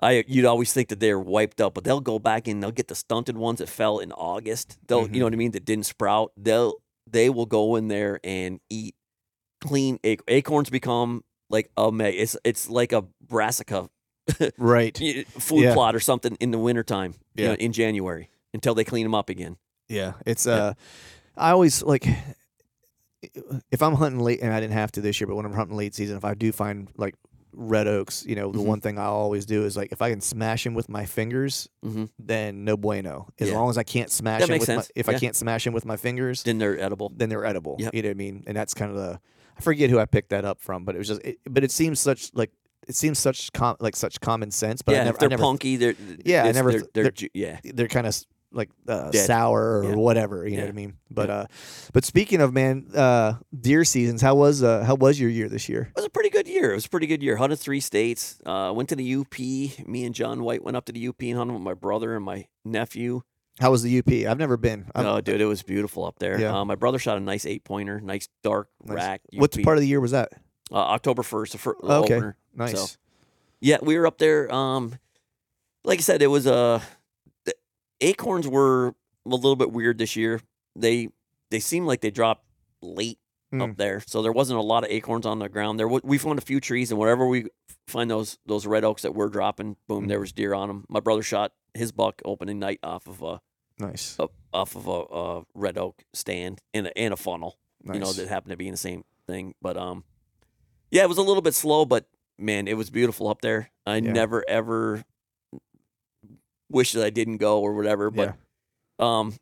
I 0.01 0.23
you'd 0.29 0.45
always 0.45 0.73
think 0.73 0.89
that 0.91 1.01
they're 1.01 1.19
wiped 1.19 1.61
up, 1.61 1.73
but 1.75 1.85
they'll 1.85 2.01
go 2.03 2.19
back 2.19 2.47
and 2.47 2.63
they'll 2.63 2.71
get 2.71 2.89
the 2.89 2.95
stunted 2.95 3.37
ones 3.39 3.59
that 3.59 3.69
fell 3.69 3.99
in 3.99 4.13
August. 4.13 4.79
They'll, 4.87 5.09
you 5.09 5.19
know 5.21 5.25
what 5.27 5.33
I 5.33 5.37
mean, 5.37 5.53
that 5.53 5.65
didn't 5.65 5.87
sprout. 5.87 6.33
They'll 6.37 6.75
they 7.11 7.31
will 7.31 7.47
go 7.47 7.75
in 7.77 7.89
there 7.89 8.21
and 8.23 8.61
eat 8.69 8.95
clean 9.63 9.99
ac- 10.05 10.21
acorns. 10.29 10.69
Become 10.71 11.25
like 11.51 11.71
a 11.77 11.91
me- 11.91 12.11
it's 12.11 12.37
it's 12.45 12.69
like 12.69 12.93
a 12.93 13.03
brassica 13.27 13.89
right. 14.59 14.97
food 15.39 15.63
Yeah. 15.63 15.73
plot 15.75 15.95
or 15.97 16.01
something 16.01 16.37
in 16.39 16.51
the 16.51 16.59
wintertime, 16.59 17.15
you 17.35 17.45
Yeah. 17.45 17.49
know, 17.51 17.55
in 17.57 17.73
January 17.73 18.29
until 18.55 18.75
they 18.75 18.85
clean 18.85 19.05
them 19.05 19.15
up 19.15 19.29
again. 19.31 19.57
Yeah, 19.89 20.15
it's 20.27 20.47
uh, 20.47 20.75
I 21.37 21.51
always 21.51 21.83
like 21.83 22.07
if 23.71 23.83
I'm 23.83 23.95
hunting 23.95 24.21
late, 24.21 24.41
and 24.43 24.53
I 24.53 24.61
didn't 24.61 24.75
have 24.75 24.93
to 24.93 25.01
this 25.01 25.21
year, 25.21 25.27
but 25.27 25.35
when 25.37 25.45
I'm 25.47 25.53
hunting 25.53 25.77
late 25.77 25.95
season, 25.95 26.17
if 26.17 26.25
I 26.25 26.35
do 26.35 26.53
find 26.53 26.89
like 26.97 27.15
red 27.53 27.89
oaks, 27.89 28.25
you 28.27 28.37
know, 28.37 28.53
the 28.53 28.59
Mhm. 28.59 28.65
one 28.67 28.81
thing 28.81 28.99
I 28.99 29.07
always 29.07 29.45
do 29.47 29.65
is 29.65 29.77
like 29.77 29.91
if 29.91 30.01
I 30.01 30.11
can 30.11 30.21
smash 30.21 30.63
them 30.65 30.75
with 30.75 30.89
my 30.89 31.07
fingers, 31.07 31.69
hmm 31.83 32.05
then 32.19 32.65
no 32.65 32.77
bueno. 32.77 33.29
As 33.41 33.49
Yeah. 33.49 33.57
long 33.57 33.71
as 33.71 33.79
I 33.79 33.83
can't 33.83 34.11
smash 34.11 34.41
That 34.41 34.47
them 34.47 34.55
makes 34.55 34.69
with 34.69 34.77
my, 34.77 34.83
sense. 34.83 34.93
if 34.95 35.09
I 35.09 35.15
can't 35.15 35.35
smash 35.35 35.65
them 35.65 35.73
with 35.73 35.85
my 35.85 35.97
fingers, 35.97 36.43
Then 36.45 36.59
they're 36.59 36.79
edible. 36.79 37.11
then 37.17 37.29
they're 37.29 37.45
edible. 37.45 37.77
Yep. 37.81 37.95
You 37.95 38.03
know 38.03 38.09
what 38.11 38.15
I 38.15 38.15
mean? 38.15 38.45
And 38.47 38.57
that's 38.57 38.75
kind 38.75 38.91
of 38.91 38.97
the 38.97 39.21
I 39.57 39.61
forget 39.61 39.91
who 39.91 39.99
I 39.99 40.05
picked 40.05 40.29
that 40.31 40.45
up 40.45 40.61
from, 40.61 40.85
but 40.85 40.95
it 40.95 40.99
was 40.99 41.09
just 41.09 41.23
it, 41.25 41.39
but 41.51 41.65
it 41.65 41.73
seems 41.73 41.99
such 41.99 42.31
like 42.35 42.53
it 42.87 42.95
seems 42.95 43.19
such 43.19 43.53
com- 43.53 43.77
like 43.81 43.97
such 43.97 44.21
common 44.21 44.53
sense, 44.53 44.83
but 44.83 44.93
yeah, 44.93 45.01
I 45.01 45.05
never 45.05 45.19
they're 45.19 45.29
I 45.29 45.31
never 45.31 45.43
punky. 45.43 45.77
They're 45.77 45.95
Yeah, 46.25 46.45
I 46.45 46.53
never 46.53 46.71
They're, 46.71 46.81
th- 46.83 46.91
they're, 46.95 47.05
they're- 47.11 47.29
yeah. 47.35 47.59
they're 47.65 47.89
kind 47.89 48.07
of 48.07 48.17
like 48.53 48.71
uh, 48.89 49.13
sour 49.13 49.81
or 49.81 49.85
Yeah. 49.91 49.95
whatever. 49.97 50.47
You 50.49 50.57
know 50.57 50.63
what 50.65 50.69
I 50.71 50.73
mean? 50.73 50.95
But 51.11 51.29
Yeah. 51.29 51.35
uh, 51.37 51.47
but 51.93 52.05
speaking 52.05 52.41
of 52.41 52.53
man, 52.53 52.87
uh, 52.95 53.35
deer 53.59 53.85
seasons. 53.85 54.23
How 54.23 54.35
was 54.35 54.63
uh, 54.63 54.85
how 54.85 54.95
was 54.95 55.21
your 55.21 55.31
year 55.31 55.49
this 55.49 55.69
year? 55.69 55.89
It 55.91 55.97
was 55.97 56.05
a 56.07 56.11
pretty 56.11 56.31
good 56.31 56.49
year. 56.49 56.73
It 56.73 56.75
was 56.75 56.87
a 56.87 56.89
pretty 56.89 57.07
good 57.07 57.23
year. 57.23 57.37
Hunted 57.37 57.59
three 57.59 57.81
states. 57.81 58.39
Uh, 58.47 58.73
went 58.75 58.89
to 58.91 58.97
the 58.97 59.15
UP. 59.17 59.39
Me 59.87 60.05
and 60.05 60.15
John 60.15 60.43
White 60.43 60.63
went 60.65 60.77
up 60.77 60.85
to 60.87 60.93
the 60.93 61.07
UP 61.09 61.21
and 61.23 61.37
hunted 61.37 61.53
with 61.55 61.63
my 61.63 61.75
brother 61.75 62.17
and 62.17 62.25
my 62.25 62.47
nephew. 62.65 63.23
How 63.61 63.71
was 63.73 63.83
the 63.83 63.99
UP? 63.99 64.09
I've 64.27 64.39
never 64.39 64.57
been. 64.57 64.87
I'm- 64.95 65.05
oh, 65.05 65.21
dude, 65.21 65.41
it 65.41 65.47
was 65.47 65.63
beautiful 65.65 66.05
up 66.05 66.19
there. 66.21 66.41
Yeah. 66.41 66.61
Uh, 66.61 66.65
my 66.65 66.77
brother 66.77 66.99
shot 66.99 67.17
a 67.17 67.21
nice 67.21 67.45
eight 67.45 67.65
pointer, 67.65 68.01
nice 68.01 68.29
dark 68.45 68.69
Nice. 68.85 68.95
rack. 68.97 69.21
what 69.35 69.51
part 69.65 69.77
of 69.77 69.81
the 69.81 69.89
year 69.89 70.01
was 70.01 70.13
that? 70.13 70.33
uh, 70.71 70.77
October 70.77 71.23
first, 71.25 71.53
the, 71.53 71.59
fir- 71.59 71.75
the 71.83 71.93
Okay. 72.03 72.15
opener. 72.15 72.37
Nice. 72.55 72.79
So, 72.79 72.97
yeah, 73.61 73.79
we 73.83 73.99
were 73.99 74.07
up 74.07 74.19
there. 74.19 74.53
Um, 74.55 74.95
like 75.83 75.99
I 75.99 76.03
said, 76.03 76.23
it 76.23 76.27
was 76.29 76.47
uh, 76.47 76.79
the 76.79 76.83
acorns 78.01 78.47
were 78.49 78.89
a 78.89 79.29
little 79.29 79.57
bit 79.57 79.73
weird 79.73 79.99
this 79.99 80.17
year. 80.17 80.41
They 80.77 81.09
they 81.51 81.61
seemed 81.61 81.87
like 81.87 82.01
they 82.01 82.11
dropped 82.11 82.45
late 82.83 83.19
Mm. 83.53 83.71
up 83.71 83.77
there, 83.79 84.03
so 84.07 84.21
there 84.21 84.31
wasn't 84.31 84.59
a 84.59 84.63
lot 84.63 84.85
of 84.85 84.91
acorns 84.91 85.25
on 85.25 85.39
the 85.39 85.49
ground. 85.49 85.79
There, 85.79 85.89
we 85.89 86.19
found 86.19 86.39
a 86.39 86.43
few 86.43 86.61
trees, 86.61 86.91
and 86.91 87.01
wherever 87.01 87.27
we 87.27 87.47
find 87.87 88.11
those 88.11 88.37
those 88.45 88.67
red 88.67 88.85
oaks 88.85 89.01
that 89.03 89.15
were 89.15 89.31
dropping, 89.31 89.77
boom, 89.87 90.05
Mm. 90.05 90.09
there 90.09 90.21
was 90.21 90.33
deer 90.33 90.53
on 90.53 90.69
them. 90.69 90.85
My 90.91 91.01
brother 91.01 91.23
shot 91.23 91.53
his 91.73 91.91
buck 91.91 92.21
opening 92.27 92.59
night 92.59 92.79
off 92.83 93.07
of 93.07 93.23
a 93.23 93.41
Nice. 93.79 94.19
up- 94.21 94.35
off 94.53 94.77
of 94.77 94.87
a, 94.87 94.91
a 95.41 95.45
red 95.55 95.79
oak 95.79 96.05
stand 96.13 96.61
in 96.75 96.87
a 96.89 96.91
in 96.95 97.11
a 97.13 97.17
funnel 97.17 97.59
nice. 97.83 97.95
you 97.95 98.01
know, 98.01 98.13
that 98.13 98.29
happened 98.29 98.51
to 98.51 98.57
be 98.59 98.67
in 98.69 98.73
the 98.73 98.77
same 98.77 99.05
thing. 99.27 99.55
But 99.63 99.79
um, 99.79 100.05
yeah, 100.91 101.05
it 101.05 101.09
was 101.09 101.17
a 101.19 101.23
little 101.23 101.41
bit 101.43 101.55
slow, 101.55 101.87
but 101.87 102.07
man, 102.39 102.69
it 102.69 102.77
was 102.77 102.91
beautiful 102.91 103.29
up 103.29 103.41
there. 103.41 103.71
I 103.87 103.97
Yeah. 103.97 104.13
never 104.13 104.45
ever 104.47 105.05
wish 106.71 106.93
that 106.93 107.05
I 107.05 107.11
didn't 107.11 107.39
go 107.39 107.61
or 107.61 107.75
whatever. 107.75 108.11
But 108.11 108.37
um, 108.99 109.35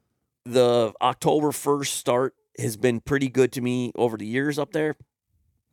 the 0.45 0.93
October 1.01 1.53
first 1.53 1.95
start 1.95 2.35
has 2.59 2.77
been 2.77 3.01
pretty 3.01 3.29
good 3.29 3.53
to 3.53 3.61
me 3.61 3.93
over 3.97 4.17
the 4.17 4.27
years 4.27 4.59
up 4.59 4.73
there. 4.73 4.97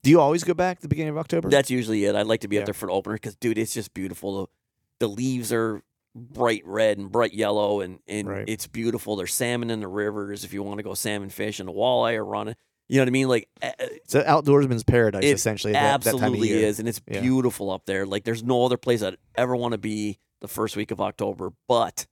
Do 0.04 0.10
you 0.10 0.20
always 0.20 0.44
go 0.44 0.54
back 0.54 0.78
at 0.78 0.82
the 0.82 0.88
beginning 0.90 1.12
of 1.12 1.18
October? 1.18 1.50
That's 1.50 1.72
usually 1.72 2.04
it. 2.06 2.16
I'd 2.16 2.28
like 2.28 2.42
to 2.42 2.48
be 2.50 2.56
Yeah. 2.58 2.62
up 2.64 2.66
there 2.66 2.74
for 2.74 2.88
an 2.88 2.92
opener 2.92 3.16
because, 3.16 3.36
dude, 3.36 3.58
it's 3.58 3.74
just 3.74 3.94
beautiful. 3.94 4.48
The, 5.00 5.08
the 5.08 5.08
leaves 5.08 5.54
are 5.54 5.82
bright 6.14 6.62
red 6.66 6.98
and 6.98 7.10
bright 7.12 7.34
yellow, 7.34 7.80
and, 7.80 8.00
and 8.08 8.28
Right. 8.28 8.44
it's 8.48 8.68
beautiful. 8.68 9.16
There's 9.16 9.34
salmon 9.34 9.70
in 9.72 9.80
the 9.80 9.88
rivers 9.88 10.44
if 10.44 10.54
you 10.54 10.62
want 10.62 10.80
to 10.80 10.84
go 10.84 10.94
salmon 10.94 11.30
fish, 11.30 11.60
and 11.60 11.70
the 11.70 11.74
walleye 11.74 12.16
are 12.18 12.26
running. 12.26 12.56
You 12.90 12.98
know 12.98 13.04
what 13.04 13.08
I 13.08 13.12
mean? 13.12 13.28
Like, 13.30 13.48
it's 13.62 14.14
an 14.14 14.24
outdoorsman's 14.26 14.84
paradise, 14.84 15.24
essentially. 15.24 15.72
That, 15.72 16.02
that 16.02 16.12
time 16.12 16.16
of 16.16 16.24
absolutely 16.24 16.52
is, 16.52 16.80
and 16.80 16.88
it's 16.90 17.02
Yeah. 17.08 17.22
beautiful 17.22 17.72
up 17.72 17.86
there. 17.86 18.06
Like 18.06 18.26
there's 18.26 18.44
no 18.44 18.66
other 18.66 18.78
place 18.78 19.02
I'd 19.02 19.16
ever 19.36 19.56
want 19.56 19.72
to 19.72 19.78
be 19.78 20.20
the 20.44 20.48
first 20.48 20.76
week 20.76 20.92
of 20.92 21.02
October. 21.02 21.54
But 21.68 22.06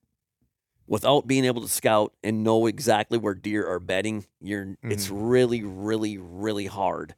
without 0.87 1.27
being 1.27 1.45
able 1.45 1.61
to 1.61 1.67
scout 1.67 2.13
and 2.23 2.43
know 2.43 2.65
exactly 2.65 3.17
where 3.19 3.35
deer 3.35 3.67
are 3.67 3.79
bedding, 3.79 4.25
you're 4.41 4.75
it's 4.81 5.07
Mm-hmm. 5.07 5.23
really, 5.23 5.63
really, 5.63 6.17
really 6.17 6.65
hard. 6.65 7.13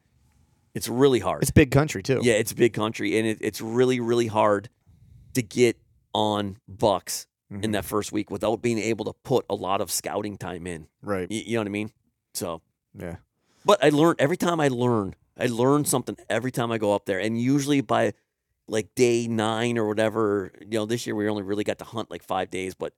It's 0.74 0.88
really 0.88 1.20
hard. 1.20 1.42
It's 1.42 1.50
big 1.52 1.70
country 1.70 2.02
too. 2.02 2.20
yeah, 2.22 2.34
it's 2.34 2.52
big 2.52 2.72
country, 2.74 3.16
and 3.16 3.26
it, 3.26 3.38
it's 3.40 3.60
really, 3.60 4.00
really 4.00 4.26
hard 4.26 4.68
to 5.34 5.42
get 5.42 5.78
on 6.12 6.58
bucks 6.68 7.26
Mhm. 7.52 7.62
in 7.64 7.70
that 7.72 7.84
first 7.84 8.10
week 8.10 8.30
without 8.30 8.60
being 8.62 8.78
able 8.78 9.04
to 9.04 9.12
put 9.22 9.44
a 9.50 9.54
lot 9.54 9.80
of 9.80 9.90
scouting 9.90 10.36
time 10.36 10.66
in. 10.66 10.88
Right. 11.02 11.30
You, 11.30 11.42
you 11.46 11.54
know 11.54 11.60
what 11.60 11.66
I 11.66 11.70
mean? 11.70 11.90
So 12.34 12.62
Yeah. 12.98 13.16
but 13.64 13.82
I 13.84 13.90
learn 13.90 14.16
every 14.18 14.36
time 14.36 14.60
I 14.60 14.68
learn, 14.68 15.14
I 15.38 15.46
learn 15.46 15.84
something 15.84 16.16
every 16.30 16.50
time 16.50 16.72
I 16.72 16.78
go 16.78 16.92
up 16.94 17.04
there. 17.06 17.18
And 17.20 17.40
usually 17.40 17.80
by 17.82 18.14
like 18.68 18.94
day 18.94 19.26
nine 19.28 19.78
or 19.78 19.86
whatever, 19.86 20.52
you 20.60 20.78
know, 20.78 20.86
this 20.86 21.06
year 21.06 21.14
we 21.14 21.28
only 21.28 21.42
really 21.42 21.64
got 21.64 21.78
to 21.78 21.84
hunt 21.84 22.10
like 22.10 22.22
five 22.22 22.50
days, 22.50 22.74
but 22.74 22.92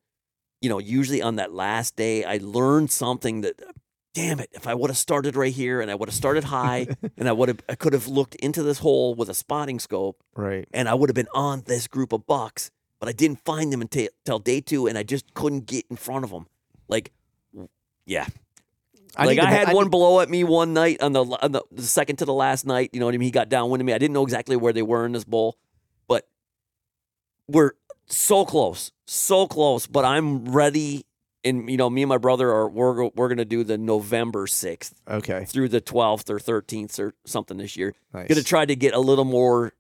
you 0.61 0.69
know, 0.69 0.79
usually 0.79 1.21
on 1.21 1.37
that 1.37 1.53
last 1.53 1.97
day, 1.97 2.25
I 2.25 2.39
learned 2.41 2.91
something 2.91 3.43
that, 3.43 3.61
uh, 3.61 3.73
damn 4.15 4.41
it, 4.41 4.49
if 4.53 4.67
I 4.67 4.75
would 4.75 4.89
have 4.89 4.97
started 4.97 5.37
right 5.37 5.53
here 5.53 5.81
and 5.83 5.91
I 5.91 5.95
would 5.95 6.09
have 6.09 6.15
started 6.17 6.45
high 6.45 6.87
and 7.19 7.29
I 7.29 7.33
would 7.33 7.49
have, 7.49 7.59
I 7.69 7.75
could 7.75 7.93
have 7.93 8.07
looked 8.07 8.35
into 8.37 8.63
this 8.63 8.79
hole 8.79 9.15
with 9.15 9.29
a 9.29 9.35
spotting 9.35 9.79
scope 9.79 10.23
Right. 10.35 10.67
and 10.73 10.89
I 10.89 10.95
would 10.95 11.11
have 11.11 11.15
been 11.15 11.29
on 11.35 11.63
this 11.67 11.87
group 11.87 12.13
of 12.13 12.27
bucks 12.27 12.71
but 12.99 13.11
I 13.11 13.13
didn't 13.13 13.45
find 13.45 13.71
them 13.71 13.83
until, 13.83 14.09
until 14.25 14.39
day 14.39 14.63
two, 14.63 14.87
and 14.87 14.97
I 14.97 15.03
just 15.03 15.35
couldn't 15.35 15.67
get 15.67 15.85
in 15.91 15.97
front 15.97 16.25
of 16.25 16.31
them. 16.31 16.47
Like, 16.89 17.13
yeah, 18.07 18.27
I 19.17 19.25
like 19.27 19.39
I 19.39 19.51
had 19.51 19.69
I 19.69 19.75
one 19.75 19.85
need- 19.87 19.91
below 19.91 20.21
at 20.21 20.29
me 20.29 20.45
one 20.45 20.73
night 20.75 21.01
on 21.03 21.13
the, 21.13 21.25
on 21.25 21.53
the 21.53 21.63
the 21.73 21.83
second 21.83 22.17
to 22.17 22.25
the 22.25 22.33
last 22.35 22.67
night. 22.67 22.91
You 22.93 23.01
know 23.01 23.07
what 23.07 23.15
I 23.15 23.19
mean? 23.19 23.27
He 23.27 23.31
got 23.31 23.49
downwind 23.49 23.81
of 23.81 23.87
me. 23.87 23.93
I 23.93 23.99
didn't 23.99 24.15
know 24.15 24.23
exactly 24.25 24.57
where 24.57 24.73
they 24.73 24.83
were 24.83 25.07
in 25.07 25.13
this 25.13 25.25
bowl, 25.25 25.57
but 26.09 26.29
we're 27.49 27.73
so 28.07 28.45
close, 28.45 28.93
so 29.07 29.47
close. 29.47 29.87
But 29.87 30.05
I'm 30.05 30.47
ready, 30.53 31.07
and 31.45 31.69
you 31.71 31.77
know, 31.77 31.89
me 31.91 32.03
and 32.03 32.09
my 32.09 32.19
brother 32.19 32.51
are 32.51 32.69
we're 32.69 33.07
we're 33.15 33.29
gonna 33.29 33.45
do 33.45 33.65
the 33.65 33.79
November 33.79 34.47
sixth 34.47 34.95
Okay. 35.09 35.45
through 35.47 35.69
the 35.71 35.81
twelfth 35.81 36.29
or 36.31 36.39
thirteenth 36.39 36.99
or 36.99 37.15
something 37.25 37.57
this 37.57 37.77
year. 37.77 37.95
Nice. 38.13 38.29
Gonna 38.29 38.43
try 38.43 38.65
to 38.65 38.77
get 38.77 38.95
a 38.95 39.01
little 39.01 39.25
more, 39.25 39.73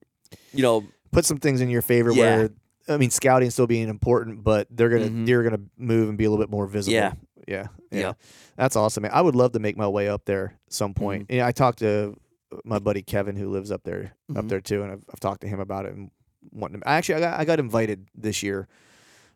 you 0.53 0.62
know, 0.62 0.84
put 1.12 1.24
some 1.24 1.39
things 1.39 1.61
in 1.61 1.68
your 1.70 1.82
favor 1.82 2.11
Yeah. 2.12 2.22
where 2.37 2.51
I 2.89 2.97
mean 2.99 3.11
scouting 3.11 3.51
still 3.51 3.66
being 3.66 3.89
important, 3.89 4.45
but 4.45 4.68
they're 4.70 4.89
gonna 4.89 5.09
Mhm. 5.11 5.26
they're 5.26 5.43
gonna 5.43 5.61
move 5.76 6.09
and 6.09 6.16
be 6.16 6.24
a 6.24 6.30
little 6.30 6.43
bit 6.45 6.51
more 6.51 6.66
visible. 6.66 6.95
Yeah. 6.95 7.12
Yeah. 7.47 7.68
Yeah. 7.90 8.01
Yeah. 8.01 8.12
That's 8.57 8.76
awesome, 8.76 9.03
man. 9.03 9.12
I 9.14 9.20
would 9.20 9.34
love 9.36 9.53
to 9.53 9.59
make 9.59 9.76
my 9.76 9.86
way 9.88 10.09
up 10.09 10.24
there 10.24 10.59
some 10.68 10.94
point. 10.94 11.24
Mm-hmm. 11.28 11.36
Yeah, 11.36 11.47
I 11.47 11.53
talked 11.53 11.78
to 11.80 12.16
my 12.64 12.78
buddy 12.78 13.03
Kevin 13.03 13.36
who 13.36 13.49
lives 13.51 13.70
up 13.70 13.82
there 13.84 14.14
up 14.34 14.44
Mhm. 14.44 14.49
there 14.49 14.61
too, 14.61 14.82
and 14.82 14.92
I've, 14.92 15.05
I've 15.12 15.20
talked 15.20 15.40
to 15.42 15.49
him 15.49 15.61
about 15.61 15.84
it 15.86 15.94
and 15.94 16.11
wanting 16.53 16.80
to. 16.80 16.88
Actually 16.88 17.16
I 17.16 17.20
got 17.20 17.40
I 17.40 17.44
got 17.44 17.59
invited 17.59 18.09
this 18.14 18.42
year. 18.42 18.68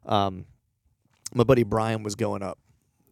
Um, 0.06 0.46
my 1.34 1.44
buddy 1.44 1.62
Brian 1.64 2.02
was 2.02 2.14
going 2.14 2.42
up. 2.42 2.58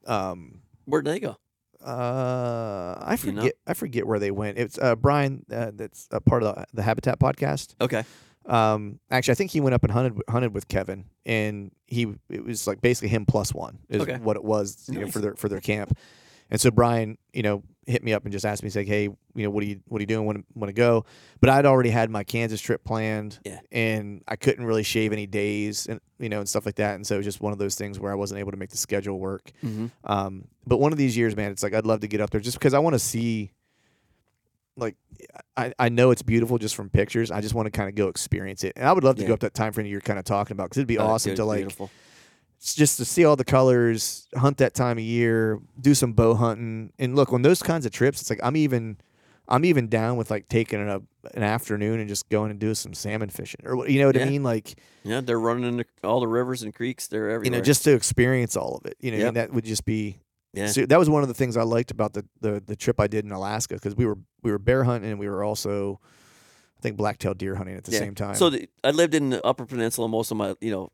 Um, 0.06 0.62
where'd 0.86 1.04
they 1.04 1.20
go? 1.20 1.36
uh, 1.84 2.94
I 3.00 3.16
You 3.22 3.32
know? 3.32 3.40
forget 3.42 3.54
I 3.66 3.74
forget 3.74 4.06
where 4.06 4.18
they 4.18 4.30
went. 4.30 4.58
It's 4.58 4.78
uh 4.78 4.96
Brian 4.96 5.44
uh, 5.52 5.70
that's 5.74 6.08
a 6.10 6.20
part 6.20 6.42
of 6.42 6.54
the, 6.54 6.66
the 6.74 6.82
Habitat 6.82 7.18
podcast. 7.20 7.74
Okay, 7.80 8.04
Um, 8.48 8.98
actually, 9.10 9.32
I 9.32 9.34
think 9.36 9.50
he 9.50 9.60
went 9.60 9.74
up 9.74 9.82
and 9.84 9.92
hunted 9.92 10.20
hunted 10.28 10.54
with 10.54 10.68
Kevin, 10.68 11.04
and 11.26 11.70
he 11.86 12.06
it 12.30 12.44
was 12.44 12.66
like 12.66 12.80
basically 12.80 13.08
him 13.08 13.26
plus 13.26 13.52
one 13.54 13.78
is 13.88 14.02
Okay. 14.02 14.16
what 14.18 14.36
it 14.36 14.44
was 14.44 14.88
you 14.90 15.00
know, 15.00 15.06
for 15.08 15.18
their 15.20 15.34
for 15.34 15.48
their 15.48 15.60
camp. 15.60 15.96
And 16.50 16.58
so 16.58 16.70
Brian, 16.70 17.18
you 17.34 17.42
know, 17.42 17.62
hit 17.86 18.02
me 18.02 18.14
up 18.14 18.24
and 18.24 18.32
just 18.32 18.46
asked 18.46 18.62
me, 18.62 18.68
he's 18.68 18.76
like, 18.76 18.86
"Hey, 18.86 19.02
you 19.02 19.42
know, 19.44 19.50
what 19.50 19.62
are 19.62 19.66
you 19.66 19.80
what 19.86 19.98
are 19.98 20.02
you 20.02 20.06
doing? 20.06 20.24
Want 20.24 20.38
to 20.38 20.44
want 20.54 20.70
to 20.70 20.72
go?" 20.72 21.04
But 21.42 21.50
I'd 21.50 21.66
already 21.66 21.90
had 21.90 22.08
my 22.08 22.24
Kansas 22.24 22.58
trip 22.58 22.84
planned, 22.84 23.38
Yeah. 23.44 23.60
and 23.70 24.22
I 24.26 24.36
couldn't 24.36 24.64
really 24.64 24.82
shave 24.82 25.12
any 25.12 25.26
days 25.26 25.86
and 25.86 26.00
you 26.18 26.30
know 26.30 26.38
and 26.38 26.48
stuff 26.48 26.64
like 26.64 26.76
that. 26.76 26.94
And 26.94 27.06
so 27.06 27.16
it 27.16 27.18
was 27.18 27.26
just 27.26 27.42
one 27.42 27.52
of 27.52 27.58
those 27.58 27.74
things 27.74 28.00
where 28.00 28.10
I 28.10 28.14
wasn't 28.14 28.40
able 28.40 28.52
to 28.52 28.56
make 28.56 28.70
the 28.70 28.78
schedule 28.78 29.18
work. 29.18 29.52
mm-hmm. 29.62 29.88
Um, 30.04 30.48
but 30.66 30.78
one 30.78 30.90
of 30.92 30.96
these 30.96 31.18
years, 31.18 31.36
man, 31.36 31.50
it's 31.50 31.62
like 31.62 31.74
I'd 31.74 31.84
love 31.84 32.00
to 32.00 32.08
get 32.08 32.22
up 32.22 32.30
there 32.30 32.40
just 32.40 32.58
because 32.58 32.72
I 32.72 32.78
want 32.78 32.94
to 32.94 32.98
see. 32.98 33.52
Like, 34.78 34.96
I, 35.56 35.72
I 35.78 35.88
know 35.88 36.10
it's 36.10 36.22
beautiful 36.22 36.56
just 36.58 36.74
from 36.76 36.88
pictures. 36.90 37.30
I 37.30 37.40
just 37.40 37.54
want 37.54 37.66
to 37.66 37.70
kind 37.70 37.88
of 37.88 37.94
go 37.94 38.08
experience 38.08 38.62
it, 38.64 38.72
and 38.76 38.86
I 38.88 38.92
would 38.92 39.04
love 39.04 39.16
to 39.16 39.22
Yeah. 39.22 39.28
go 39.28 39.34
up 39.34 39.40
that 39.40 39.54
time 39.54 39.72
frame 39.72 39.86
you're 39.86 40.00
kind 40.00 40.18
of 40.18 40.24
talking 40.24 40.54
about 40.54 40.64
because 40.66 40.78
it'd 40.78 40.86
be 40.88 40.98
awesome 40.98 41.30
dude, 41.30 41.36
to 41.38 41.44
like 41.44 41.58
beautiful. 41.60 41.90
just 42.60 42.96
to 42.98 43.04
see 43.04 43.24
all 43.24 43.36
the 43.36 43.44
colors, 43.44 44.26
hunt 44.36 44.58
that 44.58 44.74
time 44.74 44.98
of 44.98 45.04
year, 45.04 45.60
do 45.80 45.94
some 45.94 46.12
bow 46.12 46.34
hunting, 46.34 46.92
and 46.98 47.16
look 47.16 47.32
on 47.32 47.42
those 47.42 47.62
kinds 47.62 47.86
of 47.86 47.92
trips. 47.92 48.20
It's 48.20 48.30
like 48.30 48.40
I'm 48.42 48.56
even, 48.56 48.98
I'm 49.48 49.64
even 49.64 49.88
down 49.88 50.16
with 50.16 50.30
like 50.30 50.48
taking 50.48 50.80
a, 50.88 51.00
an 51.34 51.42
afternoon 51.42 52.00
and 52.00 52.08
just 52.08 52.28
going 52.28 52.50
and 52.50 52.60
doing 52.60 52.74
some 52.74 52.94
salmon 52.94 53.28
fishing 53.30 53.60
or 53.64 53.88
you 53.88 54.00
know 54.00 54.06
what 54.06 54.16
I 54.20 54.24
mean, 54.26 54.42
like 54.42 54.78
Yeah, 55.04 55.20
they're 55.20 55.40
running 55.40 55.64
into 55.64 55.84
all 56.04 56.20
the 56.20 56.28
rivers 56.28 56.62
and 56.62 56.74
creeks. 56.74 57.06
They're 57.08 57.30
everywhere. 57.30 57.44
you 57.44 57.50
know 57.50 57.60
just 57.64 57.82
to 57.84 57.92
experience 57.94 58.56
all 58.56 58.76
of 58.76 58.86
it. 58.86 58.96
You 59.00 59.10
know, 59.10 59.18
Yep. 59.18 59.26
and 59.28 59.36
that 59.36 59.52
would 59.52 59.64
just 59.64 59.84
be 59.84 60.18
yeah. 60.52 60.66
So 60.68 60.86
that 60.86 60.98
was 60.98 61.08
one 61.10 61.22
of 61.22 61.28
the 61.28 61.34
things 61.34 61.56
I 61.56 61.62
liked 61.62 61.90
about 61.90 62.12
the 62.14 62.24
the, 62.40 62.60
the 62.64 62.76
trip 62.76 63.00
I 63.00 63.06
did 63.06 63.24
in 63.24 63.32
Alaska 63.32 63.74
because 63.74 63.94
we 63.96 64.06
were 64.06 64.18
we 64.42 64.50
were 64.50 64.58
bear 64.58 64.84
hunting 64.84 65.10
and 65.10 65.18
we 65.20 65.28
were 65.28 65.42
also, 65.44 66.00
I 66.78 66.80
think 66.80 66.96
blacktail 66.96 67.34
deer 67.34 67.54
hunting 67.56 67.76
at 67.76 67.84
the 67.84 67.92
Yeah. 67.92 67.98
same 68.00 68.14
time. 68.14 68.34
So 68.36 68.50
the, 68.50 68.68
I 68.84 68.90
lived 68.92 69.14
in 69.14 69.30
the 69.30 69.44
Upper 69.44 69.66
Peninsula 69.66 70.08
most 70.08 70.30
of 70.30 70.36
my 70.36 70.54
you 70.60 70.70
know 70.70 70.90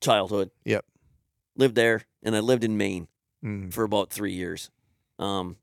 childhood. 0.00 0.50
Yep. 0.64 0.84
Lived 1.56 1.74
there, 1.74 2.02
and 2.22 2.34
I 2.36 2.40
lived 2.40 2.64
in 2.64 2.76
Maine 2.76 3.08
Mm, 3.44 3.72
for 3.72 3.84
about 3.84 4.10
three 4.10 4.34
years. 4.34 4.70
Um, 5.18 5.56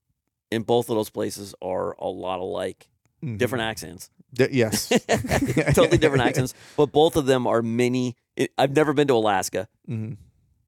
and 0.51 0.65
both 0.65 0.89
of 0.89 0.95
those 0.95 1.11
places 1.11 1.53
are 1.61 1.95
a 1.99 2.07
lot 2.07 2.39
alike. 2.39 2.87
mhm. 3.23 3.37
Different 3.37 3.63
accents, 3.63 4.09
D- 4.33 4.47
yes, 4.51 4.89
totally 5.75 5.97
different 5.99 6.23
accents, 6.27 6.53
but 6.75 6.91
both 6.91 7.15
of 7.15 7.25
them 7.27 7.45
are 7.47 7.61
mini. 7.61 8.15
It, 8.35 8.51
I've 8.57 8.75
never 8.75 8.93
been 8.93 9.07
to 9.09 9.13
Alaska, 9.15 9.67
Mhm. 9.89 10.17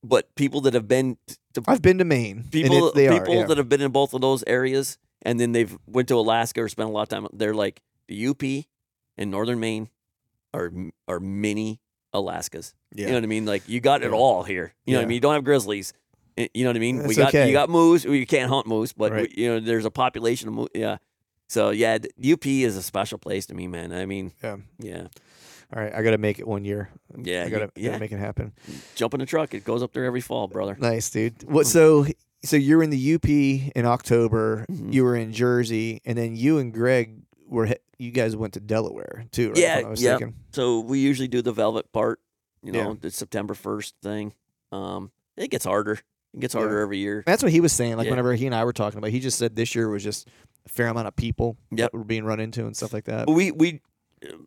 But 0.04 0.34
people 0.36 0.62
that 0.62 0.74
have 0.74 0.88
been 0.88 1.18
to 1.54 1.64
I've 1.68 1.82
been 1.82 1.98
to 1.98 2.06
Maine. 2.06 2.38
and 2.40 2.52
people 2.52 2.92
people 2.92 3.18
are, 3.18 3.30
yeah. 3.30 3.46
that 3.46 3.58
have 3.58 3.70
been 3.70 3.82
in 3.82 3.92
both 3.92 4.14
of 4.14 4.22
those 4.22 4.44
areas 4.48 4.98
and 5.22 5.40
then 5.40 5.52
they've 5.52 5.78
went 5.88 6.08
to 6.10 6.16
Alaska 6.16 6.62
or 6.64 6.70
spent 6.70 6.90
a 6.90 6.92
lot 6.92 7.02
of 7.04 7.10
time 7.10 7.28
they're 7.34 7.54
like 7.54 7.82
the 8.08 8.28
UP 8.28 8.42
and 9.18 9.32
northern 9.32 9.60
Maine 9.60 9.90
are 10.54 10.72
are 11.08 11.20
mini 11.20 11.80
Alaskas. 12.14 12.74
yeah. 12.94 13.06
You 13.06 13.12
know 13.12 13.18
what 13.18 13.24
I 13.24 13.28
mean? 13.28 13.46
Like 13.46 13.68
you 13.70 13.80
got 13.82 14.02
it 14.02 14.12
all 14.12 14.44
here. 14.44 14.74
You 14.86 14.94
know 14.94 15.00
what 15.00 15.04
I 15.04 15.08
mean? 15.08 15.16
You 15.16 15.22
don't 15.22 15.34
have 15.36 15.44
grizzlies. 15.44 15.94
Eh, 16.38 16.48
You 16.54 16.64
know 16.64 16.70
what 16.70 16.78
I 16.78 16.80
mean? 16.80 17.04
we 17.06 17.14
got 17.16 17.30
okay. 17.30 17.48
you 17.48 17.54
got 17.54 17.70
moose. 17.70 18.06
We 18.06 18.26
can't 18.26 18.50
hunt 18.50 18.66
moose, 18.66 18.94
but 18.94 19.12
Right. 19.12 19.32
we, 19.36 19.44
you 19.44 19.50
know 19.50 19.60
there's 19.60 19.86
a 19.86 19.92
population 19.92 20.48
of 20.48 20.56
moose. 20.56 20.70
Yeah. 20.74 20.98
So 21.50 21.70
yeah, 21.72 21.98
the 21.98 22.34
UP 22.34 22.46
is 22.46 22.78
a 22.78 22.82
special 22.84 23.18
place 23.20 23.46
to 23.48 23.54
me, 23.56 23.68
man. 23.68 23.92
I 23.92 24.06
mean, 24.06 24.32
yeah. 24.44 24.58
yeah, 24.80 25.08
All 25.76 25.82
right, 25.82 25.94
I 25.94 26.02
got 26.02 26.12
to 26.12 26.18
make 26.18 26.40
it 26.40 26.48
one 26.48 26.66
year. 26.66 26.90
yeah, 27.22 27.42
I 27.42 27.46
you- 27.46 27.52
gotta, 27.52 27.72
yeah. 27.76 27.90
gotta 27.90 28.00
make 28.00 28.12
it 28.12 28.18
happen. 28.20 28.54
Jump 28.96 29.14
in 29.14 29.20
the 29.20 29.26
truck. 29.26 29.54
It 29.54 29.64
goes 29.64 29.84
up 29.84 29.94
there 29.94 30.06
every 30.06 30.22
fall, 30.22 30.48
brother. 30.48 30.76
Nice, 30.80 31.10
dude. 31.12 31.44
What? 31.44 31.68
So, 31.68 32.08
so 32.44 32.56
you're 32.58 32.82
in 32.82 32.90
the 32.90 33.14
UP 33.16 33.28
in 33.76 33.86
October. 33.86 34.66
Mhm. 34.70 34.94
You 34.94 35.04
were 35.04 35.16
in 35.16 35.32
Jersey, 35.32 36.02
and 36.06 36.18
then 36.18 36.36
you 36.36 36.58
and 36.58 36.74
Greg 36.74 37.22
were. 37.48 37.70
You 38.02 38.12
guys 38.12 38.34
went 38.36 38.54
to 38.54 38.62
Delaware 38.62 39.26
too, 39.32 39.50
right? 39.50 39.58
Yeah, 39.58 39.76
I'm 39.80 39.84
not 39.90 40.00
yep. 40.00 40.14
mistaken. 40.22 40.36
So 40.54 40.80
we 40.80 41.00
usually 41.00 41.28
do 41.28 41.42
the 41.42 41.52
velvet 41.52 41.92
part, 41.92 42.22
you 42.64 42.72
Yeah. 42.72 42.84
know, 42.86 42.94
the 42.94 43.12
September 43.12 43.54
first 43.54 43.94
thing. 44.02 44.32
Um, 44.72 45.12
it 45.36 45.52
gets 45.52 45.66
harder. 45.66 46.00
It 46.34 46.40
gets 46.40 46.54
Yeah. 46.54 46.62
harder 46.62 46.80
every 46.80 46.98
year. 47.00 47.24
That's 47.26 47.44
what 47.44 47.52
he 47.52 47.60
was 47.60 47.74
saying. 47.74 47.98
Like 47.98 48.06
Yeah. 48.06 48.12
whenever 48.12 48.34
he 48.36 48.46
and 48.46 48.56
I 48.56 48.64
were 48.64 48.72
talking 48.72 49.00
about, 49.00 49.12
he 49.12 49.20
just 49.20 49.38
said 49.38 49.58
this 49.58 49.76
year 49.76 49.90
was 49.90 50.02
just 50.02 50.30
a 50.66 50.70
fair 50.70 50.88
amount 50.88 51.08
of 51.10 51.16
people 51.18 51.58
Yep. 51.72 51.92
that 51.92 51.98
were 51.98 52.06
being 52.06 52.24
run 52.24 52.40
into 52.40 52.66
and 52.66 52.74
stuff 52.78 52.94
like 52.94 53.04
that. 53.06 53.28
We 53.30 53.52
we, 53.52 53.82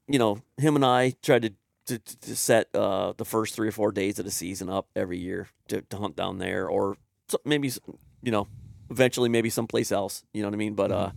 you 0.06 0.18
know, 0.18 0.42
him 0.56 0.76
and 0.76 0.84
I 0.84 1.14
tried 1.22 1.42
to 1.42 1.52
to, 1.86 1.98
to 1.98 2.36
set 2.36 2.68
uh, 2.74 3.12
the 3.16 3.24
first 3.24 3.54
three 3.56 3.66
or 3.66 3.72
four 3.72 3.90
days 3.90 4.18
of 4.20 4.24
the 4.24 4.30
season 4.30 4.68
up 4.70 4.86
every 4.94 5.18
year 5.18 5.48
to, 5.68 5.82
to 5.82 5.96
hunt 5.96 6.14
down 6.14 6.38
there, 6.38 6.68
or 6.68 6.96
maybe 7.44 7.72
you 8.22 8.30
know, 8.30 8.46
eventually 8.88 9.28
maybe 9.28 9.50
someplace 9.50 9.90
else. 9.90 10.22
You 10.32 10.42
know 10.42 10.48
what 10.48 10.54
I 10.54 10.58
mean? 10.58 10.74
But 10.74 10.92
uh, 10.92 11.10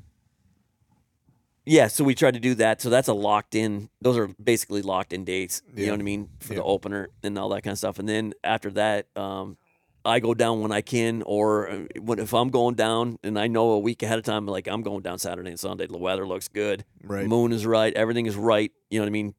yeah. 1.66 1.88
So 1.88 2.04
we 2.04 2.16
tried 2.16 2.34
to 2.36 2.40
do 2.40 2.56
that. 2.56 2.82
So 2.82 2.90
that's 2.90 3.08
a 3.08 3.14
locked 3.14 3.56
in. 3.56 3.90
Those 4.02 4.18
are 4.18 4.28
basically 4.44 4.82
locked 4.82 5.14
in 5.14 5.24
dates. 5.24 5.62
You 5.76 5.84
Yeah. 5.84 5.88
know 5.88 5.94
what 5.94 6.00
I 6.00 6.04
mean 6.04 6.30
for 6.40 6.54
Yeah. 6.54 6.60
the 6.60 6.64
opener 6.64 7.10
and 7.24 7.38
all 7.38 7.50
that 7.50 7.62
kind 7.64 7.72
of 7.74 7.78
stuff. 7.78 8.00
And 8.00 8.08
then 8.10 8.34
after 8.44 8.72
that, 8.72 9.08
um, 9.16 9.58
I 10.06 10.20
go 10.20 10.34
down 10.34 10.62
when 10.62 10.72
I 10.72 10.82
can, 10.82 11.24
or 11.24 11.70
uh, 11.70 11.80
when 12.00 12.20
if 12.20 12.34
I'm 12.34 12.50
going 12.50 12.76
down 12.76 13.18
and 13.24 13.40
I 13.40 13.48
know 13.48 13.72
a 13.72 13.80
week 13.80 14.04
ahead 14.04 14.20
of 14.20 14.24
time, 14.24 14.46
like 14.46 14.68
I'm 14.68 14.82
going 14.82 15.02
down 15.02 15.20
Saturday 15.20 15.50
and 15.50 15.60
Sunday. 15.60 15.88
The 15.88 15.98
weather 15.98 16.28
looks 16.28 16.48
good. 16.48 16.86
Right. 17.04 17.26
Moon 17.28 17.52
is 17.52 17.66
right. 17.66 17.94
Everything 17.94 18.26
is 18.26 18.36
right. 18.36 18.72
You 18.90 19.00
know 19.00 19.04
what 19.06 19.10
I 19.10 19.12
mean? 19.12 19.36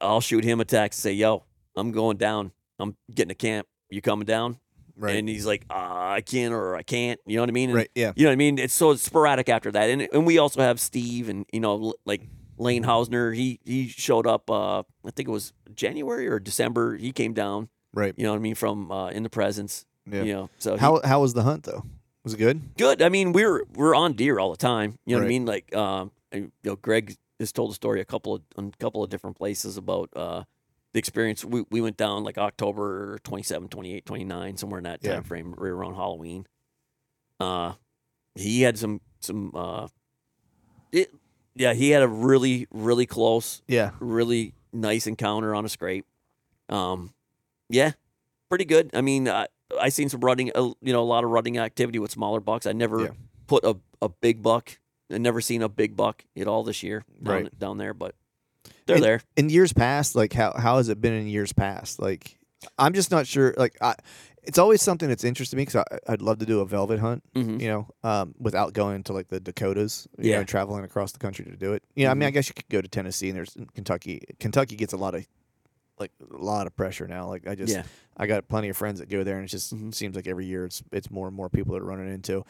I'll 0.00 0.20
shoot 0.20 0.44
him 0.44 0.60
a 0.60 0.64
text, 0.64 1.00
say, 1.00 1.12
"Yo, 1.12 1.44
I'm 1.76 1.92
going 1.92 2.16
down. 2.16 2.52
I'm 2.78 2.96
getting 3.14 3.30
to 3.30 3.34
camp. 3.34 3.66
You 3.88 4.02
coming 4.02 4.26
down?" 4.26 4.58
Right. 4.96 5.16
And 5.16 5.28
he's 5.28 5.46
like, 5.46 5.64
uh, 5.70 5.74
"I 5.74 6.20
can 6.20 6.52
or 6.52 6.76
I 6.76 6.82
can't." 6.82 7.18
You 7.26 7.36
know 7.36 7.42
what 7.42 7.48
I 7.48 7.52
mean? 7.52 7.70
And, 7.70 7.76
right. 7.76 7.90
Yeah. 7.94 8.12
You 8.16 8.24
know 8.24 8.30
what 8.30 8.34
I 8.34 8.36
mean? 8.36 8.58
It's 8.58 8.74
so 8.74 8.94
sporadic 8.96 9.48
after 9.48 9.70
that, 9.72 9.88
and 9.90 10.08
and 10.12 10.26
we 10.26 10.38
also 10.38 10.60
have 10.60 10.80
Steve 10.80 11.28
and 11.28 11.46
you 11.52 11.60
know 11.60 11.94
like 12.04 12.28
Lane 12.58 12.84
Hausner. 12.84 13.34
He 13.34 13.60
he 13.64 13.88
showed 13.88 14.26
up. 14.26 14.50
Uh, 14.50 14.80
I 14.80 15.10
think 15.14 15.28
it 15.28 15.32
was 15.32 15.52
January 15.74 16.28
or 16.28 16.38
December. 16.38 16.96
He 16.96 17.12
came 17.12 17.32
down. 17.32 17.68
Right. 17.94 18.14
You 18.16 18.24
know 18.24 18.30
what 18.32 18.36
I 18.38 18.40
mean? 18.40 18.54
From 18.54 18.90
uh, 18.90 19.08
in 19.10 19.22
the 19.22 19.30
presence. 19.30 19.86
Yeah. 20.10 20.22
You 20.22 20.32
know. 20.34 20.50
So 20.58 20.74
he- 20.74 20.80
How 20.80 21.00
how 21.04 21.20
was 21.20 21.32
the 21.34 21.42
hunt 21.42 21.62
though? 21.64 21.84
Was 22.24 22.34
it 22.34 22.38
good? 22.38 22.74
good. 22.76 23.00
I 23.02 23.08
mean, 23.08 23.32
we're 23.32 23.64
we're 23.74 23.94
on 23.94 24.14
deer 24.14 24.38
all 24.38 24.50
the 24.50 24.56
time. 24.56 24.98
You 25.06 25.14
know 25.16 25.20
what 25.22 25.26
I 25.26 25.28
mean? 25.28 25.46
Like, 25.46 25.74
um, 25.74 26.10
you 26.32 26.50
know, 26.64 26.76
Greg 26.76 27.16
has 27.40 27.52
told 27.52 27.70
a 27.70 27.74
story 27.74 28.00
a 28.00 28.04
couple 28.04 28.34
of 28.34 28.42
a 28.56 28.70
couple 28.78 29.02
of 29.02 29.10
different 29.10 29.36
places 29.36 29.76
about 29.76 30.10
uh 30.16 30.44
the 30.92 30.98
experience. 30.98 31.44
We 31.44 31.64
we 31.70 31.80
went 31.80 31.96
down 31.96 32.24
like 32.24 32.38
October 32.38 33.18
27, 33.24 33.68
28, 33.68 34.04
29, 34.06 34.56
somewhere 34.56 34.78
in 34.78 34.84
that 34.84 35.00
Yeah. 35.02 35.14
time 35.14 35.24
frame, 35.24 35.54
right 35.56 35.70
around 35.70 35.94
Halloween. 35.94 36.46
Uh, 37.40 37.72
he 38.34 38.62
had 38.62 38.78
some 38.78 39.00
some 39.20 39.52
uh, 39.54 39.88
it 40.92 41.10
yeah, 41.54 41.72
he 41.72 41.90
had 41.90 42.02
a 42.02 42.08
really 42.08 42.66
really 42.72 43.06
close, 43.06 43.62
Yeah. 43.68 43.90
really 44.00 44.54
nice 44.72 45.06
encounter 45.06 45.54
on 45.54 45.64
a 45.64 45.68
scrape. 45.68 46.04
Um, 46.68 47.12
yeah, 47.68 47.92
pretty 48.48 48.64
good. 48.64 48.90
I 48.94 49.00
mean, 49.00 49.28
I 49.28 49.46
I 49.80 49.88
seen 49.88 50.08
some 50.08 50.20
running, 50.20 50.50
uh, 50.54 50.72
you 50.80 50.92
know, 50.92 51.02
a 51.02 51.04
lot 51.04 51.24
of 51.24 51.30
running 51.30 51.58
activity 51.58 51.98
with 51.98 52.10
smaller 52.10 52.40
bucks. 52.40 52.66
I 52.66 52.72
never 52.72 53.00
Yeah. 53.04 53.08
put 53.46 53.64
a, 53.64 53.76
a 54.02 54.08
big 54.08 54.42
buck. 54.42 54.78
I 55.12 55.18
never 55.18 55.40
seen 55.40 55.62
a 55.62 55.68
big 55.68 55.96
buck 55.96 56.24
at 56.36 56.46
all 56.46 56.62
this 56.64 56.82
year 56.82 57.04
down, 57.22 57.34
Right. 57.44 57.58
down 57.58 57.78
there, 57.78 57.94
but 57.94 58.14
they're 58.86 59.00
there. 59.00 59.20
In 59.36 59.48
years 59.50 59.72
past, 59.72 60.14
like 60.14 60.32
how 60.32 60.52
how 60.56 60.76
has 60.76 60.88
it 60.88 61.00
been 61.00 61.12
in 61.14 61.26
years 61.26 61.52
past? 61.52 61.98
Like 62.00 62.38
I'm 62.78 62.92
just 62.94 63.10
not 63.10 63.26
sure. 63.26 63.54
Like 63.56 63.76
I, 63.80 63.94
it's 64.42 64.58
always 64.58 64.82
something 64.82 65.08
that's 65.08 65.24
interested 65.24 65.56
me 65.56 65.62
because 65.64 65.84
I'd 66.06 66.20
love 66.22 66.38
to 66.38 66.46
do 66.46 66.60
a 66.60 66.66
velvet 66.66 66.98
hunt. 67.00 67.22
Mhm. 67.34 67.60
You 67.60 67.68
know, 67.68 67.88
um, 68.02 68.34
without 68.38 68.74
going 68.74 69.02
to 69.04 69.12
like 69.14 69.28
the 69.28 69.40
Dakotas. 69.40 70.06
You 70.18 70.30
Yeah. 70.30 70.38
know, 70.38 70.44
traveling 70.44 70.84
across 70.84 71.12
the 71.12 71.18
country 71.18 71.44
to 71.46 71.56
do 71.56 71.72
it. 71.72 71.82
You 71.96 72.04
know, 72.04 72.10
I 72.10 72.14
mean, 72.14 72.26
I 72.26 72.30
guess 72.30 72.48
you 72.48 72.54
could 72.54 72.68
go 72.68 72.80
to 72.80 72.88
Tennessee 72.88 73.28
and 73.28 73.36
there's 73.36 73.56
Kentucky. 73.74 74.22
Kentucky 74.40 74.76
gets 74.76 74.92
a 74.92 74.98
lot 74.98 75.14
of 75.14 75.26
like 75.98 76.12
a 76.32 76.36
lot 76.36 76.66
of 76.66 76.76
pressure 76.76 77.06
now. 77.06 77.28
Like 77.28 77.46
I 77.46 77.54
just 77.54 77.72
Yeah. 77.72 77.84
I 78.16 78.26
got 78.26 78.48
plenty 78.48 78.68
of 78.68 78.76
friends 78.76 79.00
that 79.00 79.08
go 79.08 79.24
there, 79.24 79.36
and 79.36 79.44
it 79.44 79.48
just 79.48 79.70
seems 79.94 80.14
like 80.16 80.26
every 80.26 80.46
year 80.46 80.64
it's 80.64 80.82
it's 80.92 81.10
more 81.10 81.26
and 81.26 81.36
more 81.36 81.48
people 81.48 81.74
that 81.74 81.82
are 81.82 81.86
running 81.86 82.12
into. 82.12 82.44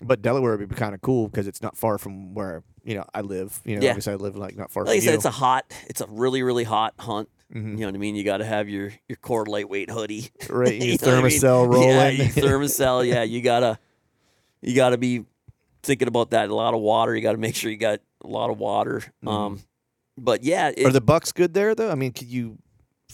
But 0.00 0.22
Delaware 0.22 0.56
would 0.56 0.68
be 0.68 0.74
kind 0.74 0.94
of 0.94 1.00
cool 1.00 1.28
because 1.28 1.46
it's 1.46 1.62
not 1.62 1.76
far 1.76 1.98
from 1.98 2.34
where 2.34 2.62
you 2.84 2.94
know 2.96 3.04
I 3.14 3.20
live. 3.22 3.60
You 3.64 3.76
know, 3.76 3.82
Yeah. 3.82 3.90
obviously 3.90 4.12
I 4.12 4.16
live 4.16 4.36
like 4.36 4.56
not 4.56 4.70
far 4.70 4.84
Like 4.84 4.96
I 4.96 4.98
said, 5.00 5.10
you. 5.10 5.16
it's 5.16 5.24
a 5.24 5.30
hot, 5.30 5.64
it's 5.88 6.00
a 6.00 6.06
really, 6.08 6.42
really 6.42 6.64
hot 6.64 6.94
hunt. 6.98 7.28
Mhm. 7.54 7.72
You 7.72 7.76
know 7.78 7.86
what 7.86 7.94
I 7.94 7.98
mean? 7.98 8.14
You 8.16 8.24
got 8.24 8.38
to 8.38 8.44
have 8.44 8.68
your 8.68 8.92
your 9.08 9.16
core 9.16 9.46
lightweight 9.46 9.90
hoodie, 9.90 10.30
Right, 10.50 10.74
your 10.82 10.94
You 10.94 10.98
I 11.02 11.22
mean? 11.22 11.40
rolling. 11.42 11.88
Yeah, 11.88 12.08
your 12.10 12.26
Thermacell. 12.28 13.06
Yeah, 13.06 13.22
you 13.22 13.40
gotta 13.42 13.78
you 14.62 14.74
gotta 14.74 14.98
be 14.98 15.24
thinking 15.82 16.08
about 16.08 16.30
that. 16.30 16.48
A 16.50 16.54
lot 16.54 16.74
of 16.74 16.80
water. 16.80 17.14
You 17.14 17.22
got 17.22 17.32
to 17.32 17.38
make 17.38 17.54
sure 17.54 17.70
you 17.70 17.76
got 17.76 18.00
a 18.22 18.26
lot 18.26 18.50
of 18.50 18.58
water. 18.58 19.02
Um, 19.26 19.60
but 20.16 20.42
yeah, 20.42 20.70
it, 20.76 20.86
Are 20.86 20.90
the 20.92 21.00
bucks 21.02 21.30
good 21.32 21.54
there 21.54 21.74
though? 21.74 21.90
I 21.90 21.94
mean, 21.94 22.12
could 22.12 22.28
you 22.28 22.58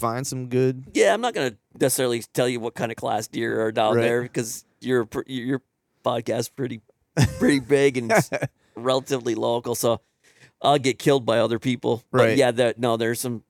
find 0.00 0.26
some 0.26 0.48
good? 0.48 0.86
yeah, 0.94 1.14
I'm 1.14 1.20
not 1.20 1.34
gonna 1.34 1.56
necessarily 1.78 2.22
tell 2.34 2.48
you 2.48 2.58
what 2.60 2.74
kind 2.74 2.90
of 2.90 2.96
class 2.96 3.28
deer 3.28 3.62
are 3.64 3.72
down 3.72 3.96
Right. 3.96 4.02
there 4.02 4.22
because 4.22 4.64
your 4.80 5.06
your 5.26 5.62
podcast 6.04 6.56
pretty 6.56 6.80
pretty 7.38 7.60
big 7.76 7.96
and 7.98 8.10
s- 8.10 8.30
relatively 8.74 9.34
local, 9.34 9.74
so 9.74 10.00
I'll 10.62 10.78
get 10.78 10.98
killed 10.98 11.24
by 11.26 11.38
other 11.38 11.58
people. 11.58 12.02
But 12.10 12.18
Right. 12.18 12.36
yeah, 12.38 12.50
that 12.50 12.78
no, 12.78 12.96
there's 12.96 13.20
some 13.20 13.44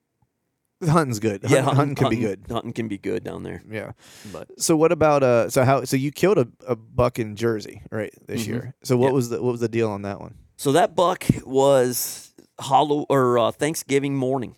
Hunting's 0.83 1.19
good. 1.19 1.41
yeah, 1.47 1.61
Hunt- 1.61 1.77
hunting, 1.77 1.95
can 1.95 2.09
be 2.09 2.15
good. 2.17 2.41
Hunting 2.49 2.73
can 2.73 2.87
be 2.87 2.97
good 2.97 3.23
down 3.23 3.43
there. 3.43 3.61
Yeah. 3.69 3.91
But 4.33 4.49
So 4.59 4.75
what 4.75 4.91
about 4.91 5.21
uh? 5.21 5.47
So 5.49 5.63
how? 5.63 5.83
So 5.83 5.95
you 5.95 6.11
killed 6.11 6.39
a, 6.39 6.47
a 6.67 6.75
buck 6.75 7.19
in 7.19 7.35
Jersey, 7.35 7.83
right? 7.91 8.11
This 8.25 8.43
Mhm. 8.43 8.47
year. 8.47 8.75
So 8.83 8.97
what 8.97 9.07
Yeah. 9.09 9.13
was 9.13 9.29
the 9.29 9.41
what 9.43 9.51
was 9.51 9.61
the 9.61 9.69
deal 9.69 9.89
on 9.89 10.01
that 10.03 10.19
one? 10.19 10.35
so 10.57 10.71
that 10.73 10.95
buck 10.95 11.23
was 11.45 12.33
hollow 12.59 13.05
or 13.09 13.37
uh, 13.39 13.51
Thanksgiving 13.51 14.15
morning. 14.15 14.55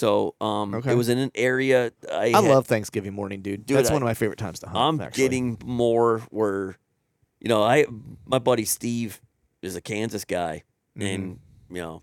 So 0.00 0.34
um, 0.40 0.74
Okay. 0.76 0.92
it 0.92 0.94
was 0.94 1.08
in 1.10 1.18
an 1.18 1.30
area 1.34 1.92
I, 2.10 2.16
I 2.16 2.28
had- 2.30 2.44
love 2.44 2.66
Thanksgiving 2.66 3.12
morning, 3.12 3.42
dude. 3.42 3.66
Dude, 3.66 3.76
That's 3.76 3.90
I- 3.90 3.92
one 3.92 4.02
of 4.02 4.06
my 4.06 4.14
favorite 4.14 4.38
times 4.38 4.60
to 4.60 4.66
hunt. 4.66 4.78
I'm 4.78 5.00
actually. 5.00 5.22
getting 5.24 5.58
more 5.64 6.20
where, 6.30 6.76
you 7.40 7.48
know, 7.48 7.62
I 7.62 7.84
my 8.26 8.38
buddy 8.38 8.64
Steve 8.64 9.20
is 9.62 9.76
a 9.76 9.80
Kansas 9.80 10.24
guy, 10.24 10.62
Mm-hmm. 10.98 11.06
and 11.06 11.38
you 11.70 11.76
know, 11.82 12.02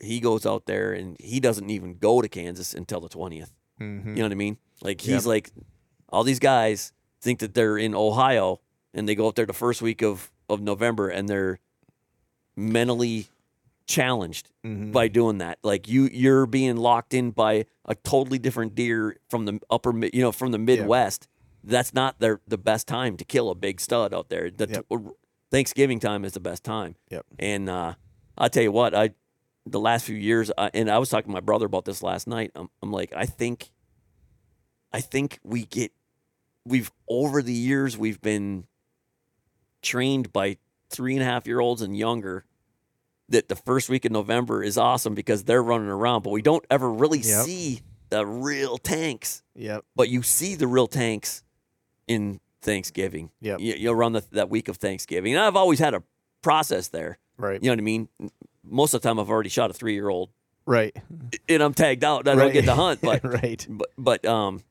he 0.00 0.20
goes 0.20 0.46
out 0.46 0.66
there 0.66 0.92
and 0.92 1.16
he 1.20 1.38
doesn't 1.40 1.68
even 1.68 1.98
go 1.98 2.22
to 2.22 2.28
Kansas 2.28 2.72
until 2.74 3.00
the 3.00 3.08
20th. 3.08 3.50
Mhm. 3.80 4.06
You 4.06 4.14
know 4.14 4.22
what 4.22 4.32
I 4.32 4.36
mean? 4.36 4.56
Like 4.80 5.04
Yep. 5.06 5.14
he's 5.14 5.26
like, 5.26 5.50
all 6.08 6.24
these 6.24 6.38
guys 6.38 6.92
think 7.20 7.40
that 7.40 7.54
they're 7.54 7.76
in 7.76 7.94
Ohio 7.94 8.60
and 8.94 9.08
they 9.08 9.14
go 9.14 9.28
up 9.28 9.34
there 9.34 9.46
the 9.46 9.52
first 9.52 9.82
week 9.82 10.00
of 10.02 10.30
of 10.48 10.60
November 10.60 11.08
and 11.08 11.28
they're 11.28 11.58
mentally 12.56 13.26
challenged 13.92 14.50
Mhm. 14.64 14.90
by 14.92 15.08
doing 15.08 15.38
that. 15.38 15.58
Like 15.62 15.88
you 15.88 16.08
you're 16.12 16.46
being 16.46 16.76
locked 16.76 17.12
in 17.14 17.30
by 17.30 17.66
a 17.84 17.94
totally 17.94 18.38
different 18.38 18.74
deer 18.74 19.18
from 19.28 19.44
the 19.44 19.60
upper 19.70 19.90
you 20.12 20.22
know 20.22 20.32
from 20.32 20.50
the 20.52 20.58
Midwest. 20.58 21.28
That's 21.64 21.92
not 21.94 22.18
their 22.18 22.40
the 22.48 22.58
best 22.58 22.88
time 22.88 23.16
to 23.18 23.24
kill 23.24 23.50
a 23.50 23.54
big 23.54 23.80
stud 23.80 24.12
out 24.14 24.28
there. 24.30 24.50
The 24.50 24.66
Yep. 24.90 25.14
Thanksgiving 25.50 26.00
time 26.00 26.24
is 26.24 26.32
the 26.32 26.40
best 26.40 26.64
time. 26.64 26.96
Yep. 27.10 27.26
And 27.38 27.68
uh, 27.68 27.94
I'll 28.38 28.48
tell 28.48 28.62
you 28.62 28.72
what, 28.72 28.94
I 28.94 29.10
the 29.66 29.78
last 29.78 30.06
few 30.06 30.16
years, 30.16 30.50
uh, 30.58 30.70
and 30.74 30.90
I 30.90 30.98
was 30.98 31.08
talking 31.10 31.28
to 31.28 31.32
my 31.34 31.40
brother 31.40 31.66
about 31.66 31.84
this 31.84 32.02
last 32.02 32.26
night. 32.26 32.50
I'm, 32.56 32.68
I'm 32.82 32.90
like, 32.90 33.12
I 33.14 33.26
think, 33.26 33.70
I 34.92 35.00
think 35.00 35.38
we 35.44 35.64
get, 35.66 35.92
we've 36.64 36.90
over 37.08 37.42
the 37.42 37.52
years 37.52 37.96
we've 37.96 38.20
been 38.20 38.66
trained 39.82 40.32
by 40.32 40.56
three 40.90 41.14
and 41.14 41.22
a 41.22 41.26
half 41.26 41.46
year 41.46 41.60
olds 41.60 41.80
and 41.82 41.96
younger 41.96 42.44
that 43.32 43.48
the 43.48 43.56
first 43.56 43.88
week 43.88 44.04
of 44.04 44.12
November 44.12 44.62
is 44.62 44.78
awesome 44.78 45.14
because 45.14 45.44
they're 45.44 45.62
running 45.62 45.88
around, 45.88 46.22
but 46.22 46.30
we 46.30 46.40
don't 46.42 46.64
ever 46.70 46.90
really 46.90 47.18
Yep. 47.18 47.44
see 47.44 47.80
the 48.10 48.24
real 48.24 48.78
tanks. 48.78 49.42
Yep. 49.56 49.84
But 49.96 50.08
you 50.08 50.22
see 50.22 50.54
the 50.54 50.66
real 50.66 50.86
tanks 50.86 51.42
in 52.06 52.40
Thanksgiving. 52.62 53.30
Yep. 53.40 53.60
You, 53.60 53.74
you 53.74 53.90
around 53.92 54.12
the, 54.12 54.24
that 54.32 54.48
week 54.50 54.68
of 54.68 54.76
Thanksgiving. 54.76 55.34
And 55.34 55.42
I've 55.42 55.56
always 55.56 55.78
had 55.78 55.94
a 55.94 56.02
process 56.42 56.88
there. 56.88 57.18
Right. 57.36 57.62
You 57.62 57.68
know 57.70 57.72
what 57.72 57.78
I 57.80 57.82
mean? 57.82 58.08
Most 58.64 58.94
of 58.94 59.02
the 59.02 59.08
time, 59.08 59.18
I've 59.18 59.30
already 59.30 59.48
shot 59.48 59.70
a 59.70 59.72
three 59.74 59.94
year 59.94 60.08
old, 60.08 60.30
Right. 60.66 60.96
and 61.48 61.62
I'm 61.62 61.74
tagged 61.74 62.04
out. 62.04 62.28
and 62.28 62.38
I 62.40 62.44
don't 62.44 62.52
get 62.52 62.66
to 62.66 62.74
hunt, 62.74 63.00
but 63.02 63.24
right. 63.42 63.66
but 63.68 63.88
but 63.98 64.24
um, 64.24 64.62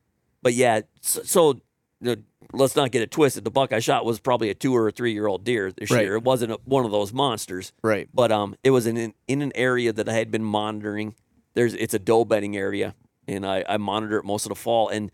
but 0.42 0.54
yeah. 0.54 0.82
So, 1.02 1.24
so 1.24 1.50
you 1.54 1.62
know, 2.02 2.16
let's 2.54 2.76
not 2.76 2.92
get 2.92 3.02
it 3.02 3.12
twisted. 3.12 3.44
The 3.44 3.52
buck 3.52 3.72
I 3.74 3.80
shot 3.80 4.06
was 4.06 4.20
probably 4.20 4.50
a 4.50 4.54
two 4.54 4.76
or 4.76 4.88
a 4.88 4.92
three 4.92 5.14
year 5.14 5.28
old 5.28 5.44
deer 5.44 5.72
this 5.72 5.92
Right. 5.92 6.04
year. 6.04 6.16
It 6.16 6.24
wasn't 6.24 6.52
a, 6.54 6.60
one 6.66 6.86
of 6.86 6.92
those 6.92 7.12
monsters, 7.14 7.74
Right. 7.82 8.10
but 8.14 8.32
um, 8.32 8.56
it 8.64 8.72
was 8.72 8.86
in 8.88 8.98
an, 8.98 9.14
in 9.28 9.42
an 9.42 9.52
area 9.56 9.92
that 9.94 10.08
I 10.10 10.14
had 10.14 10.32
been 10.32 10.44
monitoring. 10.44 11.16
There's 11.54 11.74
it's 11.74 11.94
a 11.94 12.00
doe 12.00 12.26
bedding 12.26 12.56
area, 12.56 12.96
and 13.28 13.46
I 13.46 13.64
I 13.68 13.78
monitor 13.78 14.18
it 14.18 14.26
most 14.26 14.46
of 14.46 14.50
the 14.50 14.56
fall, 14.56 14.88
and 14.90 15.12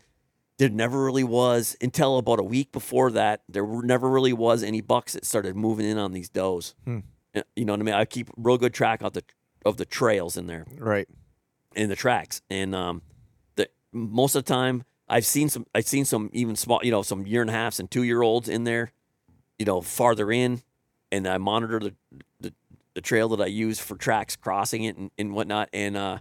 there 0.58 0.68
never 0.68 1.04
really 1.04 1.24
was 1.24 1.76
until 1.80 2.18
about 2.18 2.38
a 2.40 2.42
week 2.44 2.72
before 2.72 3.10
that. 3.12 3.42
There 3.48 3.64
were, 3.64 3.82
never 3.82 4.08
really 4.08 4.32
was 4.32 4.62
any 4.62 4.80
bucks 4.80 5.12
that 5.14 5.24
started 5.24 5.54
moving 5.56 5.86
in 5.86 5.98
on 5.98 6.12
these 6.12 6.28
does. 6.28 6.74
Hmm. 6.84 6.98
Uh, 7.34 7.42
You 7.56 7.64
know 7.64 7.72
what 7.74 7.80
I 7.80 7.82
mean? 7.84 7.94
I 7.94 8.04
keep 8.04 8.28
real 8.36 8.58
good 8.58 8.74
track 8.74 9.02
of 9.02 9.12
the 9.12 9.22
of 9.64 9.76
the 9.76 9.84
trails 9.84 10.36
in 10.36 10.46
there 10.46 10.64
Right. 10.78 11.08
in 11.76 11.88
the 11.88 11.96
tracks, 11.96 12.40
and 12.50 12.74
um, 12.74 13.02
the 13.56 13.68
most 13.92 14.34
of 14.36 14.44
the 14.44 14.52
time 14.52 14.84
I've 15.08 15.24
seen 15.26 15.48
some 15.48 15.66
I've 15.74 15.86
seen 15.86 16.04
some 16.04 16.30
even 16.32 16.54
small 16.56 16.80
you 16.82 16.90
know 16.90 17.02
some 17.02 17.26
year 17.26 17.40
and 17.40 17.50
a 17.50 17.52
halfs 17.52 17.78
and 17.80 17.90
two 17.90 18.02
year 18.02 18.22
olds 18.22 18.48
in 18.48 18.64
there, 18.64 18.92
you 19.58 19.64
know 19.64 19.80
farther 19.80 20.30
in, 20.30 20.62
and 21.10 21.26
I 21.26 21.38
monitor 21.38 21.78
the 21.80 21.94
the, 22.40 22.52
the 22.94 23.00
trail 23.00 23.28
that 23.30 23.40
I 23.40 23.46
use 23.46 23.78
for 23.78 23.96
tracks 23.96 24.36
crossing 24.36 24.84
it 24.84 24.96
and, 24.96 25.10
and 25.18 25.32
whatnot, 25.34 25.68
and 25.72 25.96
uh, 25.96 26.18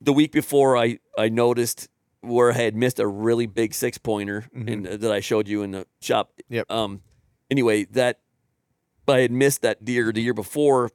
the 0.00 0.12
week 0.12 0.32
before 0.32 0.76
I 0.76 0.98
I 1.18 1.28
noticed 1.28 1.88
where 2.22 2.50
I 2.52 2.56
had 2.56 2.76
missed 2.76 2.98
a 2.98 3.06
really 3.06 3.46
big 3.46 3.72
six 3.74 3.96
pointer 3.98 4.46
and 4.54 4.84
that 4.84 5.10
I 5.10 5.20
showed 5.20 5.48
you 5.48 5.62
in 5.62 5.70
the 5.70 5.86
shop. 6.00 6.32
Yep. 6.48 6.70
Um. 6.70 7.02
Anyway, 7.50 7.84
that 7.86 8.20
I 9.08 9.20
had 9.20 9.32
missed 9.32 9.62
that 9.62 9.84
deer 9.84 10.12
the 10.12 10.20
year 10.22 10.34
before 10.34 10.90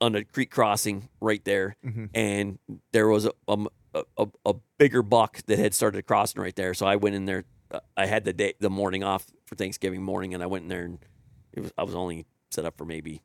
on 0.00 0.16
a 0.16 0.24
creek 0.24 0.50
crossing 0.50 1.08
right 1.20 1.44
there, 1.44 1.76
Mhm. 1.86 2.10
and 2.14 2.58
there 2.92 3.06
was 3.08 3.26
a, 3.26 3.32
um, 3.46 3.66
a 3.66 3.70
a 4.18 4.26
a 4.46 4.54
bigger 4.78 5.02
buck 5.02 5.42
that 5.46 5.58
had 5.58 5.74
started 5.74 6.06
crossing 6.06 6.40
right 6.42 6.54
there. 6.56 6.74
So 6.74 6.86
I 6.86 6.96
went 6.96 7.14
in 7.14 7.24
there. 7.26 7.44
uh, 7.70 7.80
I 7.96 8.06
had 8.06 8.24
the 8.24 8.32
day 8.32 8.54
the 8.60 8.70
morning 8.70 9.04
off 9.04 9.26
for 9.46 9.54
Thanksgiving 9.54 10.02
morning, 10.02 10.34
and 10.34 10.42
I 10.42 10.46
went 10.46 10.62
in 10.64 10.68
there 10.68 10.84
and 10.84 10.98
it 11.52 11.60
was 11.60 11.72
I 11.78 11.84
was 11.84 11.94
only 11.94 12.26
set 12.50 12.64
up 12.64 12.76
for 12.76 12.84
maybe 12.84 13.22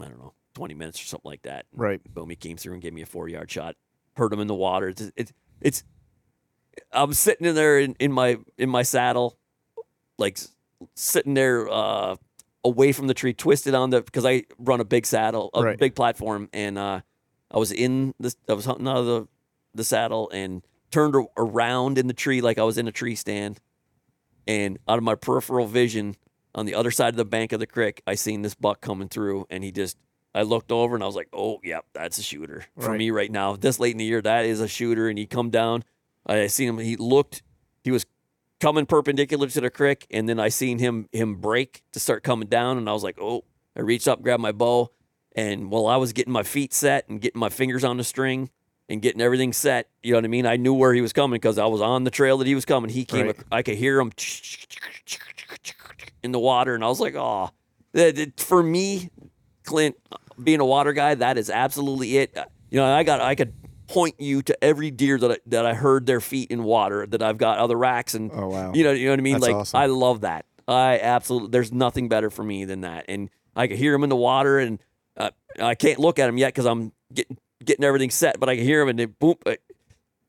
I 0.00 0.04
don't 0.04 0.18
know 0.18 0.32
twenty 0.54 0.74
minutes 0.74 1.00
or 1.02 1.04
something 1.06 1.28
like 1.30 1.42
that. 1.42 1.66
Right. 1.72 2.00
Boom, 2.12 2.30
he 2.30 2.36
came 2.36 2.56
through 2.56 2.74
and 2.74 2.82
gave 2.82 2.92
me 2.92 3.02
a 3.02 3.06
four 3.06 3.28
yard 3.28 3.50
shot. 3.50 3.76
Hurt 4.16 4.32
him 4.32 4.40
in 4.40 4.46
the 4.46 4.54
water. 4.54 4.88
It's, 4.88 5.10
it's 5.16 5.32
it's 5.60 5.84
I'm 6.92 7.12
sitting 7.12 7.46
in 7.46 7.54
there 7.54 7.78
in, 7.78 7.96
in 7.98 8.12
my 8.12 8.38
in 8.58 8.68
my 8.68 8.82
saddle, 8.82 9.38
like 10.18 10.38
sitting 10.94 11.34
there 11.34 11.68
uh, 11.68 12.16
away 12.64 12.92
from 12.92 13.06
the 13.06 13.14
tree, 13.14 13.32
twisted 13.34 13.74
on 13.74 13.90
the 13.90 14.02
because 14.02 14.24
I 14.26 14.44
run 14.58 14.80
a 14.80 14.84
big 14.84 15.06
saddle, 15.06 15.50
a 15.54 15.62
Right. 15.62 15.78
big 15.78 15.94
platform, 15.94 16.48
and 16.52 16.76
uh, 16.78 17.00
I 17.50 17.58
was 17.58 17.72
in 17.72 18.14
this. 18.20 18.36
I 18.48 18.52
was 18.54 18.64
hunting 18.66 18.86
out 18.88 18.98
of 18.98 19.06
the 19.06 19.28
the 19.76 19.84
saddle 19.84 20.30
and 20.30 20.62
turned 20.90 21.14
around 21.36 21.98
in 21.98 22.06
the 22.06 22.14
tree 22.14 22.40
like 22.40 22.58
I 22.58 22.62
was 22.62 22.78
in 22.78 22.88
a 22.88 22.92
tree 22.92 23.14
stand, 23.14 23.60
and 24.46 24.78
out 24.88 24.98
of 24.98 25.04
my 25.04 25.14
peripheral 25.14 25.66
vision 25.66 26.16
on 26.54 26.66
the 26.66 26.74
other 26.74 26.90
side 26.90 27.10
of 27.10 27.16
the 27.16 27.24
bank 27.24 27.52
of 27.52 27.60
the 27.60 27.66
creek, 27.66 28.02
I 28.06 28.14
seen 28.14 28.42
this 28.42 28.54
buck 28.54 28.80
coming 28.80 29.08
through, 29.08 29.46
and 29.50 29.62
he 29.64 29.72
just. 29.72 29.96
I 30.34 30.42
looked 30.42 30.70
over 30.70 30.94
and 30.94 31.02
I 31.02 31.06
was 31.06 31.16
like, 31.16 31.28
"Oh, 31.32 31.60
yep, 31.64 31.86
that's 31.94 32.18
a 32.18 32.22
shooter 32.22 32.66
for 32.78 32.90
Right. 32.90 32.98
me 32.98 33.10
right 33.10 33.30
now. 33.30 33.56
This 33.56 33.80
late 33.80 33.92
in 33.92 33.96
the 33.96 34.04
year, 34.04 34.20
that 34.20 34.44
is 34.44 34.60
a 34.60 34.68
shooter." 34.68 35.08
And 35.08 35.16
he 35.18 35.24
come 35.24 35.48
down. 35.48 35.82
I 36.26 36.46
seen 36.48 36.68
him. 36.68 36.76
He 36.78 36.94
looked. 36.96 37.42
He 37.82 37.90
was 37.90 38.04
coming 38.60 38.84
perpendicular 38.84 39.46
to 39.48 39.60
the 39.62 39.70
creek, 39.70 40.06
and 40.10 40.28
then 40.28 40.38
I 40.38 40.50
seen 40.50 40.78
him 40.78 41.08
him 41.10 41.36
break 41.36 41.84
to 41.92 42.00
start 42.00 42.22
coming 42.22 42.48
down, 42.48 42.76
and 42.76 42.86
I 42.86 42.92
was 42.92 43.02
like, 43.02 43.18
"Oh!" 43.18 43.44
I 43.74 43.80
reached 43.80 44.06
up, 44.08 44.20
grabbed 44.20 44.42
my 44.42 44.52
bow, 44.52 44.90
and 45.34 45.70
while 45.70 45.86
I 45.86 45.96
was 45.96 46.12
getting 46.12 46.34
my 46.34 46.42
feet 46.42 46.74
set 46.74 47.08
and 47.08 47.18
getting 47.18 47.40
my 47.40 47.48
fingers 47.48 47.82
on 47.82 47.96
the 47.96 48.04
string 48.04 48.50
and 48.88 49.02
getting 49.02 49.20
everything 49.20 49.52
set, 49.52 49.88
you 50.02 50.12
know 50.12 50.18
what 50.18 50.24
I 50.24 50.28
mean. 50.28 50.46
I 50.46 50.56
knew 50.56 50.74
where 50.74 50.94
he 50.94 51.00
was 51.00 51.12
coming 51.12 51.36
because 51.36 51.58
I 51.58 51.66
was 51.66 51.80
on 51.80 52.04
the 52.04 52.10
trail 52.10 52.38
that 52.38 52.46
he 52.46 52.54
was 52.54 52.64
coming. 52.64 52.90
He 52.90 53.04
came. 53.04 53.26
Right. 53.26 53.36
I 53.50 53.62
could 53.62 53.76
hear 53.76 53.98
him 54.00 54.12
in 56.22 56.32
the 56.32 56.38
water, 56.38 56.74
and 56.74 56.84
I 56.84 56.88
was 56.88 57.00
like, 57.00 57.14
"Oh!" 57.14 57.50
For 58.36 58.62
me, 58.62 59.10
Clint, 59.64 59.96
being 60.42 60.60
a 60.60 60.66
water 60.66 60.92
guy, 60.92 61.14
that 61.14 61.38
is 61.38 61.50
absolutely 61.50 62.18
it. 62.18 62.36
You 62.70 62.80
know, 62.80 62.86
I 62.92 63.02
got 63.02 63.20
I 63.20 63.34
could 63.34 63.52
point 63.88 64.16
you 64.18 64.42
to 64.42 64.64
every 64.64 64.90
deer 64.90 65.16
that 65.16 65.30
I, 65.30 65.36
that 65.46 65.64
I 65.64 65.74
heard 65.74 66.06
their 66.06 66.20
feet 66.20 66.50
in 66.50 66.64
water 66.64 67.06
that 67.06 67.22
I've 67.22 67.38
got 67.38 67.58
other 67.58 67.76
racks 67.76 68.14
and 68.14 68.32
Oh, 68.34 68.48
wow. 68.48 68.72
you 68.74 68.82
know 68.82 68.90
you 68.90 69.04
know 69.06 69.12
what 69.12 69.18
I 69.20 69.22
mean. 69.22 69.34
That's 69.34 69.46
like 69.46 69.54
awesome. 69.54 69.78
I 69.80 69.86
love 69.86 70.22
that. 70.22 70.44
I 70.66 70.98
absolutely 70.98 71.50
there's 71.50 71.72
nothing 71.72 72.08
better 72.08 72.28
for 72.30 72.42
me 72.42 72.64
than 72.64 72.80
that. 72.80 73.04
And 73.08 73.30
I 73.54 73.68
could 73.68 73.78
hear 73.78 73.94
him 73.94 74.02
in 74.02 74.10
the 74.10 74.16
water, 74.16 74.58
and 74.58 74.78
uh, 75.16 75.30
I 75.60 75.74
can't 75.76 75.98
look 75.98 76.18
at 76.18 76.28
him 76.28 76.36
yet 76.36 76.48
because 76.48 76.66
I'm 76.66 76.92
getting 77.14 77.38
getting 77.64 77.84
everything 77.84 78.10
set. 78.10 78.38
But 78.40 78.48
I 78.48 78.56
can 78.56 78.64
hear 78.64 78.80
him, 78.82 78.88
and 78.88 78.98
then 78.98 79.14
boom. 79.18 79.36
uh, 79.46 79.54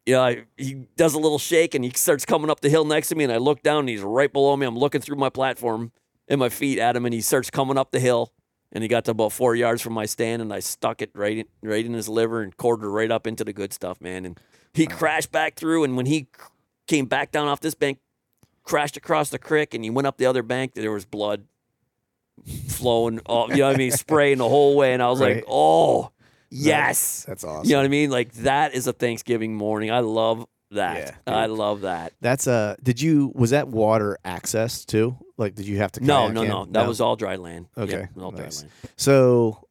You 0.05 0.13
know, 0.13 0.23
I, 0.23 0.43
he 0.57 0.87
does 0.95 1.13
a 1.13 1.19
little 1.19 1.39
shake 1.39 1.75
and 1.75 1.83
he 1.83 1.91
starts 1.95 2.23
coming 2.25 2.49
up 2.49 2.61
the 2.61 2.69
hill 2.69 2.85
next 2.85 3.09
to 3.09 3.15
me, 3.15 3.23
and 3.25 3.33
I 3.33 3.37
look 3.37 3.61
down 3.61 3.79
and 3.79 3.89
he's 3.89 4.01
right 4.01 4.31
below 4.31 4.55
me. 4.55 4.65
I'm 4.65 4.77
looking 4.77 5.01
through 5.01 5.17
my 5.17 5.29
platform 5.29 5.91
and 6.29 6.39
my 6.39 6.49
feet 6.49 6.79
at 6.79 6.95
him, 6.95 7.05
and 7.05 7.13
he 7.13 7.21
starts 7.21 7.49
coming 7.49 7.77
up 7.77 7.91
the 7.91 7.99
hill 7.99 8.31
and 8.71 8.83
he 8.83 8.87
got 8.89 9.05
to 9.05 9.11
about 9.11 9.31
four 9.31 9.55
yards 9.55 9.81
from 9.81 9.93
my 9.93 10.05
stand, 10.05 10.41
and 10.41 10.51
I 10.53 10.59
stuck 10.59 11.01
it 11.01 11.09
right 11.15 11.37
in, 11.37 11.45
right 11.61 11.85
in 11.85 11.93
his 11.93 12.09
liver 12.09 12.41
and 12.41 12.55
quartered 12.57 12.89
right 12.89 13.09
up 13.11 13.25
into 13.25 13.45
the 13.45 13.53
good 13.53 13.71
stuff, 13.71 14.01
man. 14.01 14.25
And 14.25 14.37
he 14.73 14.87
crashed 14.87 15.31
back 15.31 15.55
through, 15.55 15.85
and 15.85 15.95
when 15.95 16.05
he 16.05 16.27
came 16.87 17.05
back 17.05 17.31
down 17.31 17.47
off 17.47 17.61
this 17.61 17.75
bank, 17.75 17.99
crashed 18.63 18.97
across 18.97 19.29
the 19.29 19.39
creek, 19.39 19.73
and 19.73 19.85
he 19.85 19.89
went 19.89 20.05
up 20.05 20.17
the 20.17 20.25
other 20.25 20.43
bank. 20.43 20.73
There 20.73 20.91
was 20.91 21.05
blood 21.05 21.45
flowing, 22.67 23.19
all, 23.25 23.49
you 23.51 23.57
know 23.59 23.67
what 23.67 23.75
I 23.75 23.77
mean, 23.77 23.91
spraying 24.05 24.37
the 24.39 24.49
whole 24.49 24.75
way, 24.75 24.93
and 24.93 25.01
I 25.01 25.09
was 25.09 25.19
Right. 25.21 25.35
like, 25.37 25.45
oh 25.47 26.11
yes, 26.49 27.23
That's 27.27 27.43
awesome. 27.43 27.65
you 27.67 27.73
know 27.73 27.79
what 27.79 27.85
I 27.85 27.89
mean? 27.89 28.09
Like 28.09 28.31
that 28.33 28.73
is 28.73 28.87
a 28.87 28.93
Thanksgiving 28.93 29.55
morning. 29.55 29.91
I 29.91 29.99
love 29.99 30.45
that. 30.71 31.15
Yeah, 31.27 31.33
I 31.33 31.45
love 31.47 31.81
that. 31.81 32.13
That's 32.21 32.47
uh 32.47 32.75
did 32.83 33.01
you 33.01 33.31
was 33.35 33.51
that 33.51 33.67
water 33.67 34.17
access 34.25 34.83
too? 34.85 35.17
Like 35.37 35.55
did 35.55 35.67
you 35.67 35.77
have 35.77 35.91
to 35.93 36.03
No, 36.03 36.27
no, 36.29 36.41
in? 36.43 36.49
no. 36.49 36.65
That 36.65 36.87
was 36.87 36.99
all 37.01 37.15
dry 37.15 37.35
land. 37.37 37.67
Okay, 37.77 38.07
all 38.19 38.31
dry 38.31 38.41
land. 38.43 38.69
So 38.97 39.67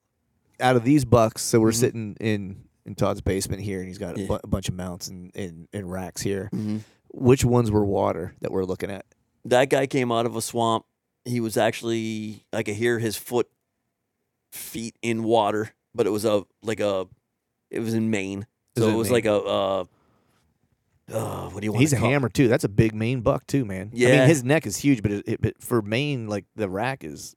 out 0.60 0.76
of 0.76 0.84
these 0.84 1.04
bucks, 1.04 1.42
so 1.42 1.60
we're 1.60 1.70
Mhm. 1.72 1.74
sitting 1.74 2.16
in 2.20 2.62
in 2.86 2.94
Todd's 2.94 3.20
basement 3.20 3.62
here 3.62 3.80
and 3.80 3.88
he's 3.88 3.98
got 3.98 4.16
a, 4.16 4.20
Yeah. 4.20 4.26
bu- 4.28 4.38
a 4.44 4.46
bunch 4.46 4.68
of 4.68 4.74
mounts 4.76 5.08
and, 5.08 5.32
and, 5.34 5.66
and 5.72 5.90
racks 5.90 6.22
here. 6.22 6.48
Mhm. 6.54 6.82
Which 7.12 7.44
ones 7.44 7.68
were 7.70 7.84
water 7.84 8.34
that 8.42 8.52
we're 8.52 8.64
looking 8.64 8.92
at? 8.92 9.04
That 9.44 9.70
guy 9.70 9.86
came 9.88 10.12
out 10.12 10.24
of 10.24 10.36
a 10.36 10.40
swamp. 10.40 10.84
He 11.24 11.40
was 11.40 11.56
actually 11.56 12.44
I 12.52 12.62
could 12.62 12.76
hear 12.76 13.00
his 13.00 13.16
foot 13.16 13.50
feet 14.52 14.96
in 15.02 15.24
water, 15.24 15.72
but 15.96 16.06
it 16.06 16.10
was 16.10 16.24
a 16.24 16.44
like 16.62 16.80
a 16.80 17.06
it 17.70 17.80
was 17.80 17.94
in 17.94 18.10
Maine. 18.10 18.46
Is 18.76 18.82
So 18.82 18.88
it 18.90 18.92
it 18.92 18.96
was 18.96 19.06
Maine? 19.08 19.12
like 19.14 19.24
a 19.26 19.34
uh, 19.34 19.84
uh 21.12 21.48
what 21.50 21.60
do 21.60 21.66
you 21.66 21.72
want 21.72 21.80
He's 21.80 21.92
a 21.92 21.96
hammer 21.96 22.28
too. 22.28 22.48
That's 22.48 22.64
a 22.64 22.68
big 22.68 22.94
Maine 22.94 23.20
buck 23.20 23.46
too, 23.46 23.64
man. 23.64 23.90
I 23.92 23.96
Yeah. 23.96 24.18
mean 24.20 24.28
his 24.28 24.42
neck 24.44 24.66
is 24.66 24.76
huge, 24.76 25.02
but 25.02 25.10
it, 25.12 25.24
it, 25.28 25.42
but 25.42 25.54
for 25.62 25.82
Maine, 25.82 26.26
like 26.28 26.44
the 26.56 26.68
rack 26.68 27.04
is 27.04 27.34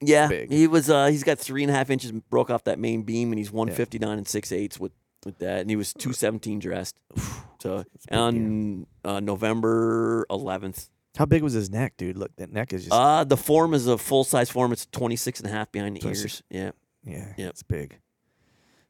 Yeah, 0.00 0.28
big. 0.28 0.50
he 0.50 0.66
was. 0.66 0.88
Uh, 0.88 1.06
he's 1.06 1.24
got 1.24 1.38
three 1.38 1.62
and 1.62 1.70
a 1.70 1.74
half 1.74 1.90
inches 1.90 2.12
broke 2.12 2.50
off 2.50 2.64
that 2.64 2.78
main 2.78 3.02
beam, 3.02 3.30
and 3.32 3.38
he's 3.38 3.52
one 3.52 3.70
fifty 3.70 3.98
nine 3.98 4.16
and 4.18 4.26
six 4.26 4.50
eighths 4.52 4.80
with 4.80 4.92
with 5.26 5.38
that, 5.38 5.60
and 5.60 5.68
he 5.70 5.76
was 5.76 5.92
two 5.92 6.12
seventeen 6.12 6.58
dressed. 6.58 6.98
So 7.62 7.84
on 8.10 8.86
uh, 9.04 9.20
November 9.20 10.24
eleventh, 10.30 10.88
how 11.18 11.26
big 11.26 11.42
was 11.42 11.52
his 11.52 11.68
neck, 11.68 11.92
dude? 11.98 12.16
Look, 12.16 12.34
that 12.36 12.50
neck 12.50 12.72
is 12.72 12.84
just 12.84 12.94
uh, 12.94 13.22
the 13.24 13.36
form 13.36 13.74
is 13.74 13.86
a 13.86 13.98
full 13.98 14.24
size 14.24 14.48
form. 14.48 14.72
It's 14.72 14.86
26 14.92 15.40
and 15.40 15.50
a 15.50 15.52
half 15.52 15.70
behind 15.70 15.94
the 15.96 16.00
26. 16.00 16.24
ears. 16.24 16.42
Yeah, 16.48 16.70
yeah, 17.04 17.32
yep. 17.36 17.50
it's 17.50 17.62
big. 17.62 17.98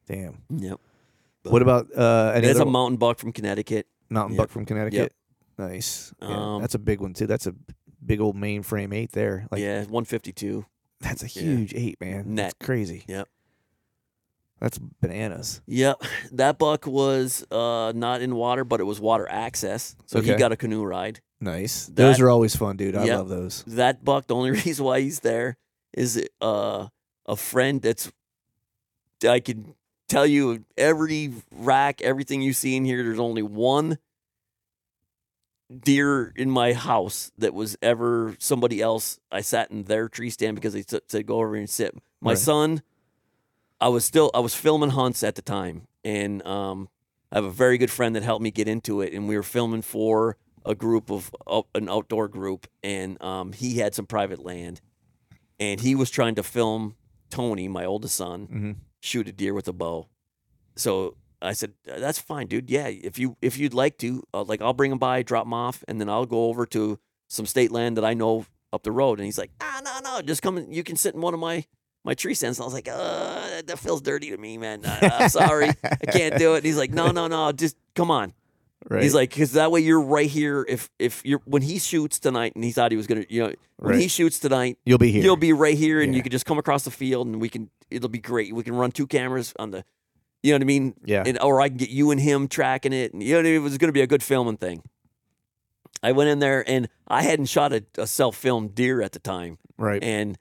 Damn. 0.06 0.38
yep. 0.50 0.80
What 1.44 1.62
about 1.62 1.86
uh 1.96 2.32
any 2.34 2.48
other 2.50 2.62
a 2.62 2.66
mountain 2.66 2.96
buck 2.98 3.18
from 3.18 3.32
Connecticut. 3.32 3.86
mountain 4.10 4.34
yep. 4.36 4.38
buck 4.44 4.50
from 4.50 4.66
Connecticut? 4.66 5.12
Nice. 5.58 6.12
Yeah, 6.20 6.54
Um, 6.54 6.60
that's 6.62 6.74
a 6.74 6.78
big 6.78 7.00
one 7.00 7.14
too. 7.14 7.26
That's 7.26 7.46
a 7.46 7.54
big 8.04 8.20
old 8.20 8.36
mainframe 8.36 8.94
eight 8.94 9.12
there. 9.12 9.46
Like 9.50 9.60
yeah, 9.60 9.80
152. 9.80 10.64
that's 11.00 11.22
a 11.22 11.26
Yeah. 11.26 11.42
huge 11.42 11.74
eight, 11.74 12.00
man. 12.00 12.34
Net. 12.34 12.54
That's 12.58 12.66
crazy. 12.66 13.04
Yep. 13.08 13.28
That's 14.60 14.78
bananas. 14.78 15.62
Yep, 15.66 16.02
that 16.32 16.58
buck 16.58 16.86
was 16.86 17.46
uh, 17.50 17.92
not 17.96 18.20
in 18.20 18.34
water, 18.34 18.62
but 18.62 18.78
it 18.80 18.84
was 18.84 19.00
water 19.00 19.26
access, 19.30 19.96
so 20.04 20.20
he 20.20 20.34
got 20.34 20.52
a 20.52 20.56
canoe 20.56 20.82
ride. 20.84 21.20
Nice. 21.40 21.86
Those 21.86 22.20
are 22.20 22.28
always 22.28 22.54
fun, 22.54 22.76
dude. 22.76 22.94
I 22.94 23.04
Yep. 23.06 23.16
love 23.18 23.28
those. 23.30 23.64
that 23.66 24.04
buck 24.04 24.26
the 24.26 24.34
only 24.34 24.50
reason 24.64 24.84
why 24.84 25.00
he's 25.00 25.20
there 25.20 25.56
is 25.94 26.22
uh, 26.42 26.88
a 27.30 27.36
friend 27.36 27.80
that's 27.82 28.10
i 29.28 29.38
can 29.40 29.74
tell 30.08 30.26
you 30.26 30.64
every 30.76 31.32
rack 31.52 32.02
everything 32.02 32.42
you 32.42 32.52
see 32.52 32.74
in 32.76 32.84
here 32.84 33.02
there's 33.04 33.20
only 33.20 33.42
one 33.42 33.98
deer 35.84 36.32
in 36.34 36.50
my 36.50 36.72
house 36.72 37.30
that 37.38 37.54
was 37.54 37.76
ever 37.80 38.34
somebody 38.40 38.80
else 38.82 39.20
i 39.30 39.40
sat 39.40 39.70
in 39.70 39.84
their 39.84 40.08
tree 40.08 40.28
stand 40.30 40.56
because 40.56 40.72
they 40.72 40.80
s- 40.80 41.00
said 41.06 41.26
go 41.26 41.36
over 41.38 41.54
and 41.54 41.70
sit 41.70 41.94
my 42.20 42.32
Right. 42.32 42.38
son 42.38 42.82
i 43.80 43.86
was 43.88 44.04
still 44.04 44.32
i 44.34 44.40
was 44.40 44.52
filming 44.54 44.90
hunts 44.90 45.22
at 45.22 45.36
the 45.36 45.42
time 45.42 45.86
and 46.02 46.44
um, 46.44 46.88
i 47.30 47.36
have 47.36 47.44
a 47.44 47.50
very 47.52 47.78
good 47.78 47.90
friend 47.90 48.16
that 48.16 48.24
helped 48.24 48.42
me 48.42 48.50
get 48.50 48.66
into 48.66 49.00
it 49.00 49.12
and 49.12 49.28
we 49.28 49.36
were 49.36 49.44
filming 49.44 49.82
for 49.82 50.36
a 50.66 50.74
group 50.74 51.08
of 51.08 51.30
out- 51.48 51.68
an 51.76 51.88
outdoor 51.88 52.26
group 52.26 52.66
and 52.82 53.22
um, 53.22 53.52
he 53.52 53.78
had 53.78 53.94
some 53.94 54.06
private 54.06 54.40
land 54.44 54.80
and 55.60 55.80
he 55.80 55.94
was 55.94 56.10
trying 56.10 56.34
to 56.34 56.42
film 56.42 56.96
tony 57.30 57.68
my 57.68 57.84
oldest 57.84 58.14
son 58.16 58.46
Mhm. 58.48 58.76
shoot 59.00 59.28
a 59.28 59.32
deer 59.32 59.54
with 59.54 59.68
a 59.68 59.72
bow. 59.72 60.08
So 60.76 61.16
i 61.42 61.52
said 61.54 61.72
that's 61.84 62.18
fine 62.18 62.46
dude. 62.48 62.68
Yeah 62.70 62.88
if 62.88 63.18
you 63.18 63.36
if 63.40 63.56
you'd 63.58 63.72
like 63.74 63.96
to 63.98 64.22
uh, 64.34 64.42
like 64.44 64.60
i'll 64.60 64.74
bring 64.74 64.92
him 64.92 64.98
by 64.98 65.22
drop 65.22 65.46
him 65.46 65.54
off 65.54 65.82
and 65.88 66.00
then 66.00 66.08
i'll 66.10 66.26
go 66.26 66.44
over 66.46 66.66
to 66.66 66.98
some 67.28 67.46
state 67.46 67.70
land 67.72 67.96
that 67.96 68.04
i 68.04 68.12
know 68.14 68.44
up 68.72 68.82
the 68.84 68.92
road. 68.92 69.18
And 69.18 69.24
he's 69.26 69.38
like 69.38 69.50
ah 69.60 69.80
no 69.84 69.98
no 70.04 70.22
just 70.22 70.42
come 70.42 70.56
and 70.58 70.74
you 70.74 70.84
can 70.84 70.96
sit 70.96 71.14
in 71.14 71.20
one 71.20 71.34
of 71.34 71.40
my 71.40 71.64
my 72.04 72.14
tree 72.14 72.34
stands. 72.34 72.58
And 72.58 72.64
i 72.64 72.66
was 72.66 72.74
like 72.74 72.88
uh 72.88 73.62
that 73.66 73.78
feels 73.78 74.00
dirty 74.02 74.30
to 74.30 74.36
me 74.36 74.58
man. 74.58 74.82
I, 74.84 75.10
i'm 75.20 75.28
sorry. 75.28 75.70
I 75.84 76.06
can't 76.06 76.36
do 76.38 76.54
it. 76.54 76.58
And 76.58 76.66
he's 76.66 76.76
like 76.78 76.92
no 76.92 77.10
no 77.10 77.26
no 77.26 77.52
just 77.52 77.76
come 77.94 78.10
on 78.10 78.32
Right. 78.88 79.02
He's 79.02 79.14
like, 79.14 79.30
because 79.30 79.52
that 79.52 79.70
way 79.70 79.80
you're 79.80 80.00
right 80.00 80.28
here. 80.28 80.64
If 80.68 80.88
if 80.98 81.22
you're 81.24 81.40
when 81.44 81.62
he 81.62 81.78
shoots 81.78 82.18
tonight, 82.18 82.52
and 82.54 82.64
he 82.64 82.72
thought 82.72 82.90
he 82.90 82.96
was 82.96 83.06
gonna, 83.06 83.26
you 83.28 83.42
know, 83.44 83.52
when 83.76 84.00
he 84.00 84.08
shoots 84.08 84.38
tonight, 84.38 84.78
You'll 84.84 84.98
be 84.98 85.12
here. 85.12 85.22
you'll 85.22 85.36
be 85.36 85.52
right 85.52 85.76
here, 85.76 86.00
and 86.00 86.12
Yeah. 86.12 86.16
you 86.16 86.22
can 86.22 86.32
just 86.32 86.46
come 86.46 86.58
across 86.58 86.84
the 86.84 86.90
field, 86.90 87.26
and 87.26 87.40
we 87.40 87.48
can. 87.50 87.68
It'll 87.90 88.08
be 88.08 88.20
great. 88.20 88.54
We 88.54 88.62
can 88.62 88.74
run 88.74 88.90
two 88.92 89.06
cameras 89.06 89.52
on 89.58 89.70
the, 89.72 89.84
you 90.42 90.52
know 90.52 90.56
what 90.56 90.62
I 90.62 90.64
mean? 90.64 90.94
Yeah. 91.04 91.24
And 91.26 91.38
or 91.42 91.60
I 91.60 91.68
can 91.68 91.76
get 91.76 91.90
you 91.90 92.10
and 92.10 92.20
him 92.20 92.48
tracking 92.48 92.92
it, 92.94 93.12
and 93.12 93.22
you 93.22 93.30
know 93.34 93.38
what 93.40 93.46
I 93.46 93.48
mean? 93.50 93.56
It 93.56 93.62
was 93.62 93.76
gonna 93.78 93.92
be 93.92 94.00
a 94.00 94.06
good 94.06 94.22
filming 94.22 94.56
thing. 94.56 94.82
I 96.02 96.12
went 96.12 96.30
in 96.30 96.38
there, 96.38 96.64
and 96.68 96.88
I 97.06 97.22
hadn't 97.22 97.46
shot 97.46 97.72
a, 97.74 97.84
a 97.98 98.06
self 98.06 98.34
filmed 98.36 98.74
deer 98.74 99.02
at 99.02 99.12
the 99.12 99.18
time, 99.18 99.58
right. 99.76 100.02
and 100.02 100.38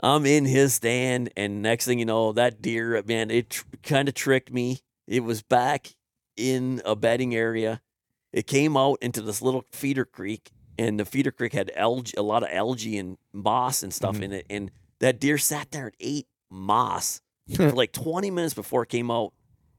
I'm 0.00 0.26
in 0.26 0.44
his 0.46 0.74
stand, 0.74 1.30
and 1.36 1.62
next 1.62 1.84
thing 1.84 2.00
you 2.00 2.04
know, 2.06 2.32
that 2.32 2.60
deer, 2.60 3.00
man, 3.06 3.30
it 3.30 3.50
tr- 3.50 3.64
kind 3.84 4.08
of 4.08 4.14
tricked 4.14 4.52
me. 4.52 4.80
It 5.06 5.22
was 5.22 5.42
back 5.42 5.94
in 6.40 6.80
a 6.84 6.96
bedding 6.96 7.34
area. 7.34 7.80
It 8.32 8.46
came 8.46 8.76
out 8.76 8.98
into 9.02 9.20
this 9.22 9.42
little 9.42 9.64
feeder 9.70 10.04
creek, 10.04 10.50
and 10.78 10.98
the 10.98 11.04
feeder 11.04 11.30
creek 11.30 11.52
had 11.52 11.70
algae, 11.76 12.14
a 12.16 12.22
lot 12.22 12.42
of 12.42 12.48
algae 12.50 12.96
and 12.98 13.18
moss 13.32 13.82
and 13.82 13.92
stuff 13.92 14.16
Mhm. 14.16 14.22
in 14.22 14.32
it. 14.32 14.46
And 14.48 14.70
that 15.00 15.20
deer 15.20 15.36
sat 15.38 15.70
there 15.72 15.86
and 15.86 15.96
ate 16.00 16.26
moss 16.48 17.20
for 17.56 17.70
like 17.72 17.92
20 17.92 18.30
minutes 18.30 18.54
before 18.54 18.82
it 18.84 18.88
came 18.88 19.10
out. 19.10 19.32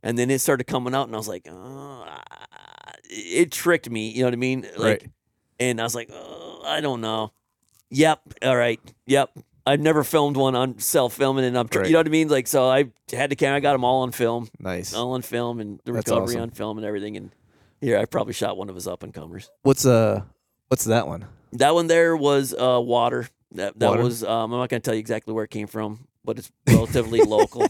And 0.03 0.17
then 0.17 0.29
it 0.31 0.39
started 0.39 0.65
coming 0.65 0.93
out, 0.95 1.07
and 1.07 1.15
I 1.15 1.17
was 1.17 1.27
like, 1.27 1.47
oh, 1.49 2.05
ah," 2.07 2.93
it 3.09 3.51
tricked 3.51 3.89
me. 3.89 4.09
You 4.09 4.21
know 4.21 4.27
what 4.27 4.33
I 4.33 4.37
mean? 4.37 4.61
Like, 4.77 5.01
Right. 5.01 5.07
and 5.59 5.79
I 5.79 5.83
was 5.83 5.93
like, 5.95 6.09
oh, 6.11 6.61
I 6.65 6.81
don't 6.81 7.01
know. 7.01 7.33
Yep. 7.91 8.21
All 8.43 8.55
right. 8.55 8.79
Yep. 9.05 9.37
I've 9.65 9.79
never 9.79 10.03
filmed 10.03 10.37
one 10.37 10.55
on 10.55 10.79
self 10.79 11.13
filming, 11.13 11.45
and 11.45 11.57
I'm, 11.57 11.67
Right. 11.73 11.85
you 11.85 11.93
know 11.93 11.99
what 11.99 12.07
I 12.07 12.09
mean? 12.09 12.27
Like, 12.29 12.47
so 12.47 12.67
I 12.69 12.85
had 13.13 13.29
the 13.29 13.35
camera, 13.35 13.57
I 13.57 13.59
got 13.59 13.73
them 13.73 13.83
all 13.83 14.01
on 14.01 14.11
film, 14.11 14.47
nice. 14.59 14.93
all 14.93 15.13
on 15.13 15.21
film, 15.21 15.59
and 15.59 15.79
the 15.85 15.91
That's 15.93 16.07
recovery 16.07 16.35
awesome. 16.35 16.41
on 16.41 16.49
film 16.51 16.77
and 16.77 16.85
everything. 16.85 17.15
And 17.17 17.31
here, 17.79 17.97
I 17.97 18.05
probably 18.05 18.33
shot 18.33 18.57
one 18.57 18.69
of 18.69 18.75
his 18.75 18.87
up 18.87 19.03
and 19.03 19.13
comers. 19.13 19.49
What's 19.63 19.85
uh 19.85 20.23
what's 20.69 20.85
that 20.85 21.07
one? 21.07 21.25
That 21.53 21.73
one 21.75 21.87
there 21.87 22.15
was 22.15 22.53
uh, 22.53 22.79
water. 22.81 23.27
That 23.53 23.77
that 23.79 23.89
Water? 23.89 24.03
was. 24.03 24.23
Um, 24.23 24.53
I'm 24.53 24.59
not 24.59 24.69
going 24.69 24.81
to 24.81 24.85
tell 24.85 24.93
you 24.95 24.99
exactly 25.01 25.33
where 25.33 25.43
it 25.43 25.49
came 25.51 25.67
from, 25.67 26.07
but 26.23 26.37
it's 26.39 26.51
relatively 26.67 27.21
local. 27.37 27.67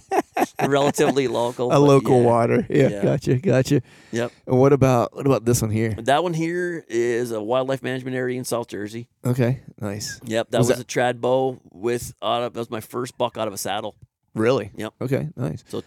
relatively 0.66 1.28
local. 1.28 1.74
A 1.74 1.80
local 1.80 2.20
yeah. 2.22 2.26
water. 2.26 2.68
Yeah, 2.70 2.88
Yeah. 2.90 3.04
gotcha, 3.04 3.36
gotcha. 3.38 3.82
Yep. 4.12 4.32
And 4.48 4.60
what 4.60 4.74
about 4.74 5.16
what 5.16 5.26
about 5.26 5.46
this 5.46 5.62
one 5.62 5.72
here? 5.72 5.94
That 5.94 6.24
one 6.24 6.34
here 6.34 6.84
is 6.88 7.32
a 7.32 7.42
wildlife 7.42 7.84
management 7.84 8.16
area 8.16 8.38
in 8.38 8.46
South 8.46 8.68
Jersey. 8.68 9.08
Okay, 9.26 9.62
nice. 9.80 10.20
Yep, 10.26 10.52
that 10.52 10.58
Was 10.60 10.68
was, 10.70 10.78
that- 10.78 10.84
a 10.84 10.86
trad 10.88 11.20
bow 11.22 11.60
with 11.72 12.14
out 12.22 12.44
of, 12.44 12.54
that 12.54 12.60
was 12.60 12.70
my 12.70 12.82
first 12.82 13.18
buck 13.18 13.38
out 13.38 13.48
of 13.48 13.54
a 13.54 13.58
saddle. 13.58 13.96
Really? 14.36 14.72
Yep. 14.76 14.94
Okay, 15.02 15.30
nice. 15.36 15.64
So- 15.68 15.84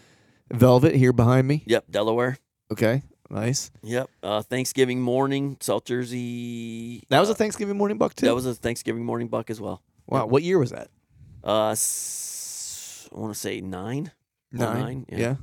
Velvet 0.53 0.95
here 0.95 1.11
behind 1.13 1.47
me. 1.47 1.63
Yep, 1.65 1.85
Delaware. 1.89 2.37
Okay, 2.71 3.01
nice. 3.31 3.71
Yep, 3.81 4.09
uh, 4.21 4.41
Thanksgiving 4.43 5.01
morning, 5.01 5.57
South 5.59 5.85
Jersey. 5.85 7.03
That 7.09 7.19
was 7.19 7.29
uh, 7.29 7.33
a 7.33 7.35
Thanksgiving 7.35 7.77
morning 7.77 7.97
buck 7.97 8.13
too. 8.13 8.27
that 8.27 8.35
was 8.35 8.45
a 8.45 8.53
Thanksgiving 8.53 9.03
morning 9.03 9.27
buck 9.27 9.49
as 9.49 9.59
well. 9.59 9.81
wow. 10.07 10.25
What 10.27 10.43
year 10.43 10.59
was 10.59 10.69
that? 10.71 10.89
Uh, 11.43 11.69
s- 11.69 12.34
I 13.15 13.19
want 13.19 13.33
to 13.33 13.39
say 13.39 13.61
nine. 13.61 14.11
nine. 14.51 15.05
yeah. 15.09 15.35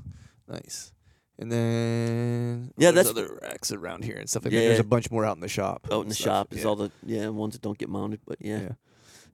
Nice. 0.48 0.92
And 1.38 1.50
then 1.50 2.72
Yeah, 2.76 2.90
there's 2.90 3.06
that's- 3.08 3.24
other 3.26 3.38
racks 3.42 3.72
around 3.72 4.04
here 4.04 4.16
and 4.16 4.28
stuff 4.28 4.44
like 4.44 4.52
that. 4.52 4.60
Yeah. 4.60 4.68
There's 4.68 4.80
a 4.80 4.84
bunch 4.84 5.10
more 5.10 5.24
out 5.24 5.36
in 5.36 5.40
the 5.40 5.48
shop. 5.48 5.88
Out 5.90 6.02
in 6.02 6.08
the 6.08 6.14
stuff. 6.14 6.24
shop 6.24 6.52
is 6.52 6.60
Yeah. 6.60 6.66
all 6.66 6.76
the 6.76 6.90
yeah 7.04 7.28
ones 7.28 7.54
that 7.54 7.62
don't 7.62 7.78
get 7.78 7.88
mounted, 7.88 8.20
but 8.26 8.36
yeah. 8.40 8.60
Yeah. 8.60 8.72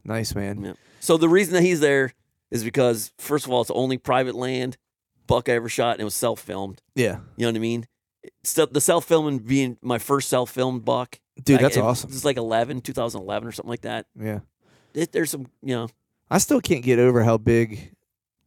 Nice 0.05 0.35
man. 0.35 0.63
Yeah. 0.63 0.73
So 1.01 1.17
the 1.17 1.29
reason 1.29 1.55
that 1.55 1.63
he's 1.63 1.81
there 1.81 2.13
is 2.51 2.63
because 2.65 3.13
first 3.19 3.45
of 3.45 3.51
all, 3.53 3.61
it's 3.63 3.69
the 3.69 3.75
only 3.75 3.99
private 3.99 4.35
land 4.35 4.77
buck 5.27 5.49
I 5.49 5.53
ever 5.53 5.69
shot, 5.69 5.93
and 5.95 6.01
it 6.01 6.05
was 6.05 6.15
self 6.15 6.41
filmed. 6.41 6.81
Yeah. 6.95 7.19
You 7.37 7.45
know 7.47 7.49
what 7.49 7.57
I 7.57 7.61
mean? 7.61 7.87
So 8.45 8.65
the 8.67 8.81
self 8.81 9.05
filming 9.05 9.39
being 9.41 9.77
my 9.83 9.99
first 9.99 10.29
self 10.29 10.51
filmed 10.51 10.85
buck. 10.85 11.21
Dude, 11.43 11.61
that's 11.61 11.77
it- 11.77 11.81
awesome. 11.83 12.11
It's 12.11 12.25
like 12.25 12.37
11, 12.37 12.81
2011 12.81 13.49
or 13.49 13.53
something 13.53 13.71
like 13.71 13.83
that. 13.83 14.07
Yeah. 14.19 14.41
It, 14.95 15.13
there's 15.13 15.31
some, 15.31 15.47
you 15.63 15.75
know, 15.75 15.89
I 16.31 16.39
still 16.39 16.61
can't 16.61 16.83
get 16.83 16.99
over 16.99 17.23
how 17.23 17.39
big 17.39 17.93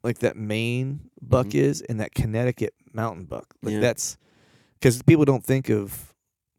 like 0.04 0.20
that 0.20 0.36
Maine 0.36 1.10
buck 1.22 1.48
Mhm. 1.48 1.56
is 1.56 1.82
and 1.82 2.00
that 2.00 2.14
Connecticut 2.14 2.74
mountain 2.94 3.26
buck. 3.26 3.54
Like 3.62 3.74
Yeah. 3.76 3.80
that's 3.82 4.18
because 4.80 5.02
people 5.04 5.26
don't 5.26 5.44
think 5.46 5.70
of 5.70 6.14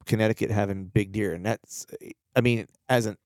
Connecticut 0.07 0.51
having 0.51 0.87
big 0.87 1.13
deer, 1.13 1.33
and 1.35 1.45
that's 1.45 1.87
I 2.37 2.41
mean 2.41 2.67
as 2.89 3.07
an 3.07 3.17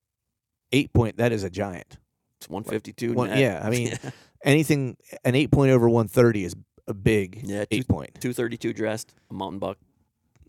eight 0.72 0.92
point 0.92 1.16
that 1.18 1.32
is 1.32 1.42
a 1.44 1.50
giant. 1.50 1.98
it's 2.38 2.48
152. 2.50 3.14
One- 3.14 3.30
net. 3.30 3.38
yeah, 3.38 3.60
I 3.64 3.70
mean, 3.70 3.92
anything 4.44 4.96
an 5.24 5.34
eight 5.34 5.50
point 5.50 5.70
over 5.70 5.88
one 5.88 6.06
thirty 6.08 6.44
is 6.44 6.54
a 6.86 6.92
big 6.94 7.40
Yeah, 7.44 7.60
two- 7.64 7.68
eight 7.78 7.88
point. 7.88 8.20
Two 8.20 8.32
thirty 8.32 8.56
two 8.56 8.72
dressed, 8.72 9.14
a 9.30 9.34
mountain 9.34 9.58
buck. 9.58 9.78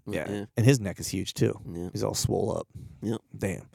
Yeah. 0.10 0.30
yeah, 0.32 0.46
and 0.56 0.66
his 0.66 0.80
neck 0.80 1.00
is 1.00 1.10
huge 1.10 1.34
too. 1.34 1.60
Yeah. 1.70 1.90
He's 1.92 2.04
all 2.04 2.14
swole 2.14 2.56
up. 2.58 2.68
Yep. 3.02 3.22
Damn. 3.38 3.68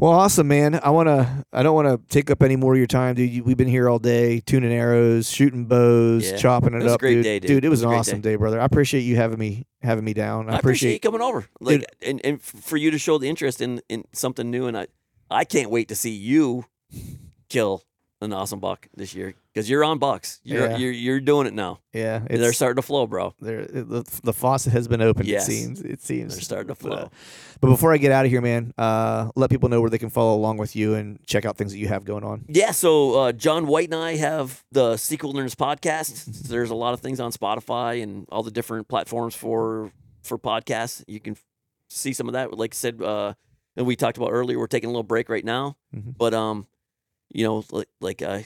Well, 0.00 0.12
awesome, 0.12 0.48
man. 0.48 0.80
I 0.82 0.88
wanna. 0.88 1.44
I 1.52 1.62
don't 1.62 1.74
want 1.74 1.86
to 1.88 2.00
take 2.08 2.30
up 2.30 2.42
any 2.42 2.56
more 2.56 2.72
of 2.72 2.78
your 2.78 2.86
time, 2.86 3.14
dude. 3.16 3.30
You- 3.30 3.44
We've 3.44 3.56
been 3.58 3.68
here 3.68 3.86
all 3.86 3.98
day, 3.98 4.40
tuning 4.40 4.72
arrows, 4.72 5.28
shooting 5.30 5.66
bows, 5.66 6.30
Yeah. 6.30 6.36
chopping 6.38 6.72
it, 6.72 6.78
It 6.78 6.84
was 6.84 6.92
a 6.92 6.94
up, 6.94 7.00
great 7.00 7.16
dude. 7.16 7.24
day, 7.24 7.38
dude. 7.38 7.50
it 7.50 7.52
was 7.52 7.60
It 7.62 7.64
an 7.66 7.70
was 7.70 7.82
a 7.82 7.86
great 7.88 7.98
awesome 7.98 8.20
day. 8.22 8.30
day. 8.30 8.36
brother. 8.36 8.58
I 8.58 8.64
appreciate 8.64 9.02
you 9.02 9.16
having 9.16 9.38
me 9.38 9.66
having 9.82 10.04
me 10.04 10.14
down. 10.14 10.48
I, 10.48 10.54
I 10.54 10.58
appreciate 10.58 10.94
you 10.94 11.00
coming 11.00 11.20
over, 11.20 11.44
like, 11.60 11.84
and 12.00 12.18
and 12.24 12.40
for 12.40 12.78
you 12.78 12.90
to 12.92 12.98
show 12.98 13.18
the 13.18 13.28
interest 13.28 13.60
in 13.60 13.82
in 13.90 14.04
something 14.12 14.50
new, 14.50 14.66
and 14.66 14.76
I 14.78 14.86
I 15.30 15.44
can't 15.44 15.70
wait 15.70 15.88
to 15.88 15.94
see 15.94 16.12
you 16.12 16.64
kill 17.50 17.82
an 18.22 18.32
awesome 18.34 18.60
buck 18.60 18.86
this 18.94 19.14
year 19.14 19.34
because 19.52 19.68
you're 19.70 19.82
on 19.82 19.98
bucks. 19.98 20.40
You're 20.44 20.70
Yeah. 20.70 20.76
you're 20.76 20.92
you're 20.92 21.20
doing 21.20 21.46
it 21.46 21.54
now. 21.54 21.80
Yeah, 21.92 22.18
They're 22.28 22.52
starting 22.52 22.76
to 22.76 22.86
flow, 22.86 23.06
bro. 23.06 23.34
they're, 23.40 23.64
the, 23.66 24.04
the 24.22 24.32
faucet 24.32 24.72
has 24.72 24.88
been 24.88 25.00
opened. 25.00 25.26
Yes. 25.26 25.48
It 25.48 25.52
seems. 25.52 25.80
It 25.80 26.02
seems 26.02 26.34
They're 26.34 26.42
starting 26.42 26.74
to 26.74 26.82
But, 26.82 26.92
uh, 26.92 26.96
flow. 26.98 27.10
But 27.62 27.68
before 27.68 27.92
I 27.92 27.96
get 27.98 28.12
out 28.12 28.24
of 28.26 28.30
here, 28.30 28.40
man, 28.42 28.72
uh, 28.78 29.30
let 29.36 29.48
people 29.50 29.68
know 29.70 29.80
where 29.80 29.90
they 29.90 29.98
can 29.98 30.10
follow 30.10 30.34
along 30.36 30.58
with 30.58 30.76
you 30.76 30.94
and 30.94 31.18
check 31.26 31.44
out 31.46 31.56
things 31.56 31.72
that 31.72 31.78
you 31.78 31.88
have 31.88 32.04
going 32.04 32.24
on. 32.24 32.44
Yeah, 32.48 32.70
so 32.72 33.18
uh, 33.18 33.32
John 33.32 33.66
White 33.66 33.88
and 33.92 33.94
I 34.02 34.16
have 34.16 34.62
the 34.70 34.96
Seek 34.98 35.22
Wilderness 35.22 35.54
podcast. 35.54 36.24
There's 36.48 36.70
a 36.70 36.74
lot 36.74 36.92
of 36.94 37.00
things 37.00 37.20
on 37.20 37.32
Spotify 37.32 38.02
and 38.02 38.26
all 38.30 38.42
the 38.42 38.50
different 38.50 38.88
platforms 38.88 39.34
for 39.34 39.92
for 40.22 40.38
podcasts. 40.38 41.02
You 41.08 41.20
can 41.20 41.36
see 41.88 42.12
some 42.12 42.28
of 42.28 42.34
that. 42.34 42.56
Like 42.56 42.74
I 42.74 42.76
said, 42.76 43.02
uh, 43.02 43.32
and 43.76 43.86
we 43.86 43.96
talked 43.96 44.16
about 44.18 44.30
earlier, 44.30 44.58
we're 44.58 44.66
taking 44.66 44.88
a 44.88 44.92
little 44.92 45.02
break 45.02 45.28
right 45.30 45.44
now. 45.44 45.76
Mhm. 45.96 46.16
But 46.18 46.34
um, 46.34 46.66
you 47.32 47.44
know, 47.44 47.64
like 47.70 47.88
like 48.00 48.22
uh, 48.22 48.40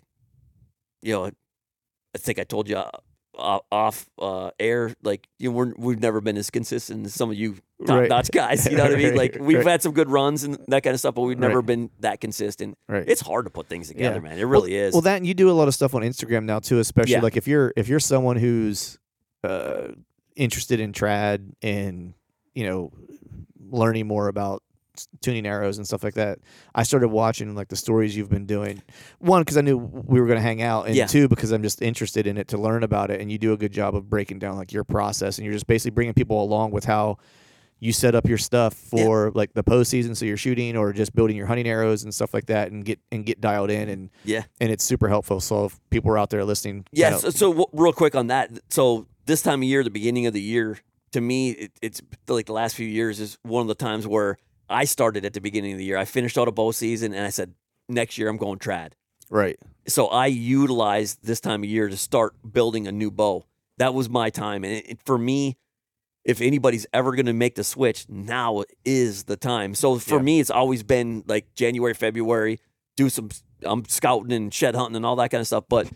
you 1.02 1.12
know, 1.12 1.26
I 1.26 2.18
think 2.18 2.38
I 2.38 2.44
told 2.44 2.68
you 2.68 2.76
uh, 2.76 3.58
off 3.72 4.06
uh, 4.18 4.50
air, 4.60 4.94
like 5.02 5.26
you 5.38 5.50
know, 5.50 5.56
we're, 5.56 5.74
we've 5.76 6.00
never 6.00 6.20
been 6.20 6.36
as 6.36 6.50
consistent 6.50 7.04
as 7.06 7.14
some 7.14 7.30
of 7.30 7.36
you 7.36 7.56
top 7.86 8.00
Right. 8.00 8.08
notch 8.08 8.30
guys. 8.30 8.66
You 8.66 8.76
know 8.76 8.84
what 8.84 8.92
I 8.92 8.96
mean? 8.96 9.16
Like 9.16 9.36
we've 9.40 9.58
Right. 9.58 9.66
had 9.66 9.82
some 9.82 9.92
good 9.92 10.08
runs 10.08 10.44
and 10.44 10.56
that 10.68 10.82
kind 10.84 10.94
of 10.94 11.00
stuff, 11.00 11.14
but 11.16 11.22
we've 11.22 11.38
never 11.38 11.56
Right. 11.58 11.66
been 11.66 11.90
that 12.00 12.20
consistent. 12.20 12.78
Right. 12.88 13.04
It's 13.08 13.20
hard 13.20 13.46
to 13.46 13.50
put 13.50 13.68
things 13.68 13.88
together, 13.88 14.16
Yeah. 14.22 14.28
man. 14.28 14.38
It 14.38 14.44
really 14.44 14.74
is. 14.76 14.92
Well, 14.94 15.02
that 15.02 15.16
and 15.16 15.26
you 15.26 15.34
do 15.34 15.50
a 15.50 15.52
lot 15.52 15.66
of 15.68 15.74
stuff 15.74 15.94
on 15.94 16.02
Instagram 16.02 16.44
now 16.44 16.60
too, 16.60 16.78
especially 16.78 17.12
Yeah. 17.14 17.20
like 17.22 17.36
if 17.36 17.48
you're 17.48 17.72
if 17.76 17.88
you're 17.88 18.00
someone 18.00 18.36
who's 18.36 18.98
uh, 19.42 19.88
interested 20.36 20.78
in 20.80 20.92
trad 20.92 21.52
and 21.62 22.14
you 22.54 22.64
know 22.66 22.92
learning 23.70 24.06
more 24.06 24.28
about 24.28 24.62
tuning 25.20 25.46
arrows 25.46 25.78
and 25.78 25.86
stuff 25.86 26.02
like 26.04 26.14
that. 26.14 26.38
I 26.74 26.82
started 26.82 27.08
watching 27.08 27.54
like 27.54 27.68
the 27.68 27.76
stories 27.76 28.16
you've 28.16 28.30
been 28.30 28.46
doing. 28.46 28.82
One 29.18 29.42
because 29.42 29.56
I 29.56 29.60
knew 29.60 29.76
we 29.76 30.20
were 30.20 30.26
going 30.26 30.38
to 30.38 30.42
hang 30.42 30.62
out, 30.62 30.86
and 30.86 30.94
Yeah. 30.94 31.06
two 31.06 31.28
because 31.28 31.50
I'm 31.52 31.62
just 31.62 31.82
interested 31.82 32.26
in 32.26 32.36
it 32.38 32.48
to 32.48 32.58
learn 32.58 32.82
about 32.82 33.10
it. 33.10 33.20
And 33.20 33.30
you 33.30 33.38
do 33.38 33.52
a 33.52 33.56
good 33.56 33.72
job 33.72 33.94
of 33.94 34.08
breaking 34.08 34.38
down 34.38 34.56
like 34.56 34.72
your 34.72 34.84
process, 34.84 35.38
and 35.38 35.44
you're 35.44 35.54
just 35.54 35.66
basically 35.66 35.90
bringing 35.92 36.14
people 36.14 36.42
along 36.42 36.70
with 36.70 36.84
how 36.84 37.18
you 37.80 37.92
set 37.92 38.14
up 38.14 38.26
your 38.28 38.38
stuff 38.38 38.80
Yeah. 38.92 39.04
for 39.04 39.32
like 39.34 39.52
the 39.52 39.64
postseason, 39.64 40.16
so 40.16 40.24
you're 40.24 40.36
shooting 40.36 40.76
or 40.76 40.92
just 40.92 41.14
building 41.14 41.36
your 41.36 41.46
hunting 41.46 41.66
arrows 41.68 42.02
and 42.04 42.14
stuff 42.14 42.32
like 42.32 42.46
that, 42.46 42.70
and 42.70 42.84
get 42.84 42.98
and 43.12 43.26
get 43.26 43.40
dialed 43.40 43.70
in 43.70 43.88
and 43.88 44.10
yeah. 44.24 44.44
and 44.60 44.70
it's 44.70 44.84
super 44.84 45.08
helpful. 45.08 45.40
So 45.40 45.66
if 45.66 45.80
people 45.90 46.10
are 46.12 46.18
out 46.18 46.30
there 46.30 46.44
listening, 46.44 46.86
Yeah. 46.92 47.16
So, 47.16 47.30
so 47.30 47.48
w- 47.50 47.66
real 47.72 47.92
quick 47.92 48.14
on 48.14 48.28
that. 48.28 48.50
So 48.70 49.06
this 49.26 49.42
time 49.42 49.60
of 49.60 49.64
year, 49.68 49.82
the 49.82 49.90
beginning 49.90 50.26
of 50.26 50.32
the 50.32 50.40
year, 50.40 50.78
to 51.12 51.20
me, 51.20 51.50
it, 51.50 51.72
it's 51.82 52.00
like 52.28 52.46
the 52.46 52.52
last 52.52 52.74
few 52.76 52.86
years 52.88 53.20
is 53.20 53.38
one 53.42 53.60
of 53.62 53.68
the 53.68 53.74
times 53.74 54.06
where 54.06 54.36
I 54.68 54.84
started 54.84 55.24
at 55.24 55.32
the 55.34 55.40
beginning 55.40 55.72
of 55.72 55.78
the 55.78 55.84
year. 55.84 55.96
I 55.96 56.04
finished 56.04 56.38
out 56.38 56.48
a 56.48 56.52
bow 56.52 56.70
season 56.72 57.12
and 57.14 57.24
I 57.24 57.30
said, 57.30 57.54
next 57.88 58.16
year 58.18 58.28
I'm 58.28 58.36
going 58.36 58.58
trad. 58.58 58.92
right, 59.30 59.58
So 59.86 60.06
I 60.08 60.26
utilized 60.26 61.24
this 61.24 61.40
time 61.40 61.62
of 61.62 61.68
year 61.70 61.88
to 61.88 61.96
start 61.96 62.34
building 62.52 62.86
a 62.86 62.92
new 62.92 63.10
bow. 63.10 63.44
That 63.78 63.92
was 63.94 64.08
my 64.08 64.30
time. 64.30 64.64
And 64.64 64.72
it, 64.74 64.84
it- 64.90 65.02
for 65.04 65.18
me, 65.18 65.56
if 66.24 66.40
anybody's 66.40 66.86
ever 66.94 67.12
going 67.14 67.26
to 67.26 67.34
make 67.34 67.54
the 67.54 67.64
switch, 67.64 68.06
now 68.08 68.64
is 68.84 69.24
the 69.24 69.36
time. 69.36 69.74
So 69.74 69.98
for 69.98 70.16
Yeah. 70.16 70.22
me, 70.22 70.40
it's 70.40 70.50
always 70.50 70.82
been 70.82 71.22
like 71.26 71.54
January, 71.54 71.92
February, 71.92 72.60
do 72.96 73.10
some, 73.10 73.28
I'm 73.62 73.84
scouting 73.86 74.32
and 74.32 74.52
shed 74.54 74.74
hunting 74.74 74.96
and 74.96 75.04
all 75.04 75.16
that 75.16 75.30
kind 75.30 75.42
of 75.42 75.46
stuff. 75.46 75.64
But 75.68 75.90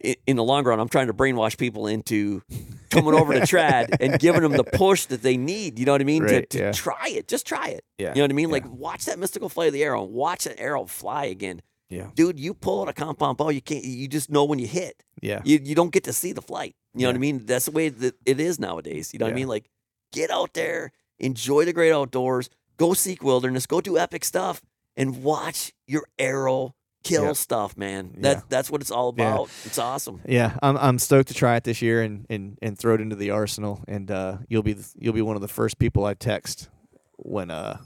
in 0.00 0.36
the 0.36 0.44
long 0.44 0.64
run, 0.64 0.80
I'm 0.80 0.88
trying 0.88 1.08
to 1.08 1.14
brainwash 1.14 1.58
people 1.58 1.86
into 1.86 2.42
coming 2.90 3.14
over 3.14 3.34
to 3.34 3.40
trad 3.40 3.96
and 4.00 4.18
giving 4.18 4.42
them 4.42 4.52
the 4.52 4.64
push 4.64 5.06
that 5.06 5.22
they 5.22 5.36
need. 5.36 5.78
You 5.78 5.86
know 5.86 5.92
what 5.92 6.00
I 6.00 6.04
mean? 6.04 6.22
Right, 6.22 6.48
to, 6.50 6.58
to 6.58 6.64
yeah. 6.64 6.72
try 6.72 7.08
it. 7.08 7.28
Just 7.28 7.46
try 7.46 7.68
it. 7.68 7.84
yeah, 7.98 8.08
You 8.10 8.16
know 8.16 8.22
what 8.22 8.30
I 8.30 8.34
mean? 8.34 8.48
yeah. 8.48 8.54
Like 8.54 8.66
watch 8.70 9.04
that 9.04 9.18
mystical 9.18 9.48
flight 9.48 9.68
of 9.68 9.72
the 9.74 9.82
arrow. 9.84 10.04
And 10.04 10.12
watch 10.12 10.44
that 10.44 10.58
arrow 10.60 10.86
fly 10.86 11.26
again. 11.26 11.62
Yeah. 11.88 12.10
Dude, 12.14 12.38
you 12.38 12.54
pull 12.54 12.82
out 12.82 12.88
a 12.88 12.92
compound 12.92 13.36
bow, 13.36 13.48
you 13.50 13.60
can't 13.60 13.84
you 13.84 14.06
just 14.08 14.30
know 14.30 14.44
when 14.44 14.58
you 14.58 14.66
hit. 14.68 15.02
yeah, 15.20 15.40
You 15.44 15.58
you 15.62 15.74
don't 15.74 15.92
get 15.92 16.04
to 16.04 16.12
see 16.12 16.32
the 16.32 16.42
flight. 16.42 16.74
You 16.94 17.02
know 17.02 17.08
what 17.08 17.16
I 17.16 17.18
mean? 17.18 17.46
That's 17.46 17.66
the 17.66 17.72
way 17.72 17.88
that 17.88 18.14
it 18.24 18.40
is 18.40 18.58
nowadays. 18.58 19.12
You 19.12 19.18
know 19.18 19.26
what 19.26 19.32
I 19.32 19.36
mean? 19.36 19.48
Like 19.48 19.68
get 20.12 20.30
out 20.30 20.54
there, 20.54 20.92
enjoy 21.18 21.64
the 21.64 21.72
great 21.72 21.92
outdoors, 21.92 22.48
go 22.76 22.94
seek 22.94 23.22
wilderness, 23.22 23.66
go 23.66 23.80
do 23.80 23.98
epic 23.98 24.24
stuff, 24.24 24.62
and 24.96 25.22
watch 25.22 25.72
your 25.86 26.04
arrow 26.18 26.74
kill 27.02 27.24
Yeah. 27.24 27.32
stuff, 27.32 27.76
man. 27.76 28.14
Yeah. 28.20 28.40
That's 28.48 28.70
what 28.70 28.80
it's 28.80 28.90
all 28.90 29.14
Yeah. 29.16 29.32
about. 29.32 29.50
It's 29.64 29.78
awesome. 29.78 30.20
yeah. 30.26 30.56
I'm 30.62 30.76
I'm 30.76 30.98
stoked 30.98 31.28
to 31.28 31.34
try 31.34 31.56
it 31.56 31.64
this 31.64 31.80
year 31.82 32.02
and 32.02 32.26
and 32.30 32.58
and 32.62 32.78
throw 32.78 32.94
it 32.94 33.00
into 33.00 33.16
the 33.16 33.30
arsenal. 33.30 33.82
And 33.88 34.10
uh, 34.10 34.38
you'll 34.48 34.62
be 34.62 34.74
the, 34.74 34.86
you'll 34.98 35.14
be 35.14 35.22
one 35.22 35.36
of 35.36 35.42
the 35.42 35.48
first 35.48 35.78
people 35.78 36.04
I 36.04 36.14
text 36.14 36.68
when 37.16 37.50
uh 37.50 37.78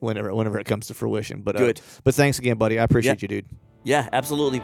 whenever 0.00 0.34
whenever 0.34 0.58
it 0.58 0.66
comes 0.66 0.86
to 0.88 0.94
fruition. 0.94 1.42
But 1.42 1.56
uh, 1.56 1.60
Good. 1.60 1.80
But 2.04 2.14
thanks 2.14 2.38
again, 2.38 2.56
buddy. 2.58 2.78
I 2.78 2.84
appreciate 2.84 3.20
Yeah. 3.22 3.24
you, 3.24 3.28
dude. 3.42 3.46
Yeah, 3.84 4.08
absolutely. 4.12 4.60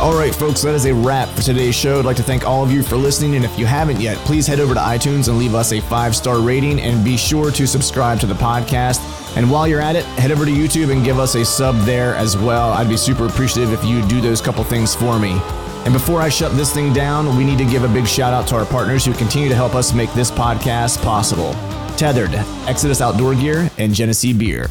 All 0.00 0.14
right, 0.16 0.34
folks, 0.34 0.62
that 0.62 0.74
is 0.74 0.86
a 0.86 0.94
wrap 0.94 1.28
for 1.28 1.42
today's 1.42 1.74
show. 1.74 1.98
I'd 1.98 2.06
like 2.06 2.16
to 2.16 2.22
thank 2.22 2.46
all 2.46 2.64
of 2.64 2.72
you 2.72 2.82
for 2.82 2.96
listening. 2.96 3.34
And 3.36 3.44
if 3.44 3.58
you 3.58 3.66
haven't 3.66 4.00
yet, 4.00 4.16
please 4.24 4.46
head 4.46 4.58
over 4.58 4.72
to 4.72 4.80
iTunes 4.80 5.28
and 5.28 5.38
leave 5.38 5.54
us 5.54 5.72
a 5.72 5.80
five 5.82 6.16
star 6.16 6.40
rating 6.40 6.80
and 6.80 7.04
be 7.04 7.18
sure 7.18 7.50
to 7.50 7.66
subscribe 7.66 8.18
to 8.20 8.26
the 8.26 8.32
podcast. 8.34 8.96
And 9.36 9.50
while 9.50 9.66
you're 9.68 9.80
at 9.80 9.96
it, 9.96 10.04
head 10.04 10.32
over 10.32 10.44
to 10.44 10.50
YouTube 10.50 10.92
and 10.92 11.04
give 11.04 11.18
us 11.18 11.34
a 11.34 11.44
sub 11.44 11.76
there 11.80 12.14
as 12.16 12.36
well. 12.36 12.72
I'd 12.72 12.88
be 12.88 12.96
super 12.96 13.26
appreciative 13.26 13.72
if 13.72 13.84
you 13.84 14.06
do 14.08 14.20
those 14.20 14.40
couple 14.40 14.64
things 14.64 14.94
for 14.94 15.18
me. 15.18 15.40
And 15.84 15.92
before 15.92 16.20
I 16.20 16.28
shut 16.28 16.52
this 16.56 16.74
thing 16.74 16.92
down, 16.92 17.36
we 17.36 17.44
need 17.44 17.58
to 17.58 17.64
give 17.64 17.84
a 17.84 17.88
big 17.88 18.06
shout 18.06 18.34
out 18.34 18.46
to 18.48 18.56
our 18.56 18.66
partners 18.66 19.04
who 19.04 19.14
continue 19.14 19.48
to 19.48 19.54
help 19.54 19.74
us 19.74 19.94
make 19.94 20.12
this 20.12 20.30
podcast 20.30 21.02
possible 21.02 21.54
Tethrd, 21.96 22.34
Exodus 22.66 23.00
Outdoor 23.00 23.34
Gear, 23.34 23.70
and 23.78 23.94
Genesee 23.94 24.32
Beer. 24.32 24.68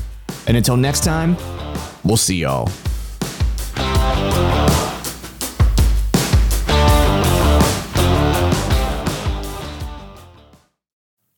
And 0.47 0.57
until 0.57 0.77
next 0.77 1.03
time, 1.03 1.37
we'll 2.03 2.17
see 2.17 2.37
y'all. 2.37 2.69